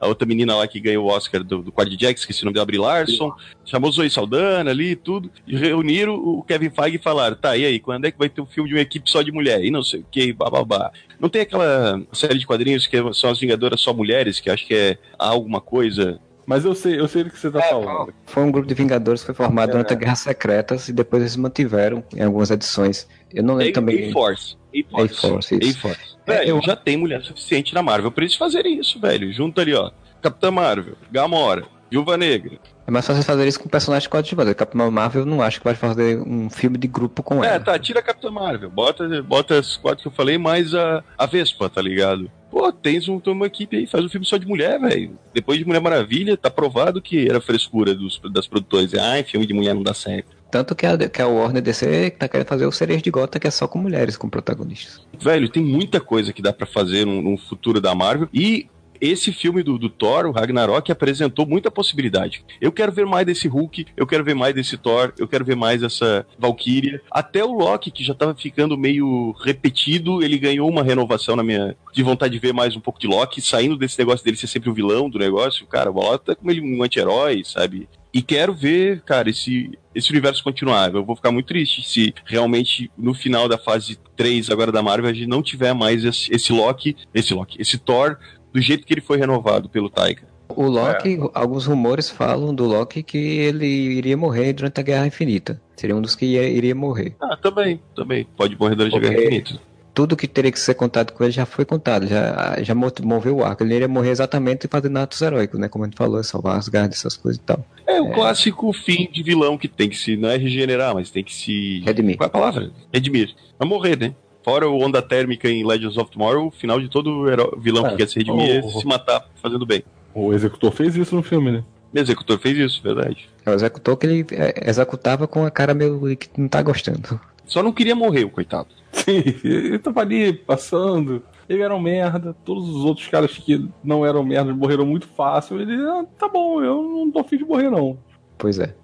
a, 0.00 0.08
outra 0.08 0.26
menina 0.26 0.56
lá 0.56 0.66
que 0.66 0.80
ganhou 0.80 1.06
o 1.06 1.08
Oscar 1.08 1.44
do, 1.44 1.62
do 1.62 1.70
Quad 1.70 1.88
Jack, 1.96 2.18
esqueci 2.18 2.42
o 2.42 2.46
nome 2.46 2.54
dela, 2.54 2.88
Larson, 2.88 3.32
chamou 3.64 3.92
Zoe 3.92 4.10
Saldana 4.10 4.70
ali 4.72 4.90
e 4.90 4.96
tudo, 4.96 5.30
reuniram 5.46 6.14
o 6.14 6.42
Kevin 6.42 6.70
Feige 6.70 6.96
e 6.96 6.98
falaram, 6.98 7.36
tá, 7.36 7.56
e 7.56 7.64
aí, 7.64 7.78
quando 7.78 8.06
é 8.06 8.10
que 8.10 8.18
vai 8.18 8.28
ter 8.28 8.40
um 8.40 8.46
filme 8.46 8.68
de 8.68 8.74
uma 8.74 8.80
equipe 8.80 9.08
só 9.08 9.22
de 9.22 9.30
mulher? 9.30 9.64
E 9.64 9.70
não 9.70 9.82
sei 9.84 10.00
o 10.00 10.06
que, 10.10 10.32
bababá. 10.32 10.90
Não 11.20 11.28
tem 11.28 11.42
aquela 11.42 12.02
série 12.12 12.38
de 12.38 12.46
quadrinhos 12.46 12.88
que 12.88 12.96
são 13.14 13.30
as 13.30 13.38
Vingadoras 13.38 13.80
só 13.80 13.92
mulheres, 13.92 14.40
que 14.40 14.50
acho 14.50 14.66
que 14.66 14.74
é 14.74 14.98
alguma 15.16 15.60
coisa 15.60 16.18
mas 16.50 16.64
eu 16.64 16.74
sei, 16.74 16.98
eu 16.98 17.06
sei 17.06 17.22
do 17.22 17.30
que 17.30 17.38
você 17.38 17.46
está 17.46 17.60
é, 17.60 17.68
falando. 17.68 18.12
Foi 18.26 18.42
um 18.42 18.50
grupo 18.50 18.66
de 18.66 18.74
Vingadores 18.74 19.20
que 19.20 19.26
foi 19.26 19.36
formado 19.36 19.68
é, 19.68 19.72
durante 19.72 19.92
a 19.92 19.96
Guerra 19.96 20.16
Secretas 20.16 20.88
e 20.88 20.92
depois 20.92 21.22
eles 21.22 21.36
mantiveram 21.36 22.02
em 22.12 22.24
algumas 22.24 22.50
edições. 22.50 23.06
Eu 23.32 23.44
não 23.44 23.54
lembro 23.54 23.74
também. 23.74 24.10
A-Force. 24.10 24.56
A-Force. 24.92 25.54
A-Force. 25.54 26.16
Velho, 26.26 26.48
eu... 26.48 26.60
já 26.60 26.74
tem 26.74 26.96
mulher 26.96 27.22
suficiente 27.22 27.72
na 27.72 27.84
Marvel 27.84 28.10
pra 28.10 28.24
eles 28.24 28.34
fazerem 28.34 28.80
isso, 28.80 28.98
velho. 28.98 29.32
Junto 29.32 29.60
ali, 29.60 29.72
ó. 29.76 29.92
Capitã 30.20 30.50
Marvel, 30.50 30.96
Gamora, 31.12 31.62
Viúva 31.88 32.16
Negra. 32.16 32.58
É 32.84 32.90
mais 32.90 33.06
fácil 33.06 33.22
fazer 33.22 33.46
isso 33.46 33.60
com 33.60 33.68
personagens 33.68 34.08
coadjuvantes. 34.08 34.54
Capitã 34.54 34.90
Marvel 34.90 35.24
não 35.24 35.40
acho 35.40 35.60
que 35.60 35.64
vai 35.64 35.76
fazer 35.76 36.20
um 36.20 36.50
filme 36.50 36.78
de 36.78 36.88
grupo 36.88 37.22
com 37.22 37.44
é, 37.44 37.46
ela. 37.46 37.56
É, 37.56 37.58
tá, 37.60 37.78
tira 37.78 38.00
a 38.00 38.02
Capitã 38.02 38.28
Marvel. 38.28 38.68
Bota, 38.70 39.22
bota 39.22 39.56
as 39.56 39.76
quatro 39.76 40.02
que 40.02 40.08
eu 40.08 40.12
falei, 40.12 40.36
mais 40.36 40.74
a, 40.74 41.04
a 41.16 41.26
Vespa, 41.26 41.70
tá 41.70 41.80
ligado? 41.80 42.28
Pô, 42.50 42.72
tens 42.72 43.08
um, 43.08 43.20
uma 43.26 43.46
equipe 43.46 43.76
aí, 43.76 43.86
faz 43.86 44.04
um 44.04 44.08
filme 44.08 44.26
só 44.26 44.36
de 44.36 44.46
mulher, 44.46 44.80
velho. 44.80 45.16
Depois 45.32 45.58
de 45.58 45.64
Mulher 45.64 45.80
Maravilha, 45.80 46.36
tá 46.36 46.50
provado 46.50 47.00
que 47.00 47.28
era 47.28 47.40
frescura 47.40 47.94
dos, 47.94 48.20
das 48.32 48.48
produtoras. 48.48 48.92
Ai, 48.94 49.22
filme 49.22 49.46
de 49.46 49.54
mulher 49.54 49.74
não 49.74 49.82
dá 49.82 49.94
certo. 49.94 50.36
Tanto 50.50 50.74
que 50.74 50.84
a, 50.84 50.98
que 51.08 51.22
a 51.22 51.28
Warner 51.28 51.62
DC 51.62 52.10
tá 52.18 52.28
querendo 52.28 52.48
fazer 52.48 52.66
o 52.66 52.72
Cereja 52.72 53.00
de 53.00 53.10
Gota, 53.10 53.38
que 53.38 53.46
é 53.46 53.50
só 53.50 53.68
com 53.68 53.78
mulheres 53.78 54.16
como 54.16 54.32
protagonistas. 54.32 55.06
Velho, 55.20 55.48
tem 55.48 55.62
muita 55.62 56.00
coisa 56.00 56.32
que 56.32 56.42
dá 56.42 56.52
para 56.52 56.66
fazer 56.66 57.06
no, 57.06 57.22
no 57.22 57.38
futuro 57.38 57.80
da 57.80 57.94
Marvel. 57.94 58.28
E 58.34 58.68
esse 59.00 59.32
filme 59.32 59.62
do, 59.62 59.78
do 59.78 59.88
Thor, 59.88 60.26
o 60.26 60.32
Ragnarok, 60.32 60.90
apresentou 60.90 61.46
muita 61.46 61.70
possibilidade. 61.70 62.44
Eu 62.60 62.72
quero 62.72 62.92
ver 62.92 63.06
mais 63.06 63.26
desse 63.26 63.48
Hulk, 63.48 63.86
eu 63.96 64.06
quero 64.06 64.24
ver 64.24 64.34
mais 64.34 64.54
desse 64.54 64.76
Thor, 64.76 65.12
eu 65.18 65.26
quero 65.26 65.44
ver 65.44 65.56
mais 65.56 65.82
essa 65.82 66.26
Valkyria. 66.38 67.00
Até 67.10 67.44
o 67.44 67.52
Loki, 67.52 67.90
que 67.90 68.04
já 68.04 68.14
tava 68.14 68.34
ficando 68.34 68.76
meio 68.76 69.32
repetido, 69.42 70.22
ele 70.22 70.38
ganhou 70.38 70.68
uma 70.68 70.82
renovação 70.82 71.36
na 71.36 71.42
minha. 71.42 71.76
de 71.92 72.02
vontade 72.02 72.32
de 72.32 72.38
ver 72.38 72.52
mais 72.52 72.76
um 72.76 72.80
pouco 72.80 73.00
de 73.00 73.06
Loki, 73.06 73.40
saindo 73.40 73.76
desse 73.76 73.98
negócio 73.98 74.24
dele 74.24 74.36
ser 74.36 74.46
sempre 74.46 74.70
o 74.70 74.74
vilão 74.74 75.08
do 75.08 75.18
negócio. 75.18 75.66
Cara, 75.66 75.90
o 75.90 75.94
Loki 75.94 76.26
tá 76.26 76.34
como 76.34 76.50
ele 76.50 76.60
um 76.60 76.82
anti-herói, 76.82 77.42
sabe? 77.44 77.88
E 78.12 78.22
quero 78.22 78.52
ver, 78.52 79.02
cara, 79.02 79.30
esse, 79.30 79.78
esse 79.94 80.10
universo 80.10 80.42
continuar. 80.42 80.92
Eu 80.92 81.04
vou 81.04 81.14
ficar 81.14 81.30
muito 81.30 81.46
triste 81.46 81.82
se 81.86 82.12
realmente 82.24 82.90
no 82.98 83.14
final 83.14 83.48
da 83.48 83.56
fase 83.56 83.96
3 84.16 84.50
agora 84.50 84.72
da 84.72 84.82
Marvel 84.82 85.08
a 85.08 85.12
gente 85.12 85.28
não 85.28 85.42
tiver 85.42 85.72
mais 85.72 86.04
esse, 86.04 86.32
esse 86.34 86.52
Loki, 86.52 86.96
esse 87.14 87.32
Loki, 87.32 87.56
esse 87.60 87.78
Thor 87.78 88.18
do 88.52 88.60
jeito 88.60 88.86
que 88.86 88.94
ele 88.94 89.00
foi 89.00 89.18
renovado 89.18 89.68
pelo 89.68 89.88
Taika. 89.88 90.28
O 90.48 90.66
Loki, 90.66 91.14
é. 91.14 91.30
alguns 91.32 91.66
rumores 91.66 92.10
falam 92.10 92.54
do 92.54 92.66
Loki 92.66 93.02
que 93.02 93.18
ele 93.18 93.66
iria 93.66 94.16
morrer 94.16 94.52
durante 94.52 94.80
a 94.80 94.82
Guerra 94.82 95.06
Infinita. 95.06 95.60
Seria 95.76 95.94
um 95.94 96.02
dos 96.02 96.16
que 96.16 96.26
ia, 96.26 96.48
iria 96.48 96.74
morrer. 96.74 97.14
Ah, 97.20 97.36
também, 97.36 97.80
também. 97.94 98.26
Pode 98.36 98.58
morrer 98.58 98.74
durante 98.74 98.92
Porque... 98.92 99.06
a 99.06 99.10
Guerra 99.10 99.22
Infinita 99.22 99.70
tudo 99.94 100.16
que 100.16 100.28
teria 100.28 100.50
que 100.50 100.58
ser 100.58 100.74
contado 100.74 101.12
com 101.12 101.24
ele 101.24 101.32
já 101.32 101.44
foi 101.44 101.64
contado, 101.64 102.06
já, 102.06 102.56
já 102.62 102.74
moveu 102.74 103.36
o 103.36 103.44
arco. 103.44 103.62
Ele 103.62 103.74
iria 103.74 103.88
morrer 103.88 104.10
exatamente 104.10 104.68
fazendo 104.68 104.98
atos 104.98 105.20
heróicos, 105.20 105.58
né? 105.58 105.68
Como 105.68 105.84
a 105.84 105.88
gente 105.88 105.96
falou, 105.96 106.22
salvar 106.22 106.56
as 106.56 106.68
garras, 106.68 106.94
essas 106.94 107.16
coisas 107.16 107.40
e 107.40 107.44
tal. 107.44 107.64
É 107.86 108.00
o 108.00 108.06
é... 108.06 108.14
clássico 108.14 108.72
fim 108.72 109.10
de 109.12 109.22
vilão 109.22 109.58
que 109.58 109.68
tem 109.68 109.88
que 109.88 109.96
se, 109.96 110.16
não 110.16 110.30
é 110.30 110.36
regenerar, 110.36 110.94
mas 110.94 111.10
tem 111.10 111.24
que 111.24 111.34
se. 111.34 111.80
Redimir. 111.80 112.16
Qual 112.16 112.26
é 112.26 112.28
a 112.28 112.30
palavra? 112.30 112.70
Redimir. 112.92 113.34
Vai 113.58 113.68
morrer, 113.68 113.98
né? 113.98 114.14
Fora 114.42 114.68
o 114.68 114.78
Onda 114.80 115.02
Térmica 115.02 115.48
em 115.48 115.66
Legends 115.66 115.96
of 115.96 116.10
Tomorrow, 116.10 116.48
o 116.48 116.50
final 116.50 116.80
de 116.80 116.88
todo 116.88 117.24
vilão 117.58 117.86
é. 117.86 117.90
que 117.90 117.96
quer 117.96 118.08
se 118.08 118.16
redimir 118.18 118.62
oh, 118.64 118.68
é 118.68 118.72
se 118.72 118.86
matar 118.86 119.26
fazendo 119.42 119.66
bem. 119.66 119.82
O 120.14 120.32
Executor 120.32 120.72
fez 120.72 120.96
isso 120.96 121.14
no 121.14 121.22
filme, 121.22 121.52
né? 121.52 121.64
O 121.94 121.98
Executor 121.98 122.38
fez 122.38 122.56
isso, 122.56 122.82
verdade. 122.82 123.28
É 123.44 123.50
o 123.50 123.54
Executor 123.54 123.96
que 123.96 124.06
ele 124.06 124.26
é, 124.32 124.68
executava 124.68 125.26
com 125.26 125.44
a 125.44 125.50
cara 125.50 125.74
meio 125.74 126.16
que 126.16 126.28
não 126.38 126.48
tá 126.48 126.62
gostando. 126.62 127.20
Só 127.44 127.62
não 127.62 127.72
queria 127.72 127.94
morrer, 127.94 128.24
o 128.24 128.30
coitado. 128.30 128.68
Sim, 128.92 129.22
ele 129.44 129.78
tava 129.78 130.00
ali 130.00 130.32
passando. 130.32 131.22
Ele 131.48 131.62
era 131.62 131.74
um 131.74 131.80
merda. 131.80 132.34
Todos 132.44 132.68
os 132.68 132.84
outros 132.84 133.08
caras 133.08 133.36
que 133.36 133.68
não 133.82 134.06
eram 134.06 134.24
merda 134.24 134.54
morreram 134.54 134.86
muito 134.86 135.08
fácil. 135.08 135.60
Ele, 135.60 135.74
ah, 135.74 136.04
tá 136.16 136.28
bom, 136.28 136.62
eu 136.62 136.82
não 136.82 137.10
tô 137.10 137.18
afim 137.20 137.38
de 137.38 137.44
morrer, 137.44 137.68
não. 137.68 137.98
Pois 138.38 138.58
é. 138.58 138.74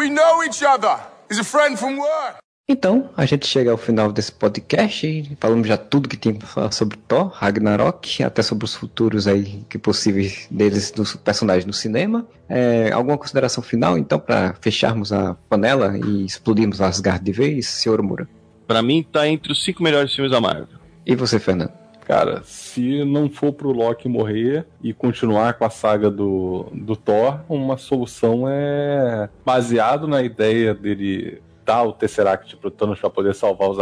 We 0.00 0.08
know 0.08 0.42
each 0.42 0.64
other. 0.64 0.96
He's 1.28 1.38
a 1.38 1.44
friend 1.44 1.78
from 1.78 1.98
work. 1.98 2.36
Então, 2.66 3.10
a 3.14 3.26
gente 3.26 3.46
chega 3.46 3.70
ao 3.70 3.76
final 3.76 4.10
desse 4.10 4.32
podcast. 4.32 5.36
Falamos 5.38 5.68
já 5.68 5.76
tudo 5.76 6.08
que 6.08 6.16
tinha 6.16 6.34
para 6.34 6.48
falar 6.48 6.72
sobre 6.72 6.96
Thor, 6.96 7.26
Ragnarok, 7.26 8.22
até 8.22 8.40
sobre 8.40 8.64
os 8.64 8.74
futuros 8.74 9.28
aí 9.28 9.62
que 9.68 9.76
possíveis 9.76 10.48
deles 10.50 10.90
dos 10.90 11.16
personagens 11.16 11.66
no 11.66 11.74
cinema. 11.74 12.26
É, 12.48 12.90
alguma 12.92 13.18
consideração 13.18 13.62
final, 13.62 13.98
então, 13.98 14.18
para 14.18 14.54
fecharmos 14.62 15.12
a 15.12 15.34
panela 15.50 15.98
e 15.98 16.24
explodirmos 16.24 16.80
Asgard 16.80 17.22
de 17.22 17.32
vez, 17.32 17.68
senhor 17.68 18.00
Moura? 18.00 18.26
Para 18.66 18.80
mim, 18.82 19.02
tá 19.02 19.28
entre 19.28 19.52
os 19.52 19.62
cinco 19.62 19.82
melhores 19.82 20.14
filmes 20.14 20.32
da 20.32 20.40
Marvel. 20.40 20.80
E 21.04 21.14
você, 21.14 21.38
Fernando? 21.38 21.72
Cara, 22.10 22.42
se 22.42 23.04
não 23.04 23.30
for 23.30 23.52
pro 23.52 23.70
Loki 23.70 24.08
morrer 24.08 24.66
e 24.82 24.92
continuar 24.92 25.54
com 25.54 25.64
a 25.64 25.70
saga 25.70 26.10
do, 26.10 26.66
do 26.74 26.96
Thor, 26.96 27.38
uma 27.48 27.76
solução 27.76 28.48
é 28.48 29.28
baseado 29.46 30.08
na 30.08 30.20
ideia 30.20 30.74
dele 30.74 31.40
dar 31.64 31.84
o 31.84 31.92
Tesseract 31.92 32.56
pro 32.56 32.68
Thanos 32.68 32.98
para 32.98 33.10
poder 33.10 33.32
salvar 33.32 33.70
os, 33.70 33.78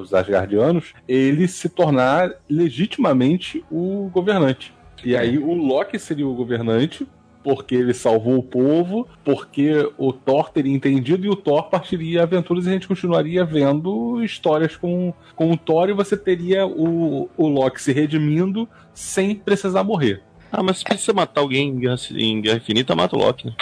os 0.00 0.14
Asgardianos, 0.14 0.94
ele 1.06 1.46
se 1.46 1.68
tornar 1.68 2.32
legitimamente 2.48 3.62
o 3.70 4.08
governante. 4.10 4.72
E 5.04 5.14
é. 5.14 5.18
aí 5.18 5.36
o 5.36 5.52
Loki 5.52 5.98
seria 5.98 6.26
o 6.26 6.34
governante, 6.34 7.06
porque 7.46 7.76
ele 7.76 7.94
salvou 7.94 8.38
o 8.38 8.42
povo, 8.42 9.06
porque 9.24 9.88
o 9.96 10.12
Thor 10.12 10.50
teria 10.50 10.74
entendido 10.74 11.24
e 11.24 11.28
o 11.28 11.36
Thor 11.36 11.70
partiria 11.70 12.24
aventuras 12.24 12.66
e 12.66 12.70
a 12.70 12.72
gente 12.72 12.88
continuaria 12.88 13.44
vendo 13.44 14.20
histórias 14.20 14.74
com, 14.74 15.14
com 15.36 15.52
o 15.52 15.56
Thor 15.56 15.88
e 15.88 15.92
você 15.92 16.16
teria 16.16 16.66
o, 16.66 17.30
o 17.36 17.46
Loki 17.46 17.80
se 17.80 17.92
redimindo 17.92 18.68
sem 18.92 19.36
precisar 19.36 19.84
morrer. 19.84 20.24
Ah, 20.50 20.60
mas 20.60 20.78
se 20.78 20.84
precisa 20.84 21.12
matar 21.12 21.40
alguém 21.40 21.68
em 21.68 21.78
Guerra, 21.78 21.96
em 22.16 22.40
Guerra 22.40 22.56
Infinita, 22.56 22.96
mata 22.96 23.14
o 23.14 23.20
Loki, 23.20 23.46
né? 23.46 23.54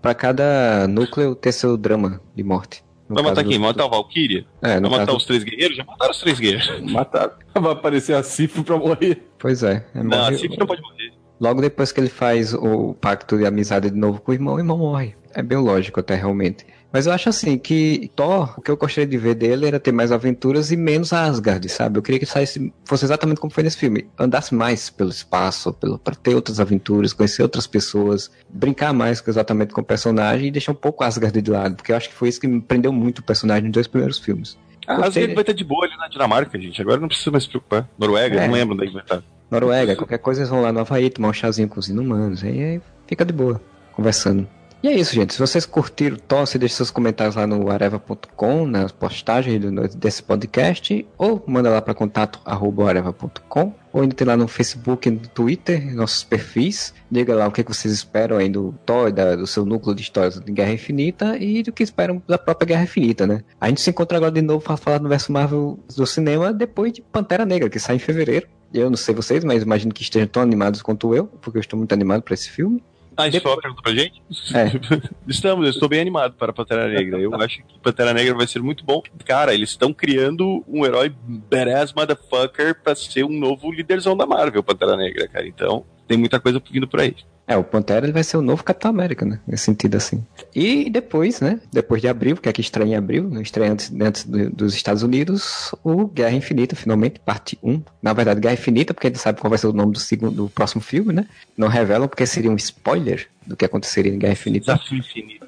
Pra 0.00 0.14
cada 0.14 0.86
núcleo 0.86 1.34
ter 1.34 1.50
seu 1.50 1.76
drama 1.76 2.20
de 2.36 2.44
morte. 2.44 2.84
Vai 3.08 3.24
matar 3.24 3.42
quem? 3.42 3.58
Matar 3.58 3.86
a 3.86 3.88
Valkyria? 3.88 4.46
É, 4.62 4.78
Vai 4.78 4.90
matar 4.90 5.06
caso... 5.06 5.16
os 5.16 5.24
três 5.24 5.42
guerreiros? 5.42 5.76
Já 5.76 5.84
mataram 5.84 6.12
os 6.12 6.20
três 6.20 6.38
guerreiros. 6.38 6.92
Mataram. 6.92 7.32
Vai 7.52 7.72
aparecer 7.72 8.14
a 8.14 8.22
Sif 8.22 8.62
pra 8.62 8.76
morrer. 8.76 9.24
Pois 9.40 9.64
é. 9.64 9.84
é 9.92 10.02
não, 10.04 10.26
a 10.26 10.32
Sif 10.34 10.56
não 10.56 10.66
pode 10.68 10.82
morrer. 10.82 11.17
Logo 11.40 11.60
depois 11.60 11.92
que 11.92 12.00
ele 12.00 12.08
faz 12.08 12.52
o 12.54 12.94
pacto 12.94 13.36
de 13.38 13.46
amizade 13.46 13.90
de 13.90 13.96
novo 13.96 14.20
com 14.20 14.32
o 14.32 14.34
irmão, 14.34 14.54
o 14.54 14.58
irmão 14.58 14.78
morre. 14.78 15.14
É 15.34 15.42
bem 15.42 15.58
lógico 15.58 16.00
até 16.00 16.14
realmente. 16.14 16.66
Mas 16.92 17.06
eu 17.06 17.12
acho 17.12 17.28
assim 17.28 17.58
que 17.58 18.10
Thor, 18.16 18.54
o 18.56 18.62
que 18.62 18.70
eu 18.70 18.76
gostaria 18.76 19.06
de 19.06 19.18
ver 19.18 19.34
dele 19.34 19.66
era 19.66 19.78
ter 19.78 19.92
mais 19.92 20.10
aventuras 20.10 20.72
e 20.72 20.76
menos 20.76 21.12
Asgard, 21.12 21.68
sabe? 21.68 21.98
Eu 21.98 22.02
queria 22.02 22.18
que 22.18 22.24
saísse, 22.24 22.72
fosse 22.84 23.04
exatamente 23.04 23.40
como 23.40 23.52
foi 23.52 23.62
nesse 23.62 23.76
filme. 23.76 24.08
Andasse 24.18 24.54
mais 24.54 24.88
pelo 24.88 25.10
espaço, 25.10 25.72
pelo, 25.74 25.98
pra 25.98 26.14
ter 26.14 26.34
outras 26.34 26.60
aventuras, 26.60 27.12
conhecer 27.12 27.42
outras 27.42 27.66
pessoas, 27.66 28.30
brincar 28.48 28.94
mais 28.94 29.22
exatamente 29.26 29.74
com 29.74 29.82
o 29.82 29.84
personagem 29.84 30.48
e 30.48 30.50
deixar 30.50 30.72
um 30.72 30.76
pouco 30.76 31.04
Asgard 31.04 31.40
de 31.42 31.50
lado, 31.50 31.76
porque 31.76 31.92
eu 31.92 31.96
acho 31.96 32.08
que 32.08 32.14
foi 32.14 32.30
isso 32.30 32.40
que 32.40 32.48
me 32.48 32.60
prendeu 32.60 32.92
muito 32.92 33.18
o 33.18 33.22
personagem 33.22 33.64
nos 33.64 33.72
dois 33.72 33.86
primeiros 33.86 34.18
filmes. 34.18 34.56
Ah, 34.86 35.06
Asgard 35.06 35.34
vai 35.34 35.42
estar 35.42 35.52
de 35.52 35.64
boa 35.64 35.84
ali 35.84 35.96
na 35.98 36.08
Dinamarca, 36.08 36.58
gente. 36.58 36.80
Agora 36.80 36.98
não 36.98 37.08
precisa 37.08 37.30
mais 37.30 37.44
se 37.44 37.50
preocupar. 37.50 37.86
Noruega, 37.98 38.40
é. 38.40 38.46
não 38.46 38.54
lembro 38.54 38.74
onde 38.74 38.90
vai 38.90 39.02
estar. 39.02 39.22
Noruega, 39.50 39.96
qualquer 39.96 40.18
coisa 40.18 40.40
eles 40.40 40.50
vão 40.50 40.60
lá 40.60 40.72
no 40.72 40.80
Havaí 40.80 41.10
tomar 41.10 41.28
um 41.28 41.32
chazinho 41.32 41.68
com 41.68 41.80
os 41.80 41.88
inumanos. 41.88 42.44
Aí, 42.44 42.62
aí 42.62 42.80
fica 43.06 43.24
de 43.24 43.32
boa, 43.32 43.60
conversando. 43.92 44.46
E 44.80 44.86
é 44.86 44.92
isso, 44.92 45.12
gente. 45.12 45.34
Se 45.34 45.40
vocês 45.40 45.66
curtiram 45.66 46.16
Tosse, 46.16 46.56
deixe 46.56 46.76
seus 46.76 46.88
comentários 46.88 47.34
lá 47.34 47.48
no 47.48 47.68
areva.com, 47.68 48.64
nas 48.64 48.92
postagens 48.92 49.60
desse 49.96 50.22
podcast, 50.22 51.04
ou 51.18 51.42
manda 51.48 51.68
lá 51.68 51.82
para 51.82 51.94
contato 51.94 52.38
areva.com, 52.46 53.74
ou 53.92 54.02
ainda 54.02 54.14
tem 54.14 54.24
lá 54.24 54.36
no 54.36 54.46
Facebook 54.46 55.08
e 55.08 55.10
no 55.10 55.18
Twitter, 55.18 55.92
nossos 55.96 56.22
perfis. 56.22 56.94
Diga 57.10 57.34
lá 57.34 57.48
o 57.48 57.50
que 57.50 57.64
vocês 57.64 57.92
esperam 57.92 58.36
aí 58.36 58.48
do 58.48 58.72
Thor, 58.86 59.10
do 59.10 59.48
seu 59.48 59.66
núcleo 59.66 59.96
de 59.96 60.02
histórias 60.02 60.38
de 60.38 60.52
Guerra 60.52 60.74
Infinita 60.74 61.36
e 61.36 61.64
do 61.64 61.72
que 61.72 61.82
esperam 61.82 62.22
da 62.28 62.38
própria 62.38 62.66
Guerra 62.66 62.84
Infinita, 62.84 63.26
né? 63.26 63.42
A 63.60 63.66
gente 63.68 63.80
se 63.80 63.90
encontra 63.90 64.16
agora 64.16 64.30
de 64.30 64.42
novo 64.42 64.62
para 64.62 64.76
falar 64.76 64.98
do 64.98 65.08
verso 65.08 65.32
Marvel 65.32 65.76
do 65.96 66.06
cinema 66.06 66.52
depois 66.52 66.92
de 66.92 67.02
Pantera 67.02 67.44
Negra, 67.44 67.68
que 67.68 67.80
sai 67.80 67.96
em 67.96 67.98
fevereiro. 67.98 68.46
Eu 68.72 68.90
não 68.90 68.96
sei 68.96 69.14
vocês, 69.14 69.44
mas 69.44 69.62
imagino 69.62 69.92
que 69.92 70.02
estejam 70.02 70.28
tão 70.28 70.42
animados 70.42 70.82
quanto 70.82 71.14
eu, 71.14 71.26
porque 71.26 71.58
eu 71.58 71.60
estou 71.60 71.78
muito 71.78 71.92
animado 71.92 72.22
para 72.22 72.34
esse 72.34 72.50
filme. 72.50 72.82
Ah, 73.18 73.26
isso 73.26 73.32
Depois... 73.32 73.42
foi 73.42 73.52
uma 73.52 73.62
pergunta 73.62 73.82
pra 73.82 73.92
gente? 73.92 74.22
É. 74.54 74.70
Estamos, 75.26 75.64
eu 75.64 75.70
estou 75.70 75.88
bem 75.88 76.00
animado 76.00 76.34
para 76.34 76.52
Pantera 76.52 76.86
Negra. 76.86 77.18
Eu 77.18 77.34
acho 77.34 77.64
que 77.64 77.78
Pantera 77.82 78.14
Negra 78.14 78.32
vai 78.32 78.46
ser 78.46 78.62
muito 78.62 78.84
bom. 78.84 79.02
Cara, 79.24 79.52
eles 79.52 79.70
estão 79.70 79.92
criando 79.92 80.64
um 80.68 80.86
herói 80.86 81.12
badass 81.26 81.92
motherfucker 81.92 82.80
pra 82.80 82.94
ser 82.94 83.24
um 83.24 83.36
novo 83.36 83.72
líderzão 83.72 84.16
da 84.16 84.24
Marvel, 84.24 84.62
Pantera 84.62 84.96
Negra, 84.96 85.26
cara. 85.26 85.48
Então, 85.48 85.84
tem 86.08 86.18
muita 86.18 86.40
coisa 86.40 86.60
vindo 86.72 86.88
por 86.88 87.00
aí. 87.00 87.14
É, 87.46 87.56
o 87.56 87.64
Pantera 87.64 88.04
ele 88.04 88.12
vai 88.12 88.22
ser 88.22 88.36
o 88.36 88.42
novo 88.42 88.62
Capitão 88.62 88.90
América, 88.90 89.24
né? 89.24 89.40
Nesse 89.46 89.64
sentido 89.64 89.96
assim. 89.96 90.22
E 90.54 90.90
depois, 90.90 91.40
né? 91.40 91.58
Depois 91.72 92.02
de 92.02 92.06
abril, 92.06 92.36
que 92.36 92.46
aqui 92.46 92.60
estreia 92.60 92.90
em 92.90 92.94
abril, 92.94 93.28
né? 93.30 93.40
estreia 93.40 93.72
antes, 93.72 93.90
antes 93.98 94.26
dos 94.26 94.74
Estados 94.74 95.02
Unidos, 95.02 95.74
o 95.82 96.06
Guerra 96.06 96.36
Infinita, 96.36 96.76
finalmente, 96.76 97.18
parte 97.20 97.58
1. 97.62 97.82
Na 98.02 98.12
verdade, 98.12 98.40
Guerra 98.40 98.52
Infinita, 98.52 98.92
porque 98.92 99.06
a 99.06 99.10
gente 99.10 99.18
sabe 99.18 99.40
qual 99.40 99.48
vai 99.48 99.58
ser 99.58 99.66
o 99.66 99.72
nome 99.72 99.92
do, 99.92 99.98
segundo, 99.98 100.34
do 100.34 100.50
próximo 100.50 100.82
filme, 100.82 101.14
né? 101.14 101.26
Não 101.56 101.68
revelam, 101.68 102.06
porque 102.06 102.26
seria 102.26 102.50
um 102.50 102.56
spoiler 102.56 103.28
do 103.46 103.56
que 103.56 103.64
aconteceria 103.64 104.12
em 104.12 104.18
Guerra 104.18 104.34
Infinita. 104.34 104.72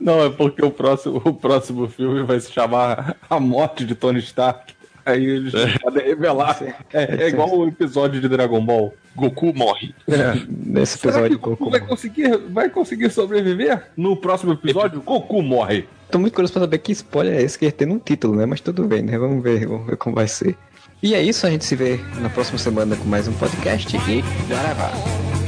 Não, 0.00 0.24
é 0.24 0.30
porque 0.30 0.64
o 0.64 0.70
próximo, 0.70 1.20
o 1.22 1.34
próximo 1.34 1.86
filme 1.86 2.22
vai 2.22 2.40
se 2.40 2.50
chamar 2.50 3.14
A 3.28 3.38
Morte 3.38 3.84
de 3.84 3.94
Tony 3.94 4.20
Stark. 4.20 4.72
Aí 5.04 5.24
eles 5.24 5.52
é. 5.52 5.78
podem 5.78 6.04
revelar. 6.06 6.58
É, 6.92 7.24
é, 7.24 7.28
igual 7.28 7.58
o 7.58 7.68
episódio 7.68 8.20
de 8.20 8.28
Dragon 8.28 8.64
Ball. 8.64 8.94
Goku 9.20 9.52
morre. 9.54 9.94
É. 10.08 10.40
Nesse 10.48 10.96
episódio, 10.96 11.38
Goku, 11.38 11.56
Goku 11.56 11.70
vai 11.70 11.80
conseguir, 11.80 12.38
vai 12.50 12.70
conseguir 12.70 13.10
sobreviver? 13.10 13.90
No 13.96 14.16
próximo 14.16 14.52
episódio, 14.52 15.02
Goku 15.02 15.42
morre. 15.42 15.86
Tô 16.10 16.18
muito 16.18 16.34
curioso 16.34 16.52
pra 16.52 16.62
saber 16.62 16.78
que 16.78 16.92
spoiler 16.92 17.38
é 17.38 17.42
esse 17.42 17.58
que 17.58 17.70
tem 17.70 17.88
um 17.88 17.98
título, 17.98 18.34
né? 18.34 18.46
Mas 18.46 18.60
tudo 18.60 18.84
bem, 18.84 19.02
né? 19.02 19.16
Vamos 19.16 19.42
ver, 19.42 19.66
vamos 19.66 19.86
ver 19.86 19.96
como 19.96 20.16
vai 20.16 20.26
ser. 20.26 20.56
E 21.02 21.14
é 21.14 21.22
isso, 21.22 21.46
a 21.46 21.50
gente 21.50 21.64
se 21.64 21.76
vê 21.76 22.00
na 22.20 22.28
próxima 22.28 22.58
semana 22.58 22.96
com 22.96 23.04
mais 23.04 23.28
um 23.28 23.32
podcast 23.32 23.96
e 23.96 24.22
bora 24.48 25.39